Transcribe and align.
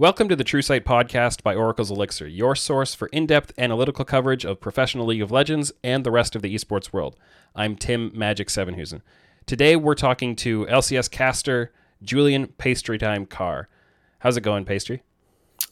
Welcome 0.00 0.30
to 0.30 0.34
the 0.36 0.44
TrueSight 0.44 0.80
podcast 0.84 1.42
by 1.42 1.54
Oracle's 1.54 1.90
Elixir, 1.90 2.26
your 2.26 2.56
source 2.56 2.94
for 2.94 3.08
in 3.08 3.26
depth 3.26 3.52
analytical 3.58 4.02
coverage 4.02 4.46
of 4.46 4.58
professional 4.58 5.04
League 5.04 5.20
of 5.20 5.30
Legends 5.30 5.72
and 5.84 6.04
the 6.04 6.10
rest 6.10 6.34
of 6.34 6.40
the 6.40 6.54
esports 6.54 6.90
world. 6.90 7.16
I'm 7.54 7.76
Tim 7.76 8.10
Magic 8.14 8.48
Sevenhuysen. 8.48 9.02
Today 9.44 9.76
we're 9.76 9.94
talking 9.94 10.36
to 10.36 10.64
LCS 10.64 11.10
caster 11.10 11.74
Julian 12.02 12.46
Pastrytime 12.46 13.28
Carr. 13.28 13.68
How's 14.20 14.38
it 14.38 14.40
going, 14.40 14.64
Pastry? 14.64 15.02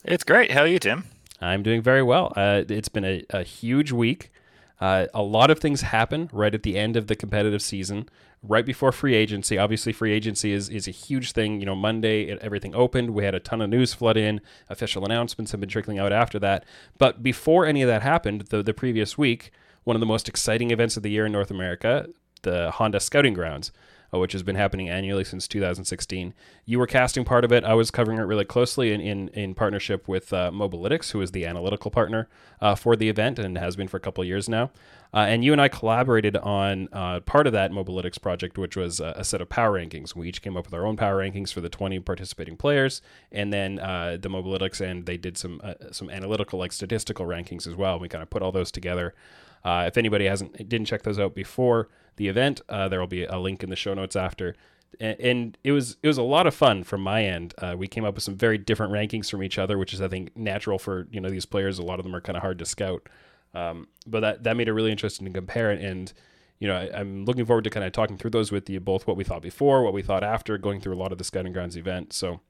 It's 0.05 0.23
great. 0.23 0.51
How 0.51 0.61
are 0.61 0.67
you, 0.67 0.77
Tim? 0.77 1.05
I'm 1.41 1.63
doing 1.63 1.81
very 1.81 2.03
well. 2.03 2.31
Uh, 2.35 2.65
it's 2.69 2.89
been 2.89 3.05
a, 3.05 3.25
a 3.31 3.41
huge 3.41 3.91
week. 3.91 4.31
Uh, 4.79 5.07
a 5.13 5.21
lot 5.21 5.49
of 5.49 5.59
things 5.59 5.81
happen 5.81 6.29
right 6.31 6.53
at 6.55 6.63
the 6.63 6.77
end 6.77 6.95
of 6.95 7.07
the 7.07 7.15
competitive 7.15 7.61
season, 7.61 8.07
right 8.41 8.65
before 8.65 8.91
free 8.91 9.13
agency. 9.13 9.57
Obviously, 9.57 9.91
free 9.91 10.13
agency 10.13 10.53
is, 10.53 10.69
is 10.69 10.87
a 10.87 10.91
huge 10.91 11.33
thing. 11.33 11.59
You 11.59 11.65
know, 11.65 11.75
Monday, 11.75 12.23
it, 12.23 12.39
everything 12.41 12.73
opened. 12.73 13.11
We 13.11 13.25
had 13.25 13.35
a 13.35 13.39
ton 13.39 13.61
of 13.61 13.69
news 13.69 13.93
flood 13.93 14.15
in. 14.15 14.39
Official 14.69 15.03
announcements 15.03 15.51
have 15.51 15.59
been 15.59 15.69
trickling 15.69 15.99
out 15.99 16.13
after 16.13 16.39
that. 16.39 16.65
But 16.97 17.21
before 17.21 17.65
any 17.65 17.81
of 17.81 17.87
that 17.87 18.01
happened, 18.01 18.43
the, 18.43 18.63
the 18.63 18.73
previous 18.73 19.17
week, 19.17 19.51
one 19.83 19.95
of 19.95 19.99
the 19.99 20.05
most 20.05 20.29
exciting 20.29 20.71
events 20.71 20.95
of 20.95 21.03
the 21.03 21.11
year 21.11 21.25
in 21.25 21.31
North 21.31 21.51
America, 21.51 22.07
the 22.43 22.71
Honda 22.71 22.99
Scouting 22.99 23.33
Grounds 23.33 23.71
uh, 24.13 24.19
which 24.19 24.33
has 24.33 24.43
been 24.43 24.55
happening 24.55 24.89
annually 24.89 25.23
since 25.23 25.47
2016. 25.47 26.33
You 26.65 26.79
were 26.79 26.87
casting 26.87 27.25
part 27.25 27.43
of 27.43 27.51
it. 27.51 27.63
I 27.63 27.73
was 27.73 27.91
covering 27.91 28.17
it 28.17 28.23
really 28.23 28.45
closely 28.45 28.91
in, 28.91 29.01
in, 29.01 29.29
in 29.29 29.53
partnership 29.53 30.07
with 30.07 30.33
uh, 30.33 30.51
who 30.51 31.21
is 31.21 31.31
the 31.31 31.45
analytical 31.45 31.91
partner 31.91 32.27
uh, 32.61 32.75
for 32.75 32.95
the 32.95 33.09
event 33.09 33.39
and 33.39 33.57
has 33.57 33.75
been 33.75 33.87
for 33.87 33.97
a 33.97 34.01
couple 34.01 34.23
years 34.23 34.49
now. 34.49 34.71
Uh, 35.11 35.21
and 35.21 35.43
you 35.43 35.51
and 35.51 35.59
I 35.59 35.69
collaborated 35.69 36.37
on 36.37 36.87
uh, 36.93 37.19
part 37.21 37.47
of 37.47 37.53
that 37.53 37.71
Mobalytics 37.71 38.21
project, 38.21 38.59
which 38.59 38.77
was 38.77 38.99
a, 38.99 39.15
a, 39.17 39.23
set 39.23 39.41
of 39.41 39.49
power 39.49 39.79
rankings. 39.79 40.15
We 40.15 40.29
each 40.29 40.43
came 40.43 40.55
up 40.55 40.65
with 40.65 40.73
our 40.75 40.85
own 40.85 40.97
power 40.97 41.17
rankings 41.17 41.51
for 41.51 41.61
the 41.61 41.69
20 41.69 41.99
participating 42.01 42.55
players, 42.57 43.01
and 43.31 43.51
then 43.51 43.75
the 43.75 44.29
Mobalytics, 44.29 44.81
and 44.81 45.07
they 45.07 45.17
did 45.17 45.35
some 45.35 45.61
some 45.91 46.11
analytical, 46.11 46.59
like 46.59 46.71
statistical 46.71 47.25
rankings 47.25 47.65
as 47.65 47.75
well. 47.75 47.97
We 47.97 48.07
kind 48.07 48.21
of 48.21 48.29
put 48.29 48.43
all 48.43 48.51
those 48.51 48.71
together. 48.71 49.15
Uh, 49.63 49.85
if 49.87 49.97
anybody 49.97 50.25
hasn't 50.25 50.69
didn't 50.69 50.85
check 50.85 51.03
those 51.03 51.19
out 51.19 51.35
before, 51.35 51.89
the 52.19 52.27
event. 52.27 52.61
Uh, 52.69 52.87
there 52.87 52.99
will 52.99 53.07
be 53.07 53.23
a 53.23 53.39
link 53.39 53.63
in 53.63 53.69
the 53.69 53.75
show 53.75 53.95
notes 53.95 54.15
after. 54.15 54.55
And, 54.99 55.57
it 55.63 55.71
was 55.71 55.97
it 56.03 56.07
was 56.07 56.17
a 56.17 56.23
lot 56.23 56.45
of 56.45 56.53
fun 56.53 56.83
from 56.83 57.01
my 57.01 57.23
end. 57.23 57.53
Uh, 57.57 57.75
we 57.77 57.87
came 57.87 58.03
up 58.03 58.15
with 58.15 58.23
some 58.23 58.35
very 58.35 58.57
different 58.57 58.91
rankings 58.91 59.29
from 59.29 59.41
each 59.41 59.57
other, 59.57 59.77
which 59.77 59.93
is 59.93 60.01
I 60.01 60.07
think 60.09 60.35
natural 60.35 60.77
for 60.77 61.07
you 61.11 61.21
know 61.21 61.29
these 61.29 61.45
players. 61.45 61.79
A 61.79 61.83
lot 61.83 61.99
of 61.99 62.03
them 62.03 62.15
are 62.15 62.21
kind 62.21 62.35
of 62.35 62.41
hard 62.41 62.59
to 62.59 62.65
scout, 62.65 63.07
um, 63.53 63.87
but 64.05 64.19
that 64.21 64.43
that 64.43 64.57
made 64.57 64.67
it 64.67 64.73
really 64.73 64.91
interesting 64.91 65.25
to 65.27 65.31
compare. 65.31 65.71
And 65.71 66.11
you 66.57 66.67
know 66.67 66.75
I, 66.75 66.99
am 66.99 67.23
looking 67.23 67.45
forward 67.45 67.63
to 67.65 67.69
kind 67.69 67.85
of 67.85 67.93
talking 67.93 68.17
through 68.17 68.31
those 68.31 68.51
with 68.51 68.69
you, 68.69 68.79
both 68.79 69.07
what 69.07 69.15
we 69.15 69.23
thought 69.23 69.43
before, 69.43 69.83
what 69.83 69.93
we 69.93 70.01
thought 70.01 70.23
after, 70.23 70.57
going 70.57 70.81
through 70.81 70.95
a 70.95 71.01
lot 71.01 71.11
of 71.11 71.17
the 71.17 71.23
Scouting 71.23 71.53
Grounds 71.53 71.77
event. 71.77 72.11
So 72.11 72.41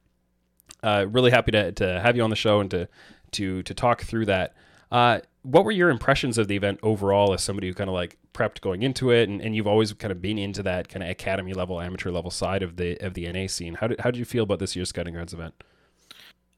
uh, 0.82 1.06
really 1.10 1.32
happy 1.32 1.52
to, 1.52 1.72
to 1.74 2.00
have 2.00 2.16
you 2.16 2.24
on 2.24 2.30
the 2.30 2.36
show 2.36 2.62
and 2.62 2.72
to 2.72 2.88
to 3.34 3.62
to 3.64 3.74
talk 3.74 4.02
through 4.02 4.26
that. 4.26 4.56
Uh, 4.92 5.20
what 5.44 5.64
were 5.64 5.72
your 5.72 5.90
impressions 5.90 6.38
of 6.38 6.48
the 6.48 6.56
event 6.56 6.80
overall 6.84 7.34
as 7.34 7.42
somebody 7.42 7.68
who 7.68 7.74
kind 7.74 7.90
of 7.90 7.94
like 7.94 8.18
prepped 8.34 8.62
going 8.62 8.84
into 8.84 9.12
it? 9.12 9.30
And, 9.30 9.42
and 9.42 9.56
you've 9.56 9.68
always 9.68 9.94
kind 9.94 10.12
of 10.12 10.22
been 10.22 10.38
into 10.38 10.64
that 10.64 10.90
kind 10.90 11.04
of 11.04 11.10
academy 11.10 11.54
level 11.54 11.80
amateur 11.80 12.12
level 12.12 12.32
side 12.32 12.62
of 12.62 12.76
the 12.76 12.98
of 12.98 13.14
the 13.14 13.32
NA 13.32 13.48
scene. 13.48 13.76
How 13.76 13.88
did, 13.88 14.00
how 14.02 14.12
did 14.12 14.20
you 14.20 14.26
feel 14.26 14.44
about 14.44 14.60
this 14.60 14.76
year's 14.76 14.90
Scouting 14.90 15.14
Grounds 15.14 15.34
event? 15.34 15.54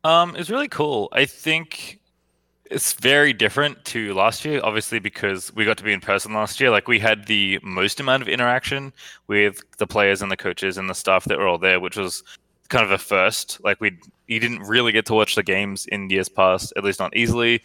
Um 0.03 0.35
it's 0.35 0.49
really 0.49 0.67
cool. 0.67 1.09
I 1.11 1.25
think 1.25 1.99
it's 2.65 2.93
very 2.93 3.33
different 3.33 3.83
to 3.83 4.13
last 4.13 4.45
year 4.45 4.61
obviously 4.63 4.97
because 4.97 5.53
we 5.53 5.65
got 5.65 5.77
to 5.77 5.83
be 5.83 5.93
in 5.93 6.01
person 6.01 6.33
last 6.33 6.59
year. 6.59 6.71
Like 6.71 6.87
we 6.87 6.97
had 6.97 7.27
the 7.27 7.59
most 7.61 7.99
amount 7.99 8.23
of 8.23 8.29
interaction 8.29 8.93
with 9.27 9.61
the 9.77 9.85
players 9.85 10.23
and 10.23 10.31
the 10.31 10.37
coaches 10.37 10.77
and 10.77 10.89
the 10.89 10.95
staff 10.95 11.25
that 11.25 11.37
were 11.37 11.47
all 11.47 11.59
there 11.59 11.79
which 11.79 11.97
was 11.97 12.23
kind 12.69 12.83
of 12.83 12.91
a 12.91 12.97
first. 12.97 13.63
Like 13.63 13.79
we 13.79 13.99
you 14.25 14.39
didn't 14.39 14.61
really 14.61 14.91
get 14.91 15.05
to 15.05 15.13
watch 15.13 15.35
the 15.35 15.43
games 15.43 15.85
in 15.85 16.09
years 16.09 16.29
past 16.29 16.73
at 16.75 16.83
least 16.83 16.99
not 16.99 17.15
easily 17.15 17.61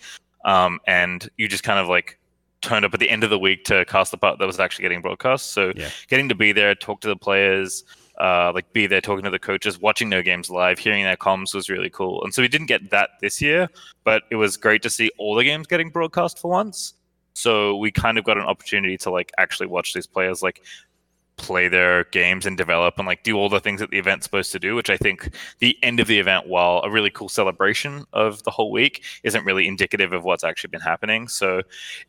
um, 0.46 0.80
and 0.86 1.28
you 1.36 1.48
just 1.48 1.64
kind 1.64 1.78
of 1.78 1.88
like 1.88 2.18
turned 2.62 2.84
up 2.84 2.94
at 2.94 3.00
the 3.00 3.10
end 3.10 3.22
of 3.22 3.30
the 3.30 3.38
week 3.38 3.64
to 3.64 3.84
cast 3.84 4.12
the 4.12 4.16
part 4.16 4.38
that 4.38 4.46
was 4.46 4.58
actually 4.58 4.82
getting 4.82 5.02
broadcast. 5.02 5.52
So 5.52 5.72
yeah. 5.76 5.90
getting 6.08 6.28
to 6.30 6.34
be 6.34 6.52
there, 6.52 6.74
talk 6.74 7.00
to 7.02 7.08
the 7.08 7.16
players, 7.16 7.84
uh, 8.18 8.52
like 8.54 8.72
be 8.72 8.86
there 8.86 9.00
talking 9.00 9.24
to 9.24 9.30
the 9.30 9.38
coaches, 9.38 9.78
watching 9.78 10.08
their 10.08 10.22
games 10.22 10.48
live, 10.48 10.78
hearing 10.78 11.04
their 11.04 11.16
comms 11.16 11.54
was 11.54 11.68
really 11.68 11.90
cool. 11.90 12.24
And 12.24 12.32
so 12.32 12.40
we 12.40 12.48
didn't 12.48 12.68
get 12.68 12.90
that 12.90 13.10
this 13.20 13.42
year, 13.42 13.68
but 14.04 14.22
it 14.30 14.36
was 14.36 14.56
great 14.56 14.82
to 14.82 14.90
see 14.90 15.10
all 15.18 15.34
the 15.34 15.44
games 15.44 15.66
getting 15.66 15.90
broadcast 15.90 16.38
for 16.38 16.50
once. 16.50 16.94
So 17.34 17.76
we 17.76 17.90
kind 17.90 18.16
of 18.16 18.24
got 18.24 18.38
an 18.38 18.44
opportunity 18.44 18.96
to 18.98 19.10
like 19.10 19.30
actually 19.36 19.66
watch 19.66 19.92
these 19.92 20.06
players 20.06 20.42
like 20.42 20.62
play 21.36 21.68
their 21.68 22.04
games 22.04 22.46
and 22.46 22.56
develop 22.56 22.94
and 22.98 23.06
like 23.06 23.22
do 23.22 23.36
all 23.36 23.48
the 23.48 23.60
things 23.60 23.80
that 23.80 23.90
the 23.90 23.98
event's 23.98 24.24
supposed 24.24 24.52
to 24.52 24.58
do 24.58 24.74
which 24.74 24.90
i 24.90 24.96
think 24.96 25.34
the 25.58 25.78
end 25.82 26.00
of 26.00 26.06
the 26.06 26.18
event 26.18 26.46
while 26.46 26.80
a 26.84 26.90
really 26.90 27.10
cool 27.10 27.28
celebration 27.28 28.04
of 28.12 28.42
the 28.44 28.50
whole 28.50 28.70
week 28.70 29.04
isn't 29.22 29.44
really 29.44 29.66
indicative 29.66 30.12
of 30.12 30.24
what's 30.24 30.44
actually 30.44 30.68
been 30.68 30.80
happening 30.80 31.28
so 31.28 31.62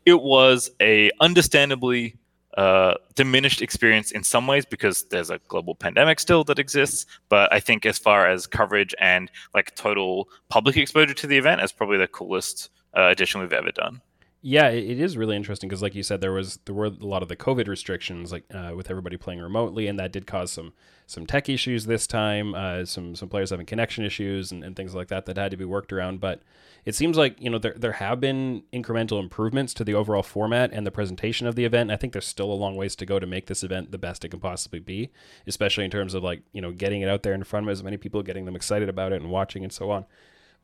it 0.06 0.22
was 0.22 0.70
a 0.80 1.10
understandably 1.20 2.16
uh, 2.58 2.94
diminished 3.14 3.62
experience 3.62 4.10
in 4.10 4.24
some 4.24 4.48
ways 4.48 4.66
because 4.66 5.04
there's 5.10 5.30
a 5.30 5.38
global 5.46 5.76
pandemic 5.76 6.18
still 6.18 6.42
that 6.42 6.58
exists. 6.58 7.06
But 7.28 7.52
I 7.52 7.60
think 7.60 7.86
as 7.86 7.98
far 7.98 8.28
as 8.28 8.48
coverage 8.48 8.96
and 8.98 9.30
like 9.54 9.76
total 9.76 10.28
public 10.48 10.76
exposure 10.76 11.14
to 11.14 11.26
the 11.28 11.38
event, 11.38 11.60
is 11.62 11.70
probably 11.70 11.98
the 11.98 12.08
coolest 12.08 12.70
uh, 12.96 13.04
addition 13.10 13.40
we've 13.40 13.52
ever 13.52 13.70
done. 13.70 14.00
Yeah, 14.40 14.68
it 14.68 15.00
is 15.00 15.16
really 15.16 15.34
interesting 15.34 15.68
because, 15.68 15.82
like 15.82 15.96
you 15.96 16.04
said, 16.04 16.20
there 16.20 16.30
was 16.30 16.58
there 16.64 16.74
were 16.74 16.86
a 16.86 16.90
lot 16.90 17.22
of 17.24 17.28
the 17.28 17.34
COVID 17.34 17.66
restrictions, 17.66 18.30
like 18.30 18.44
uh, 18.54 18.72
with 18.76 18.88
everybody 18.88 19.16
playing 19.16 19.40
remotely, 19.40 19.88
and 19.88 19.98
that 19.98 20.12
did 20.12 20.28
cause 20.28 20.52
some 20.52 20.74
some 21.08 21.26
tech 21.26 21.48
issues 21.48 21.86
this 21.86 22.06
time. 22.06 22.54
Uh, 22.54 22.84
some 22.84 23.16
some 23.16 23.28
players 23.28 23.50
having 23.50 23.66
connection 23.66 24.04
issues 24.04 24.52
and, 24.52 24.62
and 24.62 24.76
things 24.76 24.94
like 24.94 25.08
that 25.08 25.26
that 25.26 25.36
had 25.36 25.50
to 25.50 25.56
be 25.56 25.64
worked 25.64 25.92
around. 25.92 26.20
But 26.20 26.42
it 26.84 26.94
seems 26.94 27.16
like 27.16 27.42
you 27.42 27.50
know 27.50 27.58
there 27.58 27.74
there 27.76 27.94
have 27.94 28.20
been 28.20 28.62
incremental 28.72 29.18
improvements 29.18 29.74
to 29.74 29.82
the 29.82 29.94
overall 29.94 30.22
format 30.22 30.70
and 30.72 30.86
the 30.86 30.92
presentation 30.92 31.48
of 31.48 31.56
the 31.56 31.64
event. 31.64 31.90
I 31.90 31.96
think 31.96 32.12
there's 32.12 32.24
still 32.24 32.52
a 32.52 32.54
long 32.54 32.76
ways 32.76 32.94
to 32.96 33.06
go 33.06 33.18
to 33.18 33.26
make 33.26 33.46
this 33.46 33.64
event 33.64 33.90
the 33.90 33.98
best 33.98 34.24
it 34.24 34.28
can 34.28 34.38
possibly 34.38 34.78
be, 34.78 35.10
especially 35.48 35.84
in 35.84 35.90
terms 35.90 36.14
of 36.14 36.22
like 36.22 36.42
you 36.52 36.62
know 36.62 36.70
getting 36.70 37.02
it 37.02 37.08
out 37.08 37.24
there 37.24 37.34
in 37.34 37.42
front 37.42 37.66
of 37.66 37.72
as 37.72 37.82
many 37.82 37.96
people, 37.96 38.22
getting 38.22 38.44
them 38.44 38.54
excited 38.54 38.88
about 38.88 39.12
it 39.12 39.20
and 39.20 39.32
watching 39.32 39.64
and 39.64 39.72
so 39.72 39.90
on. 39.90 40.06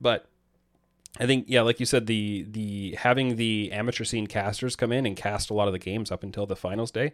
But 0.00 0.28
I 1.18 1.26
think 1.26 1.44
yeah, 1.48 1.62
like 1.62 1.78
you 1.78 1.86
said, 1.86 2.06
the 2.06 2.44
the 2.48 2.96
having 2.98 3.36
the 3.36 3.70
amateur 3.72 4.04
scene 4.04 4.26
casters 4.26 4.74
come 4.74 4.92
in 4.92 5.06
and 5.06 5.16
cast 5.16 5.50
a 5.50 5.54
lot 5.54 5.68
of 5.68 5.72
the 5.72 5.78
games 5.78 6.10
up 6.10 6.22
until 6.22 6.46
the 6.46 6.56
finals 6.56 6.90
day, 6.90 7.12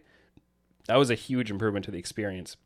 that 0.87 0.95
was 0.95 1.09
a 1.09 1.15
huge 1.15 1.51
improvement 1.51 1.85
to 1.85 1.91
the 1.91 1.99
experience. 1.99 2.57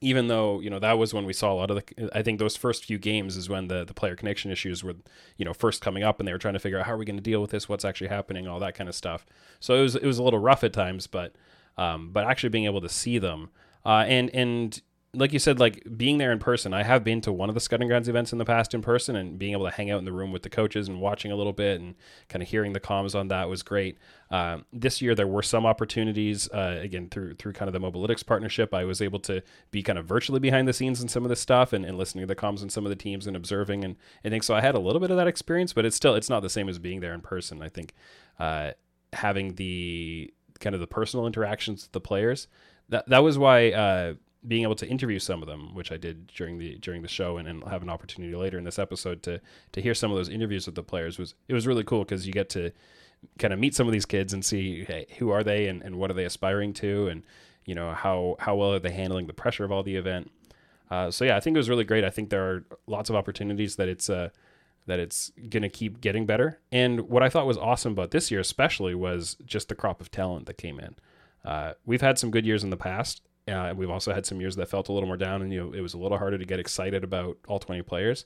Even 0.00 0.28
though 0.28 0.60
you 0.60 0.68
know 0.70 0.78
that 0.78 0.98
was 0.98 1.14
when 1.14 1.24
we 1.24 1.32
saw 1.32 1.52
a 1.52 1.54
lot 1.54 1.70
of 1.70 1.76
the, 1.76 2.16
I 2.16 2.22
think 2.22 2.38
those 2.38 2.56
first 2.56 2.84
few 2.84 2.98
games 2.98 3.36
is 3.36 3.48
when 3.48 3.68
the 3.68 3.84
the 3.84 3.94
player 3.94 4.16
connection 4.16 4.50
issues 4.50 4.82
were, 4.82 4.94
you 5.36 5.44
know, 5.44 5.54
first 5.54 5.80
coming 5.80 6.02
up, 6.02 6.18
and 6.18 6.26
they 6.26 6.32
were 6.32 6.38
trying 6.38 6.54
to 6.54 6.60
figure 6.60 6.78
out 6.78 6.86
how 6.86 6.92
are 6.92 6.98
we 6.98 7.04
going 7.04 7.16
to 7.16 7.22
deal 7.22 7.40
with 7.40 7.50
this, 7.50 7.68
what's 7.68 7.84
actually 7.84 8.08
happening, 8.08 8.46
all 8.46 8.60
that 8.60 8.74
kind 8.74 8.88
of 8.88 8.94
stuff. 8.94 9.26
So 9.60 9.74
it 9.74 9.82
was 9.82 9.94
it 9.96 10.04
was 10.04 10.18
a 10.18 10.22
little 10.22 10.40
rough 10.40 10.64
at 10.64 10.72
times, 10.72 11.06
but 11.06 11.34
um, 11.76 12.10
but 12.12 12.26
actually 12.26 12.50
being 12.50 12.64
able 12.64 12.80
to 12.80 12.88
see 12.88 13.18
them, 13.18 13.50
uh, 13.86 14.04
and 14.06 14.30
and 14.34 14.82
like 15.14 15.32
you 15.32 15.38
said, 15.38 15.58
like 15.58 15.82
being 15.96 16.18
there 16.18 16.32
in 16.32 16.38
person, 16.38 16.74
I 16.74 16.82
have 16.82 17.02
been 17.02 17.22
to 17.22 17.32
one 17.32 17.48
of 17.48 17.54
the 17.54 17.62
Scouting 17.62 17.88
Grounds 17.88 18.10
events 18.10 18.32
in 18.32 18.38
the 18.38 18.44
past 18.44 18.74
in 18.74 18.82
person, 18.82 19.16
and 19.16 19.38
being 19.38 19.52
able 19.52 19.64
to 19.64 19.70
hang 19.70 19.90
out 19.90 19.98
in 19.98 20.04
the 20.04 20.12
room 20.12 20.32
with 20.32 20.42
the 20.42 20.50
coaches 20.50 20.86
and 20.86 21.00
watching 21.00 21.32
a 21.32 21.36
little 21.36 21.54
bit 21.54 21.80
and 21.80 21.94
kind 22.28 22.42
of 22.42 22.48
hearing 22.48 22.74
the 22.74 22.80
comms 22.80 23.18
on 23.18 23.28
that 23.28 23.48
was 23.48 23.62
great. 23.62 23.96
Um, 24.30 24.66
this 24.70 25.00
year 25.00 25.14
there 25.14 25.26
were 25.26 25.42
some 25.42 25.64
opportunities, 25.64 26.46
uh, 26.50 26.78
again 26.82 27.08
through 27.08 27.36
through 27.36 27.54
kind 27.54 27.68
of 27.68 27.72
the 27.72 27.80
Mobalytics 27.80 28.24
partnership. 28.24 28.74
I 28.74 28.84
was 28.84 29.00
able 29.00 29.18
to 29.20 29.42
be 29.70 29.82
kind 29.82 29.98
of 29.98 30.04
virtually 30.04 30.40
behind 30.40 30.68
the 30.68 30.74
scenes 30.74 31.00
in 31.00 31.08
some 31.08 31.24
of 31.24 31.30
this 31.30 31.40
stuff 31.40 31.72
and, 31.72 31.86
and 31.86 31.96
listening 31.96 32.22
to 32.22 32.26
the 32.26 32.36
comms 32.36 32.62
in 32.62 32.68
some 32.68 32.84
of 32.84 32.90
the 32.90 32.96
teams 32.96 33.26
and 33.26 33.34
observing 33.34 33.84
and 33.84 33.96
I 34.26 34.28
think 34.28 34.42
so. 34.42 34.54
I 34.54 34.60
had 34.60 34.74
a 34.74 34.80
little 34.80 35.00
bit 35.00 35.10
of 35.10 35.16
that 35.16 35.26
experience, 35.26 35.72
but 35.72 35.86
it's 35.86 35.96
still 35.96 36.14
it's 36.16 36.28
not 36.28 36.40
the 36.40 36.50
same 36.50 36.68
as 36.68 36.78
being 36.78 37.00
there 37.00 37.14
in 37.14 37.22
person. 37.22 37.62
I 37.62 37.70
think 37.70 37.94
uh, 38.38 38.72
having 39.14 39.54
the 39.54 40.34
kind 40.60 40.74
of 40.74 40.80
the 40.80 40.86
personal 40.86 41.26
interactions 41.26 41.84
with 41.84 41.92
the 41.92 42.00
players 42.00 42.46
that 42.90 43.08
that 43.08 43.20
was 43.20 43.38
why. 43.38 43.72
Uh, 43.72 44.14
being 44.46 44.62
able 44.62 44.76
to 44.76 44.86
interview 44.86 45.18
some 45.18 45.42
of 45.42 45.48
them, 45.48 45.74
which 45.74 45.90
I 45.90 45.96
did 45.96 46.28
during 46.28 46.58
the 46.58 46.76
during 46.78 47.02
the 47.02 47.08
show, 47.08 47.38
and, 47.38 47.48
and 47.48 47.64
have 47.64 47.82
an 47.82 47.90
opportunity 47.90 48.34
later 48.34 48.58
in 48.58 48.64
this 48.64 48.78
episode 48.78 49.22
to 49.24 49.40
to 49.72 49.82
hear 49.82 49.94
some 49.94 50.10
of 50.10 50.16
those 50.16 50.28
interviews 50.28 50.66
with 50.66 50.74
the 50.74 50.82
players 50.82 51.18
was 51.18 51.34
it 51.48 51.54
was 51.54 51.66
really 51.66 51.84
cool 51.84 52.04
because 52.04 52.26
you 52.26 52.32
get 52.32 52.48
to 52.50 52.70
kind 53.38 53.52
of 53.52 53.58
meet 53.58 53.74
some 53.74 53.86
of 53.86 53.92
these 53.92 54.06
kids 54.06 54.32
and 54.32 54.44
see 54.44 54.84
hey, 54.84 55.06
who 55.18 55.30
are 55.30 55.42
they 55.42 55.66
and, 55.66 55.82
and 55.82 55.96
what 55.96 56.10
are 56.10 56.14
they 56.14 56.24
aspiring 56.24 56.72
to 56.72 57.08
and 57.08 57.24
you 57.64 57.74
know 57.74 57.92
how 57.92 58.36
how 58.38 58.54
well 58.54 58.72
are 58.72 58.78
they 58.78 58.92
handling 58.92 59.26
the 59.26 59.32
pressure 59.32 59.64
of 59.64 59.72
all 59.72 59.82
the 59.82 59.96
event. 59.96 60.30
Uh, 60.90 61.10
so 61.10 61.24
yeah, 61.24 61.36
I 61.36 61.40
think 61.40 61.54
it 61.54 61.58
was 61.58 61.68
really 61.68 61.84
great. 61.84 62.04
I 62.04 62.10
think 62.10 62.30
there 62.30 62.50
are 62.50 62.64
lots 62.86 63.10
of 63.10 63.16
opportunities 63.16 63.76
that 63.76 63.88
it's 63.88 64.08
uh, 64.08 64.30
that 64.86 64.98
it's 64.98 65.32
gonna 65.50 65.68
keep 65.68 66.00
getting 66.00 66.26
better. 66.26 66.60
And 66.72 67.08
what 67.08 67.22
I 67.22 67.28
thought 67.28 67.46
was 67.46 67.58
awesome 67.58 67.92
about 67.92 68.10
this 68.10 68.30
year, 68.30 68.40
especially, 68.40 68.94
was 68.94 69.36
just 69.44 69.68
the 69.68 69.74
crop 69.74 70.00
of 70.00 70.10
talent 70.10 70.46
that 70.46 70.56
came 70.56 70.78
in. 70.78 70.94
Uh, 71.44 71.74
we've 71.84 72.00
had 72.00 72.18
some 72.18 72.30
good 72.30 72.46
years 72.46 72.64
in 72.64 72.70
the 72.70 72.76
past, 72.76 73.20
uh, 73.48 73.74
we've 73.74 73.90
also 73.90 74.12
had 74.12 74.26
some 74.26 74.40
years 74.40 74.56
that 74.56 74.68
felt 74.68 74.88
a 74.88 74.92
little 74.92 75.06
more 75.06 75.16
down, 75.16 75.42
and 75.42 75.52
you 75.52 75.60
know 75.60 75.72
it 75.72 75.80
was 75.80 75.94
a 75.94 75.98
little 75.98 76.18
harder 76.18 76.38
to 76.38 76.44
get 76.44 76.60
excited 76.60 77.04
about 77.04 77.38
all 77.46 77.58
20 77.58 77.82
players. 77.82 78.24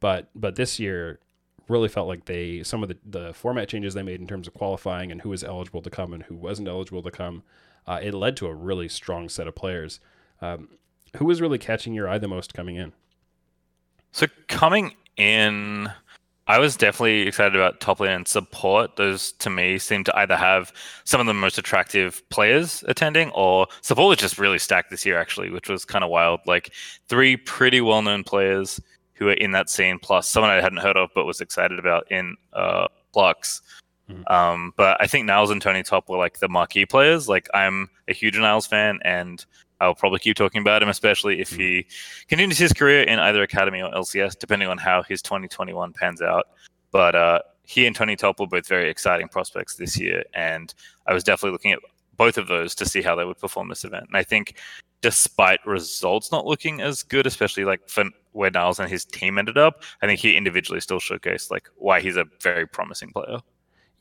But 0.00 0.28
but 0.34 0.56
this 0.56 0.78
year 0.78 1.20
really 1.68 1.88
felt 1.88 2.08
like 2.08 2.24
they 2.24 2.62
some 2.62 2.82
of 2.82 2.88
the, 2.88 2.98
the 3.04 3.32
format 3.32 3.68
changes 3.68 3.94
they 3.94 4.02
made 4.02 4.20
in 4.20 4.26
terms 4.26 4.46
of 4.46 4.54
qualifying 4.54 5.12
and 5.12 5.22
who 5.22 5.28
was 5.28 5.44
eligible 5.44 5.82
to 5.82 5.90
come 5.90 6.12
and 6.12 6.24
who 6.24 6.34
wasn't 6.34 6.68
eligible 6.68 7.02
to 7.02 7.10
come. 7.10 7.42
Uh, 7.86 8.00
it 8.02 8.12
led 8.12 8.36
to 8.36 8.46
a 8.46 8.54
really 8.54 8.88
strong 8.88 9.28
set 9.28 9.46
of 9.46 9.54
players. 9.54 10.00
Um, 10.42 10.68
who 11.16 11.24
was 11.24 11.40
really 11.40 11.58
catching 11.58 11.94
your 11.94 12.08
eye 12.08 12.18
the 12.18 12.28
most 12.28 12.54
coming 12.54 12.76
in? 12.76 12.92
So 14.12 14.26
coming 14.48 14.94
in 15.16 15.90
I 16.50 16.58
was 16.58 16.74
definitely 16.74 17.28
excited 17.28 17.54
about 17.54 17.78
top 17.78 18.00
lane 18.00 18.10
and 18.10 18.26
support. 18.26 18.96
Those 18.96 19.30
to 19.34 19.48
me 19.48 19.78
seem 19.78 20.02
to 20.02 20.18
either 20.18 20.36
have 20.36 20.72
some 21.04 21.20
of 21.20 21.28
the 21.28 21.32
most 21.32 21.58
attractive 21.58 22.28
players 22.30 22.82
attending, 22.88 23.30
or 23.36 23.68
support 23.82 24.08
was 24.08 24.18
just 24.18 24.36
really 24.36 24.58
stacked 24.58 24.90
this 24.90 25.06
year, 25.06 25.16
actually, 25.16 25.50
which 25.50 25.68
was 25.68 25.84
kind 25.84 26.02
of 26.02 26.10
wild. 26.10 26.40
Like 26.46 26.72
three 27.06 27.36
pretty 27.36 27.80
well 27.80 28.02
known 28.02 28.24
players 28.24 28.80
who 29.14 29.28
are 29.28 29.34
in 29.34 29.52
that 29.52 29.70
scene, 29.70 30.00
plus 30.00 30.26
someone 30.26 30.50
I 30.50 30.60
hadn't 30.60 30.78
heard 30.78 30.96
of 30.96 31.10
but 31.14 31.24
was 31.24 31.40
excited 31.40 31.78
about 31.78 32.10
in 32.10 32.34
uh, 32.52 32.88
Lux. 33.14 33.62
Mm-hmm. 34.10 34.32
Um, 34.32 34.72
but 34.76 34.96
I 35.00 35.06
think 35.06 35.26
Niles 35.26 35.52
and 35.52 35.62
Tony 35.62 35.84
Top 35.84 36.08
were 36.08 36.18
like 36.18 36.40
the 36.40 36.48
marquee 36.48 36.84
players. 36.84 37.28
Like 37.28 37.48
I'm 37.54 37.88
a 38.08 38.12
huge 38.12 38.36
Niles 38.36 38.66
fan, 38.66 38.98
and 39.04 39.46
I'll 39.80 39.94
probably 39.94 40.18
keep 40.18 40.36
talking 40.36 40.60
about 40.60 40.82
him, 40.82 40.88
especially 40.88 41.40
if 41.40 41.50
he 41.50 41.86
continues 42.28 42.58
his 42.58 42.72
career 42.72 43.02
in 43.02 43.18
either 43.18 43.42
Academy 43.42 43.82
or 43.82 43.90
LCS, 43.90 44.38
depending 44.38 44.68
on 44.68 44.78
how 44.78 45.02
his 45.02 45.22
2021 45.22 45.92
pans 45.92 46.20
out. 46.20 46.46
But 46.90 47.14
uh, 47.14 47.40
he 47.64 47.86
and 47.86 47.96
Tony 47.96 48.16
Top 48.16 48.40
were 48.40 48.46
both 48.46 48.68
very 48.68 48.90
exciting 48.90 49.28
prospects 49.28 49.76
this 49.76 49.98
year, 49.98 50.24
and 50.34 50.74
I 51.06 51.14
was 51.14 51.24
definitely 51.24 51.52
looking 51.52 51.72
at 51.72 51.78
both 52.16 52.36
of 52.36 52.48
those 52.48 52.74
to 52.74 52.84
see 52.84 53.00
how 53.00 53.14
they 53.14 53.24
would 53.24 53.38
perform 53.38 53.68
this 53.68 53.84
event. 53.84 54.04
And 54.08 54.16
I 54.16 54.22
think, 54.22 54.58
despite 55.00 55.64
results 55.64 56.30
not 56.30 56.44
looking 56.44 56.82
as 56.82 57.02
good, 57.02 57.26
especially 57.26 57.64
like 57.64 57.88
for 57.88 58.04
where 58.32 58.50
Niles 58.50 58.78
and 58.78 58.90
his 58.90 59.04
team 59.04 59.38
ended 59.38 59.56
up, 59.56 59.82
I 60.02 60.06
think 60.06 60.20
he 60.20 60.36
individually 60.36 60.80
still 60.80 61.00
showcased 61.00 61.50
like 61.50 61.68
why 61.76 62.00
he's 62.00 62.16
a 62.16 62.26
very 62.42 62.66
promising 62.66 63.10
player. 63.12 63.38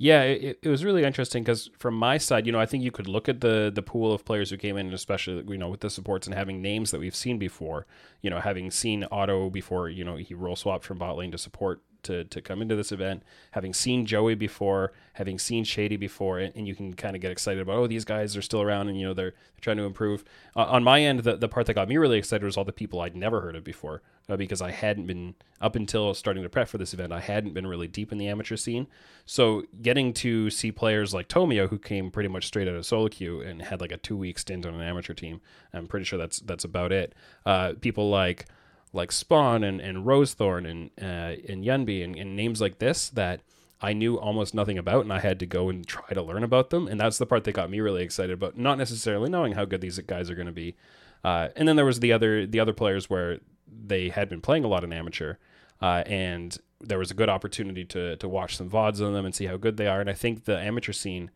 Yeah, 0.01 0.21
it, 0.23 0.59
it 0.63 0.69
was 0.69 0.85
really 0.85 1.03
interesting 1.03 1.43
because 1.43 1.69
from 1.77 1.93
my 1.93 2.17
side, 2.17 2.45
you 2.45 2.53
know, 2.53 2.59
I 2.59 2.65
think 2.65 2.85
you 2.85 2.91
could 2.91 3.09
look 3.09 3.27
at 3.27 3.41
the 3.41 3.69
the 3.73 3.81
pool 3.81 4.13
of 4.13 4.23
players 4.23 4.49
who 4.49 4.55
came 4.55 4.77
in, 4.77 4.93
especially 4.93 5.43
you 5.51 5.57
know 5.57 5.67
with 5.67 5.81
the 5.81 5.89
supports 5.89 6.25
and 6.25 6.33
having 6.33 6.61
names 6.61 6.91
that 6.91 7.01
we've 7.01 7.15
seen 7.15 7.37
before. 7.37 7.85
You 8.21 8.29
know, 8.29 8.39
having 8.39 8.71
seen 8.71 9.05
Otto 9.11 9.49
before, 9.49 9.89
you 9.89 10.05
know, 10.05 10.15
he 10.15 10.33
role 10.33 10.55
swapped 10.55 10.85
from 10.85 10.99
bot 10.99 11.17
lane 11.17 11.31
to 11.31 11.37
support 11.37 11.81
to, 12.03 12.23
to 12.23 12.41
come 12.41 12.61
into 12.61 12.77
this 12.77 12.93
event, 12.93 13.23
having 13.51 13.73
seen 13.73 14.05
Joey 14.05 14.35
before, 14.35 14.93
having 15.13 15.37
seen 15.37 15.65
Shady 15.65 15.97
before, 15.97 16.39
and, 16.39 16.55
and 16.55 16.65
you 16.65 16.75
can 16.75 16.93
kind 16.93 17.13
of 17.13 17.21
get 17.21 17.29
excited 17.31 17.61
about, 17.61 17.75
oh, 17.75 17.87
these 17.87 18.05
guys 18.05 18.37
are 18.37 18.41
still 18.41 18.61
around 18.61 18.87
and, 18.87 18.97
you 18.97 19.05
know, 19.05 19.13
they're, 19.13 19.31
they're 19.31 19.61
trying 19.61 19.75
to 19.77 19.83
improve. 19.83 20.23
Uh, 20.55 20.63
on 20.63 20.81
my 20.81 21.01
end, 21.01 21.19
the, 21.19 21.35
the 21.35 21.49
part 21.49 21.65
that 21.65 21.73
got 21.73 21.89
me 21.89 21.97
really 21.97 22.17
excited 22.17 22.45
was 22.45 22.55
all 22.55 22.63
the 22.63 22.71
people 22.71 23.01
I'd 23.01 23.17
never 23.17 23.41
heard 23.41 23.55
of 23.57 23.65
before 23.65 24.01
uh, 24.29 24.37
because 24.37 24.61
I 24.61 24.71
hadn't 24.71 25.07
been, 25.07 25.35
up 25.59 25.75
until 25.75 26.13
starting 26.13 26.43
to 26.43 26.49
prep 26.49 26.69
for 26.69 26.77
this 26.77 26.93
event, 26.93 27.11
I 27.11 27.19
hadn't 27.19 27.53
been 27.53 27.67
really 27.67 27.87
deep 27.87 28.11
in 28.11 28.17
the 28.17 28.27
amateur 28.27 28.55
scene. 28.55 28.87
So 29.25 29.63
getting 29.81 30.13
to 30.13 30.49
see 30.49 30.71
players 30.71 31.13
like 31.13 31.27
Tomio, 31.27 31.69
who 31.69 31.79
came 31.79 32.11
pretty 32.11 32.29
much 32.29 32.45
straight 32.45 32.67
out 32.67 32.75
of 32.75 32.85
solo 32.85 33.09
queue 33.09 33.41
and 33.41 33.61
had 33.61 33.81
like 33.81 33.91
a 33.91 33.97
two 33.97 34.15
week 34.15 34.39
stint 34.39 34.65
on 34.65 34.75
an 34.75 34.81
amateur 34.81 35.13
team, 35.13 35.41
I'm 35.73 35.87
pretty 35.87 36.05
sure 36.05 36.19
that's, 36.19 36.39
that's 36.39 36.63
about 36.63 36.91
it. 36.91 37.13
Uh, 37.45 37.73
people 37.81 38.09
like, 38.09 38.45
like 38.93 39.11
Spawn 39.11 39.63
and, 39.63 39.79
and 39.79 40.05
Rosethorn 40.05 40.69
and 40.69 40.89
uh, 41.01 41.35
and 41.51 41.63
Yunbi 41.63 42.03
and, 42.03 42.15
and 42.15 42.35
names 42.35 42.59
like 42.59 42.79
this 42.79 43.09
that 43.09 43.41
I 43.81 43.93
knew 43.93 44.19
almost 44.19 44.53
nothing 44.53 44.77
about, 44.77 45.03
and 45.03 45.13
I 45.13 45.19
had 45.19 45.39
to 45.39 45.45
go 45.45 45.69
and 45.69 45.87
try 45.87 46.09
to 46.09 46.21
learn 46.21 46.43
about 46.43 46.69
them. 46.69 46.87
And 46.87 46.99
that's 46.99 47.17
the 47.17 47.25
part 47.25 47.43
that 47.45 47.53
got 47.53 47.69
me 47.69 47.79
really 47.79 48.03
excited, 48.03 48.39
but 48.39 48.57
not 48.57 48.77
necessarily 48.77 49.29
knowing 49.29 49.53
how 49.53 49.65
good 49.65 49.81
these 49.81 49.97
guys 49.99 50.29
are 50.29 50.35
going 50.35 50.47
to 50.47 50.51
be. 50.51 50.75
Uh, 51.23 51.49
and 51.55 51.67
then 51.67 51.75
there 51.75 51.85
was 51.85 51.99
the 51.99 52.11
other 52.11 52.45
the 52.45 52.59
other 52.59 52.73
players 52.73 53.09
where 53.09 53.39
they 53.71 54.09
had 54.09 54.29
been 54.29 54.41
playing 54.41 54.63
a 54.63 54.67
lot 54.67 54.83
in 54.83 54.93
amateur, 54.93 55.35
uh, 55.81 56.03
and 56.05 56.57
there 56.81 56.99
was 56.99 57.11
a 57.11 57.13
good 57.13 57.29
opportunity 57.29 57.85
to 57.85 58.15
to 58.17 58.27
watch 58.27 58.57
some 58.57 58.69
vods 58.69 59.05
on 59.05 59.13
them 59.13 59.25
and 59.25 59.35
see 59.35 59.45
how 59.45 59.57
good 59.57 59.77
they 59.77 59.87
are. 59.87 60.01
And 60.01 60.09
I 60.09 60.13
think 60.13 60.45
the 60.45 60.57
amateur 60.57 60.93
scene 60.93 61.31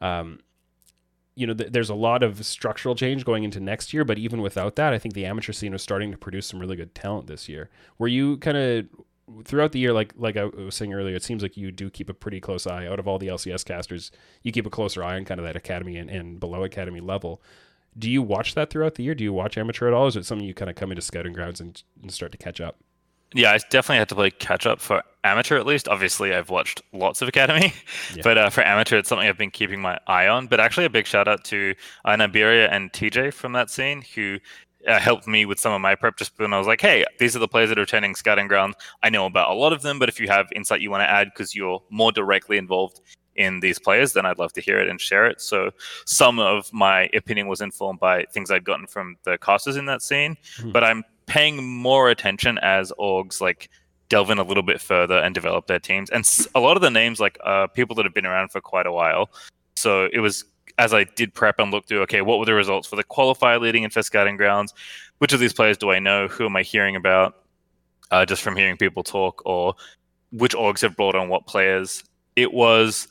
um, 0.00 0.40
you 1.38 1.46
know, 1.46 1.54
th- 1.54 1.70
there's 1.70 1.88
a 1.88 1.94
lot 1.94 2.24
of 2.24 2.44
structural 2.44 2.96
change 2.96 3.24
going 3.24 3.44
into 3.44 3.60
next 3.60 3.94
year, 3.94 4.04
but 4.04 4.18
even 4.18 4.42
without 4.42 4.74
that, 4.74 4.92
I 4.92 4.98
think 4.98 5.14
the 5.14 5.24
amateur 5.24 5.52
scene 5.52 5.70
was 5.70 5.82
starting 5.82 6.10
to 6.10 6.18
produce 6.18 6.48
some 6.48 6.58
really 6.58 6.74
good 6.74 6.96
talent 6.96 7.28
this 7.28 7.48
year. 7.48 7.70
Were 7.96 8.08
you 8.08 8.38
kind 8.38 8.56
of 8.56 8.86
throughout 9.44 9.70
the 9.70 9.78
year, 9.78 9.92
like 9.92 10.12
like 10.16 10.36
I 10.36 10.46
was 10.46 10.74
saying 10.74 10.92
earlier, 10.92 11.14
it 11.14 11.22
seems 11.22 11.42
like 11.42 11.56
you 11.56 11.70
do 11.70 11.90
keep 11.90 12.08
a 12.08 12.14
pretty 12.14 12.40
close 12.40 12.66
eye. 12.66 12.88
Out 12.88 12.98
of 12.98 13.06
all 13.06 13.20
the 13.20 13.28
LCS 13.28 13.64
casters, 13.64 14.10
you 14.42 14.50
keep 14.50 14.66
a 14.66 14.70
closer 14.70 15.04
eye 15.04 15.16
on 15.16 15.24
kind 15.24 15.38
of 15.38 15.46
that 15.46 15.54
academy 15.54 15.96
and, 15.96 16.10
and 16.10 16.40
below 16.40 16.64
academy 16.64 17.00
level. 17.00 17.40
Do 17.98 18.10
you 18.10 18.22
watch 18.22 18.54
that 18.54 18.70
throughout 18.70 18.94
the 18.94 19.02
year? 19.02 19.14
Do 19.14 19.24
you 19.24 19.32
watch 19.32 19.58
amateur 19.58 19.88
at 19.88 19.94
all? 19.94 20.04
Or 20.04 20.08
is 20.08 20.16
it 20.16 20.26
something 20.26 20.46
you 20.46 20.54
kind 20.54 20.70
of 20.70 20.76
come 20.76 20.90
into 20.90 21.02
scouting 21.02 21.32
grounds 21.32 21.60
and, 21.60 21.82
and 22.02 22.12
start 22.12 22.32
to 22.32 22.38
catch 22.38 22.60
up? 22.60 22.76
Yeah, 23.34 23.52
I 23.52 23.58
definitely 23.70 23.98
had 23.98 24.08
to 24.08 24.14
play 24.14 24.30
catch 24.30 24.66
up 24.66 24.80
for 24.80 25.02
amateur 25.22 25.58
at 25.58 25.66
least. 25.66 25.86
Obviously, 25.86 26.32
I've 26.32 26.48
watched 26.48 26.80
lots 26.92 27.20
of 27.20 27.28
Academy, 27.28 27.74
yeah. 28.14 28.22
but 28.22 28.38
uh, 28.38 28.50
for 28.50 28.62
amateur, 28.62 28.96
it's 28.96 29.08
something 29.08 29.28
I've 29.28 29.36
been 29.36 29.50
keeping 29.50 29.80
my 29.80 29.98
eye 30.06 30.28
on. 30.28 30.46
But 30.46 30.60
actually, 30.60 30.86
a 30.86 30.90
big 30.90 31.06
shout 31.06 31.28
out 31.28 31.44
to 31.44 31.74
uh, 32.06 32.16
Niberia 32.16 32.68
and 32.70 32.90
TJ 32.92 33.34
from 33.34 33.52
that 33.52 33.68
scene 33.68 34.02
who 34.14 34.38
uh, 34.86 34.98
helped 34.98 35.26
me 35.26 35.44
with 35.44 35.58
some 35.58 35.72
of 35.72 35.80
my 35.80 35.94
prep 35.94 36.16
just 36.16 36.38
when 36.38 36.54
I 36.54 36.58
was 36.58 36.66
like, 36.66 36.80
hey, 36.80 37.04
these 37.18 37.36
are 37.36 37.40
the 37.40 37.48
players 37.48 37.68
that 37.68 37.78
are 37.78 37.82
attending 37.82 38.14
scouting 38.14 38.48
ground. 38.48 38.74
I 39.02 39.10
know 39.10 39.26
about 39.26 39.50
a 39.50 39.54
lot 39.54 39.74
of 39.74 39.82
them, 39.82 39.98
but 39.98 40.08
if 40.08 40.18
you 40.18 40.28
have 40.28 40.48
insight 40.54 40.80
you 40.80 40.90
want 40.90 41.02
to 41.02 41.10
add 41.10 41.30
because 41.34 41.54
you're 41.54 41.82
more 41.90 42.12
directly 42.12 42.56
involved 42.56 43.00
in 43.38 43.60
these 43.60 43.78
players, 43.78 44.12
then 44.12 44.26
I'd 44.26 44.38
love 44.38 44.52
to 44.54 44.60
hear 44.60 44.78
it 44.78 44.88
and 44.88 45.00
share 45.00 45.24
it. 45.24 45.40
So 45.40 45.70
some 46.04 46.38
of 46.38 46.70
my 46.72 47.08
opinion 47.14 47.48
was 47.48 47.60
informed 47.60 48.00
by 48.00 48.24
things 48.32 48.50
I'd 48.50 48.64
gotten 48.64 48.86
from 48.86 49.16
the 49.24 49.38
casters 49.38 49.76
in 49.76 49.86
that 49.86 50.02
scene, 50.02 50.36
mm-hmm. 50.56 50.72
but 50.72 50.84
I'm 50.84 51.04
paying 51.26 51.64
more 51.64 52.10
attention 52.10 52.58
as 52.58 52.92
orgs 52.98 53.40
like 53.40 53.70
delve 54.08 54.30
in 54.30 54.38
a 54.38 54.42
little 54.42 54.62
bit 54.62 54.80
further 54.80 55.18
and 55.18 55.34
develop 55.34 55.66
their 55.66 55.78
teams. 55.78 56.10
And 56.10 56.28
a 56.54 56.60
lot 56.60 56.76
of 56.76 56.82
the 56.82 56.90
names, 56.90 57.20
like 57.20 57.38
uh, 57.44 57.68
people 57.68 57.94
that 57.96 58.04
have 58.04 58.14
been 58.14 58.26
around 58.26 58.50
for 58.50 58.60
quite 58.60 58.86
a 58.86 58.92
while. 58.92 59.30
So 59.76 60.08
it 60.12 60.20
was 60.20 60.44
as 60.78 60.94
I 60.94 61.04
did 61.04 61.34
prep 61.34 61.58
and 61.58 61.70
look 61.70 61.86
through, 61.86 62.02
okay, 62.02 62.20
what 62.22 62.38
were 62.38 62.44
the 62.44 62.54
results 62.54 62.86
for 62.86 62.96
the 62.96 63.04
qualifier 63.04 63.60
leading 63.60 63.82
in 63.82 63.90
Scouting 63.90 64.36
Grounds? 64.36 64.72
Which 65.18 65.32
of 65.32 65.40
these 65.40 65.52
players 65.52 65.76
do 65.76 65.90
I 65.90 65.98
know? 65.98 66.28
Who 66.28 66.46
am 66.46 66.56
I 66.56 66.62
hearing 66.62 66.94
about 66.94 67.42
uh, 68.10 68.24
just 68.24 68.42
from 68.42 68.56
hearing 68.56 68.76
people 68.76 69.02
talk? 69.02 69.42
Or 69.44 69.74
which 70.30 70.54
orgs 70.54 70.80
have 70.82 70.96
brought 70.96 71.16
on 71.16 71.28
what 71.28 71.46
players? 71.46 72.04
It 72.36 72.52
was 72.52 73.08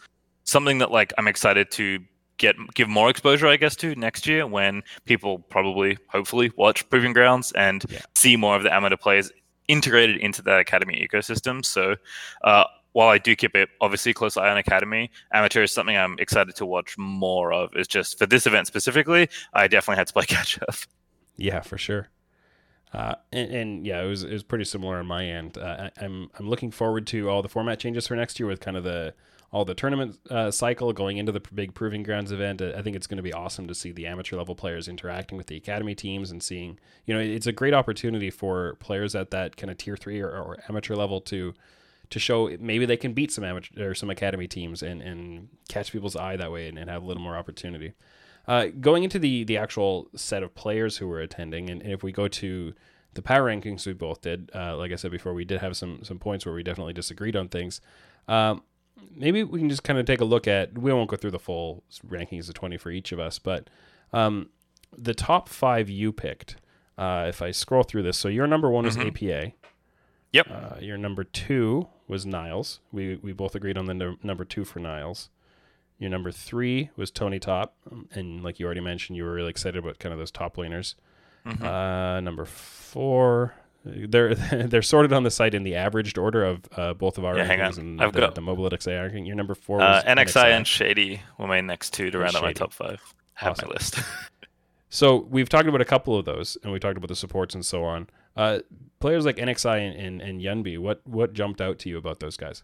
something 0.47 0.79
that 0.79 0.91
like 0.91 1.13
I'm 1.17 1.27
excited 1.27 1.69
to 1.71 1.99
get 2.37 2.55
give 2.73 2.89
more 2.89 3.09
exposure, 3.09 3.47
I 3.47 3.57
guess, 3.57 3.75
to 3.77 3.95
next 3.95 4.25
year 4.25 4.47
when 4.47 4.81
people 5.05 5.39
probably, 5.39 5.97
hopefully, 6.07 6.51
watch 6.55 6.87
Proving 6.89 7.13
Grounds 7.13 7.51
and 7.53 7.85
yeah. 7.89 7.99
see 8.15 8.35
more 8.35 8.55
of 8.55 8.63
the 8.63 8.73
amateur 8.73 8.97
players 8.97 9.31
integrated 9.67 10.17
into 10.17 10.41
the 10.41 10.57
academy 10.57 11.07
ecosystem. 11.07 11.63
So, 11.63 11.95
uh, 12.43 12.63
while 12.93 13.09
I 13.09 13.17
do 13.17 13.35
keep 13.35 13.55
it 13.55 13.69
obviously 13.81 14.13
close 14.13 14.37
eye 14.37 14.49
on 14.49 14.57
academy, 14.57 15.11
amateur 15.31 15.63
is 15.63 15.71
something 15.71 15.95
I'm 15.95 16.15
excited 16.19 16.55
to 16.55 16.65
watch 16.65 16.97
more 16.97 17.53
of. 17.53 17.69
It's 17.75 17.87
just 17.87 18.17
for 18.17 18.25
this 18.25 18.47
event 18.47 18.65
specifically, 18.65 19.29
I 19.53 19.67
definitely 19.67 19.97
had 19.97 20.07
to 20.07 20.13
play 20.13 20.25
catch 20.27 20.59
up. 20.61 20.75
Yeah, 21.35 21.61
for 21.61 21.77
sure. 21.77 22.09
Uh, 22.93 23.15
and, 23.33 23.51
and, 23.51 23.85
yeah, 23.85 24.01
it 24.01 24.07
was 24.07 24.23
it 24.23 24.31
was 24.31 24.43
pretty 24.43 24.63
similar 24.63 24.97
on 24.97 25.05
my 25.05 25.25
end. 25.25 25.57
Uh, 25.57 25.89
I, 25.97 26.05
I'm 26.05 26.29
I'm 26.39 26.49
looking 26.49 26.71
forward 26.71 27.05
to 27.07 27.29
all 27.29 27.41
the 27.41 27.49
format 27.49 27.79
changes 27.79 28.07
for 28.07 28.15
next 28.15 28.39
year 28.39 28.47
with 28.47 28.61
kind 28.61 28.77
of 28.77 28.83
the 28.83 29.13
all 29.51 29.65
the 29.65 29.73
tournament 29.73 30.19
uh, 30.29 30.51
cycle 30.51 30.91
going 30.91 31.17
into 31.17 31.31
the 31.31 31.41
big 31.53 31.73
proving 31.73 32.03
grounds 32.03 32.31
event. 32.31 32.61
I 32.61 32.81
think 32.81 32.95
it's 32.95 33.07
going 33.07 33.17
to 33.17 33.23
be 33.23 33.33
awesome 33.33 33.67
to 33.67 33.75
see 33.75 33.91
the 33.91 34.05
amateur 34.05 34.35
level 34.35 34.55
players 34.55 34.87
interacting 34.87 35.37
with 35.37 35.47
the 35.47 35.55
academy 35.55 35.95
teams 35.95 36.31
and 36.31 36.43
seeing, 36.43 36.77
you 37.05 37.13
know, 37.13 37.19
it's 37.19 37.47
a 37.47 37.53
great 37.53 37.73
opportunity 37.73 38.29
for 38.29 38.75
players 38.79 39.15
at 39.15 39.31
that 39.31 39.55
kind 39.55 39.71
of 39.71 39.77
tier 39.77 39.95
three 39.95 40.19
or, 40.19 40.29
or 40.29 40.57
amateur 40.67 40.95
level 40.95 41.21
to 41.21 41.53
to 42.09 42.19
show 42.19 42.49
maybe 42.59 42.85
they 42.85 42.95
can 42.97 43.13
beat 43.13 43.31
some 43.31 43.43
amateur 43.43 43.89
or 43.89 43.93
some 43.93 44.09
academy 44.09 44.47
teams 44.47 44.81
and, 44.81 45.01
and 45.01 45.49
catch 45.67 45.91
people's 45.91 46.15
eye 46.15 46.37
that 46.37 46.51
way 46.51 46.69
and, 46.69 46.77
and 46.77 46.89
have 46.89 47.03
a 47.03 47.05
little 47.05 47.23
more 47.23 47.35
opportunity. 47.35 47.93
Uh, 48.47 48.67
going 48.79 49.03
into 49.03 49.19
the 49.19 49.43
the 49.43 49.57
actual 49.57 50.09
set 50.15 50.41
of 50.41 50.55
players 50.55 50.97
who 50.97 51.07
were 51.07 51.19
attending, 51.19 51.69
and, 51.69 51.81
and 51.81 51.91
if 51.91 52.01
we 52.01 52.11
go 52.11 52.27
to 52.27 52.73
the 53.13 53.21
power 53.21 53.49
rankings 53.49 53.85
we 53.85 53.93
both 53.93 54.21
did, 54.21 54.49
uh, 54.55 54.77
like 54.77 54.91
I 54.91 54.95
said 54.95 55.11
before, 55.11 55.33
we 55.33 55.43
did 55.43 55.59
have 55.59 55.75
some 55.75 56.03
some 56.03 56.19
points 56.19 56.45
where 56.45 56.55
we 56.55 56.63
definitely 56.63 56.93
disagreed 56.93 57.35
on 57.35 57.49
things. 57.49 57.81
Um, 58.27 58.63
maybe 59.15 59.43
we 59.43 59.59
can 59.59 59.69
just 59.69 59.83
kind 59.83 59.99
of 59.99 60.05
take 60.05 60.21
a 60.21 60.25
look 60.25 60.47
at. 60.47 60.77
We 60.77 60.93
won't 60.93 61.09
go 61.09 61.17
through 61.17 61.31
the 61.31 61.39
full 61.39 61.83
rankings 62.07 62.47
of 62.47 62.53
twenty 62.53 62.77
for 62.77 62.89
each 62.89 63.11
of 63.11 63.19
us, 63.19 63.37
but 63.37 63.69
um, 64.13 64.49
the 64.97 65.13
top 65.13 65.49
five 65.49 65.89
you 65.89 66.13
picked. 66.13 66.55
Uh, 66.97 67.25
if 67.27 67.41
I 67.43 67.51
scroll 67.51 67.83
through 67.83 68.03
this, 68.03 68.17
so 68.17 68.27
your 68.27 68.47
number 68.47 68.71
one 68.71 68.85
was 68.85 68.97
mm-hmm. 68.97 69.09
APA. 69.09 69.51
Yep. 70.31 70.47
Uh, 70.49 70.79
your 70.79 70.97
number 70.97 71.23
two 71.23 71.87
was 72.07 72.25
Niles. 72.25 72.79
We 72.91 73.17
we 73.17 73.33
both 73.33 73.55
agreed 73.55 73.77
on 73.77 73.85
the 73.85 73.93
no- 73.93 74.17
number 74.23 74.45
two 74.45 74.63
for 74.63 74.79
Niles. 74.79 75.29
Your 75.99 76.09
number 76.11 76.31
three 76.31 76.91
was 76.95 77.09
Tony 77.09 77.39
Top, 77.39 77.75
and 78.11 78.43
like 78.43 78.59
you 78.59 78.65
already 78.65 78.81
mentioned, 78.81 79.17
you 79.17 79.23
were 79.23 79.33
really 79.33 79.49
excited 79.49 79.77
about 79.77 79.97
kind 79.97 80.13
of 80.13 80.19
those 80.19 80.31
top 80.31 80.55
laners. 80.57 80.93
Mm-hmm. 81.45 81.65
Uh, 81.65 82.19
number 82.21 82.45
four, 82.45 83.55
they're 83.85 84.35
they're 84.67 84.81
sorted 84.81 85.11
on 85.11 85.23
the 85.23 85.31
site 85.31 85.55
in 85.55 85.63
the 85.63 85.75
averaged 85.75 86.17
order 86.17 86.43
of 86.43 86.61
uh, 86.75 86.93
both 86.93 87.17
of 87.17 87.25
our 87.25 87.37
yeah, 87.37 87.45
hang 87.45 87.61
on. 87.61 87.79
and 87.79 88.01
I've 88.01 88.13
the, 88.13 88.19
got 88.19 88.35
the 88.35 88.41
Mobility 88.41 88.77
XA 88.77 89.01
ranking. 89.01 89.25
Your 89.25 89.35
number 89.35 89.55
four 89.55 89.81
uh, 89.81 90.03
NXI, 90.03 90.15
NXI, 90.15 90.45
and 90.51 90.67
Shady 90.67 91.21
were 91.39 91.47
my 91.47 91.61
next 91.61 91.93
two 91.93 92.11
to 92.11 92.19
round 92.19 92.35
out 92.35 92.43
my 92.43 92.53
top 92.53 92.73
five. 92.73 93.01
Have 93.33 93.53
awesome. 93.53 93.69
my 93.69 93.73
list. 93.73 93.99
so 94.89 95.17
we've 95.29 95.49
talked 95.49 95.67
about 95.67 95.81
a 95.81 95.85
couple 95.85 96.17
of 96.17 96.25
those, 96.25 96.57
and 96.63 96.71
we 96.71 96.79
talked 96.79 96.97
about 96.97 97.07
the 97.07 97.15
supports 97.15 97.55
and 97.55 97.65
so 97.65 97.83
on. 97.83 98.07
Uh, 98.35 98.59
players 98.99 99.25
like 99.25 99.37
NXI 99.37 99.79
and, 99.79 99.99
and, 99.99 100.21
and 100.21 100.41
Yunbi, 100.41 100.77
what 100.77 101.01
what 101.05 101.33
jumped 101.33 101.59
out 101.59 101.79
to 101.79 101.89
you 101.89 101.97
about 101.97 102.19
those 102.19 102.37
guys? 102.37 102.63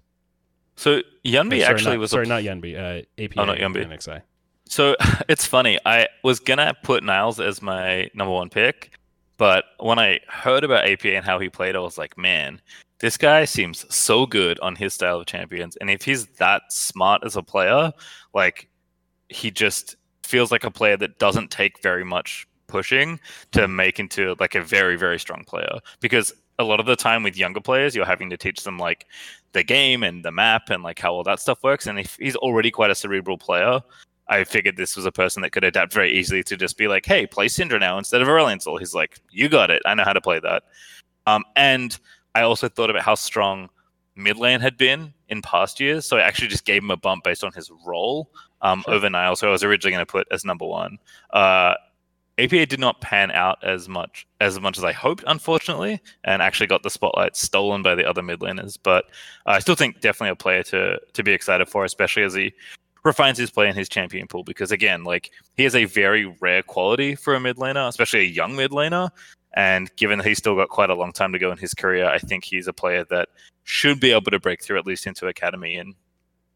So 0.75 1.01
Yunbi 1.25 1.61
actually 1.63 1.93
not, 1.93 1.99
was 1.99 2.11
sorry, 2.11 2.25
a... 2.25 2.29
not 2.29 2.43
Yunbi, 2.43 2.75
uh, 2.75 3.03
APA 3.21 3.39
oh, 3.39 3.45
not 3.45 3.57
Yunbi. 3.57 3.85
NXI. 3.85 4.21
So 4.65 4.95
it's 5.29 5.45
funny. 5.45 5.79
I 5.85 6.07
was 6.23 6.39
gonna 6.39 6.73
put 6.83 7.03
Niles 7.03 7.39
as 7.39 7.61
my 7.61 8.09
number 8.13 8.33
one 8.33 8.49
pick, 8.49 8.97
But 9.37 9.65
when 9.79 9.99
I 9.99 10.19
heard 10.27 10.63
about 10.63 10.87
APA 10.87 11.15
and 11.15 11.25
how 11.25 11.39
he 11.39 11.49
played, 11.49 11.75
I 11.75 11.79
was 11.79 11.97
like, 11.97 12.17
man, 12.17 12.61
this 12.99 13.17
guy 13.17 13.45
seems 13.45 13.85
so 13.93 14.25
good 14.25 14.59
on 14.61 14.75
his 14.75 14.93
style 14.93 15.19
of 15.19 15.25
champions. 15.25 15.75
And 15.77 15.89
if 15.89 16.03
he's 16.03 16.27
that 16.37 16.61
smart 16.69 17.23
as 17.25 17.35
a 17.35 17.43
player, 17.43 17.91
like 18.33 18.69
he 19.29 19.51
just 19.51 19.95
feels 20.23 20.51
like 20.51 20.63
a 20.63 20.71
player 20.71 20.97
that 20.97 21.19
doesn't 21.19 21.51
take 21.51 21.81
very 21.81 22.05
much 22.05 22.47
pushing 22.67 23.19
to 23.51 23.67
make 23.67 23.99
into 23.99 24.35
like 24.39 24.55
a 24.55 24.61
very, 24.61 24.95
very 24.95 25.19
strong 25.19 25.43
player. 25.43 25.79
Because 25.99 26.33
a 26.59 26.63
lot 26.63 26.79
of 26.79 26.85
the 26.85 26.95
time 26.95 27.23
with 27.23 27.35
younger 27.35 27.59
players, 27.59 27.95
you're 27.95 28.05
having 28.05 28.29
to 28.29 28.37
teach 28.37 28.63
them 28.63 28.77
like 28.77 29.07
the 29.53 29.63
game 29.63 30.03
and 30.03 30.23
the 30.25 30.31
map 30.31 30.69
and 30.69 30.83
like 30.83 30.99
how 30.99 31.13
all 31.13 31.23
that 31.23 31.39
stuff 31.39 31.63
works. 31.63 31.87
And 31.87 31.99
if 31.99 32.17
he's 32.19 32.35
already 32.35 32.71
quite 32.71 32.91
a 32.91 32.95
cerebral 32.95 33.37
player, 33.37 33.81
I 34.27 34.43
figured 34.43 34.77
this 34.77 34.95
was 34.95 35.05
a 35.05 35.11
person 35.11 35.41
that 35.41 35.51
could 35.51 35.63
adapt 35.63 35.93
very 35.93 36.11
easily 36.11 36.43
to 36.43 36.57
just 36.57 36.77
be 36.77 36.87
like, 36.87 37.05
hey, 37.05 37.27
play 37.27 37.47
Syndra 37.47 37.79
now 37.79 37.97
instead 37.97 38.21
of 38.21 38.27
Aurelion 38.27 38.61
Sol. 38.61 38.77
He's 38.77 38.93
like, 38.93 39.19
you 39.29 39.49
got 39.49 39.69
it. 39.69 39.81
I 39.85 39.93
know 39.93 40.03
how 40.03 40.13
to 40.13 40.21
play 40.21 40.39
that. 40.39 40.63
Um, 41.27 41.43
and 41.55 41.97
I 42.35 42.41
also 42.41 42.67
thought 42.67 42.89
about 42.89 43.03
how 43.03 43.15
strong 43.15 43.69
mid 44.15 44.37
lane 44.37 44.59
had 44.59 44.77
been 44.77 45.13
in 45.29 45.41
past 45.41 45.79
years. 45.79 46.05
So 46.05 46.17
I 46.17 46.21
actually 46.21 46.47
just 46.47 46.65
gave 46.65 46.83
him 46.83 46.91
a 46.91 46.97
bump 46.97 47.23
based 47.23 47.43
on 47.43 47.51
his 47.53 47.71
role 47.85 48.29
um, 48.61 48.81
sure. 48.83 48.95
over 48.95 49.09
Niall. 49.09 49.35
So 49.35 49.47
I 49.47 49.51
was 49.51 49.63
originally 49.63 49.93
going 49.93 50.05
to 50.05 50.11
put 50.11 50.27
as 50.31 50.45
number 50.45 50.65
one. 50.65 50.97
Uh, 51.31 51.75
APA 52.39 52.65
did 52.65 52.79
not 52.79 52.99
pan 53.01 53.31
out 53.31 53.63
as 53.63 53.87
much 53.87 54.25
as 54.41 54.59
much 54.59 54.77
as 54.77 54.83
I 54.83 54.91
hoped, 54.91 55.23
unfortunately, 55.27 56.01
and 56.23 56.41
actually 56.41 56.67
got 56.67 56.83
the 56.83 56.89
spotlight 56.89 57.35
stolen 57.35 57.83
by 57.83 57.93
the 57.93 58.05
other 58.05 58.23
mid 58.23 58.39
laners. 58.39 58.77
But 58.81 59.05
I 59.45 59.59
still 59.59 59.75
think 59.75 60.01
definitely 60.01 60.31
a 60.31 60.35
player 60.35 60.63
to 60.63 60.99
to 60.99 61.23
be 61.23 61.31
excited 61.31 61.69
for, 61.69 61.85
especially 61.85 62.23
as 62.23 62.33
he 62.33 62.53
refines 63.03 63.37
his 63.37 63.51
play 63.51 63.69
in 63.69 63.75
his 63.75 63.87
champion 63.87 64.27
pool. 64.27 64.43
Because 64.43 64.71
again, 64.71 65.03
like 65.03 65.29
he 65.57 65.63
has 65.63 65.75
a 65.75 65.85
very 65.85 66.25
rare 66.41 66.63
quality 66.63 67.15
for 67.15 67.35
a 67.35 67.39
mid 67.39 67.57
laner, 67.57 67.87
especially 67.87 68.21
a 68.21 68.23
young 68.23 68.55
mid 68.55 68.71
laner. 68.71 69.09
And 69.55 69.95
given 69.97 70.17
that 70.17 70.27
he's 70.27 70.39
still 70.39 70.55
got 70.55 70.69
quite 70.69 70.89
a 70.89 70.95
long 70.95 71.11
time 71.11 71.31
to 71.33 71.39
go 71.39 71.51
in 71.51 71.59
his 71.59 71.75
career, 71.75 72.07
I 72.07 72.17
think 72.17 72.43
he's 72.43 72.67
a 72.67 72.73
player 72.73 73.05
that 73.11 73.29
should 73.63 73.99
be 73.99 74.11
able 74.11 74.31
to 74.31 74.39
break 74.39 74.63
through 74.63 74.79
at 74.79 74.87
least 74.87 75.05
into 75.05 75.27
academy 75.27 75.75
in 75.75 75.93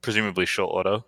presumably 0.02 0.48
short 0.48 0.74
order. 0.74 1.04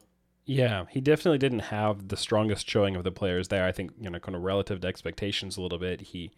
Yeah, 0.50 0.86
he 0.90 1.00
definitely 1.00 1.38
didn't 1.38 1.60
have 1.60 2.08
the 2.08 2.18
strongest 2.18 2.68
showing 2.68 2.96
of 2.96 3.04
the 3.04 3.12
players 3.12 3.50
there. 3.50 3.68
I 3.68 3.72
think 3.72 3.92
you 4.02 4.10
know, 4.10 4.18
kind 4.18 4.36
of 4.36 4.42
relative 4.42 4.82
to 4.82 4.88
expectations 4.88 5.58
a 5.58 5.62
little 5.62 5.78
bit. 5.78 6.02
He, 6.02 6.32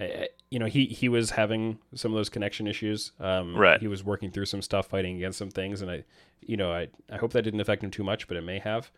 uh, 0.00 0.24
you 0.50 0.58
know, 0.58 0.64
he 0.64 0.86
he 0.86 1.10
was 1.10 1.32
having 1.32 1.78
some 1.94 2.10
of 2.10 2.16
those 2.16 2.30
connection 2.30 2.66
issues. 2.66 3.12
Um, 3.20 3.54
right. 3.54 3.78
He 3.78 3.86
was 3.86 4.02
working 4.02 4.30
through 4.30 4.46
some 4.46 4.62
stuff, 4.62 4.86
fighting 4.86 5.16
against 5.16 5.36
some 5.36 5.50
things, 5.50 5.82
and 5.82 5.90
I, 5.90 6.04
you 6.40 6.56
know, 6.56 6.72
I 6.72 6.88
I 7.12 7.18
hope 7.18 7.34
that 7.34 7.42
didn't 7.42 7.60
affect 7.60 7.84
him 7.84 7.90
too 7.90 8.02
much, 8.02 8.28
but 8.28 8.38
it 8.38 8.44
may 8.44 8.60
have. 8.60 8.90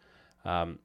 Um, 0.45 0.79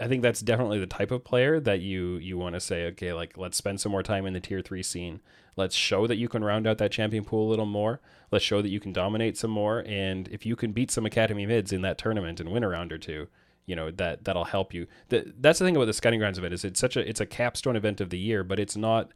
I 0.00 0.08
think 0.08 0.22
that's 0.22 0.40
definitely 0.40 0.78
the 0.78 0.86
type 0.86 1.10
of 1.10 1.22
player 1.22 1.60
that 1.60 1.80
you 1.80 2.16
you 2.16 2.38
want 2.38 2.54
to 2.54 2.60
say, 2.60 2.86
okay, 2.86 3.12
like 3.12 3.36
let's 3.36 3.58
spend 3.58 3.78
some 3.78 3.92
more 3.92 4.02
time 4.02 4.24
in 4.24 4.32
the 4.32 4.40
tier 4.40 4.62
three 4.62 4.82
scene. 4.82 5.20
Let's 5.54 5.74
show 5.74 6.06
that 6.06 6.16
you 6.16 6.30
can 6.30 6.42
round 6.42 6.66
out 6.66 6.78
that 6.78 6.92
champion 6.92 7.26
pool 7.26 7.46
a 7.46 7.50
little 7.50 7.66
more. 7.66 8.00
Let's 8.30 8.44
show 8.44 8.62
that 8.62 8.68
you 8.68 8.80
can 8.80 8.92
dominate 8.92 9.36
some 9.36 9.50
more. 9.50 9.84
And 9.86 10.28
if 10.28 10.44
you 10.44 10.56
can 10.56 10.72
beat 10.72 10.90
some 10.90 11.06
academy 11.06 11.46
mids 11.46 11.72
in 11.72 11.82
that 11.82 11.98
tournament 11.98 12.40
and 12.40 12.50
win 12.50 12.64
a 12.64 12.68
round 12.68 12.92
or 12.92 12.98
two, 12.98 13.28
you 13.66 13.74
know 13.74 13.90
that 13.90 14.24
that'll 14.24 14.44
help 14.44 14.72
you. 14.72 14.86
The, 15.08 15.32
that's 15.38 15.58
the 15.58 15.64
thing 15.64 15.76
about 15.76 15.86
the 15.86 15.92
scouting 15.92 16.20
grounds 16.20 16.38
event 16.38 16.54
is 16.54 16.64
it's 16.64 16.80
such 16.80 16.96
a 16.96 17.08
it's 17.08 17.20
a 17.20 17.26
capstone 17.26 17.76
event 17.76 18.00
of 18.00 18.10
the 18.10 18.18
year, 18.18 18.44
but 18.44 18.58
it's 18.58 18.76
not. 18.76 19.10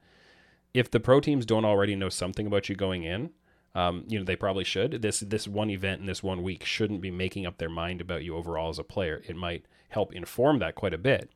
If 0.73 0.91
the 0.91 1.01
pro 1.01 1.21
teams 1.21 1.47
don't 1.47 1.65
already 1.65 1.97
know 1.97 2.09
something 2.09 2.47
about 2.47 2.69
you 2.69 2.77
going 2.77 3.03
in, 3.03 3.31
um, 3.75 4.05
you 4.09 4.19
know 4.19 4.25
they 4.25 4.37
probably 4.37 4.65
should. 4.65 5.03
This 5.03 5.21
this 5.21 5.47
one 5.47 5.71
event 5.71 6.01
in 6.01 6.07
this 6.07 6.23
one 6.23 6.43
week 6.43 6.65
shouldn't 6.65 7.01
be 7.01 7.11
making 7.11 7.47
up 7.47 7.59
their 7.59 7.69
mind 7.69 8.01
about 8.01 8.25
you 8.25 8.37
overall 8.37 8.71
as 8.71 8.79
a 8.79 8.85
player. 8.85 9.23
It 9.29 9.37
might 9.37 9.67
help 9.89 10.13
inform 10.13 10.59
that 10.61 10.75
quite 10.75 10.95
a 10.95 10.99
bit. 10.99 11.31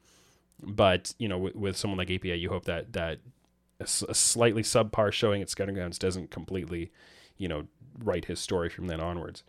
But 0.62 1.14
you 1.18 1.28
know, 1.28 1.38
with, 1.38 1.54
with 1.54 1.76
someone 1.76 1.98
like 1.98 2.10
APA, 2.10 2.36
you 2.36 2.48
hope 2.48 2.64
that 2.64 2.92
that 2.94 3.20
a, 3.80 3.84
a 3.84 4.14
slightly 4.14 4.62
subpar 4.62 5.12
showing 5.12 5.42
at 5.42 5.50
Scouting 5.50 5.74
Grounds 5.74 5.98
doesn't 5.98 6.30
completely, 6.30 6.90
you 7.36 7.48
know, 7.48 7.66
write 7.98 8.26
his 8.26 8.40
story 8.40 8.68
from 8.68 8.86
then 8.86 9.00
onwards. 9.00 9.42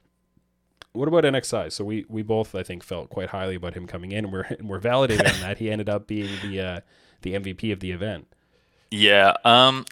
What 0.93 1.07
about 1.07 1.23
NXI? 1.23 1.71
So 1.71 1.83
we 1.83 2.05
we 2.07 2.21
both 2.21 2.55
I 2.55 2.63
think 2.63 2.83
felt 2.83 3.09
quite 3.09 3.29
highly 3.29 3.55
about 3.55 3.73
him 3.73 3.85
coming 3.85 4.11
in. 4.11 4.25
And 4.25 4.33
we're 4.33 4.47
we're 4.61 4.79
validated 4.79 5.27
on 5.27 5.39
that. 5.41 5.57
He 5.57 5.69
ended 5.69 5.89
up 5.89 6.07
being 6.07 6.29
the 6.41 6.61
uh, 6.61 6.79
the 7.21 7.33
MVP 7.33 7.71
of 7.71 7.79
the 7.79 7.91
event. 7.91 8.27
Yeah. 8.91 9.33
Um. 9.43 9.85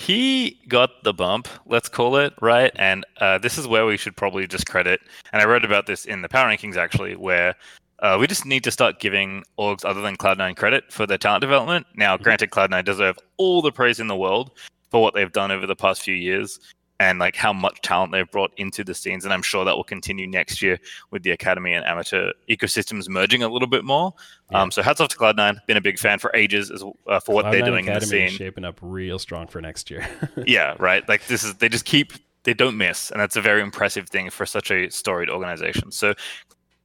He 0.00 0.60
got 0.68 1.02
the 1.02 1.14
bump, 1.14 1.48
let's 1.64 1.88
call 1.88 2.16
it, 2.16 2.34
right? 2.42 2.70
And 2.74 3.06
uh, 3.20 3.38
this 3.38 3.56
is 3.56 3.66
where 3.66 3.86
we 3.86 3.96
should 3.96 4.14
probably 4.16 4.46
just 4.46 4.66
credit. 4.66 5.00
And 5.32 5.40
I 5.40 5.46
wrote 5.46 5.64
about 5.64 5.86
this 5.86 6.04
in 6.04 6.20
the 6.20 6.28
power 6.28 6.50
rankings 6.50 6.76
actually, 6.76 7.16
where 7.16 7.54
uh, 8.00 8.18
we 8.20 8.26
just 8.26 8.44
need 8.44 8.64
to 8.64 8.70
start 8.70 8.98
giving 8.98 9.44
orgs 9.58 9.84
other 9.84 10.02
than 10.02 10.16
Cloud9 10.16 10.56
credit 10.56 10.92
for 10.92 11.06
their 11.06 11.16
talent 11.16 11.40
development. 11.40 11.86
Now, 11.94 12.16
mm-hmm. 12.16 12.24
granted, 12.24 12.50
Cloud9 12.50 12.84
deserve 12.84 13.18
all 13.38 13.62
the 13.62 13.72
praise 13.72 13.98
in 13.98 14.08
the 14.08 14.16
world 14.16 14.50
for 14.94 15.02
what 15.02 15.12
they've 15.12 15.32
done 15.32 15.50
over 15.50 15.66
the 15.66 15.74
past 15.74 16.02
few 16.02 16.14
years 16.14 16.60
and 17.00 17.18
like 17.18 17.34
how 17.34 17.52
much 17.52 17.80
talent 17.82 18.12
they've 18.12 18.30
brought 18.30 18.52
into 18.58 18.84
the 18.84 18.94
scenes. 18.94 19.24
And 19.24 19.34
I'm 19.34 19.42
sure 19.42 19.64
that 19.64 19.74
will 19.74 19.82
continue 19.82 20.24
next 20.24 20.62
year 20.62 20.78
with 21.10 21.24
the 21.24 21.32
academy 21.32 21.72
and 21.72 21.84
amateur 21.84 22.30
ecosystems 22.48 23.08
merging 23.08 23.42
a 23.42 23.48
little 23.48 23.66
bit 23.66 23.84
more. 23.84 24.14
Yeah. 24.52 24.62
Um, 24.62 24.70
so 24.70 24.84
hats 24.84 25.00
off 25.00 25.08
to 25.08 25.16
Cloud9. 25.16 25.66
Been 25.66 25.76
a 25.76 25.80
big 25.80 25.98
fan 25.98 26.20
for 26.20 26.30
ages 26.32 26.70
as, 26.70 26.84
uh, 27.08 27.18
for 27.18 27.34
what 27.34 27.46
Cloud9 27.46 27.50
they're 27.50 27.62
doing 27.62 27.88
academy 27.88 28.18
in 28.18 28.24
the 28.26 28.28
scene. 28.28 28.38
shaping 28.38 28.64
up 28.64 28.78
real 28.80 29.18
strong 29.18 29.48
for 29.48 29.60
next 29.60 29.90
year. 29.90 30.06
yeah, 30.46 30.76
right. 30.78 31.08
Like 31.08 31.26
this 31.26 31.42
is 31.42 31.54
they 31.54 31.68
just 31.68 31.86
keep 31.86 32.12
they 32.44 32.54
don't 32.54 32.76
miss, 32.76 33.10
and 33.10 33.20
that's 33.20 33.34
a 33.34 33.40
very 33.40 33.62
impressive 33.62 34.08
thing 34.08 34.30
for 34.30 34.46
such 34.46 34.70
a 34.70 34.88
storied 34.90 35.28
organization. 35.28 35.90
So 35.90 36.14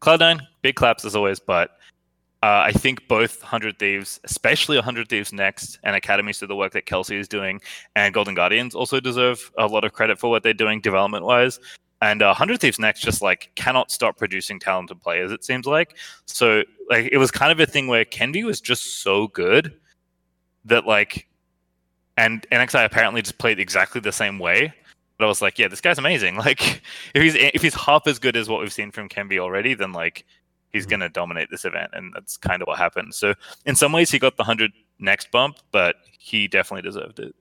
Cloud9, 0.01 0.39
big 0.63 0.73
claps 0.73 1.05
as 1.05 1.15
always, 1.15 1.39
but 1.39 1.77
uh, 2.41 2.63
I 2.65 2.71
think 2.71 3.07
both 3.07 3.41
100 3.41 3.79
Thieves, 3.79 4.19
especially 4.23 4.77
100 4.77 5.09
Thieves 5.09 5.33
Next 5.33 5.77
and 5.83 5.95
Academies 5.95 6.37
so 6.37 6.45
the 6.45 6.55
work 6.55 6.71
that 6.71 6.85
Kelsey 6.85 7.17
is 7.17 7.27
doing, 7.27 7.59
and 7.95 8.13
Golden 8.13 8.33
Guardians 8.33 8.75
also 8.75 8.99
deserve 9.01 9.51
a 9.57 9.67
lot 9.67 9.83
of 9.83 9.91
credit 9.91 10.19
for 10.19 10.29
what 10.29 10.43
they're 10.43 10.53
doing 10.53 10.79
development 10.79 11.25
wise. 11.25 11.59
And 12.01 12.21
uh, 12.21 12.27
100 12.27 12.61
Thieves 12.61 12.79
Next 12.79 13.01
just 13.01 13.21
like 13.21 13.51
cannot 13.55 13.91
stop 13.91 14.17
producing 14.17 14.57
talented 14.57 15.01
players, 15.01 15.33
it 15.33 15.43
seems 15.43 15.65
like. 15.65 15.97
So, 16.25 16.63
like, 16.89 17.09
it 17.11 17.17
was 17.17 17.29
kind 17.29 17.51
of 17.51 17.59
a 17.59 17.65
thing 17.65 17.87
where 17.87 18.05
Kenvi 18.05 18.45
was 18.45 18.61
just 18.61 19.01
so 19.01 19.27
good 19.27 19.73
that, 20.63 20.85
like, 20.85 21.27
and 22.15 22.45
NXI 22.53 22.85
apparently 22.85 23.21
just 23.21 23.37
played 23.37 23.59
exactly 23.59 23.99
the 23.99 24.13
same 24.13 24.39
way 24.39 24.73
but 25.17 25.25
I 25.25 25.27
was 25.27 25.41
like, 25.41 25.59
yeah, 25.59 25.67
this 25.67 25.81
guy's 25.81 25.97
amazing. 25.99 26.37
Like, 26.49 26.81
if 27.13 27.21
he's 27.21 27.35
if 27.35 27.61
he's 27.61 27.75
half 27.75 28.07
as 28.07 28.17
good 28.17 28.37
as 28.37 28.47
what 28.47 28.61
we've 28.61 28.71
seen 28.71 28.89
from 28.89 29.09
Kenvi 29.09 29.37
already, 29.37 29.73
then 29.73 29.91
like 29.91 30.25
he's 30.71 30.83
mm-hmm. 30.83 30.91
gonna 30.91 31.09
dominate 31.09 31.49
this 31.49 31.65
event, 31.65 31.91
and 31.93 32.13
that's 32.13 32.37
kind 32.37 32.61
of 32.61 32.67
what 32.67 32.77
happened. 32.77 33.13
So 33.13 33.33
in 33.65 33.75
some 33.75 33.91
ways, 33.91 34.11
he 34.11 34.19
got 34.19 34.37
the 34.37 34.43
hundred 34.43 34.71
next 34.99 35.31
bump, 35.31 35.57
but 35.71 35.97
he 36.17 36.47
definitely 36.47 36.89
deserved 36.89 37.19
it. 37.19 37.35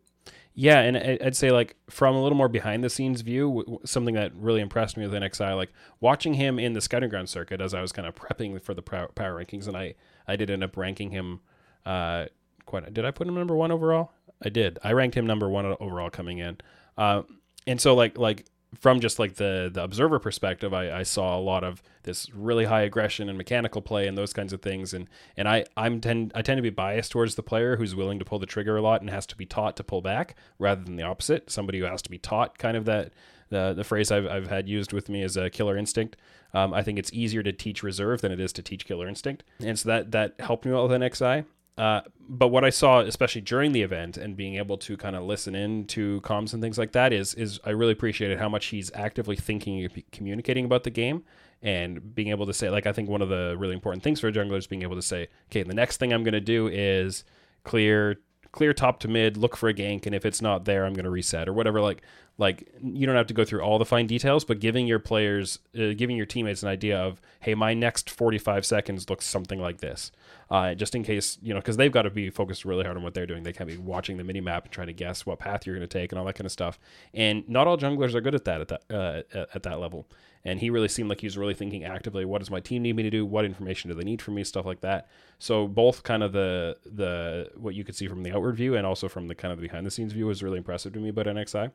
Yeah, 0.55 0.81
and 0.81 0.97
I'd 0.97 1.37
say 1.37 1.53
like 1.53 1.77
from 1.89 2.17
a 2.17 2.23
little 2.23 2.37
more 2.37 2.49
behind 2.49 2.83
the 2.83 2.91
scenes 2.91 3.21
view, 3.21 3.81
something 3.85 4.15
that 4.17 4.35
really 4.35 4.61
impressed 4.61 4.97
me 4.97 5.07
with 5.07 5.15
NXI, 5.15 5.57
like 5.57 5.73
watching 6.01 6.35
him 6.35 6.59
in 6.59 6.73
the 6.73 6.81
scouting 6.81 7.11
ground 7.11 7.29
circuit 7.29 7.61
as 7.61 7.75
I 7.75 7.81
was 7.81 7.93
kind 7.93 8.09
of 8.09 8.17
prepping 8.17 8.61
for 8.61 8.75
the 8.75 8.83
power 8.83 9.09
rankings, 9.17 9.69
and 9.69 9.77
I 9.77 9.95
I 10.27 10.37
did 10.37 10.51
end 10.51 10.65
up 10.65 10.77
ranking 10.77 11.11
him. 11.11 11.41
Uh, 11.87 12.27
quite. 12.67 12.93
Did 12.93 13.05
I 13.05 13.11
put 13.11 13.27
him 13.27 13.35
number 13.35 13.57
one 13.57 13.71
overall? 13.71 14.13
I 14.43 14.49
did. 14.49 14.79
I 14.83 14.93
ranked 14.93 15.17
him 15.17 15.27
number 15.27 15.49
one 15.49 15.77
overall 15.81 16.11
coming 16.11 16.39
in. 16.39 16.59
Uh, 16.97 17.23
and 17.67 17.81
so 17.81 17.95
like 17.95 18.19
like 18.19 18.47
from 18.75 19.01
just 19.01 19.19
like 19.19 19.37
the 19.37 19.71
the 19.73 19.83
observer 19.83 20.19
perspective, 20.19 20.75
I, 20.75 20.99
I 20.99 21.03
saw 21.03 21.39
a 21.39 21.41
lot 21.41 21.65
of 21.65 21.83
this 22.03 22.31
really 22.35 22.67
high 22.67 22.83
aggression 22.83 23.29
and 23.29 23.39
mechanical 23.39 23.81
play 23.81 24.07
and 24.07 24.17
those 24.17 24.33
kinds 24.33 24.53
of 24.53 24.61
things. 24.61 24.93
And 24.93 25.09
and 25.37 25.49
I 25.49 25.65
I'm 25.77 26.01
tend 26.01 26.33
I 26.35 26.43
tend 26.43 26.59
to 26.59 26.63
be 26.63 26.71
biased 26.71 27.13
towards 27.13 27.35
the 27.35 27.43
player 27.43 27.77
who's 27.77 27.95
willing 27.95 28.19
to 28.19 28.25
pull 28.25 28.39
the 28.39 28.47
trigger 28.47 28.77
a 28.77 28.83
lot 28.83 29.01
and 29.01 29.11
has 29.11 29.27
to 29.27 29.37
be 29.37 29.47
taught 29.47 29.77
to 29.77 29.85
pull 29.85 30.03
back 30.03 30.35
rather 30.59 30.83
than 30.85 30.97
the 30.97 31.03
opposite. 31.03 31.51
Somebody 31.51 31.79
who 31.79 31.87
has 31.87 32.03
to 32.03 32.11
be 32.11 32.19
taught, 32.19 32.59
kind 32.59 32.77
of 32.77 32.85
that 32.85 33.13
the 33.49 33.73
the 33.75 33.85
phrase 33.85 34.11
I've 34.13 34.27
I've 34.27 34.49
had 34.49 34.69
used 34.69 34.93
with 34.93 35.09
me 35.09 35.23
is 35.23 35.37
a 35.37 35.51
killer 35.51 35.77
instinct. 35.77 36.17
Um, 36.55 36.73
I 36.73 36.83
think 36.83 36.99
it's 36.99 37.13
easier 37.13 37.43
to 37.43 37.53
teach 37.53 37.83
reserve 37.83 38.21
than 38.21 38.33
it 38.33 38.41
is 38.41 38.53
to 38.55 38.63
teach 38.63 38.87
killer 38.87 39.09
instinct, 39.09 39.45
and 39.61 39.79
so 39.79 39.89
that 39.89 40.13
that 40.13 40.35
helped 40.41 40.65
me 40.65 40.73
out 40.73 40.89
with 40.89 41.01
NXI. 41.01 41.45
Uh, 41.79 42.01
but 42.29 42.49
what 42.49 42.65
I 42.65 42.71
saw, 42.71 43.01
especially 43.01 43.41
during 43.41 43.73
the 43.73 43.83
event, 43.83 44.17
and 44.17 44.37
being 44.37 44.57
able 44.57 44.77
to 44.79 44.97
kind 44.97 45.17
of 45.17 45.23
listen 45.23 45.55
in 45.55 45.87
to 45.87 46.21
comms 46.23 46.53
and 46.53 46.63
things 46.63 46.77
like 46.77 46.93
that, 46.93 47.13
is 47.13 47.35
is 47.35 47.61
I 47.65 47.71
really 47.71 47.93
appreciated 47.93 48.39
how 48.39 48.49
much 48.49 48.67
he's 48.67 48.91
actively 48.95 49.37
thinking, 49.37 49.83
and 49.83 50.03
communicating 50.11 50.65
about 50.65 50.83
the 50.83 50.91
game, 50.91 51.25
and 51.63 52.15
being 52.15 52.29
able 52.29 52.47
to 52.47 52.53
say, 52.53 52.69
like, 52.69 52.87
I 52.87 52.93
think 52.93 53.09
one 53.09 53.23
of 53.23 53.29
the 53.29 53.57
really 53.57 53.75
important 53.75 54.03
things 54.03 54.21
for 54.21 54.29
a 54.29 54.33
jungler 54.33 54.59
is 54.59 54.67
being 54.67 54.83
able 54.83 54.97
to 54.97 55.03
say, 55.03 55.29
okay, 55.51 55.63
the 55.63 55.75
next 55.75 55.99
thing 55.99 56.13
I'm 56.13 56.25
going 56.25 56.33
to 56.35 56.41
do 56.41 56.67
is 56.67 57.25
clear 57.65 58.21
clear 58.59 58.73
top 58.73 58.99
to 58.99 59.07
mid, 59.07 59.37
look 59.37 59.57
for 59.57 59.69
a 59.69 59.73
gank, 59.73 60.05
and 60.05 60.17
if 60.17 60.27
it's 60.27 60.43
not 60.43 60.65
there, 60.65 60.85
I'm 60.85 60.93
going 60.93 61.05
to 61.05 61.11
reset 61.11 61.49
or 61.49 61.53
whatever. 61.53 61.81
Like, 61.81 62.03
like 62.39 62.69
you 62.83 63.07
don't 63.07 63.15
have 63.15 63.29
to 63.29 63.35
go 63.35 63.45
through 63.45 63.61
all 63.61 63.79
the 63.79 63.85
fine 63.85 64.09
details, 64.09 64.45
but 64.45 64.59
giving 64.59 64.89
your 64.89 64.99
players, 64.99 65.61
uh, 65.79 65.95
giving 65.97 66.17
your 66.17 66.27
teammates 66.27 66.65
an 66.65 66.69
idea 66.69 66.99
of, 66.99 67.21
hey, 67.39 67.55
my 67.55 67.73
next 67.73 68.11
45 68.11 68.67
seconds 68.67 69.09
looks 69.09 69.27
something 69.27 69.61
like 69.61 69.79
this, 69.79 70.11
uh, 70.51 70.75
just 70.75 70.97
in 70.97 71.05
case 71.05 71.39
you 71.41 71.55
know, 71.55 71.61
because 71.61 71.77
they've 71.77 71.93
got 71.93 72.03
to 72.03 72.11
be 72.11 72.31
focused 72.31 72.65
really 72.65 72.83
hard 72.83 72.97
on 72.97 73.05
what 73.05 73.15
they're 73.15 73.27
doing. 73.29 73.45
They 73.45 73.53
can't 73.53 73.71
be 73.71 73.77
watching 73.77 74.17
the 74.17 74.25
mini 74.25 74.41
map 74.41 74.65
and 74.65 74.73
trying 74.73 74.89
to 74.89 74.93
guess 74.93 75.25
what 75.25 75.39
path 75.39 75.65
you're 75.65 75.77
going 75.77 75.89
to 75.89 75.99
take 75.99 76.11
and 76.11 76.19
all 76.19 76.25
that 76.25 76.35
kind 76.35 76.47
of 76.47 76.53
stuff. 76.53 76.81
And 77.15 77.49
not 77.49 77.69
all 77.69 77.79
junglers 77.79 78.13
are 78.15 78.21
good 78.21 78.35
at 78.35 78.45
that 78.47 78.61
at 78.61 78.69
that 78.69 78.83
uh, 78.91 79.23
at, 79.39 79.49
at 79.55 79.63
that 79.63 79.79
level. 79.79 80.09
And 80.45 80.61
he 80.61 80.71
really 80.71 80.89
seemed 80.89 81.09
like 81.09 81.21
he 81.21 81.27
was 81.27 81.37
really 81.39 81.55
thinking 81.55 81.85
actively. 81.85 82.25
What 82.25 82.39
does 82.39 82.51
my 82.51 82.61
team 82.61 82.83
need 82.83 82.97
me 82.97 83.03
to 83.03 83.11
do? 83.11 83.27
What 83.27 83.45
information 83.45 83.89
do 83.89 83.95
they 83.95 84.05
need 84.05 84.23
from 84.23 84.35
me? 84.35 84.45
Stuff 84.45 84.67
like 84.67 84.81
that. 84.81 85.09
So 85.39 85.67
both 85.69 86.03
kind 86.03 86.23
of 86.23 86.33
the 86.33 86.77
the 86.85 87.51
what 87.57 87.75
you 87.75 87.85
could 87.85 87.97
see 87.97 88.09
from 88.09 88.23
the 88.23 88.33
outward 88.33 88.57
view 88.57 88.77
and 88.77 88.87
also 88.87 89.09
from 89.09 89.29
the 89.29 89.35
kind 89.35 89.53
of 89.53 89.61
behind 89.61 89.87
the 89.87 89.91
scenes 89.91 90.13
view 90.13 90.27
was 90.27 90.43
really 90.43 90.59
impressive 90.59 90.93
to 90.95 90.99
me 90.99 91.09
about 91.11 91.27
NXI. 91.27 91.73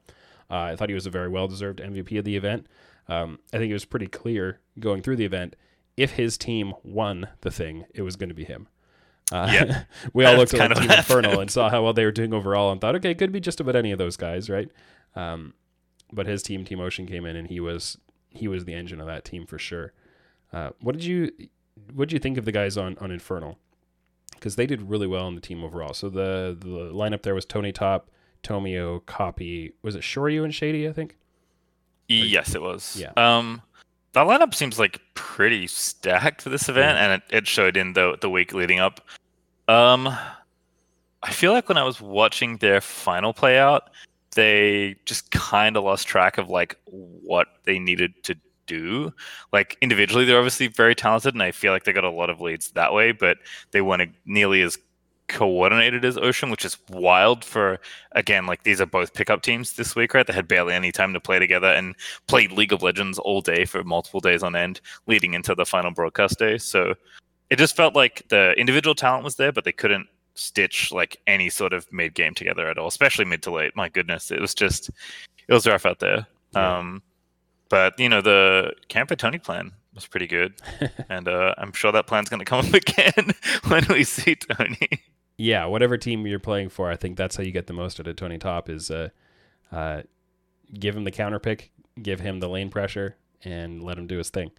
Uh, 0.50 0.56
I 0.56 0.76
thought 0.76 0.90
he 0.90 0.96
was 0.96 1.06
a 1.06 1.12
very 1.12 1.30
well 1.30 1.48
deserved 1.48 1.80
MVP 1.80 2.18
of 2.20 2.26
the 2.26 2.36
event. 2.36 2.68
Um, 3.08 3.40
I 3.54 3.58
think 3.58 3.70
it 3.70 3.74
was 3.74 3.86
pretty 3.86 4.08
clear 4.08 4.60
going 4.80 5.02
through 5.02 5.18
the 5.18 5.26
event 5.26 5.56
if 5.98 6.12
his 6.14 6.38
team 6.38 6.74
won 6.84 7.28
the 7.42 7.52
thing, 7.52 7.86
it 7.94 8.02
was 8.02 8.16
going 8.16 8.30
to 8.30 8.36
be 8.36 8.46
him. 8.46 8.68
Uh, 9.32 9.50
Yeah. 9.52 9.84
we 10.14 10.26
all 10.26 10.36
looked 10.38 10.54
at 10.54 10.76
Team 10.76 10.90
Infernal 10.92 11.40
and 11.40 11.52
saw 11.52 11.70
how 11.70 11.84
well 11.84 11.94
they 11.94 12.06
were 12.06 12.12
doing 12.12 12.34
overall 12.34 12.72
and 12.72 12.82
thought, 12.82 12.96
okay, 12.96 13.12
it 13.12 13.18
could 13.18 13.32
be 13.32 13.40
just 13.40 13.60
about 13.60 13.76
any 13.76 13.92
of 13.92 13.98
those 13.98 14.18
guys, 14.18 14.50
right? 14.50 14.70
Um, 15.16 15.54
but 16.12 16.26
his 16.26 16.44
team, 16.44 16.66
Team 16.66 16.80
Ocean, 16.80 17.06
came 17.06 17.26
in 17.26 17.36
and 17.36 17.48
he 17.48 17.60
was 17.60 17.98
he 18.34 18.48
was 18.48 18.66
the 18.66 18.74
engine 18.74 19.00
of 19.00 19.08
that 19.08 19.26
team 19.26 19.46
for 19.46 19.58
sure. 19.58 19.94
Uh, 20.52 20.72
what 20.82 20.94
did 20.94 21.04
you 21.04 21.32
what 21.94 22.10
did 22.10 22.14
you 22.14 22.20
think 22.20 22.38
of 22.38 22.46
the 22.46 22.52
guys 22.52 22.78
on 22.78 22.98
on 23.00 23.12
Infernal? 23.12 23.58
Because 24.34 24.56
they 24.56 24.66
did 24.66 24.82
really 24.82 25.08
well 25.08 25.28
in 25.28 25.36
the 25.36 25.42
team 25.42 25.64
overall. 25.64 25.94
So 25.94 26.10
the 26.10 26.58
the 26.60 26.92
lineup 26.94 27.24
there 27.24 27.36
was 27.36 27.46
Tony 27.46 27.72
Top, 27.72 28.10
Tomio, 28.44 29.06
Copy. 29.06 29.74
Was 29.82 29.96
it 29.96 30.02
Shoryu 30.02 30.44
and 30.44 30.54
Shady? 30.54 30.88
I 30.88 30.94
think. 30.94 31.18
Yes, 32.08 32.54
it 32.54 32.62
was. 32.62 32.98
Yeah. 33.00 33.12
Um, 33.16 33.62
that 34.14 34.28
lineup 34.28 34.54
seems 34.54 34.78
like 34.78 35.02
pretty 35.16 35.68
stacked 35.68 36.42
for 36.42 36.50
this 36.50 36.70
event, 36.70 36.98
and 37.00 37.14
it, 37.14 37.38
it 37.38 37.48
showed 37.48 37.78
in 37.78 37.94
the 37.94 38.18
the 38.22 38.30
week 38.30 38.54
leading 38.54 38.80
up. 38.80 39.02
Um, 39.68 40.08
I 41.24 41.32
feel 41.32 41.54
like 41.54 41.70
when 41.70 41.78
I 41.78 41.84
was 41.84 42.02
watching 42.02 42.58
their 42.58 42.82
final 42.82 43.34
play 43.34 43.58
out, 43.58 43.90
they 44.34 44.96
just 45.06 45.32
kind 45.32 45.78
of 45.78 45.84
lost 45.84 46.08
track 46.08 46.38
of 46.38 46.50
like 46.50 46.78
what 46.86 47.48
they 47.64 47.80
needed 47.80 48.14
to 48.24 48.36
do. 48.66 49.14
Like 49.52 49.78
individually, 49.82 50.26
they're 50.26 50.38
obviously 50.38 50.68
very 50.68 50.96
talented, 50.96 51.34
and 51.34 51.44
I 51.44 51.52
feel 51.52 51.72
like 51.72 51.84
they 51.84 51.94
got 51.94 52.04
a 52.04 52.10
lot 52.10 52.30
of 52.30 52.42
leads 52.42 52.72
that 52.72 52.94
way, 52.94 53.12
but 53.12 53.38
they 53.72 53.82
weren't 53.82 54.16
nearly 54.26 54.62
as 54.62 54.78
coordinated 55.28 56.06
as 56.06 56.18
Ocean, 56.18 56.50
which 56.50 56.66
is 56.66 56.78
wild 56.90 57.44
for 57.44 57.80
again, 58.12 58.46
like 58.46 58.64
these 58.64 58.82
are 58.82 58.86
both 58.86 59.14
pickup 59.14 59.42
teams 59.42 59.74
this 59.74 59.96
week, 59.96 60.14
right? 60.14 60.28
They 60.28 60.34
had 60.34 60.48
barely 60.48 60.74
any 60.74 60.92
time 60.92 61.14
to 61.14 61.20
play 61.20 61.40
together 61.40 61.68
and 61.68 61.96
played 62.28 62.52
League 62.52 62.74
of 62.74 62.84
Legends 62.84 63.20
all 63.20 63.42
day 63.42 63.66
for 63.66 63.84
multiple 63.84 64.20
days 64.20 64.44
on 64.44 64.56
end, 64.56 64.82
leading 65.08 65.34
into 65.34 65.56
the 65.56 65.66
final 65.66 65.92
broadcast 65.92 66.40
day. 66.40 66.58
So 66.58 66.94
it 67.50 67.58
just 67.58 67.76
felt 67.76 67.96
like 67.96 68.28
the 68.30 68.54
individual 68.58 68.96
talent 68.96 69.24
was 69.24 69.36
there, 69.36 69.52
but 69.52 69.64
they 69.64 69.72
couldn't 69.72 70.08
stitch 70.36 70.92
like 70.92 71.18
any 71.28 71.50
sort 71.50 71.74
of 71.74 71.92
mid 71.92 72.14
game 72.14 72.34
together 72.34 72.68
at 72.68 72.78
all, 72.78 72.88
especially 72.88 73.26
mid 73.26 73.44
to 73.44 73.52
late. 73.52 73.76
My 73.76 73.90
goodness, 73.90 74.32
it 74.32 74.40
was 74.42 74.54
just 74.54 74.90
it 75.48 75.54
was 75.54 75.68
rough 75.68 75.86
out 75.86 76.00
there. 76.00 76.26
Yeah. 76.54 76.78
Um, 76.78 77.02
but 77.70 78.00
you 78.00 78.10
know 78.10 78.22
the 78.22 78.74
Campo 78.88 79.16
Tony 79.16 79.40
plan 79.40 79.72
was 79.94 80.08
pretty 80.08 80.28
good, 80.28 80.54
and 81.10 81.28
uh, 81.28 81.56
I'm 81.58 81.74
sure 81.74 81.92
that 81.92 82.08
plan's 82.08 82.30
going 82.30 82.40
to 82.40 82.46
come 82.46 82.66
up 82.66 82.74
again 82.74 83.34
when 83.68 83.86
we 83.90 84.04
see 84.04 84.36
Tony. 84.36 84.90
yeah, 85.38 85.66
whatever 85.66 85.98
team 85.98 86.26
you're 86.28 86.40
playing 86.40 86.70
for, 86.70 86.90
I 86.90 86.96
think 86.96 87.18
that's 87.18 87.36
how 87.36 87.44
you 87.44 87.52
get 87.52 87.68
the 87.68 87.74
most 87.74 88.00
out 88.00 88.08
of 88.08 88.16
Tony 88.16 88.38
Top 88.38 88.70
is 88.70 88.92
uh, 88.92 89.10
uh, 89.72 90.04
give 90.74 90.96
him 90.96 91.04
the 91.04 91.12
counter 91.12 91.40
pick, 91.40 91.72
give 92.02 92.20
him 92.20 92.40
the 92.40 92.50
lane 92.50 92.70
pressure, 92.70 93.16
and 93.44 93.84
let 93.84 93.98
him 93.98 94.08
do 94.08 94.18
his 94.18 94.30
thing. 94.30 94.52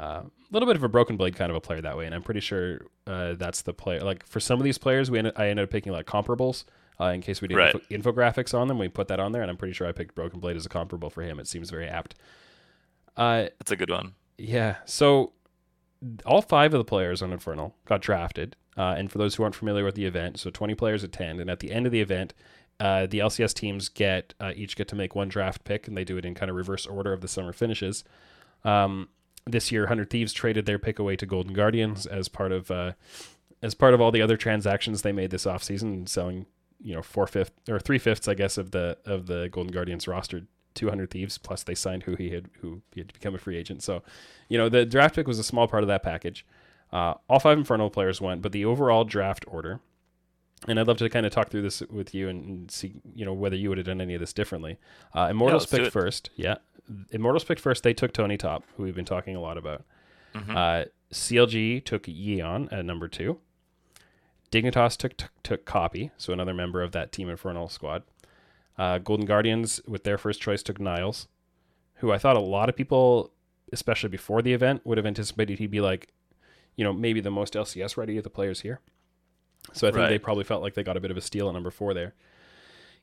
A 0.00 0.24
little 0.50 0.66
bit 0.66 0.76
of 0.76 0.82
a 0.82 0.88
broken 0.88 1.16
blade 1.16 1.36
kind 1.36 1.50
of 1.50 1.56
a 1.56 1.60
player 1.60 1.80
that 1.80 1.96
way, 1.96 2.06
and 2.06 2.14
I'm 2.14 2.22
pretty 2.22 2.40
sure 2.40 2.80
uh, 3.06 3.34
that's 3.34 3.62
the 3.62 3.72
player. 3.72 4.00
Like 4.00 4.26
for 4.26 4.40
some 4.40 4.58
of 4.58 4.64
these 4.64 4.78
players, 4.78 5.10
we 5.10 5.18
ended, 5.18 5.34
I 5.36 5.48
ended 5.48 5.64
up 5.64 5.70
picking 5.70 5.92
like 5.92 6.06
comparables 6.06 6.64
uh, 7.00 7.06
in 7.06 7.20
case 7.20 7.40
we 7.40 7.48
did 7.48 7.56
Right. 7.56 7.74
info- 7.90 8.12
infographics 8.12 8.52
on 8.58 8.68
them. 8.68 8.78
We 8.78 8.88
put 8.88 9.08
that 9.08 9.20
on 9.20 9.32
there, 9.32 9.42
and 9.42 9.50
I'm 9.50 9.56
pretty 9.56 9.74
sure 9.74 9.86
I 9.86 9.92
picked 9.92 10.14
broken 10.14 10.40
blade 10.40 10.56
as 10.56 10.66
a 10.66 10.68
comparable 10.68 11.10
for 11.10 11.22
him. 11.22 11.38
It 11.38 11.46
seems 11.46 11.70
very 11.70 11.86
apt. 11.86 12.14
Uh, 13.16 13.48
That's 13.58 13.70
a 13.72 13.76
good 13.76 13.90
one. 13.90 14.14
yeah. 14.38 14.76
So 14.86 15.32
all 16.24 16.40
five 16.42 16.72
of 16.72 16.78
the 16.78 16.84
players 16.84 17.20
on 17.22 17.32
Infernal 17.32 17.74
got 17.86 18.00
drafted. 18.00 18.56
Uh, 18.76 18.94
and 18.96 19.10
for 19.12 19.18
those 19.18 19.34
who 19.34 19.42
aren't 19.42 19.54
familiar 19.54 19.84
with 19.84 19.94
the 19.96 20.06
event, 20.06 20.38
so 20.40 20.48
20 20.48 20.74
players 20.74 21.04
attend, 21.04 21.40
and 21.40 21.50
at 21.50 21.60
the 21.60 21.70
end 21.72 21.84
of 21.86 21.92
the 21.92 22.00
event, 22.00 22.32
uh, 22.78 23.04
the 23.06 23.18
LCS 23.18 23.52
teams 23.52 23.88
get 23.90 24.32
uh, 24.40 24.52
each 24.56 24.76
get 24.76 24.88
to 24.88 24.96
make 24.96 25.14
one 25.14 25.28
draft 25.28 25.64
pick, 25.64 25.86
and 25.86 25.96
they 25.96 26.04
do 26.04 26.16
it 26.16 26.24
in 26.24 26.34
kind 26.34 26.48
of 26.48 26.56
reverse 26.56 26.86
order 26.86 27.12
of 27.12 27.20
the 27.20 27.28
summer 27.28 27.52
finishes. 27.52 28.04
Um, 28.64 29.08
this 29.50 29.70
year, 29.72 29.86
Hundred 29.86 30.10
Thieves 30.10 30.32
traded 30.32 30.66
their 30.66 30.78
pick 30.78 30.98
away 30.98 31.16
to 31.16 31.26
Golden 31.26 31.52
Guardians 31.52 32.06
as 32.06 32.28
part 32.28 32.52
of 32.52 32.70
uh, 32.70 32.92
as 33.62 33.74
part 33.74 33.94
of 33.94 34.00
all 34.00 34.10
the 34.10 34.22
other 34.22 34.36
transactions 34.36 35.02
they 35.02 35.12
made 35.12 35.30
this 35.30 35.44
offseason, 35.44 36.08
selling 36.08 36.46
you 36.82 36.94
know 36.94 37.02
four 37.02 37.26
fifth 37.26 37.52
or 37.68 37.78
three 37.78 37.98
fifths, 37.98 38.28
I 38.28 38.34
guess, 38.34 38.58
of 38.58 38.70
the 38.70 38.98
of 39.04 39.26
the 39.26 39.48
Golden 39.50 39.72
Guardians 39.72 40.08
roster 40.08 40.46
to 40.74 40.88
Hundred 40.88 41.10
Thieves. 41.10 41.38
Plus, 41.38 41.62
they 41.62 41.74
signed 41.74 42.04
who 42.04 42.16
he 42.16 42.30
had 42.30 42.48
who 42.60 42.82
he 42.94 43.00
had 43.00 43.12
become 43.12 43.34
a 43.34 43.38
free 43.38 43.56
agent. 43.56 43.82
So, 43.82 44.02
you 44.48 44.56
know, 44.58 44.68
the 44.68 44.84
draft 44.86 45.14
pick 45.14 45.26
was 45.26 45.38
a 45.38 45.44
small 45.44 45.68
part 45.68 45.82
of 45.82 45.88
that 45.88 46.02
package. 46.02 46.46
Uh, 46.92 47.14
all 47.28 47.38
five 47.38 47.58
Infernal 47.58 47.90
players 47.90 48.20
went, 48.20 48.42
but 48.42 48.50
the 48.52 48.64
overall 48.64 49.04
draft 49.04 49.44
order, 49.46 49.80
and 50.66 50.78
I'd 50.80 50.88
love 50.88 50.96
to 50.98 51.08
kind 51.08 51.24
of 51.24 51.30
talk 51.30 51.48
through 51.48 51.62
this 51.62 51.82
with 51.82 52.14
you 52.16 52.28
and, 52.28 52.68
see, 52.68 52.94
you 53.14 53.24
know, 53.24 53.32
whether 53.32 53.54
you 53.54 53.68
would 53.68 53.78
have 53.78 53.86
done 53.86 54.00
any 54.00 54.14
of 54.14 54.20
this 54.20 54.32
differently. 54.32 54.76
Uh, 55.14 55.28
Immortals 55.30 55.70
let's 55.72 55.84
picked 55.84 55.92
first. 55.92 56.30
Yeah. 56.34 56.56
Immortals 57.10 57.44
picked 57.44 57.60
first. 57.60 57.82
They 57.82 57.94
took 57.94 58.12
Tony 58.12 58.36
Top, 58.36 58.64
who 58.76 58.82
we've 58.82 58.94
been 58.94 59.04
talking 59.04 59.36
a 59.36 59.40
lot 59.40 59.56
about. 59.58 59.84
Mhm. 60.34 60.56
Uh, 60.56 60.84
CLG 61.12 61.80
took 61.84 62.04
Yeon 62.04 62.72
at 62.72 62.84
number 62.84 63.08
two. 63.08 63.38
Dignitas 64.50 64.96
took, 64.96 65.16
took 65.16 65.30
took 65.42 65.64
Copy, 65.64 66.10
so 66.16 66.32
another 66.32 66.54
member 66.54 66.82
of 66.82 66.92
that 66.92 67.12
Team 67.12 67.28
Infernal 67.28 67.68
squad. 67.68 68.02
Uh, 68.78 68.98
Golden 68.98 69.26
Guardians, 69.26 69.80
with 69.86 70.04
their 70.04 70.18
first 70.18 70.40
choice, 70.40 70.62
took 70.62 70.80
Niles, 70.80 71.28
who 71.96 72.10
I 72.12 72.18
thought 72.18 72.36
a 72.36 72.40
lot 72.40 72.68
of 72.68 72.76
people, 72.76 73.30
especially 73.72 74.08
before 74.08 74.42
the 74.42 74.52
event, 74.52 74.84
would 74.84 74.96
have 74.98 75.06
anticipated 75.06 75.58
he'd 75.58 75.70
be 75.70 75.80
like, 75.80 76.12
you 76.76 76.84
know, 76.84 76.92
maybe 76.92 77.20
the 77.20 77.30
most 77.30 77.54
LCS 77.54 77.96
ready 77.96 78.16
of 78.16 78.24
the 78.24 78.30
players 78.30 78.62
here. 78.62 78.80
So 79.72 79.86
I 79.86 79.90
think 79.92 80.08
they 80.08 80.18
probably 80.18 80.44
felt 80.44 80.62
like 80.62 80.74
they 80.74 80.82
got 80.82 80.96
a 80.96 81.00
bit 81.00 81.10
of 81.10 81.16
a 81.16 81.20
steal 81.20 81.46
at 81.48 81.54
number 81.54 81.70
four 81.70 81.92
there. 81.94 82.14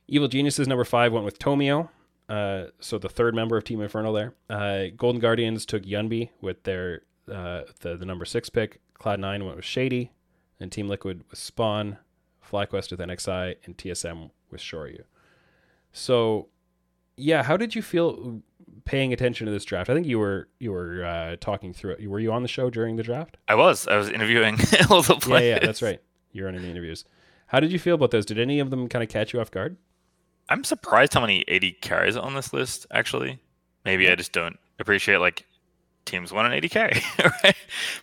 Evil 0.08 0.26
Geniuses 0.28 0.66
number 0.66 0.84
five 0.84 1.12
went 1.12 1.24
with 1.24 1.38
Tomio, 1.38 1.90
uh, 2.28 2.64
so 2.80 2.98
the 2.98 3.08
third 3.08 3.34
member 3.34 3.56
of 3.56 3.64
Team 3.64 3.80
Infernal 3.80 4.12
there. 4.12 4.34
Uh, 4.50 4.86
Golden 4.96 5.20
Guardians 5.20 5.64
took 5.66 5.82
Yunbi 5.84 6.30
with 6.40 6.62
their 6.64 7.02
uh, 7.32 7.62
the 7.80 7.96
the 7.96 8.04
number 8.06 8.24
six 8.24 8.48
pick. 8.50 8.80
Cloud 8.94 9.20
Nine 9.20 9.44
went 9.44 9.56
with 9.56 9.64
Shady, 9.64 10.12
and 10.60 10.70
Team 10.72 10.88
Liquid 10.88 11.22
with 11.30 11.38
Spawn, 11.38 11.98
FlyQuest 12.50 12.90
with 12.90 13.00
NXI, 13.00 13.56
and 13.64 13.76
TSM 13.76 14.30
with 14.50 14.60
Shoryu. 14.60 15.02
So, 15.92 16.48
yeah, 17.16 17.42
how 17.42 17.56
did 17.56 17.74
you 17.74 17.82
feel 17.82 18.42
paying 18.84 19.12
attention 19.12 19.46
to 19.46 19.52
this 19.52 19.64
draft? 19.64 19.88
I 19.90 19.94
think 19.94 20.06
you 20.06 20.18
were 20.18 20.48
you 20.58 20.72
were 20.72 21.04
uh, 21.04 21.36
talking 21.40 21.72
through 21.72 21.92
it. 21.92 22.08
Were 22.08 22.20
you 22.20 22.32
on 22.32 22.42
the 22.42 22.48
show 22.48 22.70
during 22.70 22.96
the 22.96 23.02
draft? 23.02 23.36
I 23.48 23.54
was. 23.54 23.86
I 23.86 23.96
was 23.96 24.08
interviewing 24.08 24.58
all 24.90 25.02
the 25.02 25.14
Yeah, 25.14 25.18
players. 25.20 25.42
yeah, 25.44 25.54
yeah, 25.60 25.66
that's 25.66 25.82
right. 25.82 26.00
You 26.32 26.42
were 26.42 26.48
in 26.48 26.56
the 26.60 26.68
interviews. 26.68 27.04
How 27.46 27.60
did 27.60 27.72
you 27.72 27.78
feel 27.78 27.94
about 27.94 28.10
those? 28.10 28.26
Did 28.26 28.38
any 28.38 28.60
of 28.60 28.70
them 28.70 28.88
kind 28.88 29.02
of 29.02 29.08
catch 29.08 29.32
you 29.32 29.40
off 29.40 29.50
guard? 29.50 29.76
I'm 30.48 30.64
surprised 30.64 31.14
how 31.14 31.20
many 31.20 31.46
AD 31.48 31.80
carries 31.82 32.16
are 32.16 32.24
on 32.24 32.34
this 32.34 32.52
list. 32.52 32.86
Actually, 32.90 33.38
maybe 33.84 34.08
I 34.10 34.14
just 34.14 34.32
don't 34.32 34.58
appreciate 34.78 35.18
like 35.18 35.44
teams 36.04 36.32
want 36.32 36.52
an 36.52 36.64
AD 36.64 36.70
carry, 36.70 37.00
right? 37.44 37.56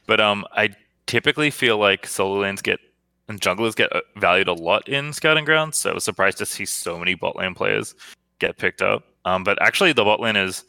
But 0.05 0.19
um, 0.19 0.45
I 0.51 0.69
typically 1.07 1.49
feel 1.49 1.77
like 1.77 2.05
solo 2.05 2.41
lanes 2.41 2.61
get 2.61 2.79
and 3.27 3.41
junglers 3.41 3.75
get 3.75 3.91
uh, 3.95 4.01
valued 4.17 4.47
a 4.47 4.53
lot 4.53 4.87
in 4.87 5.11
scouting 5.11 5.45
grounds. 5.45 5.77
So 5.77 5.89
I 5.89 5.93
was 5.93 6.03
surprised 6.03 6.37
to 6.39 6.45
see 6.45 6.65
so 6.65 6.97
many 6.99 7.15
bot 7.15 7.35
lane 7.35 7.55
players 7.55 7.95
get 8.39 8.57
picked 8.57 8.81
up. 8.81 9.03
Um, 9.25 9.43
but 9.43 9.59
actually, 9.61 9.93
the 9.93 10.03
bot 10.03 10.19
lane 10.19 10.35
is 10.35 10.63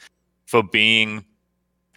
for 0.46 0.62
being 0.62 1.24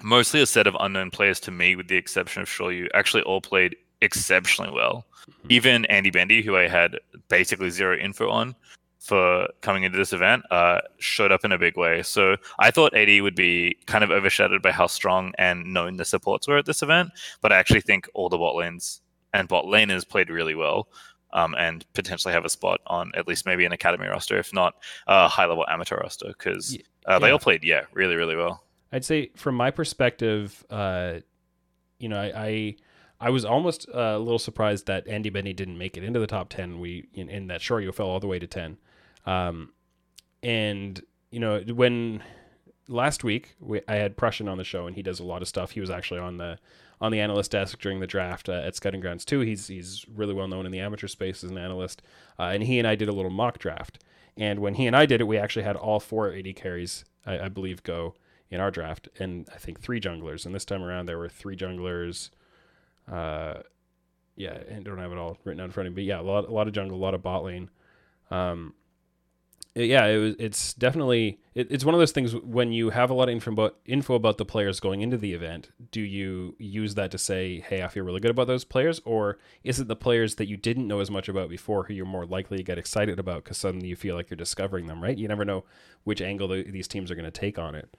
mostly 0.04 0.42
a 0.42 0.46
set 0.46 0.68
of 0.68 0.76
unknown 0.80 1.12
players 1.12 1.40
to 1.42 1.52
me, 1.52 1.76
with 1.76 1.88
the 1.88 1.96
exception 1.96 2.42
of 2.42 2.50
Shoryu, 2.50 2.88
actually 2.94 3.24
all 3.24 3.42
played 3.42 3.76
exceptionally 4.02 4.72
well. 4.72 5.06
Mhm. 5.28 5.52
Even 5.52 5.88
Andybendy, 5.90 6.44
who 6.44 6.58
I 6.58 6.68
had 6.68 7.00
basically 7.30 7.70
zero 7.70 7.98
info 7.98 8.30
on 8.30 8.56
for 9.00 9.48
coming 9.62 9.84
into 9.84 9.98
this 9.98 10.14
event, 10.14 10.44
uh, 10.52 10.82
showed 10.98 11.32
up 11.32 11.46
in 11.46 11.52
a 11.52 11.58
big 11.58 11.78
way. 11.78 12.04
So 12.04 12.36
I 12.60 12.70
thought 12.70 12.94
AD 12.94 13.22
would 13.22 13.36
be 13.36 13.78
kind 13.86 14.04
of 14.04 14.12
overshadowed 14.12 14.62
by 14.62 14.72
how 14.72 14.88
strong 14.88 15.34
and 15.38 15.74
known 15.74 15.98
the 15.98 16.06
supports 16.06 16.48
were 16.48 16.58
at 16.58 16.66
this 16.66 16.82
event, 16.82 17.12
but 17.42 17.52
I 17.52 17.58
actually 17.58 17.82
think 17.82 18.08
all 18.14 18.30
the 18.30 18.38
bot 18.38 18.56
lanes 18.56 19.02
and 19.34 19.48
bot 19.48 19.66
laners 19.66 20.08
played 20.08 20.30
really 20.30 20.56
well. 20.56 20.88
Um, 21.32 21.54
and 21.60 21.86
potentially 21.94 22.34
have 22.34 22.44
a 22.44 22.50
spot 22.50 22.82
on 22.88 23.12
at 23.16 23.28
least 23.28 23.46
maybe 23.46 23.64
an 23.64 23.72
academy 23.72 24.08
roster, 24.08 24.40
if 24.40 24.52
not 24.52 24.74
a 25.06 25.28
high 25.28 25.46
level 25.46 25.64
amateur 25.70 25.98
roster, 25.98 26.30
because 26.30 26.76
uh, 27.06 27.20
they 27.20 27.28
yeah. 27.28 27.34
all 27.34 27.38
played, 27.38 27.64
yeah, 27.64 27.84
really, 27.94 28.16
really 28.16 28.36
well. 28.36 28.64
I'd 28.92 29.06
say 29.06 29.30
from 29.36 29.54
my 29.54 29.70
perspective, 29.70 30.66
uh, 30.72 31.20
you 32.00 32.10
know, 32.10 32.20
I, 32.20 32.32
I 32.36 32.76
I 33.22 33.30
was 33.30 33.46
almost 33.46 33.88
uh, 33.94 34.16
a 34.16 34.20
little 34.20 34.40
surprised 34.40 34.88
that 34.88 35.06
Andybendy 35.06 35.56
didn't 35.56 35.78
make 35.78 35.98
it 35.98 36.04
into 36.04 36.20
the 36.20 36.28
top 36.28 36.50
ten. 36.50 36.80
We 36.80 37.08
in, 37.14 37.30
in 37.30 37.48
that 37.48 37.62
Shoryu 37.62 37.94
fell 37.94 38.08
all 38.08 38.20
the 38.20 38.28
way 38.28 38.40
to 38.40 38.48
ten, 38.48 38.78
um, 39.26 39.72
and 40.44 41.02
you 41.32 41.40
know 41.40 41.60
when 41.62 42.24
last 42.88 43.24
week 43.24 43.56
we, 43.60 43.82
I 43.88 43.96
had 43.96 44.18
Prussian 44.18 44.48
on 44.48 44.58
the 44.58 44.64
show 44.64 44.88
and 44.88 44.96
he 44.96 45.04
does 45.04 45.20
a 45.20 45.24
lot 45.24 45.42
of 45.42 45.48
stuff. 45.48 45.72
He 45.72 45.80
was 45.80 45.90
actually 45.90 46.20
on 46.20 46.38
the 46.38 46.58
on 47.02 47.12
the 47.12 47.20
analyst 47.22 47.52
desk 47.52 47.80
during 47.80 48.00
the 48.00 48.08
draft 48.08 48.50
uh, 48.50 48.54
at 48.54 48.76
Scouting 48.76 49.00
Grounds 49.00 49.24
too. 49.24 49.40
He's 49.42 49.68
he's 49.68 50.06
really 50.14 50.34
well 50.34 50.48
known 50.48 50.66
in 50.66 50.72
the 50.72 50.80
amateur 50.80 51.08
space 51.08 51.44
as 51.44 51.52
an 51.52 51.58
analyst, 51.58 52.02
uh, 52.38 52.44
and 52.44 52.64
he 52.64 52.80
and 52.80 52.88
I 52.88 52.96
did 52.96 53.08
a 53.08 53.14
little 53.14 53.32
mock 53.32 53.60
draft. 53.60 54.04
And 54.38 54.60
when 54.60 54.76
he 54.76 54.88
and 54.88 54.96
I 54.96 55.06
did 55.06 55.22
it, 55.22 55.26
we 55.26 55.38
actually 55.38 55.64
had 55.64 55.76
all 55.76 56.00
four 56.00 56.34
AD 56.34 56.56
carries, 56.56 57.04
I, 57.26 57.40
I 57.40 57.50
believe, 57.50 57.84
go 57.84 58.16
in 58.50 58.62
our 58.62 58.72
draft, 58.72 59.10
and 59.20 59.48
I 59.54 59.58
think 59.58 59.80
three 59.80 60.00
junglers. 60.00 60.46
And 60.46 60.56
this 60.56 60.66
time 60.66 60.82
around, 60.82 61.06
there 61.06 61.18
were 61.18 61.30
three 61.30 61.58
junglers. 61.58 62.30
Uh, 63.12 63.56
yeah, 64.36 64.58
I 64.74 64.80
don't 64.80 64.98
have 64.98 65.12
it 65.12 65.18
all 65.18 65.38
written 65.44 65.60
out 65.60 65.66
in 65.66 65.72
front 65.72 65.88
of 65.88 65.94
me, 65.94 66.04
but 66.04 66.08
yeah, 66.08 66.22
a 66.22 66.24
lot, 66.24 66.48
a 66.48 66.52
lot 66.52 66.68
of 66.68 66.74
jungle, 66.74 66.98
a 66.98 67.04
lot 67.04 67.14
of 67.14 67.22
bot 67.22 67.44
lane. 67.44 67.70
Um, 68.32 68.74
yeah, 69.76 70.06
it 70.06 70.18
was. 70.18 70.36
It's 70.40 70.74
definitely. 70.74 71.40
It, 71.54 71.68
it's 71.72 71.86
one 71.86 71.94
of 71.94 72.00
those 72.00 72.12
things 72.12 72.36
when 72.36 72.72
you 72.72 72.90
have 72.90 73.10
a 73.10 73.14
lot 73.14 73.30
of 73.30 73.34
info 73.34 73.52
about 73.52 73.78
info 73.86 74.16
about 74.16 74.38
the 74.38 74.46
players 74.46 74.80
going 74.80 75.02
into 75.02 75.18
the 75.18 75.34
event. 75.34 75.70
Do 75.92 76.02
you 76.02 76.56
use 76.58 76.96
that 76.96 77.12
to 77.12 77.18
say, 77.18 77.60
"Hey, 77.60 77.84
I 77.84 77.88
feel 77.88 78.04
really 78.04 78.20
good 78.20 78.32
about 78.32 78.48
those 78.48 78.66
players," 78.66 79.00
or 79.06 79.38
is 79.64 79.80
it 79.80 79.88
the 79.88 79.96
players 79.96 80.36
that 80.36 80.48
you 80.48 80.58
didn't 80.58 80.88
know 80.88 81.00
as 81.00 81.12
much 81.12 81.30
about 81.30 81.50
before 81.50 81.84
who 81.84 81.94
you're 81.94 82.06
more 82.06 82.26
likely 82.26 82.58
to 82.58 82.64
get 82.64 82.78
excited 82.78 83.20
about 83.20 83.44
because 83.44 83.58
suddenly 83.58 83.88
you 83.88 83.96
feel 83.96 84.16
like 84.16 84.30
you're 84.30 84.38
discovering 84.38 84.88
them? 84.88 85.04
Right? 85.04 85.18
You 85.18 85.28
never 85.28 85.46
know 85.46 85.66
which 86.04 86.22
angle 86.22 86.48
the, 86.48 86.64
these 86.64 86.88
teams 86.88 87.12
are 87.12 87.16
going 87.16 87.26
to 87.26 87.32
take 87.32 87.60
on 87.60 87.76
it. 87.76 87.96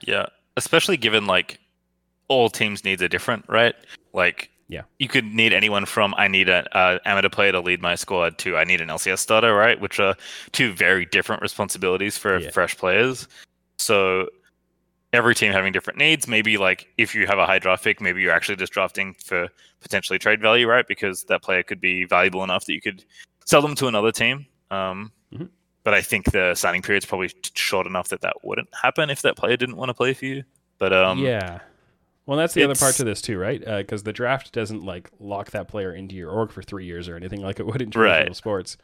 Yeah, 0.00 0.26
especially 0.56 0.96
given 0.96 1.26
like 1.26 1.60
all 2.28 2.48
teams' 2.48 2.84
needs 2.84 3.02
are 3.02 3.08
different, 3.08 3.44
right? 3.48 3.74
Like 4.12 4.50
yeah. 4.72 4.82
You 4.98 5.06
could 5.06 5.26
need 5.26 5.52
anyone 5.52 5.84
from 5.84 6.14
I 6.16 6.28
need 6.28 6.48
an 6.48 6.64
uh, 6.72 6.98
amateur 7.04 7.28
player 7.28 7.52
to 7.52 7.60
lead 7.60 7.82
my 7.82 7.94
squad 7.94 8.38
to 8.38 8.56
I 8.56 8.64
need 8.64 8.80
an 8.80 8.88
LCS 8.88 9.18
starter, 9.18 9.54
right? 9.54 9.78
Which 9.78 10.00
are 10.00 10.16
two 10.52 10.72
very 10.72 11.04
different 11.04 11.42
responsibilities 11.42 12.16
for 12.16 12.38
yeah. 12.38 12.50
fresh 12.50 12.76
players. 12.76 13.28
So 13.78 14.28
every 15.12 15.34
team 15.34 15.52
having 15.52 15.72
different 15.72 15.98
needs. 15.98 16.26
Maybe 16.26 16.56
like 16.56 16.88
if 16.96 17.14
you 17.14 17.26
have 17.26 17.38
a 17.38 17.44
high 17.44 17.58
draft 17.58 17.84
pick, 17.84 18.00
maybe 18.00 18.22
you're 18.22 18.32
actually 18.32 18.56
just 18.56 18.72
drafting 18.72 19.14
for 19.22 19.46
potentially 19.82 20.18
trade 20.18 20.40
value, 20.40 20.66
right? 20.66 20.88
Because 20.88 21.24
that 21.24 21.42
player 21.42 21.62
could 21.62 21.80
be 21.80 22.04
valuable 22.04 22.42
enough 22.42 22.64
that 22.64 22.72
you 22.72 22.80
could 22.80 23.04
sell 23.44 23.60
them 23.60 23.74
to 23.74 23.88
another 23.88 24.10
team. 24.10 24.46
Um, 24.70 25.12
mm-hmm. 25.34 25.44
But 25.84 25.92
I 25.92 26.00
think 26.00 26.30
the 26.30 26.54
signing 26.54 26.80
period 26.80 27.02
is 27.02 27.06
probably 27.06 27.30
short 27.54 27.86
enough 27.86 28.08
that 28.08 28.22
that 28.22 28.36
wouldn't 28.42 28.68
happen 28.80 29.10
if 29.10 29.20
that 29.20 29.36
player 29.36 29.58
didn't 29.58 29.76
want 29.76 29.90
to 29.90 29.94
play 29.94 30.14
for 30.14 30.24
you. 30.24 30.44
But 30.78 30.94
um, 30.94 31.18
yeah, 31.18 31.58
well, 32.26 32.38
that's 32.38 32.54
the 32.54 32.62
other 32.62 32.74
part 32.74 32.94
to 32.96 33.04
this 33.04 33.20
too, 33.20 33.36
right? 33.38 33.60
Because 33.60 34.02
uh, 34.02 34.04
the 34.04 34.12
draft 34.12 34.52
doesn't 34.52 34.84
like 34.84 35.10
lock 35.18 35.50
that 35.50 35.68
player 35.68 35.92
into 35.92 36.14
your 36.14 36.30
org 36.30 36.52
for 36.52 36.62
three 36.62 36.84
years 36.84 37.08
or 37.08 37.16
anything 37.16 37.42
like 37.42 37.58
it 37.58 37.66
would 37.66 37.82
in 37.82 37.90
traditional 37.90 38.26
right. 38.26 38.36
sports. 38.36 38.76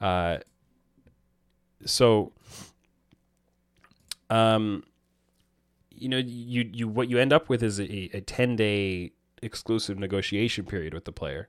Uh, 0.00 0.38
so, 1.84 2.32
um, 4.30 4.82
you 5.90 6.08
know, 6.08 6.18
you 6.18 6.70
you 6.72 6.88
what 6.88 7.10
you 7.10 7.18
end 7.18 7.32
up 7.32 7.48
with 7.48 7.62
is 7.62 7.78
a, 7.78 8.16
a 8.16 8.20
ten 8.22 8.56
day 8.56 9.12
exclusive 9.42 9.98
negotiation 9.98 10.64
period 10.64 10.94
with 10.94 11.04
the 11.04 11.12
player, 11.12 11.48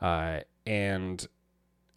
uh, 0.00 0.40
and 0.66 1.26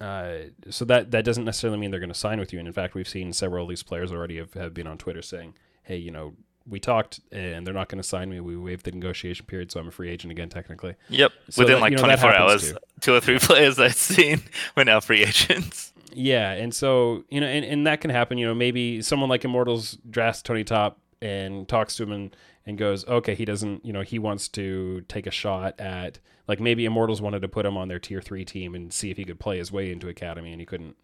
uh, 0.02 0.34
so 0.68 0.84
that 0.84 1.12
that 1.12 1.24
doesn't 1.24 1.44
necessarily 1.44 1.78
mean 1.78 1.90
they're 1.90 2.00
going 2.00 2.12
to 2.12 2.14
sign 2.14 2.38
with 2.38 2.52
you. 2.52 2.58
And 2.58 2.68
in 2.68 2.74
fact, 2.74 2.94
we've 2.94 3.08
seen 3.08 3.32
several 3.32 3.64
of 3.64 3.68
these 3.70 3.82
players 3.82 4.12
already 4.12 4.36
have, 4.36 4.52
have 4.54 4.74
been 4.74 4.86
on 4.86 4.98
Twitter 4.98 5.22
saying, 5.22 5.54
"Hey, 5.82 5.96
you 5.96 6.10
know, 6.10 6.34
we 6.68 6.80
talked 6.80 7.20
and 7.30 7.66
they're 7.66 7.74
not 7.74 7.88
going 7.88 8.00
to 8.00 8.08
sign 8.08 8.30
me. 8.30 8.40
We 8.40 8.56
waived 8.56 8.84
the 8.84 8.92
negotiation 8.92 9.46
period, 9.46 9.70
so 9.72 9.80
I'm 9.80 9.88
a 9.88 9.90
free 9.90 10.10
agent 10.10 10.30
again, 10.30 10.48
technically. 10.48 10.94
Yep. 11.08 11.32
So 11.50 11.62
Within 11.62 11.76
that, 11.76 11.80
like 11.80 11.90
you 11.92 11.96
know, 11.96 12.04
24 12.04 12.34
hours, 12.34 12.72
too. 12.72 12.78
two 13.00 13.14
or 13.14 13.20
three 13.20 13.38
players 13.38 13.78
I've 13.78 13.94
seen 13.94 14.42
were 14.76 14.84
now 14.84 15.00
free 15.00 15.22
agents. 15.22 15.92
Yeah. 16.12 16.52
And 16.52 16.74
so, 16.74 17.24
you 17.30 17.40
know, 17.40 17.46
and, 17.46 17.64
and 17.64 17.86
that 17.86 18.00
can 18.00 18.10
happen. 18.10 18.38
You 18.38 18.46
know, 18.46 18.54
maybe 18.54 19.02
someone 19.02 19.28
like 19.28 19.44
Immortals 19.44 19.98
drafts 20.08 20.42
Tony 20.42 20.64
Top 20.64 20.98
and 21.20 21.68
talks 21.68 21.96
to 21.96 22.02
him 22.02 22.12
and, 22.12 22.36
and 22.66 22.78
goes, 22.78 23.06
okay, 23.06 23.34
he 23.34 23.44
doesn't, 23.44 23.84
you 23.84 23.92
know, 23.92 24.02
he 24.02 24.18
wants 24.18 24.48
to 24.48 25.02
take 25.08 25.26
a 25.26 25.30
shot 25.30 25.78
at, 25.80 26.18
like 26.48 26.60
maybe 26.60 26.84
Immortals 26.84 27.22
wanted 27.22 27.42
to 27.42 27.48
put 27.48 27.64
him 27.64 27.76
on 27.76 27.88
their 27.88 27.98
tier 27.98 28.20
three 28.20 28.44
team 28.44 28.74
and 28.74 28.92
see 28.92 29.10
if 29.10 29.16
he 29.16 29.24
could 29.24 29.40
play 29.40 29.58
his 29.58 29.72
way 29.72 29.90
into 29.90 30.08
Academy 30.08 30.52
and 30.52 30.60
he 30.60 30.66
couldn't 30.66 30.96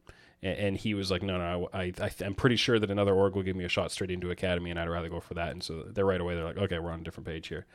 and, 0.42 0.76
he 0.76 0.94
was 0.94 1.10
like, 1.10 1.22
no, 1.22 1.36
no, 1.36 1.68
I, 1.72 1.92
I, 2.00 2.10
I'm 2.20 2.34
pretty 2.34 2.56
sure 2.56 2.78
that 2.78 2.90
another 2.90 3.14
org 3.14 3.34
will 3.34 3.42
give 3.42 3.56
me 3.56 3.64
a 3.64 3.68
shot 3.68 3.90
straight 3.90 4.10
into 4.10 4.30
academy, 4.30 4.70
and 4.70 4.78
I'd 4.78 4.88
rather 4.88 5.08
go 5.08 5.20
for 5.20 5.34
that. 5.34 5.50
And 5.50 5.62
so 5.62 5.82
they're 5.82 6.04
right 6.04 6.20
away. 6.20 6.36
They're 6.36 6.44
like, 6.44 6.58
okay, 6.58 6.78
we're 6.78 6.92
on 6.92 7.00
a 7.00 7.02
different 7.02 7.26
page 7.26 7.48
here. 7.48 7.66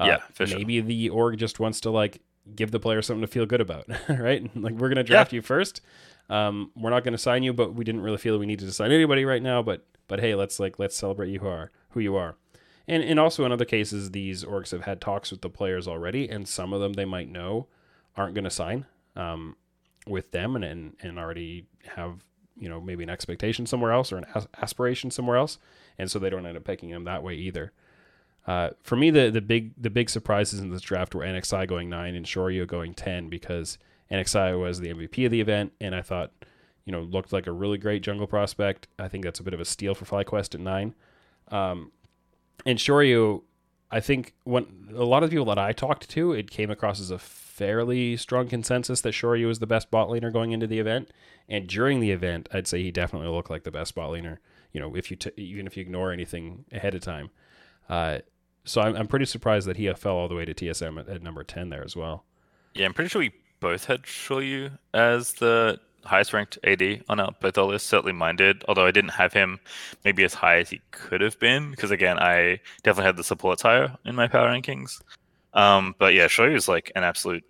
Uh, 0.00 0.06
yeah, 0.06 0.46
maybe 0.46 0.78
sure. 0.78 0.86
the 0.86 1.10
org 1.10 1.38
just 1.38 1.60
wants 1.60 1.80
to 1.80 1.90
like 1.90 2.20
give 2.54 2.70
the 2.70 2.80
player 2.80 3.02
something 3.02 3.20
to 3.20 3.26
feel 3.26 3.46
good 3.46 3.60
about, 3.60 3.86
right? 4.08 4.50
Like 4.56 4.74
we're 4.74 4.88
gonna 4.88 5.04
draft 5.04 5.32
yeah. 5.32 5.36
you 5.36 5.42
first. 5.42 5.80
Um, 6.30 6.72
we're 6.76 6.90
not 6.90 7.04
gonna 7.04 7.18
sign 7.18 7.42
you, 7.42 7.52
but 7.52 7.74
we 7.74 7.84
didn't 7.84 8.02
really 8.02 8.18
feel 8.18 8.38
we 8.38 8.46
needed 8.46 8.66
to 8.66 8.72
sign 8.72 8.92
anybody 8.92 9.24
right 9.24 9.42
now. 9.42 9.62
But 9.62 9.86
but 10.06 10.20
hey, 10.20 10.34
let's 10.34 10.60
like 10.60 10.78
let's 10.78 10.96
celebrate 10.96 11.30
you 11.30 11.40
who 11.40 11.48
are 11.48 11.70
who 11.90 12.00
you 12.00 12.16
are. 12.16 12.36
And 12.86 13.02
and 13.02 13.20
also 13.20 13.44
in 13.44 13.52
other 13.52 13.64
cases, 13.64 14.10
these 14.10 14.44
orgs 14.44 14.70
have 14.70 14.82
had 14.82 15.00
talks 15.00 15.30
with 15.30 15.42
the 15.42 15.50
players 15.50 15.86
already, 15.86 16.28
and 16.28 16.48
some 16.48 16.72
of 16.72 16.80
them 16.80 16.94
they 16.94 17.04
might 17.04 17.30
know 17.30 17.66
aren't 18.16 18.34
gonna 18.34 18.50
sign. 18.50 18.86
Um, 19.16 19.56
with 20.08 20.30
them 20.30 20.56
and, 20.56 20.64
and, 20.64 20.96
and 21.02 21.18
already 21.18 21.66
have 21.94 22.24
you 22.56 22.68
know 22.68 22.80
maybe 22.80 23.02
an 23.04 23.10
expectation 23.10 23.66
somewhere 23.66 23.92
else 23.92 24.12
or 24.12 24.18
an 24.18 24.26
aspiration 24.60 25.10
somewhere 25.10 25.36
else, 25.36 25.58
and 25.98 26.10
so 26.10 26.18
they 26.18 26.30
don't 26.30 26.46
end 26.46 26.56
up 26.56 26.64
picking 26.64 26.90
him 26.90 27.04
that 27.04 27.22
way 27.22 27.34
either. 27.34 27.72
Uh, 28.46 28.70
for 28.82 28.96
me, 28.96 29.10
the 29.10 29.30
the 29.30 29.40
big 29.40 29.72
the 29.80 29.90
big 29.90 30.10
surprises 30.10 30.60
in 30.60 30.70
this 30.70 30.82
draft 30.82 31.14
were 31.14 31.22
NXI 31.22 31.68
going 31.68 31.88
nine 31.88 32.14
and 32.14 32.26
shoryu 32.26 32.66
going 32.66 32.94
ten 32.94 33.28
because 33.28 33.78
NXI 34.10 34.58
was 34.58 34.80
the 34.80 34.88
MVP 34.88 35.24
of 35.24 35.30
the 35.30 35.40
event, 35.40 35.72
and 35.80 35.94
I 35.94 36.02
thought 36.02 36.32
you 36.84 36.92
know 36.92 37.02
looked 37.02 37.32
like 37.32 37.46
a 37.46 37.52
really 37.52 37.78
great 37.78 38.02
jungle 38.02 38.26
prospect. 38.26 38.88
I 38.98 39.08
think 39.08 39.24
that's 39.24 39.40
a 39.40 39.44
bit 39.44 39.54
of 39.54 39.60
a 39.60 39.64
steal 39.64 39.94
for 39.94 40.04
FlyQuest 40.04 40.54
at 40.54 40.60
nine. 40.60 40.94
Um, 41.50 41.92
and 42.66 42.78
shoryu 42.78 43.42
I 43.90 44.00
think 44.00 44.34
when 44.44 44.90
a 44.94 45.04
lot 45.04 45.22
of 45.22 45.30
people 45.30 45.46
that 45.46 45.58
I 45.58 45.72
talked 45.72 46.08
to, 46.10 46.32
it 46.32 46.50
came 46.50 46.70
across 46.70 47.00
as 47.00 47.10
a 47.10 47.18
fairly 47.58 48.16
strong 48.16 48.48
consensus 48.48 49.00
that 49.00 49.12
Shoryu 49.12 49.48
was 49.48 49.58
the 49.58 49.66
best 49.66 49.90
bot 49.90 50.08
laner 50.08 50.32
going 50.32 50.52
into 50.52 50.68
the 50.68 50.78
event. 50.78 51.10
And 51.48 51.66
during 51.66 51.98
the 51.98 52.12
event, 52.12 52.48
I'd 52.52 52.68
say 52.68 52.82
he 52.82 52.92
definitely 52.92 53.28
looked 53.28 53.50
like 53.50 53.64
the 53.64 53.72
best 53.72 53.96
bot 53.96 54.10
laner. 54.10 54.38
You 54.72 54.80
know, 54.80 54.94
if 54.94 55.10
you 55.10 55.16
t- 55.16 55.32
even 55.36 55.66
if 55.66 55.76
you 55.76 55.80
ignore 55.80 56.12
anything 56.12 56.64
ahead 56.70 56.94
of 56.94 57.02
time. 57.02 57.30
Uh, 57.88 58.18
so 58.64 58.80
I'm, 58.80 58.94
I'm 58.94 59.08
pretty 59.08 59.24
surprised 59.24 59.66
that 59.66 59.76
he 59.76 59.92
fell 59.94 60.14
all 60.14 60.28
the 60.28 60.34
way 60.34 60.44
to 60.44 60.54
TSM 60.54 61.00
at, 61.00 61.08
at 61.08 61.22
number 61.22 61.42
ten 61.42 61.70
there 61.70 61.82
as 61.82 61.96
well. 61.96 62.24
Yeah, 62.74 62.86
I'm 62.86 62.94
pretty 62.94 63.08
sure 63.08 63.20
we 63.20 63.32
both 63.60 63.86
had 63.86 64.02
Shoryu 64.02 64.78
as 64.94 65.32
the 65.34 65.80
highest 66.04 66.32
ranked 66.32 66.58
AD 66.64 67.02
on 67.08 67.18
our 67.18 67.32
both 67.40 67.58
our 67.58 67.64
lists. 67.64 67.88
Certainly 67.88 68.12
mine 68.12 68.36
did, 68.36 68.64
although 68.68 68.86
I 68.86 68.92
didn't 68.92 69.10
have 69.10 69.32
him 69.32 69.58
maybe 70.04 70.22
as 70.22 70.34
high 70.34 70.58
as 70.58 70.70
he 70.70 70.80
could 70.90 71.22
have 71.22 71.40
been 71.40 71.70
because 71.70 71.90
again, 71.90 72.18
I 72.18 72.60
definitely 72.82 73.06
had 73.06 73.16
the 73.16 73.24
supports 73.24 73.62
higher 73.62 73.96
in 74.04 74.14
my 74.14 74.28
power 74.28 74.48
rankings. 74.48 75.00
Um, 75.54 75.94
but 75.98 76.14
yeah, 76.14 76.26
Shoryu 76.26 76.54
is 76.54 76.68
like 76.68 76.92
an 76.96 77.04
absolute 77.04 77.44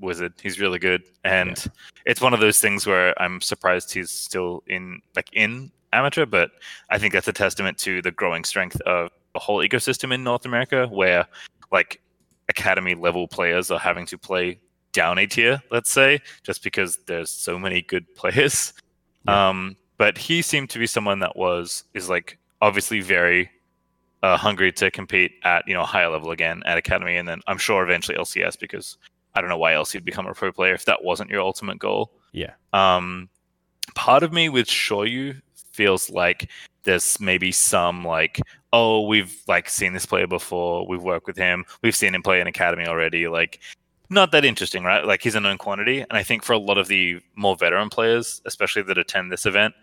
wizard. 0.00 0.34
He's 0.42 0.60
really 0.60 0.78
good, 0.78 1.02
and 1.24 1.56
yeah. 1.56 1.72
it's 2.06 2.20
one 2.20 2.34
of 2.34 2.40
those 2.40 2.60
things 2.60 2.86
where 2.86 3.20
I'm 3.20 3.40
surprised 3.40 3.92
he's 3.92 4.10
still 4.10 4.62
in 4.66 5.00
like 5.16 5.28
in 5.32 5.70
amateur. 5.92 6.26
But 6.26 6.50
I 6.90 6.98
think 6.98 7.12
that's 7.12 7.28
a 7.28 7.32
testament 7.32 7.78
to 7.78 8.02
the 8.02 8.10
growing 8.10 8.44
strength 8.44 8.80
of 8.82 9.10
the 9.32 9.38
whole 9.38 9.58
ecosystem 9.58 10.12
in 10.12 10.24
North 10.24 10.44
America, 10.44 10.86
where 10.86 11.26
like 11.72 12.00
academy 12.48 12.94
level 12.94 13.26
players 13.26 13.70
are 13.70 13.78
having 13.78 14.06
to 14.06 14.18
play 14.18 14.58
down 14.92 15.18
a 15.18 15.26
tier, 15.26 15.60
let's 15.70 15.90
say, 15.90 16.20
just 16.42 16.62
because 16.62 16.98
there's 17.06 17.30
so 17.30 17.58
many 17.58 17.82
good 17.82 18.12
players. 18.14 18.72
Yeah. 19.26 19.48
Um, 19.48 19.76
but 19.96 20.18
he 20.18 20.42
seemed 20.42 20.70
to 20.70 20.78
be 20.78 20.86
someone 20.86 21.20
that 21.20 21.36
was 21.36 21.84
is 21.94 22.08
like 22.08 22.38
obviously 22.60 23.00
very 23.00 23.50
uh, 24.24 24.38
hungry 24.38 24.72
to 24.72 24.90
compete 24.90 25.32
at 25.42 25.68
you 25.68 25.74
know 25.74 25.82
a 25.82 25.86
higher 25.86 26.08
level 26.08 26.30
again 26.30 26.62
at 26.64 26.78
academy, 26.78 27.16
and 27.16 27.28
then 27.28 27.42
I'm 27.46 27.58
sure 27.58 27.84
eventually 27.84 28.16
LCS 28.16 28.58
because 28.58 28.96
I 29.34 29.42
don't 29.42 29.50
know 29.50 29.58
why 29.58 29.74
else 29.74 29.92
you'd 29.92 30.04
become 30.04 30.26
a 30.26 30.32
pro 30.32 30.50
player 30.50 30.72
if 30.72 30.86
that 30.86 31.04
wasn't 31.04 31.28
your 31.28 31.42
ultimate 31.42 31.78
goal. 31.78 32.10
Yeah. 32.32 32.54
Um, 32.72 33.28
part 33.94 34.22
of 34.22 34.32
me 34.32 34.48
with 34.48 34.66
Shoryu 34.66 35.42
feels 35.72 36.08
like 36.08 36.48
there's 36.84 37.20
maybe 37.20 37.52
some 37.52 38.02
like, 38.02 38.40
oh, 38.72 39.06
we've 39.06 39.42
like 39.46 39.68
seen 39.68 39.92
this 39.92 40.06
player 40.06 40.26
before, 40.26 40.86
we've 40.88 41.02
worked 41.02 41.26
with 41.26 41.36
him, 41.36 41.66
we've 41.82 41.96
seen 41.96 42.14
him 42.14 42.22
play 42.22 42.40
in 42.40 42.46
academy 42.46 42.86
already. 42.86 43.28
Like, 43.28 43.60
not 44.08 44.32
that 44.32 44.46
interesting, 44.46 44.84
right? 44.84 45.04
Like 45.04 45.20
he's 45.20 45.34
a 45.34 45.40
known 45.40 45.58
quantity, 45.58 46.00
and 46.00 46.12
I 46.12 46.22
think 46.22 46.44
for 46.44 46.54
a 46.54 46.58
lot 46.58 46.78
of 46.78 46.88
the 46.88 47.20
more 47.36 47.56
veteran 47.56 47.90
players, 47.90 48.40
especially 48.46 48.82
that 48.84 48.96
attend 48.96 49.30
this 49.30 49.44
event, 49.44 49.74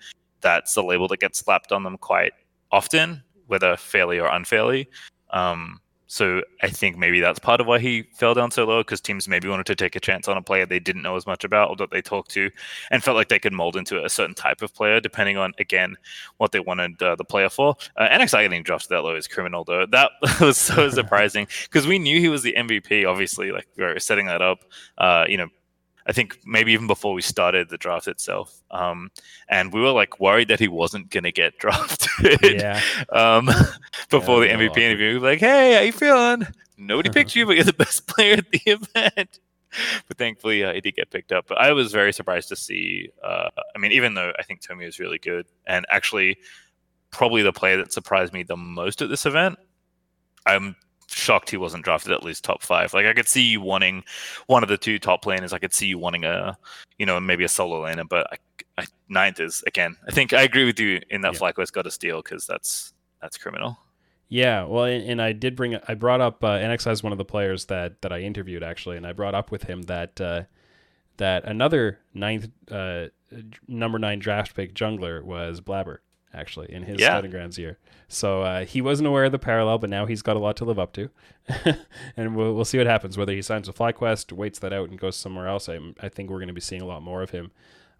that's 0.41 0.75
a 0.77 0.81
label 0.81 1.07
that 1.09 1.19
gets 1.19 1.37
slapped 1.37 1.71
on 1.71 1.83
them 1.83 1.99
quite 1.99 2.33
often, 2.71 3.21
whether 3.51 3.75
fairly 3.75 4.17
or 4.17 4.27
unfairly. 4.27 4.89
Um, 5.31 5.81
so 6.07 6.41
I 6.61 6.69
think 6.69 6.97
maybe 6.97 7.21
that's 7.21 7.39
part 7.39 7.61
of 7.61 7.67
why 7.67 7.79
he 7.79 8.03
fell 8.15 8.33
down 8.33 8.51
so 8.51 8.65
low 8.65 8.81
because 8.81 8.99
teams 8.99 9.29
maybe 9.29 9.47
wanted 9.47 9.65
to 9.67 9.75
take 9.75 9.95
a 9.95 9.99
chance 9.99 10.27
on 10.27 10.35
a 10.35 10.41
player 10.41 10.65
they 10.65 10.79
didn't 10.79 11.03
know 11.03 11.15
as 11.15 11.25
much 11.25 11.45
about 11.45 11.69
or 11.69 11.75
that 11.77 11.89
they 11.89 12.01
talked 12.01 12.31
to 12.31 12.49
and 12.91 13.01
felt 13.01 13.15
like 13.15 13.29
they 13.29 13.39
could 13.39 13.53
mold 13.53 13.77
into 13.77 14.03
a 14.03 14.09
certain 14.09 14.35
type 14.35 14.61
of 14.61 14.73
player 14.73 14.99
depending 14.99 15.37
on, 15.37 15.53
again, 15.57 15.95
what 16.35 16.51
they 16.51 16.59
wanted 16.59 17.01
uh, 17.01 17.15
the 17.15 17.23
player 17.23 17.47
for. 17.47 17.75
Uh, 17.95 18.09
NXI 18.09 18.43
getting 18.43 18.61
drafted 18.61 18.89
that 18.89 19.03
low 19.03 19.15
is 19.15 19.25
criminal, 19.25 19.63
though. 19.63 19.85
That 19.85 20.11
was 20.41 20.57
so 20.57 20.89
surprising 20.89 21.47
because 21.63 21.87
we 21.87 21.97
knew 21.97 22.19
he 22.19 22.27
was 22.27 22.43
the 22.43 22.55
MVP, 22.57 23.05
obviously, 23.05 23.53
like 23.53 23.67
we 23.77 23.83
were 23.85 23.97
setting 23.99 24.25
that 24.25 24.41
up. 24.41 24.65
Uh, 24.97 25.23
you 25.29 25.37
know, 25.37 25.47
I 26.07 26.13
think 26.13 26.39
maybe 26.45 26.73
even 26.73 26.87
before 26.87 27.13
we 27.13 27.21
started 27.21 27.69
the 27.69 27.77
draft 27.77 28.07
itself. 28.07 28.61
Um, 28.71 29.11
and 29.47 29.71
we 29.71 29.81
were 29.81 29.91
like 29.91 30.19
worried 30.19 30.47
that 30.47 30.59
he 30.59 30.67
wasn't 30.67 31.09
going 31.09 31.23
to 31.23 31.31
get 31.31 31.57
drafted. 31.59 32.39
Yeah. 32.41 32.81
um, 33.11 33.49
before 34.09 34.45
yeah, 34.45 34.57
the 34.57 34.69
MVP 34.69 34.77
interview, 34.77 35.07
we 35.13 35.19
were 35.19 35.29
like, 35.29 35.39
hey, 35.39 35.75
how 35.75 35.81
you 35.81 35.91
feeling? 35.91 36.47
Nobody 36.77 37.09
picked 37.13 37.35
you, 37.35 37.45
but 37.45 37.55
you're 37.55 37.63
the 37.63 37.73
best 37.73 38.07
player 38.07 38.33
at 38.33 38.49
the 38.51 38.61
event. 38.65 39.39
but 40.07 40.17
thankfully, 40.17 40.63
uh, 40.63 40.73
he 40.73 40.81
did 40.81 40.95
get 40.95 41.11
picked 41.11 41.31
up. 41.31 41.45
But 41.47 41.59
I 41.59 41.71
was 41.71 41.91
very 41.91 42.13
surprised 42.13 42.49
to 42.49 42.55
see. 42.55 43.09
Uh, 43.23 43.49
I 43.75 43.79
mean, 43.79 43.91
even 43.91 44.15
though 44.15 44.33
I 44.37 44.43
think 44.43 44.61
Tommy 44.61 44.85
is 44.85 44.99
really 44.99 45.19
good, 45.19 45.45
and 45.67 45.85
actually, 45.89 46.37
probably 47.11 47.43
the 47.43 47.53
player 47.53 47.77
that 47.77 47.93
surprised 47.93 48.33
me 48.33 48.43
the 48.43 48.57
most 48.57 49.01
at 49.01 49.09
this 49.09 49.25
event. 49.25 49.59
I'm 50.45 50.75
shocked 51.13 51.49
he 51.49 51.57
wasn't 51.57 51.83
drafted 51.83 52.11
at 52.11 52.23
least 52.23 52.43
top 52.43 52.61
five. 52.61 52.93
Like 52.93 53.05
I 53.05 53.13
could 53.13 53.27
see 53.27 53.43
you 53.43 53.61
wanting 53.61 54.03
one 54.47 54.63
of 54.63 54.69
the 54.69 54.77
two 54.77 54.99
top 54.99 55.25
laners. 55.25 55.53
I 55.53 55.59
could 55.59 55.73
see 55.73 55.87
you 55.87 55.97
wanting 55.97 56.23
a, 56.23 56.57
you 56.97 57.05
know, 57.05 57.19
maybe 57.19 57.43
a 57.43 57.49
solo 57.49 57.83
laner. 57.83 58.07
But 58.07 58.27
I, 58.31 58.81
I, 58.81 58.85
ninth 59.09 59.39
is 59.39 59.63
again. 59.67 59.97
I 60.07 60.11
think 60.11 60.33
I 60.33 60.41
agree 60.41 60.65
with 60.65 60.79
you 60.79 61.01
in 61.09 61.21
that 61.21 61.33
yeah. 61.33 61.39
FlyQuest 61.39 61.73
got 61.73 61.87
a 61.87 61.91
steal 61.91 62.21
because 62.21 62.45
that's 62.45 62.93
that's 63.21 63.37
criminal. 63.37 63.77
Yeah, 64.29 64.63
well, 64.63 64.85
and, 64.85 65.03
and, 65.03 65.21
I 65.21 65.33
did 65.33 65.57
bring 65.57 65.77
I 65.89 65.93
brought 65.93 66.21
up 66.21 66.41
uh, 66.41 66.51
NX 66.51 66.87
as 66.87 67.03
one 67.03 67.11
of 67.11 67.17
the 67.17 67.25
players 67.25 67.65
that 67.65 68.01
that 68.01 68.13
I 68.13 68.21
interviewed 68.21 68.63
actually, 68.63 68.95
and 68.95 69.05
I 69.05 69.11
brought 69.11 69.35
up 69.35 69.51
with 69.51 69.63
him 69.63 69.81
that 69.83 70.21
uh, 70.21 70.43
that 71.17 71.43
another 71.43 71.99
ninth 72.13 72.47
uh, 72.71 73.07
number 73.67 73.99
nine 73.99 74.19
draft 74.19 74.55
pick 74.55 74.73
jungler 74.73 75.21
was 75.21 75.59
Blabber 75.59 76.01
actually 76.33 76.71
in 76.71 76.83
his 76.83 76.99
yeah. 76.99 77.21
grounds 77.21 77.57
year. 77.57 77.77
So 78.07 78.41
uh, 78.41 78.65
he 78.65 78.81
wasn't 78.81 79.07
aware 79.07 79.25
of 79.25 79.31
the 79.31 79.39
parallel, 79.39 79.77
but 79.77 79.89
now 79.89 80.05
he's 80.05 80.21
got 80.21 80.35
a 80.35 80.39
lot 80.39 80.57
to 80.57 80.65
live 80.65 80.79
up 80.79 80.93
to, 80.93 81.09
and 82.17 82.35
we'll, 82.35 82.53
we'll 82.53 82.65
see 82.65 82.77
what 82.77 82.87
happens. 82.87 83.17
Whether 83.17 83.33
he 83.33 83.41
signs 83.41 83.67
with 83.67 83.77
FlyQuest, 83.77 84.31
waits 84.31 84.59
that 84.59 84.73
out, 84.73 84.89
and 84.89 84.99
goes 84.99 85.15
somewhere 85.15 85.47
else, 85.47 85.69
I, 85.69 85.79
I 85.99 86.09
think 86.09 86.29
we're 86.29 86.39
going 86.39 86.47
to 86.47 86.53
be 86.53 86.61
seeing 86.61 86.81
a 86.81 86.85
lot 86.85 87.01
more 87.01 87.21
of 87.21 87.29
him. 87.29 87.51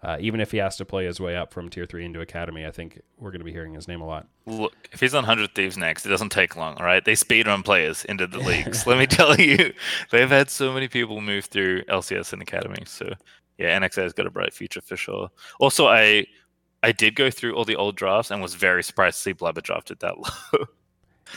Uh, 0.03 0.17
even 0.19 0.41
if 0.41 0.51
he 0.51 0.57
has 0.57 0.75
to 0.77 0.83
play 0.83 1.05
his 1.05 1.19
way 1.19 1.35
up 1.35 1.53
from 1.53 1.69
tier 1.69 1.85
three 1.85 2.03
into 2.03 2.21
academy, 2.21 2.65
I 2.65 2.71
think 2.71 2.99
we're 3.19 3.29
going 3.29 3.39
to 3.41 3.45
be 3.45 3.51
hearing 3.51 3.75
his 3.75 3.87
name 3.87 4.01
a 4.01 4.05
lot. 4.05 4.27
Look, 4.47 4.73
if 4.91 4.99
he's 4.99 5.13
on 5.13 5.23
Hundred 5.25 5.53
Thieves 5.53 5.77
next, 5.77 6.07
it 6.07 6.09
doesn't 6.09 6.31
take 6.31 6.55
long. 6.55 6.75
All 6.77 6.85
right, 6.85 7.05
they 7.05 7.13
speedrun 7.13 7.63
players 7.63 8.03
into 8.05 8.25
the 8.25 8.39
leagues. 8.47 8.87
Let 8.87 8.97
me 8.97 9.05
tell 9.05 9.39
you, 9.39 9.73
they've 10.09 10.29
had 10.29 10.49
so 10.49 10.73
many 10.73 10.87
people 10.87 11.21
move 11.21 11.45
through 11.45 11.83
LCS 11.83 12.33
and 12.33 12.41
academy. 12.41 12.83
So 12.87 13.13
yeah, 13.59 13.79
NXI 13.79 14.01
has 14.01 14.13
got 14.13 14.25
a 14.25 14.31
bright 14.31 14.53
future 14.53 14.81
for 14.81 14.97
sure. 14.97 15.29
Also, 15.59 15.87
I 15.87 16.25
I 16.83 16.91
did 16.91 17.15
go 17.15 17.29
through 17.29 17.53
all 17.53 17.65
the 17.65 17.75
old 17.75 17.95
drafts 17.95 18.31
and 18.31 18.41
was 18.41 18.55
very 18.55 18.83
surprised 18.83 19.17
to 19.17 19.21
see 19.21 19.33
Blabber 19.33 19.61
drafted 19.61 19.99
that 19.99 20.17
low. 20.53 20.65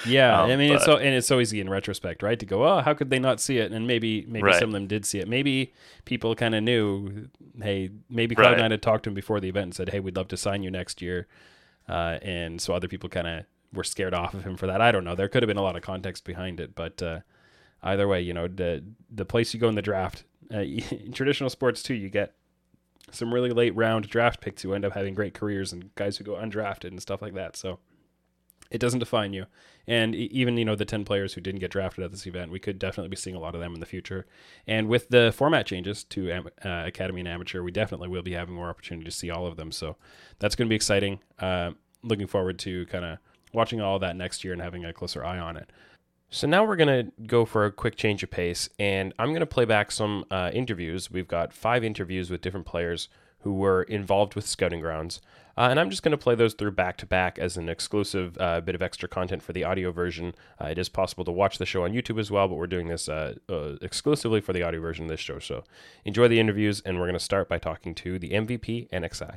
Yeah, 0.06 0.42
um, 0.42 0.50
I 0.50 0.56
mean, 0.56 0.70
but, 0.70 0.76
it's 0.76 0.84
so 0.84 0.96
and 0.96 1.14
it's 1.14 1.26
so 1.26 1.38
easy 1.38 1.60
in 1.60 1.68
retrospect, 1.68 2.22
right? 2.22 2.38
To 2.38 2.46
go, 2.46 2.64
oh, 2.64 2.80
how 2.80 2.94
could 2.94 3.10
they 3.10 3.18
not 3.18 3.40
see 3.40 3.58
it? 3.58 3.70
And 3.70 3.86
maybe 3.86 4.24
maybe 4.26 4.44
right. 4.44 4.58
some 4.58 4.70
of 4.70 4.72
them 4.72 4.86
did 4.86 5.06
see 5.06 5.20
it. 5.20 5.28
Maybe 5.28 5.72
people 6.04 6.34
kind 6.34 6.54
of 6.54 6.62
knew. 6.62 7.28
Hey, 7.62 7.90
maybe 8.10 8.34
Cloud9 8.34 8.60
right. 8.60 8.70
had 8.72 8.82
talked 8.82 9.04
to 9.04 9.10
him 9.10 9.14
before 9.14 9.40
the 9.40 9.48
event 9.48 9.64
and 9.64 9.74
said, 9.74 9.90
"Hey, 9.90 10.00
we'd 10.00 10.16
love 10.16 10.28
to 10.28 10.36
sign 10.36 10.62
you 10.62 10.70
next 10.70 11.00
year," 11.00 11.28
uh, 11.88 12.18
and 12.22 12.60
so 12.60 12.74
other 12.74 12.88
people 12.88 13.08
kind 13.08 13.28
of 13.28 13.44
were 13.72 13.84
scared 13.84 14.14
off 14.14 14.34
of 14.34 14.44
him 14.44 14.56
for 14.56 14.66
that. 14.66 14.80
I 14.80 14.90
don't 14.90 15.04
know. 15.04 15.14
There 15.14 15.28
could 15.28 15.42
have 15.42 15.48
been 15.48 15.56
a 15.56 15.62
lot 15.62 15.76
of 15.76 15.82
context 15.82 16.24
behind 16.24 16.60
it, 16.60 16.74
but 16.74 17.00
uh, 17.02 17.20
either 17.82 18.08
way, 18.08 18.20
you 18.20 18.34
know, 18.34 18.48
the 18.48 18.82
the 19.10 19.24
place 19.24 19.54
you 19.54 19.60
go 19.60 19.68
in 19.68 19.74
the 19.74 19.82
draft, 19.82 20.24
uh, 20.52 20.58
in 20.58 21.12
traditional 21.14 21.50
sports 21.50 21.82
too, 21.82 21.94
you 21.94 22.08
get 22.08 22.34
some 23.10 23.32
really 23.32 23.50
late 23.50 23.74
round 23.74 24.08
draft 24.08 24.40
picks 24.40 24.62
who 24.62 24.72
end 24.72 24.84
up 24.84 24.92
having 24.92 25.14
great 25.14 25.34
careers 25.34 25.72
and 25.72 25.94
guys 25.94 26.16
who 26.16 26.24
go 26.24 26.34
undrafted 26.34 26.88
and 26.88 27.00
stuff 27.00 27.22
like 27.22 27.34
that. 27.34 27.56
So 27.56 27.78
it 28.70 28.78
doesn't 28.78 29.00
define 29.00 29.32
you. 29.32 29.46
And 29.86 30.14
even 30.14 30.56
you 30.56 30.64
know 30.64 30.74
the 30.74 30.86
ten 30.86 31.04
players 31.04 31.34
who 31.34 31.40
didn't 31.40 31.60
get 31.60 31.70
drafted 31.70 32.04
at 32.04 32.10
this 32.10 32.26
event, 32.26 32.50
we 32.50 32.58
could 32.58 32.78
definitely 32.78 33.10
be 33.10 33.16
seeing 33.16 33.36
a 33.36 33.38
lot 33.38 33.54
of 33.54 33.60
them 33.60 33.74
in 33.74 33.80
the 33.80 33.86
future. 33.86 34.26
And 34.66 34.88
with 34.88 35.10
the 35.10 35.32
format 35.36 35.66
changes 35.66 36.04
to 36.04 36.32
uh, 36.32 36.42
Academy 36.64 37.20
and 37.20 37.28
Amateur, 37.28 37.62
we 37.62 37.70
definitely 37.70 38.08
will 38.08 38.22
be 38.22 38.32
having 38.32 38.54
more 38.54 38.70
opportunity 38.70 39.04
to 39.04 39.10
see 39.10 39.30
all 39.30 39.46
of 39.46 39.56
them. 39.56 39.70
So 39.70 39.96
that's 40.38 40.56
going 40.56 40.66
to 40.66 40.70
be 40.70 40.76
exciting. 40.76 41.20
Uh, 41.38 41.72
looking 42.02 42.26
forward 42.26 42.58
to 42.60 42.86
kind 42.86 43.04
of 43.04 43.18
watching 43.52 43.80
all 43.80 43.98
that 43.98 44.16
next 44.16 44.42
year 44.42 44.52
and 44.52 44.62
having 44.62 44.84
a 44.84 44.92
closer 44.92 45.24
eye 45.24 45.38
on 45.38 45.56
it. 45.56 45.70
So 46.34 46.48
now 46.48 46.64
we're 46.64 46.74
going 46.74 46.88
to 47.06 47.12
go 47.28 47.44
for 47.44 47.64
a 47.64 47.70
quick 47.70 47.94
change 47.94 48.24
of 48.24 48.30
pace, 48.32 48.68
and 48.76 49.14
I'm 49.20 49.28
going 49.28 49.38
to 49.38 49.46
play 49.46 49.66
back 49.66 49.92
some 49.92 50.24
uh, 50.32 50.50
interviews. 50.52 51.08
We've 51.08 51.28
got 51.28 51.52
five 51.52 51.84
interviews 51.84 52.28
with 52.28 52.40
different 52.40 52.66
players 52.66 53.08
who 53.42 53.54
were 53.54 53.84
involved 53.84 54.34
with 54.34 54.44
Scouting 54.44 54.80
Grounds. 54.80 55.20
Uh, 55.56 55.68
and 55.70 55.78
I'm 55.78 55.90
just 55.90 56.02
going 56.02 56.10
to 56.10 56.18
play 56.18 56.34
those 56.34 56.54
through 56.54 56.72
back 56.72 56.96
to 56.96 57.06
back 57.06 57.38
as 57.38 57.56
an 57.56 57.68
exclusive 57.68 58.36
uh, 58.40 58.60
bit 58.62 58.74
of 58.74 58.82
extra 58.82 59.08
content 59.08 59.44
for 59.44 59.52
the 59.52 59.62
audio 59.62 59.92
version. 59.92 60.34
Uh, 60.60 60.64
it 60.64 60.76
is 60.78 60.88
possible 60.88 61.24
to 61.24 61.30
watch 61.30 61.58
the 61.58 61.66
show 61.66 61.84
on 61.84 61.92
YouTube 61.92 62.18
as 62.18 62.32
well, 62.32 62.48
but 62.48 62.56
we're 62.56 62.66
doing 62.66 62.88
this 62.88 63.08
uh, 63.08 63.34
uh, 63.48 63.76
exclusively 63.80 64.40
for 64.40 64.52
the 64.52 64.64
audio 64.64 64.80
version 64.80 65.04
of 65.04 65.10
this 65.10 65.20
show. 65.20 65.38
So 65.38 65.62
enjoy 66.04 66.26
the 66.26 66.40
interviews, 66.40 66.82
and 66.84 66.98
we're 66.98 67.06
going 67.06 67.14
to 67.14 67.20
start 67.20 67.48
by 67.48 67.58
talking 67.58 67.94
to 67.94 68.18
the 68.18 68.30
MVP 68.30 68.90
NXI. 68.90 69.36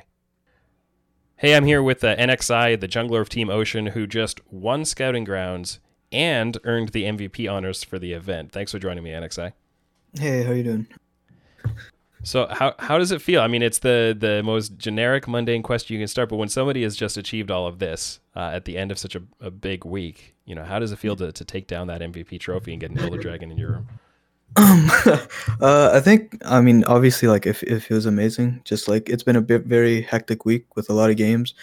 Hey, 1.36 1.54
I'm 1.54 1.64
here 1.64 1.80
with 1.80 2.00
NXI, 2.00 2.80
the 2.80 2.88
jungler 2.88 3.20
of 3.20 3.28
Team 3.28 3.50
Ocean, 3.50 3.86
who 3.86 4.08
just 4.08 4.40
won 4.50 4.84
Scouting 4.84 5.22
Grounds 5.22 5.78
and 6.12 6.58
earned 6.64 6.90
the 6.90 7.04
MVP 7.04 7.50
honors 7.50 7.84
for 7.84 7.98
the 7.98 8.12
event. 8.12 8.52
Thanks 8.52 8.72
for 8.72 8.78
joining 8.78 9.04
me, 9.04 9.10
NXI. 9.10 9.52
Hey, 10.18 10.42
how 10.42 10.52
you 10.52 10.62
doing? 10.62 10.86
So 12.24 12.46
how 12.50 12.74
how 12.78 12.98
does 12.98 13.12
it 13.12 13.22
feel? 13.22 13.40
I 13.40 13.48
mean, 13.48 13.62
it's 13.62 13.78
the 13.78 14.16
the 14.18 14.42
most 14.42 14.76
generic, 14.76 15.28
mundane 15.28 15.62
question 15.62 15.94
you 15.94 16.00
can 16.00 16.08
start. 16.08 16.28
But 16.28 16.36
when 16.36 16.48
somebody 16.48 16.82
has 16.82 16.96
just 16.96 17.16
achieved 17.16 17.50
all 17.50 17.66
of 17.66 17.78
this 17.78 18.20
uh, 18.34 18.50
at 18.52 18.64
the 18.64 18.76
end 18.76 18.90
of 18.90 18.98
such 18.98 19.14
a, 19.14 19.22
a 19.40 19.50
big 19.50 19.84
week, 19.84 20.34
you 20.44 20.54
know, 20.54 20.64
how 20.64 20.78
does 20.78 20.90
it 20.90 20.98
feel 20.98 21.14
to, 21.16 21.30
to 21.30 21.44
take 21.44 21.68
down 21.68 21.86
that 21.86 22.00
MVP 22.00 22.40
trophy 22.40 22.72
and 22.72 22.80
get 22.80 22.90
an 22.90 22.98
Elder 22.98 23.18
Dragon 23.18 23.50
in 23.50 23.58
your 23.58 23.70
room? 23.70 23.88
Um, 24.56 24.90
uh, 25.60 25.90
I 25.92 26.00
think 26.00 26.40
I 26.44 26.60
mean 26.60 26.84
obviously 26.84 27.28
like 27.28 27.46
if, 27.46 27.62
if 27.62 27.90
it 27.90 27.94
was 27.94 28.06
amazing. 28.06 28.62
Just 28.64 28.88
like 28.88 29.08
it's 29.08 29.22
been 29.22 29.36
a 29.36 29.42
bit 29.42 29.64
very 29.64 30.02
hectic 30.02 30.44
week 30.44 30.74
with 30.76 30.90
a 30.90 30.94
lot 30.94 31.10
of 31.10 31.16
games. 31.16 31.54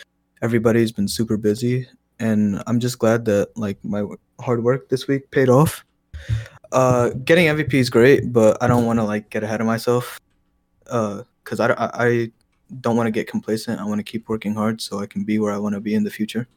Everybody's 0.41 0.91
been 0.91 1.07
super 1.07 1.37
busy, 1.37 1.87
and 2.19 2.61
I'm 2.67 2.79
just 2.79 2.99
glad 2.99 3.25
that 3.25 3.57
like 3.57 3.83
my 3.83 4.05
hard 4.39 4.63
work 4.63 4.89
this 4.89 5.07
week 5.07 5.31
paid 5.31 5.49
off. 5.49 5.85
Uh, 6.71 7.09
getting 7.23 7.47
MVP 7.47 7.73
is 7.75 7.89
great, 7.89 8.33
but 8.33 8.61
I 8.61 8.67
don't 8.67 8.85
want 8.85 8.99
to 8.99 9.03
like 9.03 9.29
get 9.29 9.43
ahead 9.43 9.61
of 9.61 9.67
myself 9.67 10.19
because 10.83 11.59
uh, 11.59 11.73
I, 11.77 12.05
I 12.07 12.31
don't 12.81 12.97
want 12.97 13.07
to 13.07 13.11
get 13.11 13.27
complacent. 13.27 13.79
I 13.79 13.85
want 13.85 13.99
to 13.99 14.03
keep 14.03 14.27
working 14.29 14.55
hard 14.55 14.81
so 14.81 14.99
I 14.99 15.05
can 15.05 15.23
be 15.23 15.39
where 15.39 15.53
I 15.53 15.57
want 15.57 15.75
to 15.75 15.81
be 15.81 15.93
in 15.93 16.03
the 16.03 16.09
future. 16.09 16.47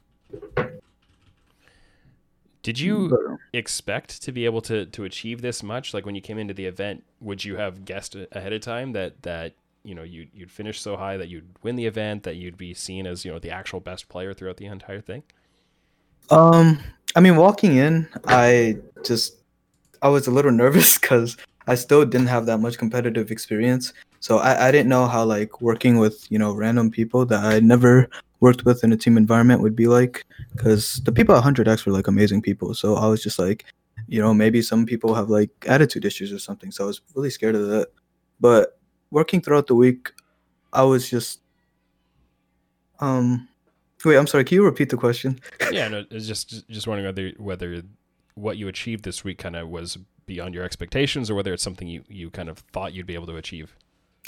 Did 2.61 2.79
you 2.79 3.39
expect 3.53 4.21
to 4.23 4.31
be 4.31 4.45
able 4.45 4.61
to 4.63 4.85
to 4.85 5.03
achieve 5.05 5.41
this 5.41 5.63
much? 5.63 5.93
Like 5.93 6.05
when 6.05 6.15
you 6.15 6.21
came 6.21 6.37
into 6.37 6.53
the 6.53 6.65
event, 6.65 7.03
would 7.21 7.45
you 7.45 7.55
have 7.55 7.85
guessed 7.85 8.15
ahead 8.31 8.53
of 8.53 8.61
time 8.61 8.91
that 8.93 9.21
that 9.23 9.53
you 9.83 9.95
know 9.95 10.03
you 10.03 10.27
you'd 10.33 10.51
finish 10.51 10.81
so 10.81 10.97
high 10.97 11.15
that 11.17 11.29
you'd 11.29 11.47
win 11.63 11.77
the 11.77 11.85
event, 11.85 12.23
that 12.23 12.35
you'd 12.35 12.57
be 12.57 12.73
seen 12.73 13.07
as 13.07 13.23
you 13.23 13.31
know 13.31 13.39
the 13.39 13.51
actual 13.51 13.79
best 13.79 14.09
player 14.09 14.33
throughout 14.33 14.57
the 14.57 14.65
entire 14.65 15.01
thing? 15.01 15.23
Um, 16.31 16.79
I 17.15 17.19
mean, 17.19 17.35
walking 17.35 17.77
in, 17.77 18.07
I 18.25 18.77
just 19.03 19.37
I 20.01 20.09
was 20.09 20.27
a 20.27 20.31
little 20.31 20.51
nervous 20.63 20.97
because 20.97 21.37
I 21.67 21.75
still 21.75 22.05
didn't 22.05 22.27
have 22.27 22.45
that 22.47 22.59
much 22.59 22.77
competitive 22.77 23.31
experience. 23.31 23.93
So 24.19 24.39
I, 24.39 24.67
I 24.67 24.71
didn't 24.71 24.89
know 24.89 25.07
how 25.07 25.23
like 25.23 25.61
working 25.61 25.97
with, 25.97 26.25
you 26.31 26.39
know, 26.39 26.53
random 26.53 26.91
people 26.91 27.25
that 27.27 27.43
I 27.43 27.59
never 27.59 28.09
worked 28.39 28.65
with 28.65 28.83
in 28.83 28.91
a 28.91 28.97
team 28.97 29.17
environment 29.17 29.61
would 29.61 29.75
be 29.75 29.87
like 29.87 30.25
because 30.55 31.01
the 31.05 31.11
people 31.11 31.35
at 31.35 31.43
100x 31.43 31.85
were 31.85 31.91
like 31.91 32.07
amazing 32.07 32.41
people. 32.41 32.73
So 32.73 32.95
I 32.95 33.07
was 33.07 33.21
just 33.23 33.39
like, 33.39 33.65
you 34.07 34.21
know, 34.21 34.33
maybe 34.33 34.61
some 34.61 34.85
people 34.85 35.13
have 35.13 35.29
like 35.29 35.51
attitude 35.67 36.05
issues 36.05 36.31
or 36.33 36.39
something. 36.39 36.71
So 36.71 36.85
I 36.85 36.87
was 36.87 37.01
really 37.15 37.29
scared 37.29 37.55
of 37.55 37.67
that. 37.67 37.89
But 38.39 38.79
working 39.11 39.41
throughout 39.41 39.67
the 39.67 39.75
week, 39.75 40.11
I 40.71 40.83
was 40.83 41.09
just 41.09 41.41
um 42.99 43.48
wait, 44.05 44.17
I'm 44.17 44.27
sorry, 44.27 44.43
can 44.43 44.55
you 44.55 44.63
repeat 44.63 44.89
the 44.89 44.97
question? 44.97 45.39
yeah, 45.71 45.87
no, 45.87 46.05
it's 46.11 46.27
just 46.27 46.67
just 46.69 46.87
wondering 46.87 47.05
whether 47.05 47.31
whether 47.37 47.81
what 48.35 48.57
you 48.57 48.67
achieved 48.67 49.03
this 49.03 49.23
week 49.23 49.37
kind 49.37 49.55
of 49.55 49.67
was 49.69 49.97
beyond 50.25 50.53
your 50.53 50.63
expectations 50.63 51.29
or 51.29 51.35
whether 51.35 51.53
it's 51.53 51.63
something 51.63 51.87
you, 51.87 52.03
you 52.07 52.29
kind 52.29 52.49
of 52.49 52.59
thought 52.71 52.93
you'd 52.93 53.07
be 53.07 53.15
able 53.15 53.25
to 53.25 53.35
achieve. 53.35 53.75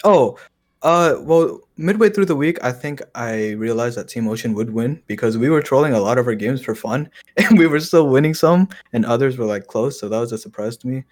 Oh, 0.04 0.38
uh, 0.82 1.16
well, 1.20 1.60
midway 1.78 2.10
through 2.10 2.26
the 2.26 2.36
week, 2.36 2.58
I 2.64 2.72
think 2.72 3.02
I 3.14 3.52
realized 3.52 3.98
that 3.98 4.08
Team 4.08 4.28
Ocean 4.28 4.56
would 4.56 4.74
win 4.74 5.02
because 5.06 5.38
we 5.38 5.50
were 5.50 5.62
trolling 5.62 5.94
a 5.94 6.00
lot 6.00 6.18
of 6.18 6.26
our 6.26 6.34
games 6.34 6.62
for 6.62 6.74
fun, 6.74 7.10
and 7.38 7.58
we 7.58 7.68
were 7.68 7.80
still 7.80 8.08
winning 8.08 8.34
some, 8.34 8.68
and 8.94 9.06
others 9.06 9.38
were 9.38 9.46
like 9.46 9.68
close. 9.68 10.00
So 10.00 10.10
that 10.10 10.20
was 10.20 10.32
a 10.32 10.38
surprise 10.38 10.78
to 10.78 10.88
me. 10.88 11.04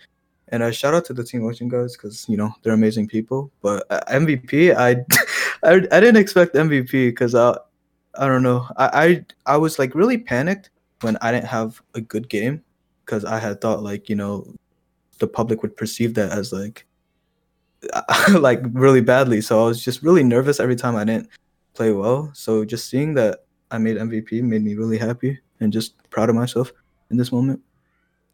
And 0.52 0.64
I 0.64 0.70
uh, 0.70 0.72
shout 0.72 0.96
out 0.96 1.06
to 1.06 1.14
the 1.14 1.24
Team 1.24 1.46
Ocean 1.46 1.70
guys 1.70 1.96
because 1.96 2.28
you 2.28 2.36
know 2.36 2.52
they're 2.64 2.74
amazing 2.74 3.08
people. 3.08 3.52
But 3.62 3.86
uh, 3.92 4.02
MVP, 4.10 4.76
I, 4.76 5.06
I, 5.64 5.76
I 5.76 6.00
didn't 6.00 6.18
expect 6.18 6.56
MVP 6.56 6.92
because 6.92 7.36
I, 7.36 7.56
I 8.20 8.28
don't 8.28 8.44
know. 8.44 8.68
I, 8.78 9.26
I, 9.46 9.54
I 9.54 9.58
was 9.58 9.80
like 9.80 9.96
really 9.96 10.18
panicked 10.18 10.70
when 11.02 11.18
I 11.22 11.32
didn't 11.32 11.48
have 11.48 11.82
a 11.96 12.02
good 12.02 12.30
game 12.30 12.62
because 13.06 13.24
I 13.26 13.40
had 13.40 13.62
thought 13.62 13.82
like 13.82 14.10
you 14.10 14.16
know 14.16 14.54
the 15.20 15.28
public 15.28 15.62
would 15.62 15.76
perceive 15.78 16.14
that 16.16 16.32
as 16.32 16.52
like 16.52 16.86
like 18.34 18.62
really 18.74 19.02
badly. 19.02 19.42
So 19.42 19.64
I 19.64 19.68
was 19.68 19.84
just 19.84 20.04
really 20.04 20.24
nervous 20.24 20.60
every 20.60 20.76
time 20.76 20.96
I 20.96 21.06
didn't 21.06 21.30
play 21.74 21.92
well. 21.92 22.30
So 22.34 22.66
just 22.66 22.90
seeing 22.90 23.14
that 23.16 23.46
I 23.72 23.78
made 23.78 23.98
MVP 23.98 24.44
made 24.44 24.64
me 24.64 24.76
really 24.76 24.98
happy 24.98 25.40
and 25.60 25.72
just 25.72 25.96
proud 26.10 26.30
of 26.30 26.36
myself 26.36 26.74
in 27.10 27.18
this 27.18 27.32
moment. 27.32 27.62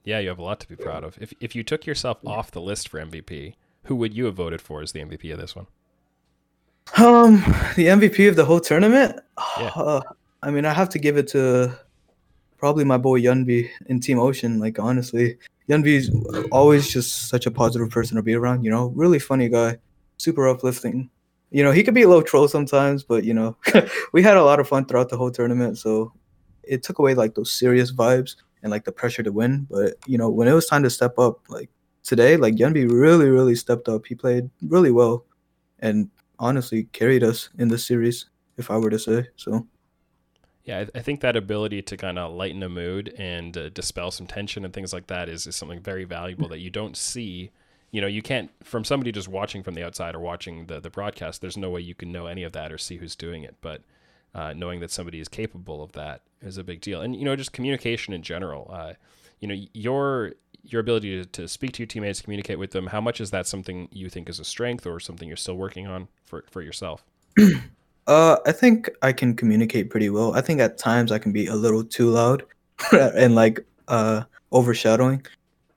Yeah, 0.04 0.20
you 0.20 0.30
have 0.30 0.40
a 0.40 0.44
lot 0.44 0.60
to 0.62 0.68
be 0.68 0.76
proud 0.76 1.04
of. 1.04 1.18
If 1.22 1.34
if 1.40 1.56
you 1.56 1.64
took 1.64 1.86
yourself 1.86 2.18
off 2.26 2.52
the 2.52 2.62
list 2.62 2.90
for 2.90 3.00
MVP, 3.00 3.54
who 3.84 3.96
would 3.96 4.16
you 4.16 4.26
have 4.26 4.36
voted 4.36 4.62
for 4.62 4.82
as 4.82 4.92
the 4.92 5.02
MVP 5.02 5.32
of 5.32 5.40
this 5.40 5.56
one? 5.56 5.68
Um, 6.98 7.38
the 7.76 7.88
MVP 7.88 8.30
of 8.30 8.36
the 8.36 8.46
whole 8.46 8.60
tournament. 8.60 9.20
Yeah. 9.60 9.72
Uh, 9.76 10.02
I 10.44 10.52
mean, 10.52 10.64
I 10.64 10.74
have 10.74 10.90
to 10.90 11.00
give 11.00 11.18
it 11.18 11.28
to 11.30 11.76
probably 12.58 12.84
my 12.84 12.98
boy 12.98 13.20
Yunbi 13.20 13.70
in 13.88 14.00
Team 14.00 14.20
Ocean. 14.20 14.60
Like 14.60 14.78
honestly, 14.80 15.38
Yunbi's 15.68 16.12
always 16.52 16.88
just 16.88 17.30
such 17.30 17.46
a 17.48 17.52
positive 17.52 17.90
person 17.90 18.16
to 18.16 18.22
be 18.22 18.36
around. 18.36 18.64
You 18.64 18.72
know, 18.72 18.88
really 18.96 19.20
funny 19.20 19.50
guy, 19.50 19.78
super 20.18 20.48
uplifting. 20.48 21.10
You 21.52 21.64
know, 21.64 21.72
he 21.72 21.84
could 21.84 21.96
be 21.96 22.04
a 22.04 22.08
little 22.08 22.24
troll 22.24 22.48
sometimes, 22.48 23.04
but 23.04 23.24
you 23.24 23.34
know, 23.34 23.58
we 24.14 24.22
had 24.22 24.38
a 24.38 24.44
lot 24.44 24.60
of 24.60 24.68
fun 24.68 24.86
throughout 24.86 25.10
the 25.10 25.18
whole 25.18 25.32
tournament. 25.32 25.78
So 25.78 26.14
it 26.64 26.84
took 26.84 27.00
away 27.00 27.16
like 27.16 27.36
those 27.36 27.52
serious 27.52 27.92
vibes 27.92 28.36
and 28.62 28.72
like 28.72 28.86
the 28.86 28.92
pressure 28.92 29.24
to 29.24 29.32
win. 29.32 29.68
But 29.70 29.96
you 30.06 30.18
know, 30.18 30.30
when 30.30 30.48
it 30.48 30.54
was 30.54 30.68
time 30.68 30.84
to 30.84 30.90
step 30.90 31.18
up, 31.18 31.40
like 31.50 31.70
today, 32.04 32.38
like 32.38 32.56
Yunbi 32.56 32.90
really, 32.90 33.30
really 33.30 33.56
stepped 33.56 33.90
up. 33.90 34.06
He 34.06 34.16
played 34.16 34.50
really 34.62 34.92
well, 34.92 35.26
and 35.80 36.10
honestly 36.40 36.84
carried 36.92 37.24
us 37.24 37.50
in 37.58 37.68
the 37.68 37.78
series. 37.78 38.26
If 38.58 38.72
I 38.72 38.78
were 38.78 38.90
to 38.90 39.00
say 39.00 39.28
so. 39.36 39.68
Yeah, 40.64 40.80
I, 40.80 40.98
I 40.98 41.02
think 41.02 41.22
that 41.22 41.36
ability 41.36 41.82
to 41.84 41.98
kind 41.98 42.18
of 42.18 42.34
lighten 42.34 42.64
a 42.64 42.70
mood 42.70 43.14
and 43.18 43.56
uh, 43.58 43.70
dispel 43.70 44.12
some 44.12 44.28
tension 44.28 44.66
and 44.66 44.74
things 44.74 44.94
like 44.94 45.08
that 45.08 45.30
is, 45.30 45.46
is 45.46 45.56
something 45.56 45.80
very 45.80 46.06
valuable 46.06 46.48
that 46.50 46.60
you 46.60 46.70
don't 46.70 46.98
see. 46.98 47.52
You 47.92 48.02
know, 48.02 48.08
you 48.08 48.22
can't 48.22 48.50
from 48.64 48.84
somebody 48.84 49.12
just 49.12 49.28
watching 49.28 49.62
from 49.62 49.76
the 49.76 49.84
outside 49.84 50.16
or 50.16 50.20
watching 50.20 50.66
the 50.66 50.80
the 50.80 50.90
broadcast. 50.90 51.42
There's 51.42 51.58
no 51.58 51.70
way 51.70 51.82
you 51.82 51.96
can 51.96 52.12
know 52.12 52.26
any 52.26 52.44
of 52.44 52.54
that 52.54 52.72
or 52.72 52.78
see 52.78 52.98
who's 52.98 53.16
doing 53.16 53.44
it. 53.44 53.56
But 53.62 53.82
uh, 54.34 54.54
knowing 54.54 54.80
that 54.82 54.92
somebody 54.92 55.20
is 55.20 55.28
capable 55.30 55.84
of 55.84 55.94
that 55.94 56.22
is 56.42 56.58
a 56.58 56.64
big 56.64 56.82
deal. 56.82 57.02
And 57.02 57.16
you 57.16 57.24
know, 57.26 57.36
just 57.36 57.54
communication 57.54 58.14
in 58.14 58.22
general. 58.22 58.70
Uh, 58.72 58.94
you 59.40 59.48
know, 59.48 59.56
your 59.74 60.34
your 60.68 60.82
ability 60.82 61.24
to, 61.24 61.26
to 61.26 61.48
speak 61.48 61.74
to 61.74 61.84
your 61.84 61.88
teammates, 61.88 62.22
communicate 62.22 62.60
with 62.60 62.72
them. 62.72 62.88
How 62.88 63.02
much 63.02 63.22
is 63.22 63.32
that 63.32 63.48
something 63.48 63.88
you 63.92 64.10
think 64.10 64.30
is 64.30 64.40
a 64.40 64.46
strength 64.46 64.86
or 64.86 65.00
something 65.00 65.28
you're 65.28 65.38
still 65.38 65.56
working 65.56 65.88
on 65.88 66.08
for 66.26 66.46
for 66.50 66.62
yourself? 66.62 67.04
Uh, 68.08 68.38
I 68.46 68.52
think 68.52 68.88
I 69.02 69.12
can 69.12 69.36
communicate 69.36 69.90
pretty 69.90 70.12
well. 70.12 70.36
I 70.36 70.42
think 70.42 70.62
at 70.62 70.78
times 70.78 71.12
I 71.12 71.18
can 71.18 71.32
be 71.32 71.48
a 71.48 71.56
little 71.56 71.84
too 71.84 72.12
loud 72.12 72.44
and 72.92 73.34
like 73.34 73.66
uh 73.88 74.22
overshadowing 74.52 75.26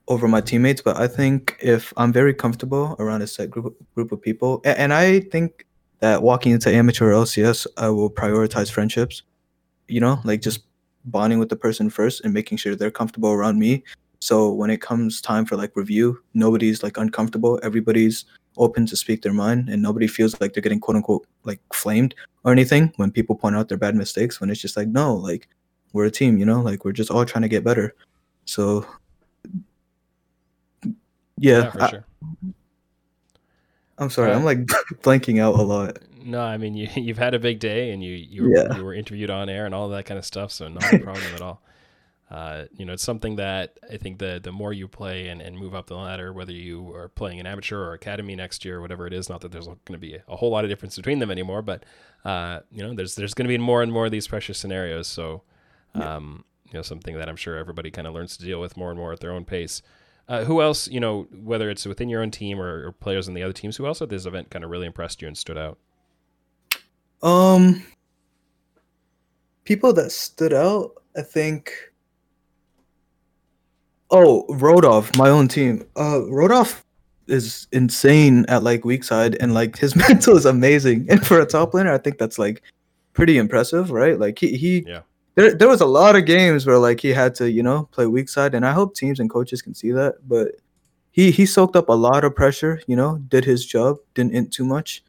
over 0.09 0.29
my 0.29 0.40
teammates, 0.40 0.81
but 0.83 0.98
I 0.98 1.07
think 1.07 1.57
if 1.61 1.92
I'm 1.96 2.12
very 2.12 2.35
comfortable 2.35 2.96
around 2.98 3.22
a 3.22 3.27
set 3.27 3.51
group 3.51 3.77
group 3.94 4.12
of 4.12 4.20
people, 4.20 4.61
and, 4.64 4.79
and 4.79 4.92
I 4.92 5.20
think 5.20 5.66
that 6.01 6.22
walking 6.22 6.53
into 6.53 6.70
amateur 6.70 7.12
LCS, 7.12 7.66
I 7.77 7.88
will 7.88 8.11
prioritize 8.11 8.70
friendships. 8.70 9.22
You 9.87 10.01
know, 10.01 10.20
like 10.24 10.42
just 10.42 10.64
bonding 11.05 11.38
with 11.38 11.48
the 11.48 11.57
person 11.57 11.90
first 11.90 12.24
and 12.24 12.35
making 12.35 12.59
sure 12.59 12.74
they're 12.74 12.90
comfortable 12.90 13.31
around 13.31 13.59
me. 13.59 13.85
So 14.20 14.52
when 14.52 14.70
it 14.70 14.81
comes 14.81 15.20
time 15.20 15.46
for 15.46 15.57
like 15.57 15.76
review, 15.76 16.20
nobody's 16.35 16.83
like 16.83 16.96
uncomfortable. 16.96 17.61
Everybody's 17.62 18.24
open 18.57 18.85
to 18.87 18.96
speak 18.96 19.22
their 19.22 19.33
mind 19.33 19.68
and 19.68 19.81
nobody 19.81 20.09
feels 20.09 20.38
like 20.40 20.52
they're 20.52 20.62
getting 20.62 20.81
quote 20.81 20.96
unquote 20.96 21.24
like 21.44 21.61
flamed 21.72 22.14
or 22.42 22.50
anything 22.50 22.92
when 22.96 23.11
people 23.12 23.37
point 23.37 23.54
out 23.54 23.68
their 23.68 23.78
bad 23.78 23.94
mistakes 23.94 24.40
when 24.40 24.50
it's 24.50 24.61
just 24.61 24.76
like 24.76 24.88
no 24.88 25.14
like 25.14 25.46
we're 25.92 26.07
a 26.07 26.11
team 26.11 26.37
you 26.38 26.44
know 26.44 26.61
like 26.61 26.85
we're 26.85 26.90
just 26.90 27.09
all 27.09 27.24
trying 27.24 27.42
to 27.42 27.48
get 27.48 27.62
better 27.62 27.94
so 28.46 28.85
yeah, 31.37 31.62
Yeah, 31.62 31.72
I, 31.78 31.88
sure. 31.90 32.04
i'm 33.98 34.11
sorry 34.11 34.33
Uh, 34.33 34.37
i'm 34.37 34.44
like 34.44 34.59
blanking 35.02 35.40
out 35.40 35.54
a 35.54 35.62
lot 35.62 35.98
No, 36.24 36.40
I 36.40 36.59
mean 36.59 36.74
you 36.74 36.88
you've 36.96 37.18
had 37.18 37.35
a 37.35 37.38
big 37.38 37.61
day 37.61 37.92
and 37.92 38.02
you 38.02 38.12
you 38.14 38.42
were, 38.42 38.57
Yeah. 38.57 38.76
you 38.76 38.85
were 38.85 38.94
interviewed 38.94 39.31
on 39.31 39.48
air 39.48 39.66
and 39.66 39.74
all 39.74 39.88
that 39.90 40.04
kind 40.04 40.18
of 40.18 40.24
stuff, 40.24 40.50
so 40.50 40.68
not 40.68 40.92
a 40.92 40.98
problem 40.98 41.33
at 41.35 41.42
all. 41.42 41.62
Uh, 42.30 42.64
you 42.76 42.84
know, 42.84 42.92
it's 42.92 43.02
something 43.02 43.36
that 43.36 43.78
I 43.90 43.96
think 43.96 44.18
the 44.18 44.38
the 44.42 44.52
more 44.52 44.72
you 44.72 44.86
play 44.86 45.28
and, 45.28 45.40
and 45.40 45.56
move 45.56 45.74
up 45.74 45.86
the 45.86 45.96
ladder, 45.96 46.32
whether 46.32 46.52
you 46.52 46.94
are 46.94 47.08
playing 47.08 47.40
an 47.40 47.46
amateur 47.46 47.78
or 47.78 47.94
academy 47.94 48.36
next 48.36 48.64
year, 48.66 48.78
or 48.78 48.80
whatever 48.82 49.06
it 49.06 49.14
is, 49.14 49.30
not 49.30 49.40
that 49.40 49.52
there's 49.52 49.66
going 49.66 49.78
to 49.92 49.98
be 49.98 50.18
a 50.28 50.36
whole 50.36 50.50
lot 50.50 50.64
of 50.64 50.68
difference 50.70 50.96
between 50.96 51.20
them 51.20 51.30
anymore, 51.30 51.62
but 51.62 51.84
uh, 52.26 52.60
you 52.70 52.82
know, 52.82 52.94
there's 52.94 53.14
there's 53.14 53.32
going 53.32 53.46
to 53.46 53.48
be 53.48 53.56
more 53.56 53.82
and 53.82 53.90
more 53.90 54.06
of 54.06 54.12
these 54.12 54.28
precious 54.28 54.58
scenarios. 54.58 55.06
So, 55.06 55.42
um, 55.94 56.44
you 56.66 56.74
know, 56.74 56.82
something 56.82 57.16
that 57.16 57.30
I'm 57.30 57.36
sure 57.36 57.56
everybody 57.56 57.90
kind 57.90 58.06
of 58.06 58.12
learns 58.12 58.36
to 58.36 58.44
deal 58.44 58.60
with 58.60 58.76
more 58.76 58.90
and 58.90 58.98
more 58.98 59.12
at 59.12 59.20
their 59.20 59.32
own 59.32 59.46
pace. 59.46 59.80
Uh, 60.28 60.44
who 60.44 60.60
else, 60.60 60.86
you 60.88 61.00
know, 61.00 61.26
whether 61.32 61.70
it's 61.70 61.86
within 61.86 62.10
your 62.10 62.20
own 62.20 62.30
team 62.30 62.60
or, 62.60 62.88
or 62.88 62.92
players 62.92 63.28
in 63.28 63.32
the 63.32 63.42
other 63.42 63.54
teams, 63.54 63.78
who 63.78 63.86
else 63.86 64.02
at 64.02 64.10
this 64.10 64.26
event 64.26 64.50
kind 64.50 64.62
of 64.62 64.70
really 64.70 64.86
impressed 64.86 65.22
you 65.22 65.28
and 65.28 65.38
stood 65.38 65.56
out? 65.56 65.78
Um, 67.22 67.82
people 69.64 69.94
that 69.94 70.12
stood 70.12 70.52
out, 70.52 70.92
I 71.16 71.22
think. 71.22 71.72
Oh, 74.10 74.46
Rodolph, 74.48 75.14
my 75.16 75.28
own 75.28 75.48
team. 75.48 75.84
Uh, 75.96 76.22
Rodolph 76.30 76.84
is 77.26 77.66
insane 77.72 78.46
at 78.48 78.62
like 78.62 78.84
weak 78.84 79.04
side, 79.04 79.36
and 79.40 79.54
like 79.54 79.76
his 79.76 79.94
mental 80.08 80.36
is 80.36 80.46
amazing. 80.46 81.06
And 81.08 81.26
for 81.26 81.40
a 81.40 81.46
top 81.46 81.72
laner, 81.72 81.92
I 81.92 81.98
think 81.98 82.18
that's 82.18 82.38
like 82.38 82.62
pretty 83.12 83.38
impressive, 83.38 83.90
right? 83.90 84.18
Like 84.18 84.38
he 84.38 84.56
he. 84.56 84.84
Yeah. 84.86 85.00
There, 85.34 85.54
there 85.54 85.68
was 85.68 85.80
a 85.80 85.86
lot 85.86 86.16
of 86.16 86.24
games 86.24 86.66
where 86.66 86.78
like 86.78 87.00
he 87.00 87.10
had 87.10 87.32
to 87.36 87.50
you 87.50 87.62
know 87.62 87.88
play 87.92 88.06
weak 88.06 88.28
side, 88.28 88.54
and 88.54 88.66
I 88.66 88.72
hope 88.72 88.94
teams 88.94 89.20
and 89.20 89.30
coaches 89.30 89.62
can 89.62 89.74
see 89.74 89.92
that. 89.92 90.16
But 90.26 90.56
he 91.12 91.30
he 91.30 91.46
soaked 91.46 91.76
up 91.76 91.88
a 91.88 91.92
lot 91.92 92.24
of 92.24 92.34
pressure, 92.34 92.80
you 92.86 92.96
know, 92.96 93.18
did 93.28 93.44
his 93.44 93.64
job, 93.64 93.98
didn't 94.14 94.34
int 94.34 94.52
too 94.52 94.64
much, 94.64 95.04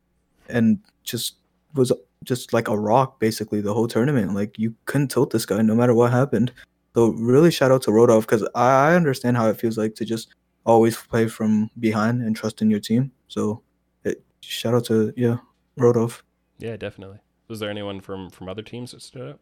and 0.47 0.79
just 1.03 1.35
was 1.73 1.91
just 2.23 2.51
like 2.51 2.67
a 2.67 2.77
rock 2.77 3.19
basically 3.19 3.61
the 3.61 3.73
whole 3.73 3.87
tournament. 3.87 4.33
Like 4.35 4.57
you 4.59 4.75
couldn't 4.85 5.09
tilt 5.09 5.31
this 5.31 5.45
guy 5.45 5.61
no 5.61 5.75
matter 5.75 5.93
what 5.93 6.11
happened. 6.11 6.51
So 6.95 7.09
really 7.09 7.51
shout 7.51 7.71
out 7.71 7.83
to 7.83 7.91
Rodolph 7.91 8.25
because 8.25 8.47
I, 8.55 8.91
I 8.91 8.95
understand 8.95 9.37
how 9.37 9.49
it 9.49 9.59
feels 9.59 9.77
like 9.77 9.95
to 9.95 10.05
just 10.05 10.33
always 10.65 10.97
play 10.97 11.27
from 11.27 11.69
behind 11.79 12.21
and 12.21 12.35
trust 12.35 12.61
in 12.61 12.69
your 12.69 12.79
team. 12.79 13.11
So 13.27 13.61
it, 14.03 14.23
shout 14.41 14.73
out 14.73 14.85
to 14.85 15.13
yeah 15.15 15.37
Rodolph. 15.77 16.23
Yeah, 16.57 16.77
definitely. 16.77 17.19
Was 17.47 17.59
there 17.59 17.69
anyone 17.69 18.01
from 18.01 18.29
from 18.29 18.49
other 18.49 18.61
teams 18.61 18.91
that 18.91 19.01
stood 19.01 19.29
out? 19.29 19.39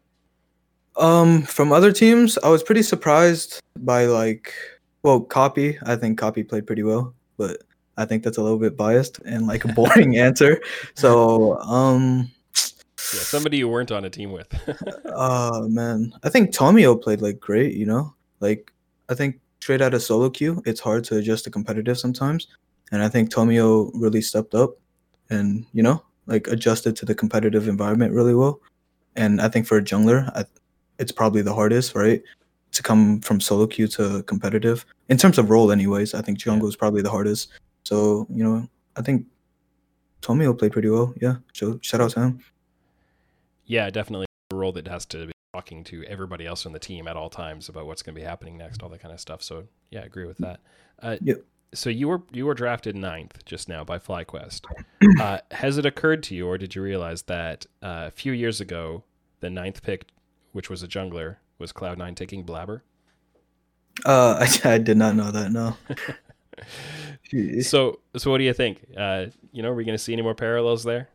Um, 0.96 1.42
from 1.42 1.72
other 1.72 1.92
teams, 1.92 2.38
I 2.38 2.48
was 2.48 2.62
pretty 2.62 2.82
surprised 2.82 3.60
by 3.78 4.06
like, 4.06 4.52
well, 5.02 5.20
Copy. 5.20 5.78
I 5.84 5.96
think 5.96 6.18
Copy 6.18 6.42
played 6.42 6.66
pretty 6.66 6.82
well, 6.82 7.14
but 7.36 7.62
I 7.96 8.04
think 8.04 8.24
that's 8.24 8.38
a 8.38 8.42
little 8.42 8.58
bit 8.58 8.76
biased 8.76 9.20
and 9.20 9.46
like 9.46 9.64
a 9.64 9.68
boring 9.74 10.16
answer. 10.18 10.60
So, 10.94 11.58
um, 11.60 12.30
Yeah, 13.14 13.20
somebody 13.20 13.58
you 13.58 13.68
weren't 13.68 13.90
on 13.90 14.04
a 14.04 14.10
team 14.10 14.32
with. 14.32 14.48
uh, 15.06 15.62
man, 15.68 16.12
I 16.22 16.28
think 16.28 16.50
Tomio 16.50 17.00
played 17.00 17.20
like 17.20 17.40
great. 17.40 17.74
You 17.74 17.86
know, 17.86 18.14
like 18.40 18.72
I 19.08 19.14
think 19.14 19.40
straight 19.60 19.80
out 19.80 19.94
of 19.94 20.02
solo 20.02 20.30
queue, 20.30 20.62
it's 20.66 20.80
hard 20.80 21.04
to 21.04 21.16
adjust 21.16 21.44
to 21.44 21.50
competitive 21.50 21.98
sometimes, 21.98 22.48
and 22.92 23.02
I 23.02 23.08
think 23.08 23.30
Tomio 23.30 23.90
really 23.94 24.20
stepped 24.20 24.54
up, 24.54 24.76
and 25.30 25.64
you 25.72 25.82
know, 25.82 26.02
like 26.26 26.46
adjusted 26.48 26.96
to 26.96 27.06
the 27.06 27.14
competitive 27.14 27.68
environment 27.68 28.12
really 28.12 28.34
well. 28.34 28.60
And 29.16 29.40
I 29.40 29.48
think 29.48 29.66
for 29.66 29.78
a 29.78 29.82
jungler, 29.82 30.30
I, 30.36 30.44
it's 30.98 31.12
probably 31.12 31.42
the 31.42 31.54
hardest, 31.54 31.94
right? 31.94 32.22
To 32.72 32.82
come 32.82 33.20
from 33.20 33.40
solo 33.40 33.66
queue 33.66 33.88
to 33.88 34.22
competitive 34.24 34.84
in 35.08 35.16
terms 35.16 35.38
of 35.38 35.50
role, 35.50 35.72
anyways. 35.72 36.14
I 36.14 36.20
think 36.20 36.38
jungle 36.38 36.68
is 36.68 36.76
probably 36.76 37.02
the 37.02 37.10
hardest. 37.10 37.48
So 37.84 38.26
you 38.30 38.44
know, 38.44 38.68
I 38.96 39.02
think 39.02 39.24
Tomio 40.20 40.56
played 40.58 40.72
pretty 40.72 40.90
well. 40.90 41.14
Yeah, 41.20 41.36
so 41.54 41.78
shout 41.82 42.02
out 42.02 42.10
to 42.10 42.20
him. 42.20 42.40
Yeah, 43.68 43.88
definitely 43.90 44.26
a 44.50 44.56
role 44.56 44.72
that 44.72 44.88
has 44.88 45.06
to 45.06 45.26
be 45.26 45.32
talking 45.54 45.84
to 45.84 46.02
everybody 46.04 46.46
else 46.46 46.66
on 46.66 46.72
the 46.72 46.78
team 46.78 47.06
at 47.06 47.16
all 47.16 47.30
times 47.30 47.68
about 47.68 47.86
what's 47.86 48.02
going 48.02 48.14
to 48.14 48.20
be 48.20 48.24
happening 48.26 48.58
next, 48.58 48.82
all 48.82 48.88
that 48.88 49.00
kind 49.00 49.14
of 49.14 49.20
stuff. 49.20 49.42
So 49.42 49.64
yeah, 49.90 50.00
I 50.00 50.04
agree 50.04 50.26
with 50.26 50.38
that. 50.38 50.60
Uh. 51.00 51.16
So 51.74 51.90
you 51.90 52.08
were 52.08 52.22
you 52.32 52.46
were 52.46 52.54
drafted 52.54 52.96
ninth 52.96 53.44
just 53.44 53.68
now 53.68 53.84
by 53.84 53.98
FlyQuest. 53.98 54.64
Uh, 55.20 55.38
has 55.52 55.78
it 55.78 55.86
occurred 55.86 56.22
to 56.24 56.34
you, 56.34 56.46
or 56.46 56.58
did 56.58 56.74
you 56.74 56.82
realize 56.82 57.22
that 57.22 57.66
uh, 57.82 58.04
a 58.08 58.10
few 58.10 58.32
years 58.32 58.60
ago 58.60 59.04
the 59.40 59.48
ninth 59.48 59.82
pick, 59.82 60.06
which 60.52 60.68
was 60.68 60.82
a 60.82 60.88
jungler, 60.88 61.36
was 61.58 61.70
Cloud 61.72 61.98
Nine 61.98 62.14
taking 62.14 62.44
Blabber? 62.44 62.82
Uh, 64.04 64.44
I, 64.64 64.70
I 64.74 64.78
did 64.78 64.96
not 64.96 65.14
know 65.14 65.30
that. 65.30 65.52
No. 65.52 65.76
So 67.62 68.00
so 68.16 68.30
what 68.30 68.38
do 68.38 68.44
you 68.44 68.54
think? 68.54 68.84
Uh, 68.96 69.26
you 69.52 69.62
know, 69.62 69.70
are 69.70 69.74
we 69.74 69.84
going 69.84 69.96
to 69.96 70.02
see 70.02 70.12
any 70.14 70.22
more 70.22 70.34
parallels 70.34 70.82
there? 70.82 71.08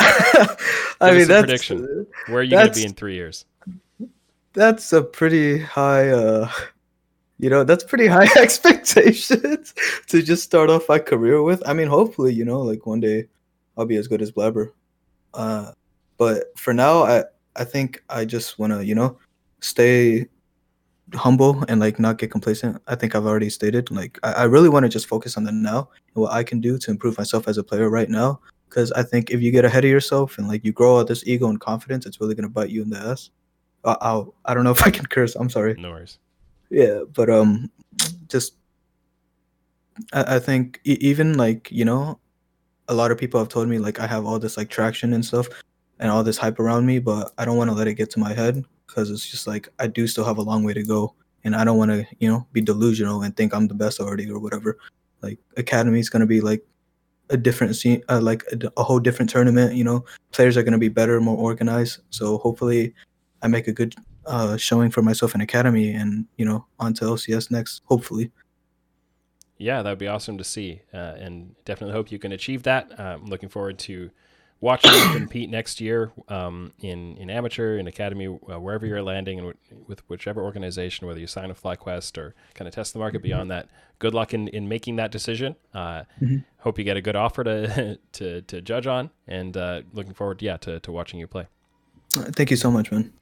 I 1.00 1.12
mean 1.12 1.22
a 1.22 1.26
that's 1.26 1.46
prediction. 1.46 2.06
Where 2.26 2.40
are 2.40 2.42
you 2.42 2.50
going 2.50 2.68
to 2.68 2.74
be 2.74 2.84
in 2.84 2.94
three 2.94 3.14
years? 3.14 3.44
that's 4.52 4.92
a 4.92 5.02
pretty 5.02 5.58
high 5.58 6.08
uh 6.08 6.50
you 7.38 7.48
know 7.48 7.64
that's 7.64 7.84
pretty 7.84 8.06
high 8.06 8.28
expectations 8.36 9.74
to 10.06 10.22
just 10.22 10.42
start 10.42 10.70
off 10.70 10.88
my 10.88 10.98
career 10.98 11.42
with 11.42 11.62
i 11.66 11.72
mean 11.72 11.88
hopefully 11.88 12.32
you 12.32 12.44
know 12.44 12.60
like 12.60 12.86
one 12.86 13.00
day 13.00 13.26
i'll 13.76 13.86
be 13.86 13.96
as 13.96 14.08
good 14.08 14.22
as 14.22 14.30
blabber 14.30 14.72
uh 15.34 15.72
but 16.18 16.46
for 16.58 16.74
now 16.74 17.02
i 17.04 17.22
i 17.56 17.64
think 17.64 18.02
i 18.10 18.24
just 18.24 18.58
want 18.58 18.72
to 18.72 18.84
you 18.84 18.94
know 18.94 19.16
stay 19.60 20.26
humble 21.14 21.64
and 21.68 21.80
like 21.80 21.98
not 21.98 22.18
get 22.18 22.30
complacent 22.30 22.80
i 22.86 22.94
think 22.94 23.14
i've 23.14 23.26
already 23.26 23.50
stated 23.50 23.90
like 23.90 24.18
i, 24.22 24.32
I 24.32 24.44
really 24.44 24.68
want 24.68 24.84
to 24.84 24.88
just 24.88 25.06
focus 25.08 25.36
on 25.36 25.44
the 25.44 25.52
now 25.52 25.88
and 26.14 26.22
what 26.22 26.32
i 26.32 26.42
can 26.42 26.60
do 26.60 26.78
to 26.78 26.90
improve 26.90 27.18
myself 27.18 27.48
as 27.48 27.58
a 27.58 27.64
player 27.64 27.88
right 27.88 28.08
now 28.08 28.40
because 28.70 28.90
i 28.92 29.02
think 29.02 29.30
if 29.30 29.42
you 29.42 29.50
get 29.50 29.64
ahead 29.66 29.84
of 29.84 29.90
yourself 29.90 30.38
and 30.38 30.48
like 30.48 30.64
you 30.64 30.72
grow 30.72 30.98
out 31.00 31.06
this 31.08 31.22
ego 31.26 31.48
and 31.48 31.60
confidence 31.60 32.06
it's 32.06 32.20
really 32.20 32.34
to 32.34 32.48
bite 32.48 32.70
you 32.70 32.80
in 32.82 32.88
the 32.90 32.98
ass 32.98 33.28
I- 33.84 33.96
I'll, 34.00 34.34
I 34.44 34.54
don't 34.54 34.64
know 34.64 34.72
if 34.72 34.82
I 34.86 34.90
can 34.90 35.06
curse. 35.06 35.34
I'm 35.36 35.48
sorry. 35.48 35.74
No 35.78 35.90
worries. 35.90 36.18
Yeah, 36.68 37.00
but 37.14 37.30
um, 37.30 37.70
just 38.28 38.56
I, 40.12 40.36
I 40.36 40.38
think 40.38 40.80
e- 40.84 40.98
even 41.00 41.36
like 41.38 41.70
you 41.72 41.84
know, 41.86 42.18
a 42.88 42.94
lot 42.94 43.10
of 43.10 43.16
people 43.18 43.40
have 43.40 43.48
told 43.48 43.68
me 43.68 43.78
like 43.78 43.98
I 43.98 44.06
have 44.06 44.26
all 44.26 44.38
this 44.38 44.56
like 44.56 44.68
traction 44.68 45.14
and 45.14 45.24
stuff, 45.24 45.48
and 45.98 46.10
all 46.10 46.22
this 46.22 46.36
hype 46.36 46.60
around 46.60 46.84
me, 46.86 46.98
but 46.98 47.32
I 47.38 47.44
don't 47.46 47.56
want 47.56 47.70
to 47.70 47.74
let 47.74 47.88
it 47.88 47.94
get 47.94 48.10
to 48.10 48.20
my 48.20 48.34
head 48.34 48.62
because 48.86 49.10
it's 49.10 49.26
just 49.28 49.46
like 49.46 49.68
I 49.78 49.86
do 49.86 50.06
still 50.06 50.24
have 50.24 50.38
a 50.38 50.42
long 50.42 50.62
way 50.62 50.74
to 50.74 50.82
go, 50.82 51.14
and 51.44 51.56
I 51.56 51.64
don't 51.64 51.78
want 51.78 51.90
to 51.90 52.06
you 52.18 52.28
know 52.28 52.46
be 52.52 52.60
delusional 52.60 53.22
and 53.22 53.34
think 53.34 53.54
I'm 53.54 53.66
the 53.66 53.74
best 53.74 53.98
already 54.00 54.30
or 54.30 54.38
whatever. 54.38 54.78
Like 55.22 55.38
academy 55.56 56.00
is 56.00 56.10
gonna 56.10 56.26
be 56.26 56.40
like 56.42 56.62
a 57.30 57.36
different 57.36 57.76
scene, 57.76 58.02
uh, 58.08 58.20
like 58.20 58.44
a, 58.52 58.70
a 58.76 58.82
whole 58.82 59.00
different 59.00 59.30
tournament. 59.30 59.74
You 59.74 59.84
know, 59.84 60.04
players 60.32 60.56
are 60.56 60.62
gonna 60.62 60.78
be 60.78 60.88
better, 60.88 61.20
more 61.20 61.36
organized. 61.36 62.00
So 62.10 62.38
hopefully 62.38 62.94
I 63.42 63.48
make 63.48 63.68
a 63.68 63.72
good 63.72 63.94
uh, 64.26 64.56
showing 64.56 64.90
for 64.90 65.02
myself 65.02 65.34
in 65.34 65.40
academy, 65.40 65.92
and 65.92 66.26
you 66.36 66.44
know, 66.44 66.66
on 66.78 66.94
to 66.94 67.04
LCS 67.04 67.50
next, 67.50 67.82
hopefully. 67.86 68.30
Yeah, 69.58 69.82
that 69.82 69.90
would 69.90 69.98
be 69.98 70.08
awesome 70.08 70.38
to 70.38 70.44
see, 70.44 70.82
uh, 70.94 71.14
and 71.18 71.54
definitely 71.64 71.94
hope 71.94 72.10
you 72.10 72.18
can 72.18 72.32
achieve 72.32 72.62
that. 72.62 72.98
I'm 72.98 73.26
looking 73.26 73.48
forward 73.48 73.78
to 73.80 74.10
watching 74.60 74.92
you 74.92 75.12
compete 75.12 75.50
next 75.50 75.80
year 75.80 76.12
um, 76.28 76.72
in 76.80 77.16
in 77.16 77.30
amateur, 77.30 77.78
in 77.78 77.86
academy, 77.86 78.26
uh, 78.26 78.60
wherever 78.60 78.86
you're 78.86 79.02
landing, 79.02 79.38
and 79.38 79.54
w- 79.54 79.84
with 79.86 80.08
whichever 80.08 80.42
organization, 80.42 81.06
whether 81.06 81.20
you 81.20 81.26
sign 81.26 81.48
with 81.48 81.62
FlyQuest 81.62 82.18
or 82.18 82.34
kind 82.54 82.68
of 82.68 82.74
test 82.74 82.92
the 82.92 82.98
market 82.98 83.22
beyond 83.22 83.50
that. 83.50 83.68
Good 83.98 84.14
luck 84.14 84.32
in, 84.32 84.48
in 84.48 84.68
making 84.68 84.96
that 84.96 85.10
decision. 85.10 85.56
Uh, 85.74 86.04
mm-hmm. 86.20 86.38
Hope 86.60 86.78
you 86.78 86.84
get 86.84 86.96
a 86.96 87.02
good 87.02 87.16
offer 87.16 87.44
to 87.44 87.98
to, 88.12 88.42
to 88.42 88.60
judge 88.60 88.86
on, 88.86 89.10
and 89.26 89.56
uh, 89.56 89.82
looking 89.92 90.14
forward, 90.14 90.42
yeah, 90.42 90.56
to, 90.58 90.80
to 90.80 90.92
watching 90.92 91.20
you 91.20 91.26
play. 91.26 91.46
Thank 92.12 92.50
you 92.50 92.56
so 92.56 92.70
much, 92.70 92.90
man. 92.90 93.12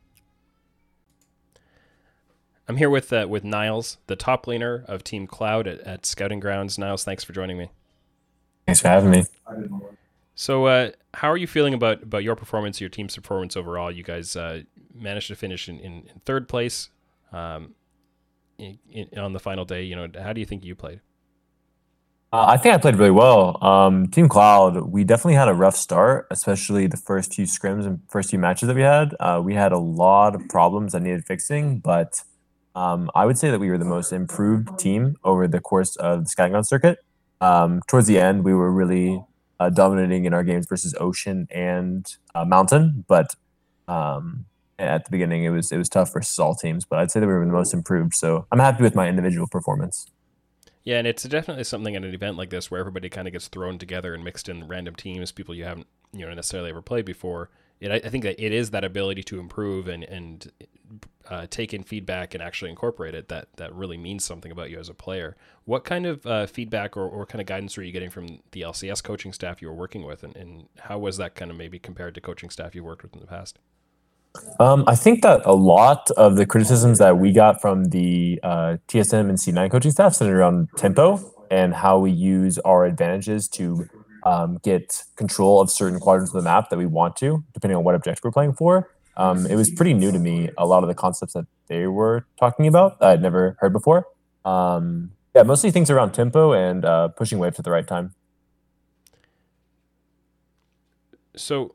I'm 2.69 2.77
here 2.77 2.91
with 2.91 3.13
uh, 3.13 3.27
with 3.29 3.45
Niles, 3.45 3.97
the 4.09 4.17
top 4.17 4.45
laner 4.47 4.85
of 4.85 5.03
Team 5.03 5.27
Cloud 5.27 5.67
at, 5.67 5.81
at, 5.81 6.05
Scouting 6.05 6.39
Grounds. 6.39 6.79
Niles, 6.79 7.03
thanks 7.03 7.25
for 7.25 7.33
joining 7.33 7.57
me. 7.57 7.71
Thanks 8.67 8.81
for 8.81 8.89
having 8.89 9.11
me. 9.11 9.25
So, 10.41 10.67
uh, 10.67 10.93
how 11.15 11.33
are 11.33 11.37
you 11.37 11.49
feeling 11.49 11.75
about 11.75 12.05
about 12.05 12.23
your 12.23 12.37
performance, 12.37 12.81
your 12.81 12.89
team's 12.89 13.17
performance 13.17 13.57
overall? 13.57 13.91
You 13.91 14.05
guys 14.05 14.37
uh, 14.37 14.63
managed 14.95 15.27
to 15.27 15.35
finish 15.35 15.69
in, 15.69 15.81
in, 15.81 15.93
in 16.15 16.21
third 16.25 16.49
place 16.49 16.91
um, 17.33 17.75
in, 18.57 19.09
on 19.17 19.33
the 19.33 19.41
final 19.41 19.65
day. 19.65 19.83
You 19.83 19.97
know, 19.97 20.07
how 20.23 20.33
do 20.33 20.39
you 20.39 20.47
think 20.47 20.65
you 20.65 20.77
played? 20.77 21.01
Uh, 22.33 22.45
I 22.51 22.57
think 22.57 22.73
I 22.73 22.79
played 22.79 22.95
really 22.95 23.11
well. 23.11 23.59
Um, 23.65 24.07
Team 24.07 24.29
Cloud, 24.29 24.77
we 24.93 25.03
definitely 25.03 25.35
had 25.35 25.49
a 25.49 25.55
rough 25.55 25.75
start, 25.75 26.29
especially 26.31 26.87
the 26.87 26.99
first 26.99 27.35
few 27.35 27.45
scrims 27.45 27.85
and 27.85 28.01
first 28.09 28.31
few 28.31 28.39
matches 28.39 28.69
that 28.69 28.77
we 28.77 28.83
had. 28.83 29.17
Uh, 29.19 29.41
we 29.45 29.55
had 29.55 29.73
a 29.73 29.79
lot 29.79 30.37
of 30.37 30.49
problems 30.49 30.93
that 30.93 31.03
needed 31.03 31.25
fixing, 31.27 31.81
but 31.81 32.23
um, 32.77 33.11
I 33.13 33.27
would 33.27 33.39
say 33.39 33.51
that 33.51 33.59
we 33.59 33.71
were 33.71 33.79
the 33.79 33.85
most 33.85 34.13
improved 34.13 34.79
team 34.79 35.17
over 35.25 35.49
the 35.49 35.59
course 35.59 35.97
of 35.97 36.27
the 36.27 36.33
Ground 36.37 36.69
circuit. 36.69 36.99
Um, 37.41 37.83
towards 37.89 38.07
the 38.07 38.21
end, 38.21 38.45
we 38.45 38.55
were 38.55 38.71
really 38.71 39.21
uh, 39.61 39.71
dominating 39.71 40.25
in 40.25 40.35
our 40.35 40.45
games 40.45 40.67
versus 40.67 40.95
Ocean 41.01 41.49
and 41.51 42.07
uh, 42.35 42.45
Mountain, 42.45 43.05
but 43.09 43.35
um, 43.87 44.47
at 44.79 45.05
the 45.05 45.11
beginning 45.11 45.45
it 45.45 45.51
was 45.51 45.73
it 45.73 45.79
was 45.79 45.89
tough 45.89 46.13
versus 46.13 46.39
all 46.39 46.55
teams. 46.55 46.85
But 46.85 46.99
I'd 46.99 47.11
say 47.11 47.21
that 47.21 47.27
we 47.27 47.33
were 47.33 47.45
the 47.45 47.53
most 47.53 47.75
improved, 47.75 48.15
so 48.15 48.47
I'm 48.53 48.61
happy 48.61 48.83
with 48.83 48.95
my 48.95 49.09
individual 49.09 49.47
performance. 49.47 50.07
Yeah, 50.85 50.99
and 50.99 51.07
it's 51.07 51.25
definitely 51.25 51.65
something 51.65 51.97
at 51.97 52.05
an 52.05 52.15
event 52.15 52.37
like 52.37 52.51
this 52.51 52.71
where 52.71 52.81
everybody 52.81 53.11
kind 53.11 53.29
of 53.29 53.33
gets 53.33 53.49
thrown 53.49 53.79
together 53.79 54.15
and 54.15 54.25
mixed 54.25 54.49
in 54.49 54.69
random 54.69 54.95
teams, 54.95 55.33
people 55.33 55.55
you 55.55 55.65
haven't 55.65 55.87
you 56.13 56.25
know 56.25 56.33
necessarily 56.33 56.71
ever 56.71 56.83
played 56.83 57.05
before. 57.05 57.51
It, 57.81 57.91
I 57.91 58.09
think 58.09 58.25
that 58.25 58.43
it 58.45 58.53
is 58.53 58.71
that 58.71 58.85
ability 58.85 59.23
to 59.25 59.41
improve 59.41 59.89
and 59.89 60.05
and 60.05 60.51
uh, 61.31 61.47
take 61.51 61.75
in 61.75 61.83
feedback 61.83 62.35
and 62.35 62.43
actually 62.43 62.71
incorporate 62.71 63.15
it 63.15 63.29
that 63.29 63.49
that 63.57 63.75
really 63.75 63.99
means 63.99 64.25
something 64.25 64.51
about 64.51 64.71
you 64.71 64.79
as 64.79 64.89
a 64.89 64.95
player. 64.95 65.37
What 65.65 65.85
kind 65.85 66.07
of 66.07 66.27
uh, 66.27 66.47
feedback 66.47 66.97
or, 66.97 67.07
or 67.07 67.27
kind 67.27 67.41
of 67.41 67.47
guidance 67.47 67.77
were 67.77 67.83
you 67.83 67.93
getting 67.93 68.11
from 68.11 68.41
the 68.53 68.63
LCS 68.63 69.03
coaching 69.03 69.33
staff 69.33 69.61
you 69.61 69.69
were 69.69 69.75
working 69.75 70.05
with, 70.05 70.23
and, 70.23 70.35
and 70.37 70.69
how 70.79 70.99
was 70.99 71.19
that 71.19 71.35
kind 71.35 71.51
of 71.51 71.57
maybe 71.57 71.79
compared 71.79 72.15
to 72.15 72.21
coaching 72.21 72.51
staff 72.51 72.75
you 72.75 72.83
worked 72.83 73.03
with 73.03 73.13
in 73.15 73.21
the 73.21 73.27
past? 73.27 73.59
Um, 74.61 74.85
I 74.87 74.95
think 74.95 75.23
that 75.23 75.43
a 75.45 75.55
lot 75.55 76.11
of 76.13 76.37
the 76.37 76.47
criticisms 76.47 76.99
that 76.99 77.19
we 77.19 77.33
got 77.33 77.61
from 77.61 77.87
the 77.87 78.39
uh, 78.43 78.77
TSM 78.87 79.29
and 79.29 79.39
C9 79.39 79.71
coaching 79.71 79.91
staff 79.91 80.15
centered 80.15 80.39
around 80.39 80.69
tempo 80.77 81.35
and 81.51 81.75
how 81.75 81.99
we 81.99 82.11
use 82.11 82.59
our 82.61 82.85
advantages 82.85 83.49
to 83.49 83.89
um, 84.23 84.59
get 84.63 85.05
control 85.17 85.61
of 85.61 85.71
certain 85.71 85.99
quadrants 85.99 86.31
of 86.35 86.43
the 86.43 86.49
map 86.49 86.71
that 86.71 86.79
we 86.79 86.87
want 86.87 87.17
to, 87.17 87.45
depending 87.53 87.77
on 87.77 87.85
what 87.85 87.95
objective 87.95 88.25
we're 88.25 88.33
playing 88.33 88.55
for. 88.55 88.91
Um, 89.17 89.47
it 89.47 89.57
was 89.57 89.71
pretty 89.71 89.95
new 89.95 90.13
to 90.13 90.19
me. 90.19 90.49
A 90.57 90.67
lot 90.67 90.85
of 90.85 90.89
the 90.89 90.95
concepts 90.95 91.33
that 91.33 91.47
they 91.67 91.87
were 91.87 92.25
talking 92.39 92.67
about, 92.67 93.03
I'd 93.03 93.21
never 93.21 93.57
heard 93.61 93.73
before. 93.73 94.07
Um, 94.45 95.13
yeah, 95.35 95.43
mostly 95.43 95.71
things 95.71 95.91
around 95.91 96.13
tempo 96.13 96.53
and 96.53 96.85
uh, 96.85 97.09
pushing 97.09 97.39
waves 97.39 97.59
at 97.59 97.65
the 97.65 97.71
right 97.71 97.87
time. 97.87 98.15
So, 101.37 101.75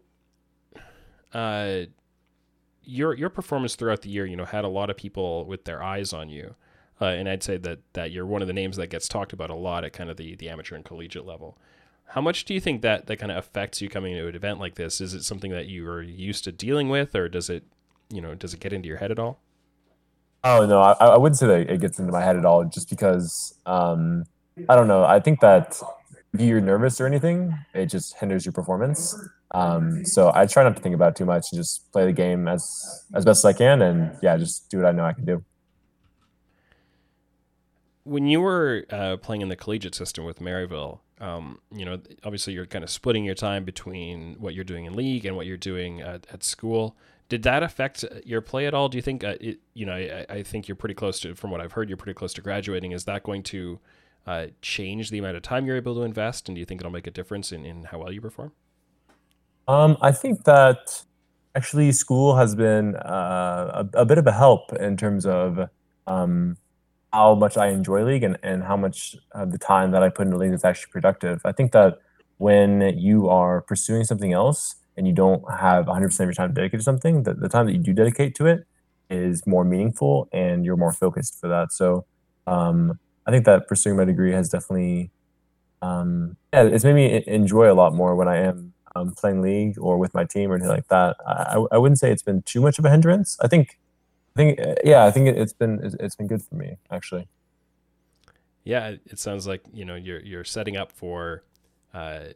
uh, 1.33 1.83
your 2.83 3.13
your 3.13 3.29
performance 3.29 3.75
throughout 3.75 4.01
the 4.01 4.09
year, 4.09 4.25
you 4.25 4.35
know, 4.35 4.45
had 4.45 4.65
a 4.65 4.69
lot 4.69 4.89
of 4.89 4.97
people 4.97 5.45
with 5.45 5.65
their 5.65 5.81
eyes 5.81 6.13
on 6.13 6.29
you, 6.29 6.55
uh, 6.99 7.05
and 7.05 7.29
I'd 7.29 7.43
say 7.43 7.57
that 7.57 7.79
that 7.93 8.11
you're 8.11 8.25
one 8.25 8.41
of 8.41 8.47
the 8.47 8.53
names 8.53 8.77
that 8.77 8.87
gets 8.87 9.07
talked 9.07 9.33
about 9.33 9.49
a 9.49 9.55
lot 9.55 9.85
at 9.85 9.93
kind 9.93 10.09
of 10.09 10.17
the 10.17 10.35
the 10.35 10.49
amateur 10.49 10.75
and 10.75 10.83
collegiate 10.83 11.25
level. 11.25 11.57
How 12.07 12.21
much 12.21 12.45
do 12.45 12.53
you 12.53 12.59
think 12.59 12.81
that 12.81 13.07
that 13.07 13.17
kind 13.17 13.31
of 13.31 13.37
affects 13.37 13.81
you 13.81 13.89
coming 13.89 14.13
to 14.15 14.27
an 14.27 14.35
event 14.35 14.59
like 14.59 14.75
this? 14.75 15.01
Is 15.01 15.13
it 15.13 15.23
something 15.23 15.51
that 15.51 15.67
you 15.67 15.87
are 15.87 16.01
used 16.01 16.43
to 16.43 16.51
dealing 16.51 16.89
with, 16.89 17.15
or 17.15 17.27
does 17.27 17.49
it, 17.49 17.63
you 18.11 18.21
know, 18.21 18.35
does 18.35 18.53
it 18.53 18.59
get 18.59 18.71
into 18.71 18.87
your 18.87 18.97
head 18.97 19.11
at 19.11 19.17
all? 19.17 19.39
Oh 20.43 20.65
no, 20.65 20.81
I, 20.81 20.91
I 20.91 21.17
wouldn't 21.17 21.37
say 21.37 21.47
that 21.47 21.69
it 21.69 21.79
gets 21.79 21.99
into 21.99 22.11
my 22.11 22.21
head 22.21 22.35
at 22.35 22.45
all. 22.45 22.65
Just 22.65 22.89
because 22.89 23.57
um, 23.65 24.25
I 24.69 24.75
don't 24.75 24.87
know. 24.87 25.03
I 25.05 25.19
think 25.19 25.39
that 25.39 25.81
if 26.33 26.41
you're 26.41 26.61
nervous 26.61 26.99
or 26.99 27.07
anything, 27.07 27.57
it 27.73 27.87
just 27.87 28.15
hinders 28.17 28.45
your 28.45 28.51
performance. 28.51 29.15
Um, 29.51 30.03
so 30.03 30.31
I 30.33 30.45
try 30.45 30.63
not 30.63 30.75
to 30.75 30.81
think 30.81 30.95
about 30.95 31.11
it 31.11 31.15
too 31.15 31.25
much 31.25 31.47
and 31.51 31.59
just 31.59 31.91
play 31.91 32.05
the 32.05 32.11
game 32.11 32.47
as 32.47 33.05
as 33.13 33.23
best 33.23 33.39
as 33.39 33.45
I 33.45 33.53
can, 33.53 33.81
and 33.81 34.17
yeah, 34.21 34.37
just 34.37 34.69
do 34.69 34.77
what 34.77 34.87
I 34.87 34.91
know 34.91 35.05
I 35.05 35.13
can 35.13 35.25
do. 35.25 35.43
When 38.03 38.27
you 38.27 38.41
were 38.41 38.85
uh, 38.89 39.15
playing 39.17 39.41
in 39.41 39.47
the 39.47 39.55
collegiate 39.55 39.95
system 39.95 40.25
with 40.25 40.39
Maryville, 40.39 40.99
um, 41.23 41.59
you 41.73 41.85
know, 41.85 41.99
obviously 42.25 42.53
you're 42.53 42.65
kind 42.65 42.83
of 42.83 42.89
splitting 42.89 43.23
your 43.23 43.33
time 43.33 43.63
between 43.63 44.35
what 44.39 44.53
you're 44.53 44.65
doing 44.65 44.83
in 44.83 44.93
league 44.93 45.25
and 45.25 45.37
what 45.37 45.45
you're 45.45 45.55
doing 45.55 46.01
at, 46.01 46.27
at 46.33 46.43
school. 46.43 46.97
Did 47.29 47.43
that 47.43 47.63
affect 47.63 48.03
your 48.25 48.41
play 48.41 48.67
at 48.67 48.73
all? 48.73 48.89
Do 48.89 48.97
you 48.97 49.01
think, 49.01 49.23
uh, 49.23 49.35
it, 49.39 49.59
you 49.73 49.85
know, 49.85 49.93
I, 49.93 50.25
I, 50.29 50.43
think 50.43 50.67
you're 50.67 50.75
pretty 50.75 50.95
close 50.95 51.21
to, 51.21 51.33
from 51.33 51.49
what 51.49 51.61
I've 51.61 51.71
heard, 51.71 51.87
you're 51.87 51.97
pretty 51.97 52.13
close 52.13 52.33
to 52.33 52.41
graduating. 52.41 52.91
Is 52.91 53.05
that 53.05 53.23
going 53.23 53.41
to 53.43 53.79
uh, 54.27 54.47
change 54.61 55.11
the 55.11 55.17
amount 55.17 55.37
of 55.37 55.43
time 55.43 55.65
you're 55.65 55.77
able 55.77 55.95
to 55.95 56.01
invest? 56.01 56.49
And 56.49 56.57
do 56.57 56.59
you 56.59 56.65
think 56.65 56.81
it'll 56.81 56.91
make 56.91 57.07
a 57.07 57.11
difference 57.11 57.53
in, 57.53 57.65
in 57.65 57.85
how 57.85 57.99
well 57.99 58.11
you 58.11 58.19
perform? 58.19 58.51
Um, 59.69 59.95
I 60.01 60.11
think 60.11 60.43
that 60.43 61.05
actually 61.55 61.93
school 61.93 62.35
has 62.35 62.53
been 62.53 62.97
uh, 62.97 63.85
a, 63.93 64.01
a, 64.01 64.05
bit 64.05 64.17
of 64.17 64.27
a 64.27 64.33
help 64.33 64.73
in 64.73 64.97
terms 64.97 65.25
of 65.25 65.69
um, 66.05 66.57
how 67.13 67.35
much 67.35 67.57
I 67.57 67.67
enjoy 67.67 68.03
League 68.03 68.23
and, 68.23 68.37
and 68.41 68.63
how 68.63 68.75
much 68.75 69.15
of 69.33 69.51
the 69.51 69.59
time 69.59 69.91
that 69.91 70.01
I 70.01 70.09
put 70.09 70.25
into 70.25 70.37
League 70.37 70.51
is 70.51 70.65
actually 70.65 70.91
productive. 70.91 71.41
I 71.45 71.51
think 71.51 71.71
that 71.71 71.99
when 72.37 72.81
you 72.97 73.29
are 73.29 73.61
pursuing 73.61 74.03
something 74.03 74.33
else 74.33 74.75
and 74.97 75.07
you 75.07 75.13
don't 75.13 75.43
have 75.59 75.85
100% 75.85 76.19
of 76.19 76.25
your 76.25 76.33
time 76.33 76.53
dedicated 76.53 76.79
to 76.79 76.83
something, 76.83 77.21
the, 77.23 77.35
the 77.35 77.47
time 77.47 77.67
that 77.67 77.73
you 77.73 77.77
do 77.77 77.93
dedicate 77.93 78.33
to 78.35 78.47
it 78.47 78.65
is 79.11 79.45
more 79.45 79.63
meaningful 79.63 80.27
and 80.33 80.65
you're 80.65 80.75
more 80.75 80.91
focused 80.91 81.39
for 81.39 81.47
that. 81.49 81.71
So 81.71 82.05
um, 82.47 82.99
I 83.27 83.31
think 83.31 83.45
that 83.45 83.67
pursuing 83.67 83.95
my 83.95 84.05
degree 84.05 84.31
has 84.31 84.49
definitely, 84.49 85.11
um, 85.83 86.35
yeah, 86.51 86.63
it's 86.63 86.83
made 86.83 86.95
me 86.95 87.23
enjoy 87.27 87.71
a 87.71 87.75
lot 87.75 87.93
more 87.93 88.15
when 88.15 88.27
I 88.27 88.37
am 88.37 88.73
um, 88.95 89.11
playing 89.11 89.43
League 89.43 89.77
or 89.79 89.99
with 89.99 90.15
my 90.15 90.23
team 90.23 90.51
or 90.51 90.55
anything 90.55 90.71
like 90.71 90.87
that. 90.87 91.15
I, 91.27 91.63
I 91.71 91.77
wouldn't 91.77 91.99
say 91.99 92.11
it's 92.11 92.23
been 92.23 92.41
too 92.41 92.59
much 92.59 92.79
of 92.79 92.85
a 92.85 92.89
hindrance. 92.89 93.37
I 93.39 93.47
think 93.47 93.77
I 94.35 94.39
think 94.39 94.59
uh, 94.59 94.75
yeah, 94.83 95.05
I 95.05 95.11
think 95.11 95.27
it, 95.27 95.37
has 95.37 95.53
been 95.53 95.79
it's 95.99 96.15
been 96.15 96.27
good 96.27 96.41
for 96.41 96.55
me 96.55 96.77
actually. 96.89 97.27
Yeah, 98.63 98.95
it 99.05 99.19
sounds 99.19 99.45
like 99.45 99.61
you 99.73 99.85
know 99.85 99.95
you're 99.95 100.21
you're 100.21 100.43
setting 100.43 100.77
up 100.77 100.91
for 100.91 101.43
uh, 101.93 102.27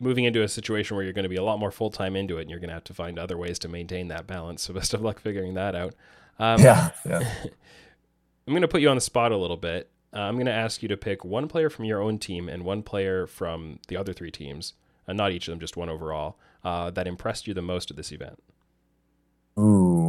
moving 0.00 0.24
into 0.24 0.42
a 0.42 0.48
situation 0.48 0.96
where 0.96 1.04
you're 1.04 1.12
going 1.12 1.24
to 1.24 1.28
be 1.28 1.36
a 1.36 1.42
lot 1.42 1.58
more 1.58 1.70
full 1.70 1.90
time 1.90 2.16
into 2.16 2.38
it, 2.38 2.42
and 2.42 2.50
you're 2.50 2.60
going 2.60 2.68
to 2.68 2.74
have 2.74 2.84
to 2.84 2.94
find 2.94 3.18
other 3.18 3.36
ways 3.36 3.58
to 3.60 3.68
maintain 3.68 4.08
that 4.08 4.26
balance. 4.26 4.62
So 4.68 4.74
best 4.74 4.94
of 4.94 5.00
luck 5.00 5.20
figuring 5.20 5.54
that 5.54 5.74
out. 5.74 5.94
Um, 6.38 6.60
yeah, 6.60 6.90
yeah. 7.06 7.20
I'm 8.46 8.52
going 8.52 8.62
to 8.62 8.68
put 8.68 8.80
you 8.80 8.88
on 8.88 8.96
the 8.96 9.02
spot 9.02 9.32
a 9.32 9.36
little 9.36 9.56
bit. 9.56 9.90
Uh, 10.12 10.20
I'm 10.20 10.34
going 10.34 10.46
to 10.46 10.52
ask 10.52 10.82
you 10.82 10.88
to 10.88 10.96
pick 10.96 11.24
one 11.24 11.48
player 11.48 11.68
from 11.68 11.84
your 11.84 12.00
own 12.00 12.18
team 12.18 12.48
and 12.48 12.64
one 12.64 12.82
player 12.82 13.26
from 13.26 13.78
the 13.88 13.96
other 13.96 14.12
three 14.12 14.30
teams, 14.30 14.74
uh, 15.06 15.12
not 15.12 15.32
each 15.32 15.48
of 15.48 15.52
them, 15.52 15.60
just 15.60 15.76
one 15.76 15.90
overall, 15.90 16.38
uh, 16.64 16.90
that 16.90 17.06
impressed 17.06 17.46
you 17.46 17.52
the 17.52 17.62
most 17.62 17.90
at 17.90 17.96
this 17.96 18.10
event. 18.10 18.42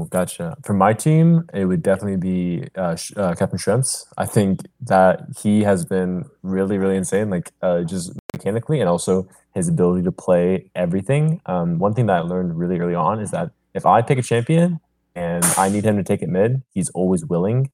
Gotcha. 0.09 0.57
For 0.63 0.73
my 0.73 0.93
team, 0.93 1.47
it 1.53 1.65
would 1.65 1.83
definitely 1.83 2.17
be 2.17 2.67
uh, 2.75 2.95
uh, 3.15 3.35
Captain 3.35 3.59
Shrimps. 3.59 4.07
I 4.17 4.25
think 4.25 4.61
that 4.81 5.21
he 5.41 5.63
has 5.63 5.85
been 5.85 6.25
really, 6.41 6.77
really 6.77 6.95
insane, 6.95 7.29
like 7.29 7.51
uh, 7.61 7.83
just 7.83 8.13
mechanically, 8.33 8.79
and 8.79 8.89
also 8.89 9.27
his 9.53 9.67
ability 9.67 10.03
to 10.03 10.11
play 10.11 10.71
everything. 10.73 11.41
Um, 11.45 11.77
one 11.79 11.93
thing 11.93 12.07
that 12.07 12.15
I 12.17 12.19
learned 12.21 12.57
really 12.57 12.79
early 12.79 12.95
on 12.95 13.19
is 13.19 13.31
that 13.31 13.51
if 13.73 13.85
I 13.85 14.01
pick 14.01 14.17
a 14.17 14.23
champion 14.23 14.79
and 15.15 15.43
I 15.57 15.69
need 15.69 15.83
him 15.83 15.97
to 15.97 16.03
take 16.03 16.21
it 16.21 16.29
mid, 16.29 16.63
he's 16.73 16.89
always 16.91 17.25
willing 17.25 17.69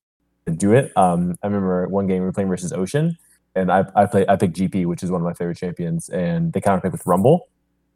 to 0.46 0.52
do 0.52 0.74
it. 0.74 0.92
Um, 0.98 1.36
I 1.42 1.48
remember 1.48 1.88
one 1.88 2.08
game 2.08 2.20
we 2.20 2.26
were 2.26 2.34
playing 2.34 2.50
versus 2.50 2.74
Ocean, 2.74 3.18
and 3.56 3.72
I 3.72 3.86
I 3.96 4.08
play 4.08 4.26
I 4.28 4.36
picked 4.36 4.58
GP, 4.58 4.88
which 4.88 5.04
is 5.04 5.12
one 5.12 5.22
of 5.22 5.26
my 5.26 5.34
favorite 5.34 5.58
champions, 5.58 6.10
and 6.10 6.52
they 6.52 6.60
counter 6.60 6.82
pick 6.82 6.92
with 6.92 7.06
Rumble. 7.06 7.48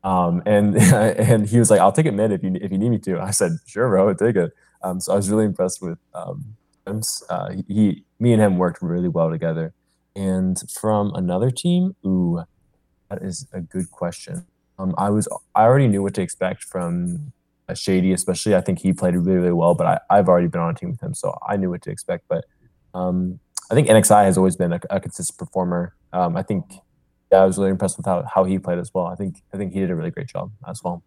Um, 0.04 0.42
and 0.46 0.78
and 0.94 1.48
he 1.48 1.60
was 1.60 1.70
like, 1.70 1.80
"I'll 1.80 1.92
take 1.92 2.06
it 2.06 2.14
mid 2.14 2.32
if 2.32 2.44
you 2.44 2.58
if 2.62 2.72
you 2.72 2.78
need 2.78 2.90
me 2.90 3.00
to." 3.00 3.20
I 3.20 3.32
said, 3.32 3.54
"Sure, 3.66 3.90
bro, 3.90 4.10
I'll 4.10 4.16
take 4.16 4.36
it." 4.36 4.52
Um, 4.82 5.00
so 5.00 5.14
I 5.14 5.16
was 5.16 5.30
really 5.30 5.46
impressed 5.46 5.82
with 5.82 5.98
um, 6.14 6.56
him. 6.88 7.02
Uh, 7.30 7.56
he, 7.68 8.04
me 8.20 8.34
and 8.34 8.42
him 8.42 8.58
worked 8.58 8.82
really 8.82 9.10
well 9.10 9.30
together. 9.30 9.74
And 10.16 10.62
from 10.72 11.14
another 11.16 11.52
team, 11.52 11.96
ooh, 12.06 12.44
that 13.10 13.22
is 13.22 13.48
a 13.54 13.62
good 13.62 13.92
question. 13.92 14.46
Um, 14.78 14.96
I 14.98 15.10
was 15.10 15.28
I 15.56 15.64
already 15.64 15.88
knew 15.88 16.02
what 16.02 16.14
to 16.16 16.22
expect 16.22 16.64
from 16.64 17.34
uh, 17.68 17.74
Shady, 17.74 18.14
especially. 18.14 18.56
I 18.56 18.62
think 18.62 18.80
he 18.80 18.94
played 18.94 19.16
really, 19.16 19.40
really 19.40 19.54
well, 19.54 19.76
but 19.76 19.86
I, 19.88 20.18
I've 20.18 20.30
already 20.30 20.48
been 20.48 20.62
on 20.62 20.72
a 20.72 20.74
team 20.74 20.92
with 20.92 21.02
him, 21.02 21.14
so 21.14 21.38
I 21.48 21.58
knew 21.58 21.70
what 21.70 21.82
to 21.84 21.92
expect. 21.92 22.26
But 22.28 22.46
um, 22.94 23.40
I 23.70 23.76
think 23.76 23.88
NXI 23.88 24.26
has 24.26 24.38
always 24.38 24.56
been 24.56 24.74
a, 24.74 24.80
a 24.90 25.00
consistent 25.00 25.38
performer. 25.38 25.94
Um, 26.12 26.36
I 26.36 26.44
think 26.44 26.66
yeah, 27.32 27.40
I 27.40 27.46
was 27.46 27.58
really 27.58 27.72
impressed 27.72 27.98
with 27.98 28.06
how, 28.06 28.24
how 28.24 28.44
he 28.44 28.58
played 28.60 28.80
as 28.80 28.94
well. 28.94 29.06
I 29.06 29.16
think 29.16 29.42
I 29.54 29.58
think 29.58 29.74
he 29.74 29.80
did 29.80 29.92
a 29.92 29.96
really 29.96 30.12
great 30.12 30.28
job 30.28 30.52
as 30.68 30.84
well. 30.84 31.04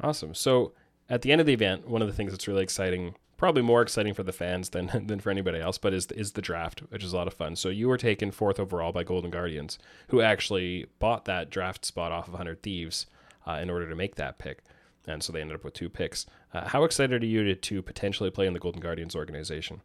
Awesome. 0.00 0.34
So 0.34 0.72
at 1.08 1.22
the 1.22 1.32
end 1.32 1.40
of 1.40 1.46
the 1.46 1.52
event, 1.52 1.88
one 1.88 2.02
of 2.02 2.08
the 2.08 2.14
things 2.14 2.32
that's 2.32 2.48
really 2.48 2.62
exciting, 2.62 3.14
probably 3.36 3.62
more 3.62 3.82
exciting 3.82 4.14
for 4.14 4.22
the 4.22 4.32
fans 4.32 4.70
than 4.70 4.90
than 5.06 5.20
for 5.20 5.30
anybody 5.30 5.60
else, 5.60 5.78
but 5.78 5.92
is 5.92 6.06
is 6.06 6.32
the 6.32 6.42
draft, 6.42 6.80
which 6.88 7.04
is 7.04 7.12
a 7.12 7.16
lot 7.16 7.26
of 7.26 7.34
fun. 7.34 7.56
So 7.56 7.68
you 7.68 7.88
were 7.88 7.98
taken 7.98 8.30
fourth 8.30 8.58
overall 8.58 8.92
by 8.92 9.04
Golden 9.04 9.30
Guardians, 9.30 9.78
who 10.08 10.20
actually 10.20 10.86
bought 10.98 11.26
that 11.26 11.50
draft 11.50 11.84
spot 11.84 12.12
off 12.12 12.28
of 12.28 12.34
100 12.34 12.62
Thieves 12.62 13.06
uh, 13.46 13.58
in 13.62 13.70
order 13.70 13.88
to 13.88 13.96
make 13.96 14.16
that 14.16 14.38
pick, 14.38 14.62
and 15.06 15.22
so 15.22 15.32
they 15.32 15.40
ended 15.40 15.56
up 15.56 15.64
with 15.64 15.74
two 15.74 15.90
picks. 15.90 16.26
Uh, 16.54 16.68
how 16.68 16.84
excited 16.84 17.22
are 17.22 17.26
you 17.26 17.44
to, 17.44 17.54
to 17.54 17.82
potentially 17.82 18.30
play 18.30 18.46
in 18.46 18.54
the 18.54 18.58
Golden 18.58 18.80
Guardians 18.80 19.14
organization? 19.14 19.82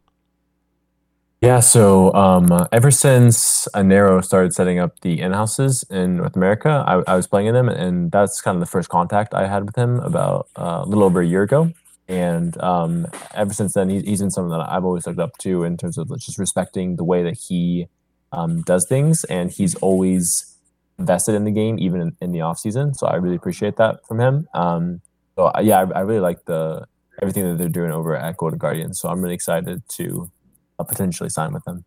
Yeah, 1.42 1.58
so 1.58 2.14
um, 2.14 2.68
ever 2.70 2.92
since 2.92 3.66
Anero 3.74 4.24
started 4.24 4.54
setting 4.54 4.78
up 4.78 5.00
the 5.00 5.20
in 5.20 5.32
houses 5.32 5.84
in 5.90 6.18
North 6.18 6.36
America, 6.36 6.84
I, 6.86 7.02
I, 7.10 7.16
was 7.16 7.26
playing 7.26 7.48
in 7.48 7.54
them, 7.54 7.68
and 7.68 8.12
that's 8.12 8.40
kind 8.40 8.54
of 8.54 8.60
the 8.60 8.66
first 8.66 8.88
contact 8.88 9.34
I 9.34 9.48
had 9.48 9.64
with 9.64 9.74
him 9.74 9.98
about 9.98 10.46
uh, 10.56 10.82
a 10.84 10.86
little 10.86 11.02
over 11.02 11.20
a 11.20 11.26
year 11.26 11.42
ago. 11.42 11.72
And 12.06 12.56
um, 12.62 13.08
ever 13.34 13.52
since 13.52 13.74
then, 13.74 13.88
he, 13.88 14.02
he's 14.02 14.20
been 14.20 14.30
someone 14.30 14.56
that 14.56 14.70
I've 14.70 14.84
always 14.84 15.04
looked 15.04 15.18
up 15.18 15.36
to 15.38 15.64
in 15.64 15.76
terms 15.76 15.98
of 15.98 16.16
just 16.20 16.38
respecting 16.38 16.94
the 16.94 17.02
way 17.02 17.24
that 17.24 17.36
he 17.48 17.88
um, 18.30 18.62
does 18.62 18.86
things, 18.86 19.24
and 19.24 19.50
he's 19.50 19.74
always 19.74 20.56
invested 20.96 21.34
in 21.34 21.42
the 21.42 21.50
game, 21.50 21.76
even 21.80 22.00
in, 22.00 22.16
in, 22.20 22.30
the 22.30 22.42
off 22.42 22.60
season. 22.60 22.94
So 22.94 23.08
I 23.08 23.16
really 23.16 23.34
appreciate 23.34 23.78
that 23.78 24.06
from 24.06 24.20
him. 24.20 24.46
Um, 24.54 25.00
so 25.34 25.50
yeah, 25.60 25.80
I, 25.80 25.90
I 25.90 26.00
really 26.02 26.20
like 26.20 26.44
the 26.44 26.86
everything 27.20 27.48
that 27.48 27.58
they're 27.58 27.68
doing 27.68 27.90
over 27.90 28.16
at 28.16 28.36
Golden 28.36 28.60
Guardian. 28.60 28.94
So 28.94 29.08
I'm 29.08 29.20
really 29.20 29.34
excited 29.34 29.82
to 29.96 30.30
uh, 30.78 30.84
potentially 30.84 31.28
sign 31.28 31.52
with 31.52 31.64
them. 31.64 31.84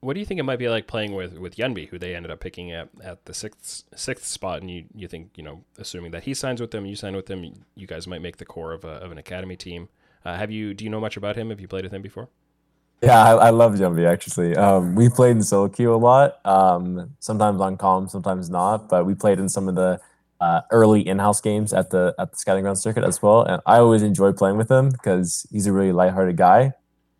What 0.00 0.12
do 0.12 0.20
you 0.20 0.26
think 0.26 0.38
it 0.38 0.42
might 0.42 0.58
be 0.58 0.68
like 0.68 0.86
playing 0.86 1.14
with 1.14 1.38
with 1.38 1.56
Yunbi, 1.56 1.88
who 1.88 1.98
they 1.98 2.14
ended 2.14 2.30
up 2.30 2.38
picking 2.38 2.70
at, 2.70 2.90
at 3.02 3.24
the 3.24 3.32
sixth 3.32 3.84
sixth 3.94 4.26
spot, 4.26 4.60
and 4.60 4.70
you 4.70 4.84
you 4.94 5.08
think 5.08 5.30
you 5.34 5.42
know, 5.42 5.64
assuming 5.78 6.10
that 6.10 6.24
he 6.24 6.34
signs 6.34 6.60
with 6.60 6.72
them, 6.72 6.84
you 6.84 6.94
sign 6.94 7.16
with 7.16 7.26
them, 7.26 7.64
you 7.74 7.86
guys 7.86 8.06
might 8.06 8.20
make 8.20 8.36
the 8.36 8.44
core 8.44 8.72
of, 8.72 8.84
a, 8.84 8.96
of 9.04 9.12
an 9.12 9.18
academy 9.18 9.56
team. 9.56 9.88
Uh, 10.22 10.36
have 10.36 10.50
you 10.50 10.74
do 10.74 10.84
you 10.84 10.90
know 10.90 11.00
much 11.00 11.16
about 11.16 11.36
him? 11.36 11.48
Have 11.48 11.58
you 11.58 11.68
played 11.68 11.84
with 11.84 11.92
him 11.92 12.02
before? 12.02 12.28
Yeah, 13.02 13.22
I, 13.22 13.46
I 13.46 13.50
love 13.50 13.74
Yunbi 13.74 14.06
actually. 14.06 14.54
Um, 14.56 14.94
we 14.94 15.08
played 15.08 15.36
in 15.36 15.42
solo 15.42 15.68
queue 15.68 15.94
a 15.94 15.96
lot. 15.96 16.44
Um, 16.46 17.16
sometimes 17.18 17.60
on 17.60 17.76
calm, 17.78 18.08
sometimes 18.08 18.50
not. 18.50 18.90
But 18.90 19.06
we 19.06 19.14
played 19.14 19.38
in 19.38 19.48
some 19.48 19.68
of 19.68 19.74
the 19.74 20.00
uh, 20.40 20.60
early 20.70 21.06
in-house 21.06 21.40
games 21.40 21.72
at 21.72 21.90
the 21.90 22.14
at 22.18 22.30
the 22.30 22.36
scouting 22.36 22.62
ground 22.62 22.78
circuit 22.78 23.04
as 23.04 23.22
well. 23.22 23.42
And 23.42 23.62
I 23.64 23.78
always 23.78 24.02
enjoy 24.02 24.32
playing 24.32 24.58
with 24.58 24.70
him 24.70 24.90
because 24.90 25.46
he's 25.50 25.66
a 25.66 25.72
really 25.72 25.92
lighthearted 25.92 26.36
guy. 26.36 26.74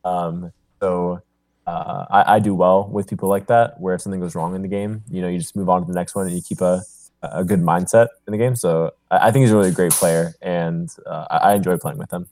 Um, 0.05 0.53
so 0.81 1.23
uh, 1.67 2.05
I, 2.11 2.35
I, 2.35 2.39
do 2.41 2.55
well 2.55 2.89
with 2.89 3.09
people 3.09 3.29
like 3.29 3.47
that, 3.47 3.81
where 3.81 3.95
if 3.95 4.03
something 4.03 4.21
goes 4.21 4.35
wrong 4.35 4.55
in 4.55 4.63
the 4.63 4.69
game, 4.69 5.03
you 5.11 5.23
know, 5.23 5.29
you 5.29 5.39
just 5.39 5.57
move 5.57 5.71
on 5.71 5.81
to 5.81 5.87
the 5.87 5.95
next 5.95 6.15
one 6.15 6.27
and 6.27 6.37
you 6.37 6.43
keep 6.43 6.61
a, 6.61 6.83
a 7.23 7.45
good 7.45 7.61
mindset 7.61 8.09
in 8.27 8.33
the 8.33 8.39
game. 8.39 8.55
So 8.55 8.93
I, 9.11 9.29
I 9.29 9.33
think 9.33 9.45
he's 9.45 9.51
a 9.51 9.57
really 9.57 9.73
great 9.73 9.93
player, 9.93 10.35
and 10.43 10.91
uh, 11.07 11.27
I, 11.31 11.37
I, 11.37 11.55
enjoy 11.55 11.79
playing 11.79 11.99
with 11.99 12.13
him. 12.13 12.29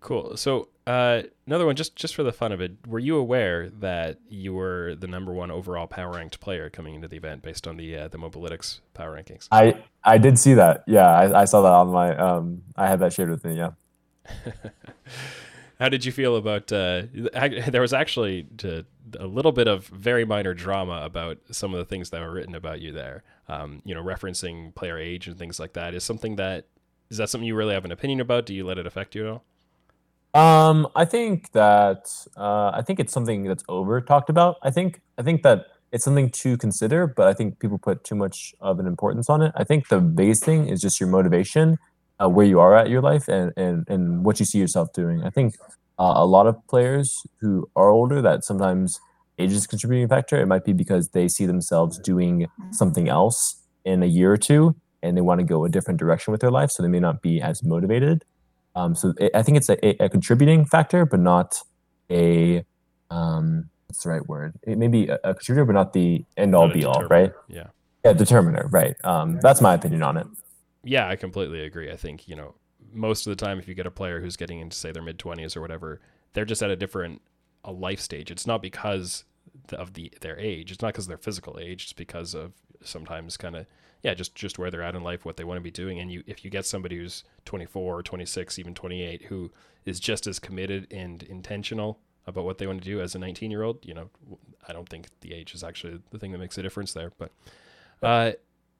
Cool. 0.00 0.36
So 0.36 0.68
uh, 0.86 1.22
another 1.46 1.64
one, 1.64 1.74
just 1.74 1.96
just 1.96 2.14
for 2.14 2.22
the 2.22 2.32
fun 2.32 2.52
of 2.52 2.60
it, 2.60 2.72
were 2.86 2.98
you 2.98 3.16
aware 3.16 3.70
that 3.80 4.18
you 4.28 4.52
were 4.52 4.94
the 4.94 5.06
number 5.06 5.32
one 5.32 5.50
overall 5.50 5.86
power 5.86 6.12
ranked 6.12 6.38
player 6.38 6.68
coming 6.68 6.94
into 6.94 7.08
the 7.08 7.16
event 7.16 7.42
based 7.42 7.66
on 7.66 7.78
the 7.78 7.96
uh, 7.96 8.08
the 8.08 8.18
Mobalytics 8.18 8.80
power 8.92 9.16
rankings? 9.16 9.48
I 9.50 9.82
I 10.04 10.18
did 10.18 10.38
see 10.38 10.54
that. 10.54 10.84
Yeah, 10.86 11.08
I, 11.08 11.42
I 11.42 11.44
saw 11.46 11.62
that 11.62 11.72
on 11.72 11.88
my. 11.88 12.14
Um, 12.14 12.62
I 12.76 12.88
had 12.88 13.00
that 13.00 13.14
shared 13.14 13.30
with 13.30 13.44
me. 13.44 13.56
Yeah. 13.56 13.70
How 15.78 15.88
did 15.88 16.04
you 16.04 16.12
feel 16.12 16.36
about? 16.36 16.72
Uh, 16.72 17.02
there 17.68 17.80
was 17.80 17.92
actually 17.92 18.46
a 19.18 19.26
little 19.26 19.52
bit 19.52 19.68
of 19.68 19.86
very 19.88 20.24
minor 20.24 20.54
drama 20.54 21.02
about 21.04 21.38
some 21.50 21.74
of 21.74 21.78
the 21.78 21.84
things 21.84 22.10
that 22.10 22.20
were 22.20 22.32
written 22.32 22.54
about 22.54 22.80
you 22.80 22.92
there. 22.92 23.22
Um, 23.48 23.82
you 23.84 23.94
know, 23.94 24.02
referencing 24.02 24.74
player 24.74 24.98
age 24.98 25.28
and 25.28 25.38
things 25.38 25.60
like 25.60 25.74
that. 25.74 25.94
Is 25.94 26.04
something 26.04 26.36
that 26.36 26.66
is 27.10 27.18
that 27.18 27.28
something 27.28 27.46
you 27.46 27.54
really 27.54 27.74
have 27.74 27.84
an 27.84 27.92
opinion 27.92 28.20
about? 28.20 28.46
Do 28.46 28.54
you 28.54 28.64
let 28.64 28.78
it 28.78 28.86
affect 28.86 29.14
you 29.14 29.26
at 29.26 29.32
all? 29.32 29.44
Um, 30.34 30.88
I 30.94 31.04
think 31.04 31.52
that 31.52 32.10
uh, 32.36 32.70
I 32.74 32.82
think 32.82 33.00
it's 33.00 33.12
something 33.12 33.44
that's 33.44 33.64
over 33.68 34.00
talked 34.00 34.30
about. 34.30 34.56
I 34.62 34.70
think 34.70 35.00
I 35.18 35.22
think 35.22 35.42
that 35.42 35.66
it's 35.92 36.04
something 36.04 36.30
to 36.30 36.56
consider, 36.56 37.06
but 37.06 37.28
I 37.28 37.32
think 37.32 37.58
people 37.58 37.78
put 37.78 38.02
too 38.02 38.16
much 38.16 38.54
of 38.60 38.78
an 38.80 38.86
importance 38.86 39.30
on 39.30 39.40
it. 39.40 39.52
I 39.54 39.64
think 39.64 39.88
the 39.88 40.00
biggest 40.00 40.44
thing 40.44 40.68
is 40.68 40.80
just 40.80 41.00
your 41.00 41.08
motivation 41.08 41.78
uh, 42.20 42.28
where 42.28 42.46
you 42.46 42.60
are 42.60 42.76
at 42.76 42.88
your 42.88 43.00
life 43.00 43.28
and, 43.28 43.52
and, 43.56 43.88
and 43.88 44.24
what 44.24 44.40
you 44.40 44.46
see 44.46 44.58
yourself 44.58 44.92
doing. 44.92 45.22
I 45.22 45.30
think 45.30 45.56
uh, 45.98 46.14
a 46.16 46.26
lot 46.26 46.46
of 46.46 46.56
players 46.68 47.26
who 47.40 47.68
are 47.76 47.90
older 47.90 48.22
that 48.22 48.44
sometimes 48.44 49.00
age 49.38 49.52
is 49.52 49.64
a 49.64 49.68
contributing 49.68 50.08
factor. 50.08 50.40
It 50.40 50.46
might 50.46 50.64
be 50.64 50.72
because 50.72 51.10
they 51.10 51.28
see 51.28 51.46
themselves 51.46 51.98
doing 51.98 52.46
something 52.72 53.08
else 53.08 53.62
in 53.84 54.02
a 54.02 54.06
year 54.06 54.32
or 54.32 54.36
two 54.36 54.74
and 55.02 55.16
they 55.16 55.20
want 55.20 55.40
to 55.40 55.44
go 55.44 55.64
a 55.64 55.68
different 55.68 56.00
direction 56.00 56.32
with 56.32 56.40
their 56.40 56.50
life. 56.50 56.70
So 56.70 56.82
they 56.82 56.88
may 56.88 57.00
not 57.00 57.22
be 57.22 57.40
as 57.40 57.62
motivated. 57.62 58.24
Um, 58.74 58.94
so 58.94 59.14
it, 59.18 59.30
I 59.34 59.42
think 59.42 59.58
it's 59.58 59.68
a, 59.68 60.02
a, 60.02 60.08
contributing 60.08 60.66
factor, 60.66 61.06
but 61.06 61.20
not 61.20 61.60
a, 62.10 62.64
um, 63.10 63.70
what's 63.86 64.02
the 64.02 64.10
right 64.10 64.26
word? 64.26 64.54
It 64.62 64.76
may 64.76 64.88
be 64.88 65.08
a, 65.08 65.18
a 65.24 65.34
contributor, 65.34 65.64
but 65.64 65.72
not 65.72 65.92
the 65.92 66.24
end 66.36 66.54
all 66.54 66.68
be 66.68 66.84
all, 66.84 67.04
right? 67.04 67.32
Yeah. 67.48 67.68
Yeah, 68.04 68.12
determiner, 68.12 68.68
right. 68.70 68.94
Um, 69.02 69.40
that's 69.40 69.60
my 69.60 69.74
opinion 69.74 70.02
on 70.02 70.16
it 70.16 70.26
yeah, 70.86 71.08
I 71.08 71.16
completely 71.16 71.64
agree. 71.64 71.90
I 71.90 71.96
think, 71.96 72.28
you 72.28 72.36
know, 72.36 72.54
most 72.92 73.26
of 73.26 73.36
the 73.36 73.44
time 73.44 73.58
if 73.58 73.68
you 73.68 73.74
get 73.74 73.86
a 73.86 73.90
player 73.90 74.20
who's 74.20 74.36
getting 74.36 74.60
into 74.60 74.76
say 74.76 74.92
their 74.92 75.02
mid 75.02 75.18
20s 75.18 75.56
or 75.56 75.60
whatever, 75.60 76.00
they're 76.32 76.44
just 76.44 76.62
at 76.62 76.70
a 76.70 76.76
different 76.76 77.22
a 77.64 77.72
life 77.72 78.00
stage. 78.00 78.30
It's 78.30 78.46
not 78.46 78.62
because 78.62 79.24
of 79.72 79.94
the 79.94 80.12
their 80.20 80.38
age. 80.38 80.70
It's 80.70 80.82
not 80.82 80.88
because 80.88 81.06
of 81.06 81.08
their 81.08 81.18
physical 81.18 81.58
age. 81.60 81.84
It's 81.84 81.92
because 81.92 82.34
of 82.34 82.52
sometimes 82.82 83.36
kind 83.36 83.56
of 83.56 83.66
yeah, 84.02 84.14
just 84.14 84.34
just 84.34 84.58
where 84.58 84.70
they're 84.70 84.82
at 84.82 84.94
in 84.94 85.02
life, 85.02 85.24
what 85.24 85.36
they 85.36 85.44
want 85.44 85.58
to 85.58 85.62
be 85.62 85.70
doing. 85.70 85.98
And 85.98 86.10
you 86.10 86.22
if 86.26 86.44
you 86.44 86.50
get 86.50 86.66
somebody 86.66 86.96
who's 86.96 87.24
24 87.44 87.98
or 87.98 88.02
26, 88.02 88.58
even 88.58 88.74
28 88.74 89.22
who 89.22 89.50
is 89.84 89.98
just 89.98 90.26
as 90.26 90.38
committed 90.38 90.86
and 90.92 91.22
intentional 91.24 91.98
about 92.26 92.44
what 92.44 92.58
they 92.58 92.66
want 92.66 92.80
to 92.82 92.84
do 92.84 93.00
as 93.00 93.14
a 93.14 93.18
19 93.18 93.50
year 93.50 93.62
old, 93.62 93.84
you 93.84 93.94
know, 93.94 94.10
I 94.68 94.72
don't 94.72 94.88
think 94.88 95.08
the 95.20 95.32
age 95.32 95.54
is 95.54 95.64
actually 95.64 96.00
the 96.10 96.18
thing 96.18 96.32
that 96.32 96.38
makes 96.38 96.58
a 96.58 96.62
difference 96.62 96.92
there. 96.92 97.12
But 97.18 97.32
uh, 98.02 98.32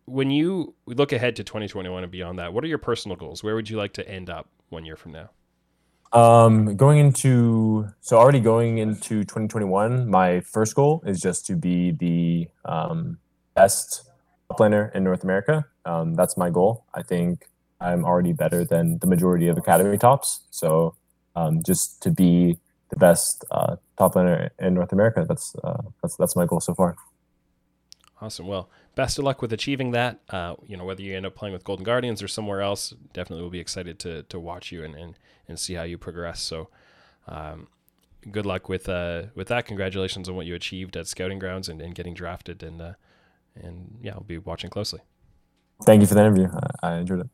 when 0.07 0.31
you 0.31 0.75
look 0.87 1.13
ahead 1.13 1.37
to 1.37 1.45
2021 1.45 2.03
and 2.03 2.11
beyond 2.11 2.39
that, 2.39 2.53
what 2.53 2.65
are 2.65 2.69
your 2.69 2.79
personal 2.79 3.17
goals? 3.17 3.43
Where 3.43 3.55
would 3.55 3.69
you 3.69 3.77
like 3.77 3.93
to 3.95 4.09
end 4.09 4.31
up 4.31 4.49
one 4.69 4.85
year 4.85 4.97
from 4.97 5.13
now? 5.13 5.31
Um, 6.13 6.77
going 6.77 6.99
into 6.99 7.89
so 8.01 8.17
already 8.17 8.41
going 8.41 8.79
into 8.79 9.25
2021, 9.25 10.09
my 10.09 10.41
first 10.41 10.75
goal 10.75 11.03
is 11.05 11.21
just 11.21 11.45
to 11.47 11.57
be 11.57 11.91
the 11.91 12.49
um, 12.65 13.19
best 13.55 14.09
player 14.57 14.93
in 14.95 15.05
North 15.05 15.25
America. 15.25 15.67
Um, 15.85 16.15
that's 16.15 16.37
my 16.37 16.49
goal. 16.51 16.85
I 16.95 17.03
think 17.03 17.47
I'm 17.81 18.05
already 18.05 18.33
better 18.33 18.65
than 18.65 18.99
the 18.99 19.07
majority 19.07 19.49
of 19.49 19.59
academy 19.59 19.99
tops. 19.99 20.43
So 20.51 20.95
um, 21.35 21.63
just 21.65 22.03
to 22.05 22.11
be 22.11 22.59
the 22.91 22.97
best 22.97 23.45
uh, 23.51 23.77
top 23.99 24.15
laner 24.15 24.51
in 24.61 24.75
North 24.75 24.93
America, 24.93 25.27
that's 25.29 25.55
uh, 25.65 25.83
that's 26.03 26.17
that's 26.17 26.37
my 26.37 26.47
goal 26.47 26.61
so 26.61 26.75
far. 26.75 26.97
Awesome. 28.21 28.47
Well, 28.47 28.71
best 28.97 29.19
of 29.19 29.25
luck 29.25 29.41
with 29.41 29.53
achieving 29.53 29.93
that. 29.93 30.19
Uh, 30.29 30.57
you 30.67 30.77
know, 30.77 30.85
whether 30.85 31.03
you 31.03 31.17
end 31.17 31.25
up 31.25 31.37
playing 31.37 31.53
with 31.53 31.63
Golden 31.63 31.85
Guardians 31.85 32.21
or 32.21 32.27
somewhere 32.27 32.61
else, 32.61 32.93
definitely 33.13 33.45
will 33.45 33.51
be 33.51 33.61
excited 33.61 34.01
to 34.01 34.25
to 34.25 34.41
watch 34.41 34.73
you 34.73 34.83
and 34.83 34.97
and, 34.97 35.17
and 35.47 35.61
see 35.61 35.75
how 35.75 35.85
you 35.85 35.97
progress. 35.97 36.41
So, 36.41 36.69
um, 37.29 37.69
good 38.33 38.45
luck 38.45 38.69
with 38.69 38.89
uh 38.89 39.27
with 39.37 39.47
that. 39.49 39.67
Congratulations 39.67 40.29
on 40.29 40.35
what 40.35 40.47
you 40.47 40.57
achieved 40.57 40.97
at 40.97 41.07
Scouting 41.07 41.39
Grounds 41.39 41.69
and, 41.69 41.81
and 41.81 41.95
getting 41.95 42.15
drafted. 42.15 42.65
And 42.65 42.83
uh, 42.83 42.95
and 43.55 43.99
yeah, 44.03 44.15
I'll 44.15 44.25
be 44.25 44.39
watching 44.39 44.71
closely. 44.71 45.01
Thank 45.85 46.01
you 46.01 46.07
for 46.07 46.15
the 46.15 46.21
interview. 46.23 46.49
I, 46.83 46.89
I 46.89 46.97
enjoyed 46.97 47.21
it. 47.21 47.29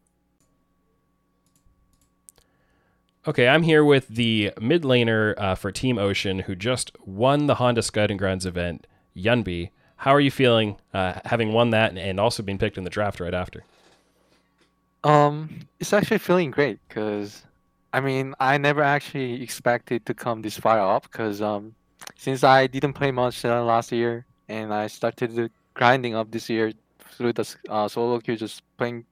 Okay, 3.25 3.47
I'm 3.47 3.63
here 3.63 3.85
with 3.85 4.09
the 4.09 4.53
mid 4.61 4.83
laner 4.83 5.35
uh, 5.39 5.55
for 5.55 5.71
Team 5.71 5.97
Ocean 5.97 6.41
who 6.41 6.57
just 6.57 6.91
won 7.07 7.47
the 7.47 7.55
Honda 7.55 7.83
Scouting 7.83 8.17
Grounds 8.17 8.45
event, 8.45 8.89
Yunbi. 9.17 9.71
How 10.03 10.13
are 10.13 10.21
you 10.21 10.33
feeling 10.33 10.79
uh, 10.93 11.21
having 11.25 11.53
won 11.53 11.71
that 11.71 11.97
and 11.97 12.19
also 12.19 12.43
being 12.43 12.59
picked 12.59 12.77
in 12.77 12.83
the 12.83 12.91
draft 12.91 13.21
right 13.21 13.33
after? 13.33 13.63
Um, 15.05 15.61
it's 15.79 15.93
actually 15.93 16.19
feeling 16.19 16.51
great 16.51 16.81
because, 16.89 17.45
I 17.93 18.01
mean, 18.01 18.35
I 18.41 18.59
never 18.59 18.83
actually 18.83 19.41
expected 19.41 20.05
to 20.07 20.13
come 20.13 20.43
this 20.43 20.59
far 20.59 20.81
up 20.81 21.05
because 21.05 21.41
um, 21.41 21.77
since 22.17 22.43
I 22.43 22.67
didn't 22.67 22.95
play 22.95 23.13
much 23.13 23.45
uh, 23.45 23.63
last 23.63 23.93
year 23.93 24.27
and 24.49 24.75
I 24.75 24.89
started 24.89 25.53
grinding 25.75 26.17
up 26.17 26.33
this 26.33 26.51
year 26.51 26.73
through 27.13 27.35
the 27.35 27.55
uh, 27.69 27.87
solo 27.87 28.19
queue, 28.19 28.35
just 28.37 28.65
playing 28.79 29.05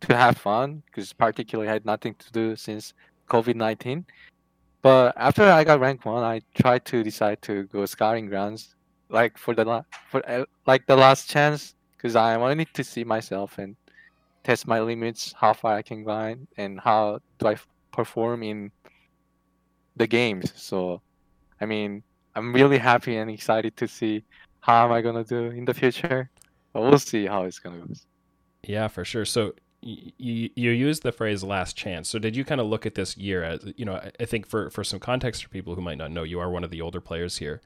to 0.00 0.16
have 0.16 0.36
fun 0.36 0.82
because 0.86 1.12
particularly 1.12 1.68
I 1.70 1.74
had 1.74 1.86
nothing 1.86 2.16
to 2.16 2.32
do 2.32 2.56
since 2.56 2.92
COVID 3.28 3.54
nineteen. 3.54 4.04
But 4.82 5.14
after 5.16 5.44
I 5.44 5.62
got 5.62 5.78
rank 5.78 6.04
one, 6.04 6.24
I 6.24 6.40
tried 6.60 6.84
to 6.86 7.04
decide 7.04 7.40
to 7.42 7.62
go 7.70 7.86
scouting 7.86 8.26
grounds 8.26 8.73
like 9.08 9.38
for 9.38 9.54
the 9.54 9.84
for 10.10 10.28
uh, 10.28 10.44
like 10.66 10.86
the 10.86 10.96
last 10.96 11.28
chance 11.28 11.74
because 11.96 12.16
I 12.16 12.36
wanted 12.36 12.68
to 12.74 12.84
see 12.84 13.04
myself 13.04 13.58
and 13.58 13.76
test 14.42 14.66
my 14.66 14.80
limits, 14.80 15.34
how 15.36 15.54
far 15.54 15.74
I 15.74 15.82
can 15.82 16.04
grind, 16.04 16.46
and 16.56 16.78
how 16.78 17.20
do 17.38 17.46
I 17.48 17.52
f- 17.52 17.66
perform 17.92 18.42
in 18.42 18.70
the 19.96 20.06
games. 20.06 20.52
So, 20.54 21.00
I 21.60 21.66
mean, 21.66 22.02
I'm 22.34 22.52
really 22.52 22.78
happy 22.78 23.16
and 23.16 23.30
excited 23.30 23.76
to 23.78 23.88
see 23.88 24.22
how 24.60 24.84
am 24.84 24.92
I 24.92 25.00
gonna 25.00 25.24
do 25.24 25.46
in 25.46 25.64
the 25.64 25.74
future. 25.74 26.30
But 26.72 26.82
we'll 26.82 26.98
see 26.98 27.26
how 27.26 27.44
it's 27.44 27.58
gonna 27.58 27.78
go. 27.78 27.94
Yeah, 28.62 28.88
for 28.88 29.04
sure. 29.04 29.24
So 29.24 29.54
you 29.80 30.50
you 30.54 30.70
used 30.70 31.02
the 31.02 31.12
phrase 31.12 31.44
last 31.44 31.76
chance. 31.76 32.08
So 32.08 32.18
did 32.18 32.34
you 32.34 32.44
kind 32.44 32.60
of 32.60 32.66
look 32.66 32.86
at 32.86 32.94
this 32.94 33.16
year 33.16 33.44
as 33.44 33.64
you 33.76 33.84
know? 33.84 34.00
I 34.18 34.24
think 34.24 34.46
for 34.46 34.70
for 34.70 34.82
some 34.82 34.98
context 34.98 35.42
for 35.42 35.50
people 35.50 35.74
who 35.74 35.80
might 35.80 35.98
not 35.98 36.10
know, 36.10 36.22
you 36.22 36.40
are 36.40 36.50
one 36.50 36.64
of 36.64 36.70
the 36.70 36.80
older 36.80 37.00
players 37.00 37.38
here. 37.38 37.60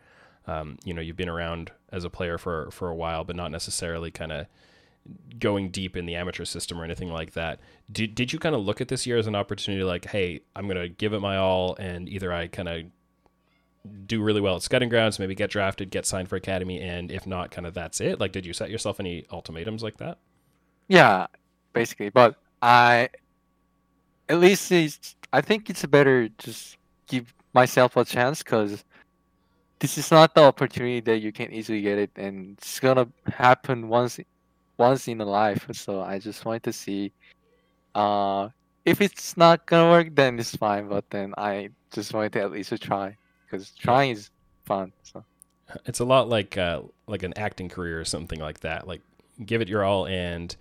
Um, 0.49 0.79
you 0.85 0.95
know, 0.95 1.01
you've 1.03 1.17
been 1.17 1.29
around 1.29 1.71
as 1.93 2.05
a 2.05 2.11
player 2.11 2.39
for 2.39 2.71
for 2.71 2.89
a 2.89 2.95
while, 2.95 3.23
but 3.23 3.37
not 3.37 3.51
necessarily 3.51 4.11
kind 4.11 4.33
of 4.33 4.47
going 5.39 5.71
deep 5.71 5.97
in 5.97 6.07
the 6.07 6.15
amateur 6.15 6.45
system 6.45 6.81
or 6.81 6.85
anything 6.85 7.11
like 7.11 7.33
that. 7.33 7.61
Did 7.93 8.15
did 8.15 8.33
you 8.33 8.39
kind 8.39 8.55
of 8.55 8.63
look 8.63 8.81
at 8.81 8.89
this 8.89 9.07
year 9.07 9.19
as 9.19 9.27
an 9.27 9.35
opportunity, 9.35 9.85
like, 9.85 10.07
hey, 10.07 10.41
I'm 10.57 10.67
gonna 10.67 10.89
give 10.89 11.13
it 11.13 11.21
my 11.21 11.37
all, 11.37 11.77
and 11.77 12.09
either 12.09 12.33
I 12.33 12.47
kind 12.49 12.69
of 12.69 12.83
do 14.07 14.23
really 14.23 14.41
well 14.41 14.57
at 14.57 14.63
scouting 14.63 14.89
grounds, 14.89 15.19
maybe 15.19 15.35
get 15.35 15.51
drafted, 15.51 15.91
get 15.91 16.07
signed 16.07 16.29
for 16.29 16.37
academy, 16.37 16.81
and 16.81 17.11
if 17.11 17.27
not, 17.27 17.51
kind 17.51 17.67
of 17.67 17.75
that's 17.75 18.01
it. 18.01 18.21
Like, 18.21 18.33
did 18.33 18.45
you 18.45 18.53
set 18.53 18.71
yourself 18.71 19.01
any 19.01 19.27
ultimatums 19.31 19.83
like 19.83 19.99
that? 19.99 20.19
Yeah, 20.89 21.27
basically. 21.73 22.09
But 22.11 22.37
I, 22.63 23.09
at 24.29 24.41
least 24.41 24.73
I 25.33 25.41
think 25.41 25.71
it's 25.71 25.85
better 25.87 26.29
just 26.39 26.77
give 27.07 27.33
myself 27.55 27.97
a 27.97 28.05
chance 28.05 28.43
because 28.43 28.85
this 29.81 29.99
is 29.99 30.11
not 30.11 30.35
the 30.35 30.43
opportunity 30.43 31.01
that 31.01 31.19
you 31.19 31.33
can 31.33 31.53
easily 31.53 31.83
get 31.83 31.99
it, 31.99 32.11
and 32.17 32.57
it's 32.59 32.81
gonna 32.81 33.09
happen 33.27 33.89
once, 33.89 34.19
once 34.79 35.09
in 35.09 35.21
a 35.21 35.25
life. 35.25 35.67
So 35.73 36.03
I 36.03 36.19
just 36.19 36.45
want 36.45 36.63
to 36.65 36.73
see, 36.73 37.13
uh, 37.95 38.49
if 38.85 39.01
it's 39.01 39.37
not 39.37 39.67
gonna 39.67 39.91
work, 39.91 40.15
then 40.15 40.39
it's 40.39 40.57
fine. 40.57 40.89
But 40.89 41.09
then 41.11 41.35
I 41.39 41.71
just 41.93 42.15
wanted 42.15 42.33
to 42.35 42.43
at 42.43 42.53
least 42.53 42.73
try 42.83 43.17
because 43.47 43.71
trying 43.73 44.13
is 44.13 44.31
fun. 44.65 44.93
So 45.03 45.25
It's 45.87 46.01
a 46.01 46.05
lot 46.05 46.29
like 46.29 46.57
uh, 46.59 46.83
like 47.07 47.23
an 47.23 47.35
acting 47.37 47.69
career 47.69 48.01
or 48.01 48.05
something 48.05 48.41
like 48.41 48.61
that. 48.61 48.87
Like 48.89 49.03
give 49.45 49.61
it 49.61 49.69
your 49.69 49.85
all, 49.85 50.07
and 50.07 50.55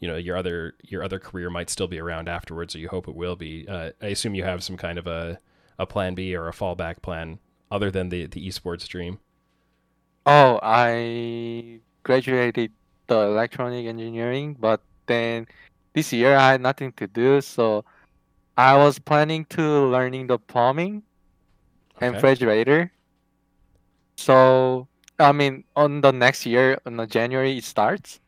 you 0.00 0.08
know 0.08 0.16
your 0.16 0.36
other 0.36 0.74
your 0.82 1.02
other 1.04 1.18
career 1.18 1.50
might 1.50 1.70
still 1.70 1.88
be 1.88 1.98
around 2.00 2.28
afterwards, 2.28 2.74
or 2.74 2.78
you 2.78 2.88
hope 2.88 3.08
it 3.08 3.14
will 3.14 3.36
be. 3.36 3.66
Uh, 3.68 3.90
I 4.02 4.06
assume 4.08 4.34
you 4.34 4.44
have 4.44 4.62
some 4.64 4.76
kind 4.76 4.98
of 4.98 5.06
a 5.06 5.38
a 5.78 5.86
plan 5.86 6.14
B 6.14 6.34
or 6.36 6.48
a 6.48 6.52
fallback 6.52 7.02
plan 7.02 7.38
other 7.70 7.90
than 7.90 8.08
the 8.08 8.26
the 8.26 8.46
esports 8.46 8.86
dream. 8.88 9.18
Oh, 10.26 10.58
I 10.62 11.80
graduated 12.02 12.72
the 13.06 13.18
electronic 13.18 13.86
engineering, 13.86 14.56
but 14.58 14.80
then 15.06 15.46
this 15.92 16.12
year 16.12 16.36
I 16.36 16.52
had 16.52 16.60
nothing 16.60 16.92
to 16.96 17.06
do, 17.06 17.40
so 17.40 17.84
I 18.56 18.76
was 18.76 18.98
planning 18.98 19.44
to 19.56 19.86
learning 19.86 20.28
the 20.28 20.38
plumbing 20.38 21.02
and 22.00 22.14
refrigerator. 22.14 22.90
So 24.16 24.88
I 25.18 25.32
mean, 25.32 25.64
on 25.76 26.00
the 26.00 26.12
next 26.12 26.46
year, 26.46 26.78
on 26.86 26.96
the 26.96 27.06
January 27.06 27.58
it 27.58 27.64
starts. 27.64 28.20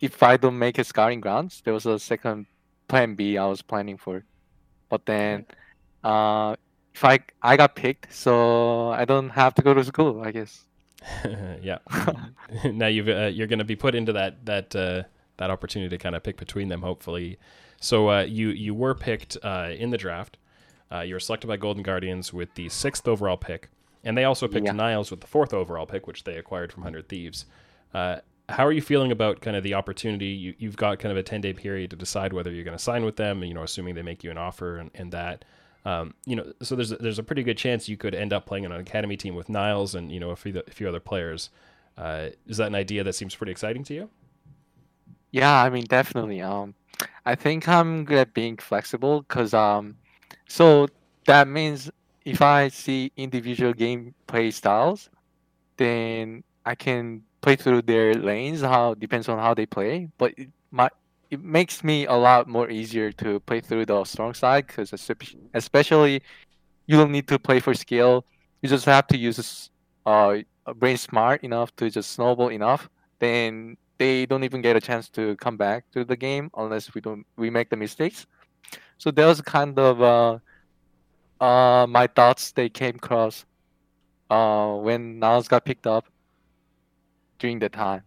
If 0.00 0.22
I 0.22 0.36
don't 0.36 0.58
make 0.58 0.78
a 0.78 0.84
scouting 0.84 1.20
grounds, 1.20 1.62
there 1.64 1.72
was 1.72 1.86
a 1.86 1.98
second 1.98 2.46
plan 2.88 3.14
B 3.14 3.38
I 3.38 3.46
was 3.46 3.62
planning 3.62 3.96
for, 3.96 4.24
but 4.90 5.06
then, 5.06 5.46
uh, 6.04 6.56
if 6.96 7.04
I 7.04 7.20
I 7.42 7.56
got 7.56 7.76
picked, 7.76 8.12
so 8.12 8.90
I 8.90 9.04
don't 9.04 9.30
have 9.30 9.54
to 9.56 9.62
go 9.62 9.74
to 9.74 9.84
school, 9.84 10.22
I 10.22 10.32
guess. 10.32 10.64
yeah. 11.62 11.78
now 12.64 12.86
you've 12.88 13.08
uh, 13.08 13.26
you're 13.26 13.46
going 13.46 13.58
to 13.60 13.64
be 13.64 13.76
put 13.76 13.94
into 13.94 14.12
that 14.14 14.44
that 14.46 14.74
uh, 14.74 15.02
that 15.36 15.50
opportunity 15.50 15.90
to 15.96 16.02
kind 16.02 16.16
of 16.16 16.22
pick 16.22 16.38
between 16.38 16.68
them. 16.68 16.82
Hopefully, 16.82 17.38
so 17.80 18.10
uh, 18.10 18.22
you 18.22 18.48
you 18.48 18.74
were 18.74 18.94
picked 18.94 19.36
uh, 19.42 19.70
in 19.76 19.90
the 19.90 19.98
draft. 19.98 20.38
Uh, 20.90 21.00
you 21.00 21.14
were 21.14 21.20
selected 21.20 21.48
by 21.48 21.56
Golden 21.56 21.82
Guardians 21.82 22.32
with 22.32 22.54
the 22.54 22.68
sixth 22.70 23.08
overall 23.08 23.36
pick, 23.36 23.68
and 24.04 24.16
they 24.16 24.24
also 24.24 24.48
picked 24.48 24.66
Yeah. 24.66 24.72
Niles 24.72 25.10
with 25.10 25.20
the 25.20 25.26
fourth 25.26 25.52
overall 25.52 25.86
pick, 25.86 26.06
which 26.06 26.24
they 26.24 26.36
acquired 26.38 26.72
from 26.72 26.84
Hundred 26.84 27.08
Thieves. 27.08 27.46
Uh, 27.92 28.18
how 28.48 28.64
are 28.64 28.72
you 28.72 28.82
feeling 28.82 29.12
about 29.12 29.40
kind 29.40 29.56
of 29.56 29.64
the 29.64 29.74
opportunity? 29.74 30.28
You, 30.28 30.54
you've 30.58 30.76
got 30.76 31.00
kind 31.00 31.12
of 31.12 31.18
a 31.18 31.22
ten 31.24 31.40
day 31.42 31.52
period 31.52 31.90
to 31.90 31.96
decide 31.96 32.32
whether 32.32 32.50
you're 32.52 32.64
going 32.64 32.76
to 32.78 32.82
sign 32.82 33.04
with 33.04 33.16
them. 33.16 33.44
You 33.44 33.54
know, 33.54 33.64
assuming 33.64 33.96
they 33.96 34.02
make 34.02 34.24
you 34.24 34.30
an 34.30 34.38
offer 34.38 34.78
and, 34.78 34.90
and 34.94 35.12
that. 35.12 35.44
Um, 35.86 36.14
you 36.24 36.34
know, 36.34 36.52
so 36.62 36.74
there's 36.74 36.90
a, 36.90 36.96
there's 36.96 37.20
a 37.20 37.22
pretty 37.22 37.44
good 37.44 37.56
chance 37.56 37.88
you 37.88 37.96
could 37.96 38.12
end 38.12 38.32
up 38.32 38.44
playing 38.44 38.66
on 38.66 38.72
an 38.72 38.80
academy 38.80 39.16
team 39.16 39.36
with 39.36 39.48
Niles 39.48 39.94
and 39.94 40.10
you 40.10 40.18
know 40.18 40.30
a 40.30 40.36
few, 40.36 40.60
a 40.66 40.70
few 40.72 40.88
other 40.88 40.98
players. 40.98 41.48
Uh, 41.96 42.30
is 42.48 42.56
that 42.56 42.66
an 42.66 42.74
idea 42.74 43.04
that 43.04 43.12
seems 43.14 43.36
pretty 43.36 43.52
exciting 43.52 43.84
to 43.84 43.94
you? 43.94 44.10
Yeah, 45.30 45.62
I 45.62 45.70
mean, 45.70 45.84
definitely. 45.84 46.42
Um, 46.42 46.74
I 47.24 47.36
think 47.36 47.68
I'm 47.68 48.04
good 48.04 48.18
at 48.18 48.34
being 48.34 48.56
flexible 48.56 49.22
because 49.22 49.54
um, 49.54 49.96
so 50.48 50.88
that 51.26 51.46
means 51.46 51.88
if 52.24 52.42
I 52.42 52.66
see 52.66 53.12
individual 53.16 53.72
gameplay 53.72 54.52
styles, 54.52 55.08
then 55.76 56.42
I 56.64 56.74
can 56.74 57.22
play 57.42 57.54
through 57.54 57.82
their 57.82 58.12
lanes. 58.12 58.60
How 58.60 58.94
depends 58.94 59.28
on 59.28 59.38
how 59.38 59.54
they 59.54 59.66
play, 59.66 60.08
but 60.18 60.34
it 60.36 60.48
my 60.72 60.90
it 61.30 61.42
makes 61.42 61.82
me 61.82 62.06
a 62.06 62.14
lot 62.14 62.48
more 62.48 62.70
easier 62.70 63.12
to 63.12 63.40
play 63.40 63.60
through 63.60 63.86
the 63.86 64.04
strong 64.04 64.34
side 64.34 64.66
because 64.66 64.92
especially 65.54 66.22
you 66.86 66.96
don't 66.96 67.10
need 67.12 67.28
to 67.28 67.38
play 67.38 67.60
for 67.60 67.74
skill. 67.74 68.24
You 68.62 68.68
just 68.68 68.84
have 68.86 69.06
to 69.08 69.18
use 69.18 69.70
uh 70.06 70.38
brain 70.76 70.96
smart 70.96 71.42
enough 71.42 71.74
to 71.76 71.90
just 71.90 72.10
snowball 72.12 72.48
enough. 72.50 72.88
Then 73.20 73.76
they 73.98 74.26
don't 74.26 74.44
even 74.44 74.60
get 74.62 74.76
a 74.76 74.80
chance 74.80 75.08
to 75.10 75.36
come 75.36 75.56
back 75.56 75.90
to 75.92 76.04
the 76.04 76.16
game 76.16 76.50
unless 76.56 76.94
we 76.94 77.00
don't 77.00 77.26
we 77.36 77.50
make 77.50 77.70
the 77.70 77.76
mistakes. 77.76 78.26
So 78.98 79.10
that 79.10 79.26
was 79.26 79.40
kind 79.40 79.78
of 79.78 80.02
uh, 80.02 80.38
uh 81.44 81.86
my 81.88 82.06
thoughts 82.06 82.52
they 82.52 82.68
came 82.68 82.96
across 82.96 83.44
uh 84.30 84.74
when 84.76 85.18
Niles 85.18 85.48
got 85.48 85.64
picked 85.64 85.86
up 85.86 86.06
during 87.38 87.58
the 87.58 87.68
time. 87.68 88.02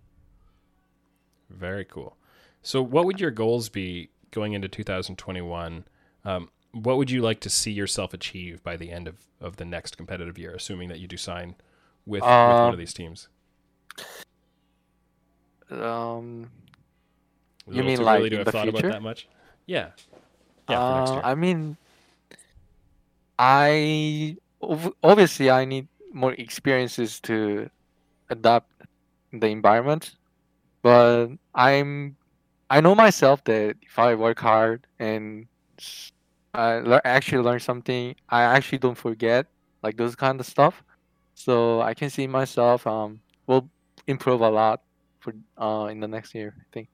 Very 1.50 1.86
cool. 1.86 2.19
So, 2.62 2.82
what 2.82 3.06
would 3.06 3.20
your 3.20 3.32
goals 3.32 3.70
be 3.70 4.10
going 4.32 4.54
into 4.54 4.68
2021? 4.68 5.86
Um, 6.26 6.50
what 6.72 6.98
would 6.98 7.10
you 7.10 7.22
like 7.22 7.40
to 7.42 7.50
see 7.50 7.72
yourself 7.72 8.14
achieve 8.14 8.62
by 8.64 8.78
the 8.78 8.92
end 8.92 9.08
of, 9.08 9.16
of 9.42 9.56
the 9.58 9.66
next 9.66 9.98
competitive 9.98 10.38
year, 10.38 10.54
assuming 10.54 10.90
that 10.90 11.00
you 11.00 11.08
do 11.08 11.18
sign 11.18 11.56
with, 12.06 12.22
with 12.46 12.62
one 12.62 12.72
Uh, 12.72 12.74
of 12.74 12.80
these 12.80 12.94
teams? 12.94 13.28
Um, 15.70 16.50
you 17.72 17.84
mean 17.84 18.02
like 18.02 18.30
to 18.32 18.40
in 18.40 18.44
the 18.44 18.52
thought 18.52 18.64
future? 18.64 18.88
about 18.88 18.94
that 18.94 19.02
much? 19.02 19.28
Yeah. 19.66 19.90
Yeah, 20.68 20.80
uh. 20.80 21.22
I 21.24 21.36
mean, 21.36 21.78
I 23.38 24.38
obviously 25.04 25.50
I 25.50 25.66
need 25.66 25.88
more 26.14 26.34
experiences 26.34 27.20
to 27.22 27.70
adapt 28.30 28.72
the 29.32 29.48
environment, 29.48 30.16
but 30.82 31.30
I'm 31.56 32.18
I 32.70 32.82
know 32.82 32.96
myself 32.96 33.44
that 33.46 33.76
if 33.82 33.98
I 33.98 34.16
work 34.16 34.40
hard 34.40 34.86
and 35.00 35.48
I 36.54 36.80
lear 36.80 37.02
actually 37.04 37.44
learn 37.44 37.60
something, 37.60 38.16
I 38.30 38.44
actually 38.44 38.78
don't 38.80 38.98
forget 38.98 39.48
like 39.82 39.98
those 39.98 40.16
kind 40.16 40.40
of 40.40 40.46
stuff. 40.46 40.84
So 41.34 41.82
I 41.82 41.94
can 41.94 42.10
see 42.10 42.28
myself 42.28 42.86
um 42.86 43.22
will 43.48 43.70
improve 44.08 44.42
a 44.42 44.50
lot 44.50 44.82
for 45.20 45.34
uh 45.58 45.88
in 45.90 46.00
the 46.00 46.08
next 46.08 46.36
year. 46.36 46.56
I 46.60 46.66
think. 46.72 46.90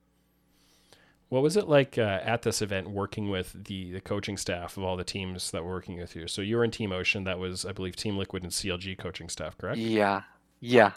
What 1.29 1.41
was 1.41 1.57
it 1.57 1.67
like 1.67 1.97
uh, 1.97 2.19
at 2.23 2.43
this 2.43 2.61
event 2.61 2.91
working 2.91 3.29
with 3.29 3.65
the, 3.65 3.91
the 3.91 3.99
coaching 3.99 4.37
staff 4.37 4.77
of 4.77 4.83
all 4.83 4.95
the 4.95 5.03
teams 5.03 5.49
that 5.51 5.63
were 5.63 5.71
working 5.71 5.97
with 5.99 6.15
you? 6.15 6.27
So 6.27 6.41
you 6.41 6.55
were 6.55 6.63
in 6.63 6.69
Team 6.69 6.91
Ocean. 6.91 7.23
That 7.23 7.39
was, 7.39 7.65
I 7.65 7.71
believe, 7.71 7.95
Team 7.95 8.15
Liquid 8.15 8.43
and 8.43 8.51
CLG 8.51 8.97
coaching 8.99 9.27
staff, 9.27 9.57
correct? 9.57 9.77
Yeah, 9.77 10.21
yeah. 10.59 10.91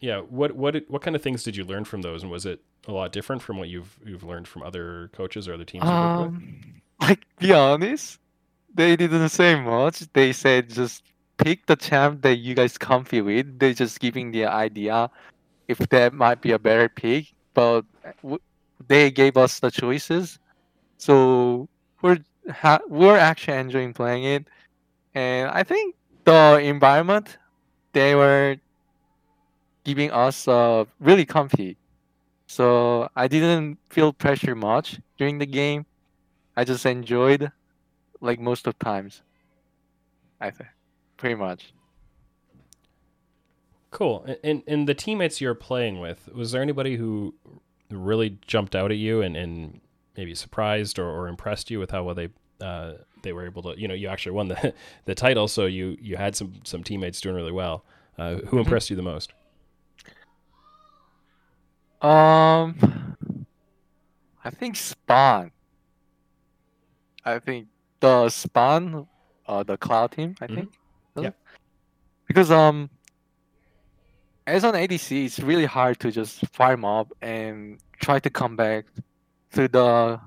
Yeah. 0.00 0.20
What 0.20 0.52
what 0.56 0.76
what 0.88 1.02
kind 1.02 1.14
of 1.14 1.22
things 1.22 1.42
did 1.44 1.56
you 1.56 1.64
learn 1.64 1.84
from 1.84 2.02
those, 2.02 2.22
and 2.22 2.32
was 2.32 2.46
it 2.46 2.62
a 2.86 2.92
lot 2.92 3.12
different 3.12 3.42
from 3.42 3.58
what 3.58 3.68
you've 3.68 3.98
you've 4.04 4.24
learned 4.24 4.48
from 4.48 4.62
other 4.62 5.10
coaches 5.12 5.48
or 5.48 5.54
other 5.54 5.64
teams? 5.64 5.84
Um, 5.84 6.80
like 7.00 7.24
be 7.38 7.52
honest, 7.52 8.18
they 8.74 8.96
didn't 8.96 9.28
say 9.30 9.60
much. 9.60 10.00
They 10.12 10.32
said 10.32 10.70
just 10.70 11.02
pick 11.36 11.66
the 11.66 11.76
champ 11.76 12.22
that 12.22 12.36
you 12.36 12.54
guys 12.54 12.78
comfy 12.78 13.20
with. 13.20 13.58
They're 13.58 13.74
just 13.74 14.00
giving 14.00 14.32
the 14.32 14.46
idea 14.46 15.10
if 15.68 15.78
that 15.78 16.12
might 16.12 16.40
be 16.40 16.52
a 16.52 16.58
better 16.58 16.88
pick, 16.88 17.32
but 17.54 17.82
w- 18.22 18.40
they 18.86 19.10
gave 19.10 19.36
us 19.36 19.60
the 19.60 19.70
choices, 19.70 20.38
so 20.98 21.68
we're 22.02 22.18
ha- 22.50 22.84
we're 22.88 23.16
actually 23.16 23.56
enjoying 23.56 23.94
playing 23.94 24.24
it, 24.24 24.46
and 25.14 25.50
I 25.50 25.62
think 25.62 25.94
the 26.24 26.58
environment 26.62 27.38
they 27.92 28.14
were 28.14 28.56
giving 29.84 30.10
us 30.10 30.48
uh 30.48 30.84
really 31.00 31.24
comfy. 31.24 31.76
So 32.54 33.08
I 33.16 33.26
didn't 33.26 33.78
feel 33.90 34.12
pressure 34.12 34.54
much 34.54 35.00
during 35.18 35.38
the 35.38 35.46
game. 35.46 35.86
I 36.56 36.62
just 36.62 36.86
enjoyed 36.86 37.50
like 38.20 38.38
most 38.38 38.68
of 38.68 38.78
times. 38.78 39.22
I 40.40 40.50
think 40.50 40.70
pretty 41.16 41.34
much. 41.34 41.72
Cool. 43.90 44.24
And, 44.44 44.62
and 44.68 44.88
the 44.88 44.94
teammates 44.94 45.40
you're 45.40 45.56
playing 45.56 45.98
with, 45.98 46.28
was 46.32 46.52
there 46.52 46.62
anybody 46.62 46.94
who 46.94 47.34
really 47.90 48.38
jumped 48.46 48.76
out 48.76 48.92
at 48.92 48.98
you 48.98 49.20
and, 49.20 49.36
and 49.36 49.80
maybe 50.16 50.32
surprised 50.36 51.00
or, 51.00 51.08
or 51.08 51.26
impressed 51.26 51.72
you 51.72 51.80
with 51.80 51.90
how 51.90 52.04
well 52.04 52.14
they 52.14 52.28
uh, 52.60 52.92
they 53.22 53.32
were 53.32 53.46
able 53.46 53.62
to? 53.62 53.74
You 53.76 53.88
know, 53.88 53.94
you 53.94 54.06
actually 54.06 54.30
won 54.30 54.46
the 54.46 54.72
the 55.06 55.16
title, 55.16 55.48
so 55.48 55.66
you 55.66 55.96
you 56.00 56.16
had 56.16 56.36
some 56.36 56.60
some 56.62 56.84
teammates 56.84 57.20
doing 57.20 57.34
really 57.34 57.50
well. 57.50 57.84
Uh, 58.16 58.36
who 58.46 58.60
impressed 58.60 58.90
you 58.90 58.96
the 58.96 59.02
most? 59.02 59.32
Um, 62.04 63.16
I 64.44 64.50
think 64.50 64.76
Spawn. 64.76 65.50
I 67.24 67.38
think 67.38 67.68
the 68.00 68.28
Spawn, 68.28 69.06
uh, 69.48 69.62
the 69.62 69.78
Cloud 69.78 70.12
team. 70.12 70.34
I 70.40 70.46
Mhm. 70.46 70.54
think. 70.54 70.72
Yeah. 71.16 71.30
Because 72.28 72.50
um, 72.50 72.90
as 74.46 74.64
an 74.64 74.74
ADC, 74.74 75.24
it's 75.24 75.40
really 75.40 75.64
hard 75.64 75.98
to 76.00 76.10
just 76.12 76.46
farm 76.48 76.84
up 76.84 77.08
and 77.22 77.80
try 78.00 78.18
to 78.18 78.28
come 78.28 78.54
back 78.56 78.84
to 79.52 79.66
the 79.68 80.20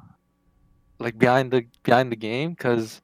like 0.99 1.17
behind 1.19 1.51
the 1.51 1.67
behind 1.83 2.11
the 2.11 2.15
game. 2.15 2.51
Because 2.57 3.01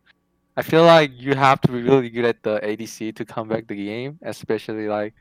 I 0.58 0.64
feel 0.64 0.84
like 0.84 1.12
you 1.14 1.36
have 1.36 1.62
to 1.62 1.72
be 1.72 1.82
really 1.84 2.10
good 2.10 2.26
at 2.26 2.42
the 2.42 2.60
ADC 2.64 3.12
to 3.18 3.26
come 3.26 3.48
back 3.48 3.68
the 3.68 3.76
game, 3.76 4.18
especially 4.24 4.88
like 4.88 5.14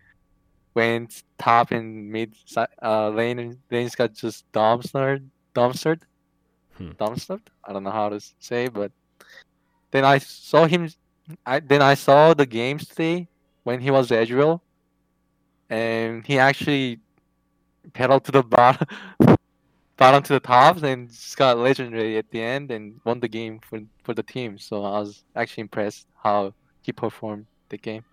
when 0.72 1.04
it's 1.04 1.22
top 1.38 1.70
and 1.70 2.10
mid 2.10 2.34
uh, 2.82 3.08
lane 3.10 3.38
and 3.38 3.58
lanes 3.70 3.94
got 3.94 4.14
just 4.14 4.50
dumpstered, 4.52 5.28
dumpstered, 5.54 6.02
Hmm. 6.78 6.92
dumpstered. 6.92 7.42
I 7.64 7.72
don't 7.72 7.82
know 7.84 7.90
how 7.90 8.08
to 8.08 8.20
say, 8.38 8.68
but 8.68 8.92
then 9.90 10.04
I 10.04 10.18
saw 10.18 10.66
him. 10.66 10.88
I 11.44 11.60
then 11.60 11.82
I 11.82 11.94
saw 11.94 12.32
the 12.34 12.46
games 12.46 12.88
today 12.88 13.28
when 13.64 13.80
he 13.80 13.90
was 13.90 14.08
Ezreal, 14.10 14.60
and 15.68 16.26
he 16.26 16.38
actually 16.38 17.00
pedaled 17.92 18.24
to 18.24 18.32
the 18.32 18.42
bottom, 18.56 18.86
bottom 19.96 20.22
to 20.22 20.32
the 20.32 20.40
top, 20.40 20.82
and 20.82 21.08
just 21.10 21.36
got 21.36 21.58
legendary 21.58 22.16
at 22.16 22.30
the 22.30 22.40
end 22.40 22.70
and 22.70 23.00
won 23.04 23.20
the 23.20 23.28
game 23.28 23.60
for 23.60 23.80
for 24.02 24.14
the 24.14 24.22
team. 24.22 24.58
So 24.58 24.84
I 24.84 25.00
was 25.00 25.24
actually 25.36 25.62
impressed 25.62 26.06
how 26.22 26.54
he 26.80 26.92
performed 26.92 27.46
the 27.68 27.76
game. 27.76 28.04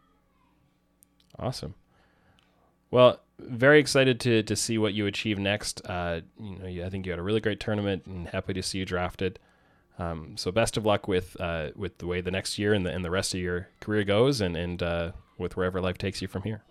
Awesome. 1.37 1.73
Well, 2.91 3.21
very 3.39 3.79
excited 3.79 4.19
to 4.21 4.43
to 4.43 4.55
see 4.55 4.77
what 4.77 4.93
you 4.93 5.05
achieve 5.05 5.39
next. 5.39 5.81
Uh, 5.85 6.21
you 6.39 6.57
know, 6.57 6.85
I 6.85 6.89
think 6.89 7.05
you 7.05 7.11
had 7.11 7.19
a 7.19 7.23
really 7.23 7.39
great 7.39 7.59
tournament, 7.59 8.05
and 8.05 8.27
happy 8.27 8.53
to 8.53 8.63
see 8.63 8.79
you 8.79 8.85
drafted. 8.85 9.39
Um, 9.97 10.37
so 10.37 10.51
best 10.51 10.77
of 10.77 10.85
luck 10.85 11.07
with 11.07 11.37
uh, 11.39 11.69
with 11.75 11.97
the 11.99 12.07
way 12.07 12.21
the 12.21 12.31
next 12.31 12.57
year 12.57 12.73
and 12.73 12.85
the 12.85 12.91
and 12.91 13.03
the 13.03 13.11
rest 13.11 13.33
of 13.33 13.39
your 13.39 13.69
career 13.79 14.03
goes, 14.03 14.41
and 14.41 14.55
and 14.55 14.81
uh, 14.81 15.11
with 15.37 15.55
wherever 15.55 15.81
life 15.81 15.97
takes 15.97 16.21
you 16.21 16.27
from 16.27 16.43
here. 16.43 16.63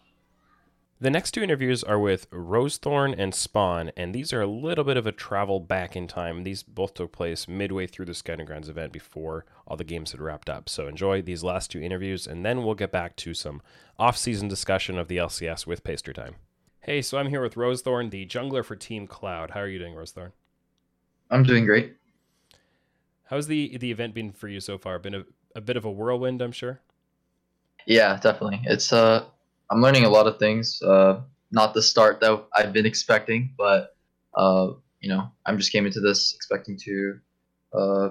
The 1.00 1.10
next 1.10 1.30
two 1.30 1.44
interviews 1.44 1.84
are 1.84 1.98
with 1.98 2.28
Rosethorn 2.30 3.14
and 3.16 3.32
Spawn, 3.32 3.92
and 3.96 4.12
these 4.12 4.32
are 4.32 4.40
a 4.40 4.48
little 4.48 4.82
bit 4.82 4.96
of 4.96 5.06
a 5.06 5.12
travel 5.12 5.60
back 5.60 5.94
in 5.94 6.08
time. 6.08 6.42
These 6.42 6.64
both 6.64 6.94
took 6.94 7.12
place 7.12 7.46
midway 7.46 7.86
through 7.86 8.06
the 8.06 8.14
Scouting 8.14 8.46
Grounds 8.46 8.68
event 8.68 8.92
before 8.92 9.46
all 9.64 9.76
the 9.76 9.84
games 9.84 10.10
had 10.10 10.20
wrapped 10.20 10.50
up. 10.50 10.68
So 10.68 10.88
enjoy 10.88 11.22
these 11.22 11.44
last 11.44 11.70
two 11.70 11.80
interviews, 11.80 12.26
and 12.26 12.44
then 12.44 12.64
we'll 12.64 12.74
get 12.74 12.90
back 12.90 13.14
to 13.16 13.32
some 13.32 13.62
off-season 13.96 14.48
discussion 14.48 14.98
of 14.98 15.06
the 15.06 15.18
LCS 15.18 15.68
with 15.68 15.84
Pastrytime. 15.84 16.34
Hey, 16.80 17.00
so 17.00 17.16
I'm 17.16 17.28
here 17.28 17.42
with 17.42 17.54
Rosethorn, 17.54 18.10
the 18.10 18.26
jungler 18.26 18.64
for 18.64 18.74
Team 18.74 19.06
Cloud. 19.06 19.50
How 19.50 19.60
are 19.60 19.68
you 19.68 19.78
doing, 19.78 19.94
Rosethorn? 19.94 20.32
I'm 21.30 21.44
doing 21.44 21.64
great. 21.64 21.94
How's 23.26 23.46
the 23.46 23.76
the 23.78 23.92
event 23.92 24.14
been 24.14 24.32
for 24.32 24.48
you 24.48 24.58
so 24.58 24.78
far? 24.78 24.98
Been 24.98 25.14
a, 25.14 25.24
a 25.54 25.60
bit 25.60 25.76
of 25.76 25.84
a 25.84 25.90
whirlwind, 25.92 26.42
I'm 26.42 26.50
sure. 26.50 26.80
Yeah, 27.86 28.18
definitely. 28.20 28.62
It's 28.64 28.92
uh, 28.92 29.26
I'm 29.70 29.82
learning 29.82 30.04
a 30.04 30.08
lot 30.08 30.26
of 30.26 30.38
things. 30.38 30.80
Uh, 30.82 31.20
not 31.50 31.74
the 31.74 31.82
start 31.82 32.20
that 32.20 32.44
I've 32.54 32.72
been 32.72 32.86
expecting, 32.86 33.54
but 33.56 33.96
uh, 34.34 34.72
you 35.00 35.08
know, 35.08 35.30
I'm 35.46 35.58
just 35.58 35.72
came 35.72 35.86
into 35.86 36.00
this 36.00 36.34
expecting 36.34 36.76
to 36.84 37.18
uh, 37.72 38.08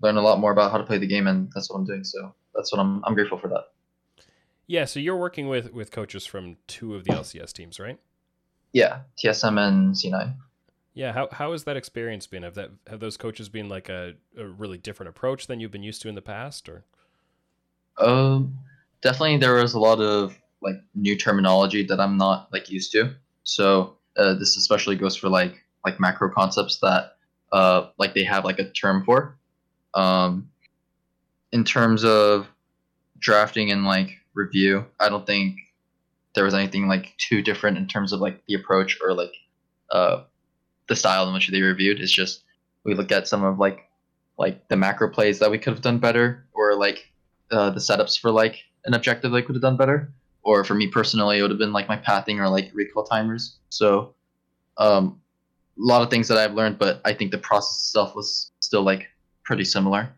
learn 0.00 0.16
a 0.16 0.22
lot 0.22 0.38
more 0.38 0.52
about 0.52 0.72
how 0.72 0.78
to 0.78 0.84
play 0.84 0.98
the 0.98 1.06
game, 1.06 1.26
and 1.26 1.50
that's 1.54 1.70
what 1.70 1.76
I'm 1.76 1.84
doing. 1.84 2.04
So 2.04 2.34
that's 2.54 2.72
what 2.72 2.80
I'm. 2.80 3.02
I'm 3.04 3.14
grateful 3.14 3.38
for 3.38 3.48
that. 3.48 3.64
Yeah, 4.66 4.86
so 4.86 5.00
you're 5.00 5.16
working 5.16 5.48
with 5.48 5.72
with 5.72 5.90
coaches 5.90 6.26
from 6.26 6.56
two 6.66 6.94
of 6.94 7.04
the 7.04 7.12
LCS 7.12 7.52
teams, 7.52 7.78
right? 7.78 7.98
Yeah, 8.72 9.00
TSM 9.22 9.58
and 9.58 9.94
C9. 9.94 10.34
Yeah, 10.94 11.12
how 11.12 11.28
how 11.30 11.52
has 11.52 11.64
that 11.64 11.76
experience 11.76 12.26
been? 12.26 12.42
Have 12.42 12.54
that 12.54 12.70
have 12.88 13.00
those 13.00 13.16
coaches 13.16 13.48
been 13.48 13.68
like 13.68 13.88
a, 13.88 14.14
a 14.36 14.46
really 14.46 14.78
different 14.78 15.10
approach 15.10 15.46
than 15.46 15.60
you've 15.60 15.70
been 15.70 15.82
used 15.82 16.02
to 16.02 16.08
in 16.08 16.14
the 16.14 16.22
past, 16.22 16.68
or? 16.68 16.84
Um, 17.98 18.58
definitely 19.02 19.36
there 19.38 19.54
was 19.54 19.74
a 19.74 19.78
lot 19.78 20.00
of 20.00 20.38
like 20.64 20.76
new 20.94 21.16
terminology 21.16 21.84
that 21.84 22.00
I'm 22.00 22.16
not 22.16 22.52
like 22.52 22.70
used 22.70 22.90
to. 22.92 23.14
So 23.44 23.96
uh, 24.16 24.34
this 24.34 24.56
especially 24.56 24.96
goes 24.96 25.16
for 25.16 25.28
like 25.28 25.62
like 25.84 26.00
macro 26.00 26.30
concepts 26.30 26.78
that 26.78 27.16
uh 27.52 27.88
like 27.98 28.14
they 28.14 28.24
have 28.24 28.44
like 28.44 28.58
a 28.58 28.70
term 28.70 29.04
for. 29.04 29.36
Um, 29.94 30.50
in 31.52 31.62
terms 31.62 32.04
of 32.04 32.48
drafting 33.18 33.70
and 33.70 33.84
like 33.84 34.18
review, 34.34 34.86
I 34.98 35.08
don't 35.08 35.26
think 35.26 35.58
there 36.34 36.44
was 36.44 36.54
anything 36.54 36.88
like 36.88 37.14
too 37.18 37.42
different 37.42 37.78
in 37.78 37.86
terms 37.86 38.12
of 38.12 38.20
like 38.20 38.44
the 38.46 38.54
approach 38.54 38.98
or 39.00 39.14
like 39.14 39.34
uh 39.90 40.22
the 40.88 40.96
style 40.96 41.28
in 41.28 41.34
which 41.34 41.48
they 41.48 41.62
reviewed. 41.62 42.00
It's 42.00 42.12
just 42.12 42.42
we 42.84 42.94
look 42.94 43.12
at 43.12 43.28
some 43.28 43.44
of 43.44 43.58
like 43.58 43.88
like 44.38 44.68
the 44.68 44.76
macro 44.76 45.10
plays 45.10 45.38
that 45.38 45.50
we 45.50 45.58
could 45.58 45.72
have 45.74 45.82
done 45.82 45.98
better 45.98 46.44
or 46.52 46.74
like 46.74 47.12
uh, 47.50 47.70
the 47.70 47.80
setups 47.80 48.18
for 48.18 48.30
like 48.30 48.64
an 48.84 48.94
objective 48.94 49.32
I 49.32 49.42
could 49.42 49.54
have 49.54 49.62
done 49.62 49.76
better. 49.76 50.12
Or 50.44 50.62
for 50.64 50.74
me 50.74 50.88
personally, 50.88 51.38
it 51.38 51.42
would 51.42 51.50
have 51.50 51.58
been 51.58 51.72
like 51.72 51.88
my 51.88 51.96
pathing 51.96 52.38
or 52.38 52.48
like 52.48 52.70
recall 52.74 53.04
timers. 53.04 53.56
So, 53.70 54.14
um, 54.76 55.20
a 55.76 55.82
lot 55.82 56.02
of 56.02 56.10
things 56.10 56.28
that 56.28 56.38
I've 56.38 56.54
learned, 56.54 56.78
but 56.78 57.00
I 57.04 57.12
think 57.14 57.30
the 57.30 57.38
process 57.38 57.80
itself 57.80 58.14
was 58.14 58.52
still 58.60 58.82
like 58.82 59.08
pretty 59.42 59.64
similar. 59.64 60.14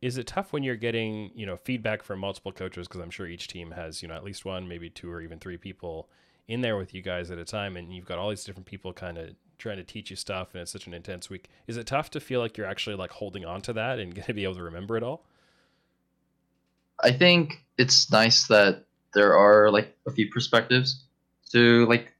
Is 0.00 0.18
it 0.18 0.26
tough 0.26 0.52
when 0.52 0.62
you're 0.62 0.76
getting 0.76 1.30
you 1.34 1.46
know 1.46 1.56
feedback 1.56 2.02
from 2.02 2.20
multiple 2.20 2.52
coaches? 2.52 2.86
Because 2.86 3.00
I'm 3.00 3.10
sure 3.10 3.26
each 3.26 3.48
team 3.48 3.72
has 3.72 4.02
you 4.02 4.08
know 4.08 4.14
at 4.14 4.24
least 4.24 4.44
one, 4.44 4.68
maybe 4.68 4.90
two, 4.90 5.10
or 5.10 5.20
even 5.20 5.38
three 5.38 5.56
people 5.56 6.08
in 6.46 6.60
there 6.60 6.76
with 6.76 6.92
you 6.92 7.02
guys 7.02 7.30
at 7.30 7.38
a 7.38 7.44
time, 7.44 7.76
and 7.76 7.92
you've 7.92 8.04
got 8.04 8.18
all 8.18 8.28
these 8.28 8.44
different 8.44 8.66
people 8.66 8.92
kind 8.92 9.16
of 9.16 9.30
trying 9.58 9.78
to 9.78 9.84
teach 9.84 10.10
you 10.10 10.16
stuff, 10.16 10.48
and 10.52 10.60
it's 10.60 10.70
such 10.70 10.86
an 10.86 10.94
intense 10.94 11.30
week. 11.30 11.48
Is 11.66 11.76
it 11.76 11.86
tough 11.86 12.10
to 12.10 12.20
feel 12.20 12.40
like 12.40 12.56
you're 12.56 12.66
actually 12.66 12.96
like 12.96 13.10
holding 13.10 13.44
on 13.44 13.62
to 13.62 13.72
that 13.72 13.98
and 13.98 14.14
going 14.14 14.26
to 14.26 14.34
be 14.34 14.44
able 14.44 14.56
to 14.56 14.62
remember 14.62 14.96
it 14.96 15.02
all? 15.02 15.24
I 17.02 17.12
think 17.12 17.64
it's 17.76 18.10
nice 18.10 18.46
that 18.48 18.84
there 19.14 19.36
are 19.36 19.70
like 19.70 19.96
a 20.06 20.10
few 20.10 20.30
perspectives 20.30 21.04
to 21.52 21.86
like 21.86 22.12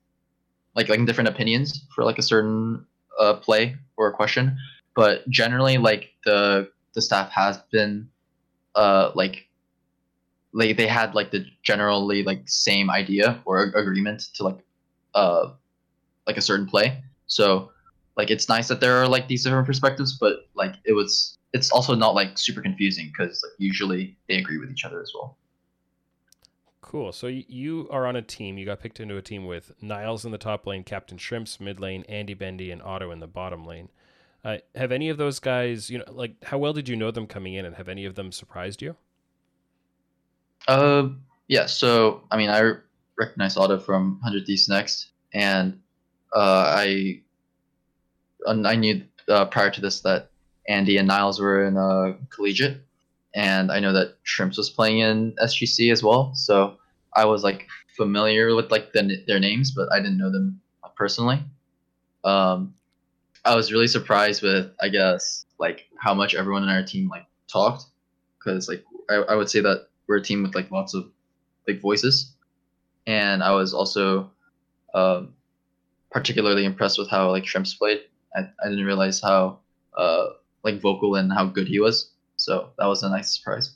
like 0.75 0.89
like 0.89 1.05
different 1.07 1.29
opinions 1.29 1.87
for 1.95 2.05
like 2.05 2.19
a 2.19 2.23
certain 2.23 2.85
uh, 3.21 3.35
play 3.35 3.77
or 3.97 4.09
a 4.09 4.13
question. 4.13 4.57
But 4.97 5.29
generally, 5.29 5.79
like 5.79 6.11
the 6.25 6.71
the 6.95 7.03
staff 7.03 7.31
has 7.31 7.59
been 7.73 8.09
uh 8.75 9.11
like 9.15 9.49
like 10.53 10.77
they 10.77 10.87
had 10.87 11.15
like 11.15 11.31
the 11.31 11.45
generally 11.63 12.23
like 12.23 12.43
same 12.47 12.91
idea 12.91 13.41
or 13.45 13.67
ag- 13.67 13.75
agreement 13.75 14.23
to 14.35 14.45
like 14.45 14.59
uh 15.15 15.51
like 16.27 16.37
a 16.37 16.43
certain 16.43 16.67
play. 16.67 17.03
So 17.27 17.71
like 18.17 18.31
it's 18.31 18.49
nice 18.49 18.69
that 18.69 18.81
there 18.81 19.03
are 19.03 19.09
like 19.09 19.29
these 19.29 19.45
different 19.45 19.67
perspectives, 19.67 20.17
but 20.19 20.49
like 20.55 20.77
it 20.85 20.93
was 20.93 21.39
it's 21.53 21.71
also 21.71 21.95
not 21.95 22.15
like 22.15 22.39
super 22.39 22.63
confusing 22.63 23.13
because 23.13 23.43
like 23.43 23.53
usually 23.59 24.17
they 24.29 24.37
agree 24.37 24.59
with 24.59 24.71
each 24.71 24.85
other 24.85 25.01
as 25.01 25.13
well. 25.15 25.37
Cool. 26.85 27.13
So 27.13 27.29
you 27.29 27.89
are 27.91 28.07
on 28.07 28.15
a 28.15 28.21
team. 28.21 28.59
You 28.59 28.67
got 28.67 28.79
picked 28.79 29.01
into 29.01 29.17
a 29.17 29.23
team 29.23 29.47
with 29.47 29.73
Niles 29.81 30.27
in 30.27 30.33
the 30.33 30.39
top 30.39 30.67
lane, 30.67 30.85
Captain 30.85 31.17
Shrimps 31.17 31.59
mid 31.59 31.81
lane, 31.81 32.05
Andybendy, 32.11 32.71
and 32.71 32.83
Otto 32.83 33.11
in 33.11 33.21
the 33.21 33.27
bottom 33.27 33.65
lane. 33.65 33.89
Uh, 34.45 34.59
have 34.75 34.93
any 34.93 35.09
of 35.09 35.17
those 35.17 35.39
guys, 35.39 35.89
you 35.89 35.97
know, 35.97 36.05
like 36.11 36.45
how 36.45 36.59
well 36.59 36.75
did 36.75 36.87
you 36.87 36.95
know 36.95 37.11
them 37.11 37.27
coming 37.27 37.55
in, 37.55 37.65
and 37.65 37.77
have 37.77 37.89
any 37.89 38.05
of 38.05 38.17
them 38.17 38.31
surprised 38.31 38.83
you? 38.83 38.97
Uh, 40.69 41.09
yeah. 41.49 41.65
So 41.65 42.23
I 42.31 42.37
mean, 42.37 42.51
I 42.51 42.75
recognize 43.19 43.57
Otto 43.57 43.81
from 43.81 44.21
Hundred 44.23 44.45
Thieves 44.45 44.69
Next, 44.69 45.09
and 45.33 45.81
uh, 46.37 46.75
I 46.77 47.23
I 48.47 48.77
knew 48.77 49.03
uh, 49.27 49.47
prior 49.47 49.71
to 49.71 49.81
this 49.81 50.01
that 50.03 50.29
Andy 50.69 50.99
and 50.99 51.09
Niles 51.09 51.41
were 51.41 51.65
in 51.65 51.79
uh, 51.79 52.13
collegiate, 52.29 52.85
and 53.35 53.73
I 53.73 53.81
know 53.81 53.93
that 53.93 54.17
Shrimps 54.23 54.57
was 54.57 54.71
playing 54.71 55.01
in 55.01 55.35
SGC 55.43 55.91
as 55.91 56.03
well. 56.03 56.33
So 56.35 56.77
I 57.15 57.25
was 57.25 57.43
like 57.43 57.67
familiar 57.97 58.55
with 58.55 58.71
like 58.71 58.93
the, 58.93 59.23
their 59.27 59.41
names, 59.41 59.73
but 59.73 59.89
I 59.93 59.99
didn't 59.99 60.19
know 60.19 60.31
them 60.31 60.61
personally. 60.97 61.41
Um, 62.25 62.75
I 63.45 63.55
was 63.57 63.73
really 63.73 63.89
surprised 63.89 64.43
with 64.43 64.73
I 64.81 64.89
guess 64.89 65.45
like 65.59 65.87
how 65.99 66.15
much 66.15 66.35
everyone 66.35 66.63
in 66.63 66.69
our 66.69 66.85
team 66.85 67.09
like 67.09 67.27
talked, 67.49 67.85
because 68.39 68.69
like 68.69 68.85
I, 69.11 69.17
I 69.17 69.35
would 69.35 69.51
say 69.51 69.61
that 69.61 69.89
we're 70.07 70.17
a 70.17 70.23
team 70.23 70.43
with 70.43 70.55
like 70.55 70.71
lots 70.71 70.95
of 70.95 71.11
big 71.67 71.81
voices, 71.81 72.35
and 73.07 73.43
I 73.43 73.53
was 73.53 73.75
also 73.75 74.31
um, 74.95 75.35
particularly 76.11 76.65
impressed 76.65 76.99
with 76.99 77.11
how 77.11 77.31
like 77.31 77.47
Shrimps 77.47 77.75
played. 77.75 78.01
I, 78.35 78.49
I 78.65 78.69
didn't 78.69 78.87
realize 78.87 79.21
how 79.21 79.59
uh, 79.97 80.29
like 80.63 80.81
vocal 80.81 81.17
and 81.17 81.33
how 81.33 81.47
good 81.47 81.69
he 81.69 81.81
was. 81.81 82.14
So 82.45 82.73
that 82.77 82.85
was 82.85 83.03
a 83.03 83.09
nice 83.09 83.35
surprise. 83.35 83.75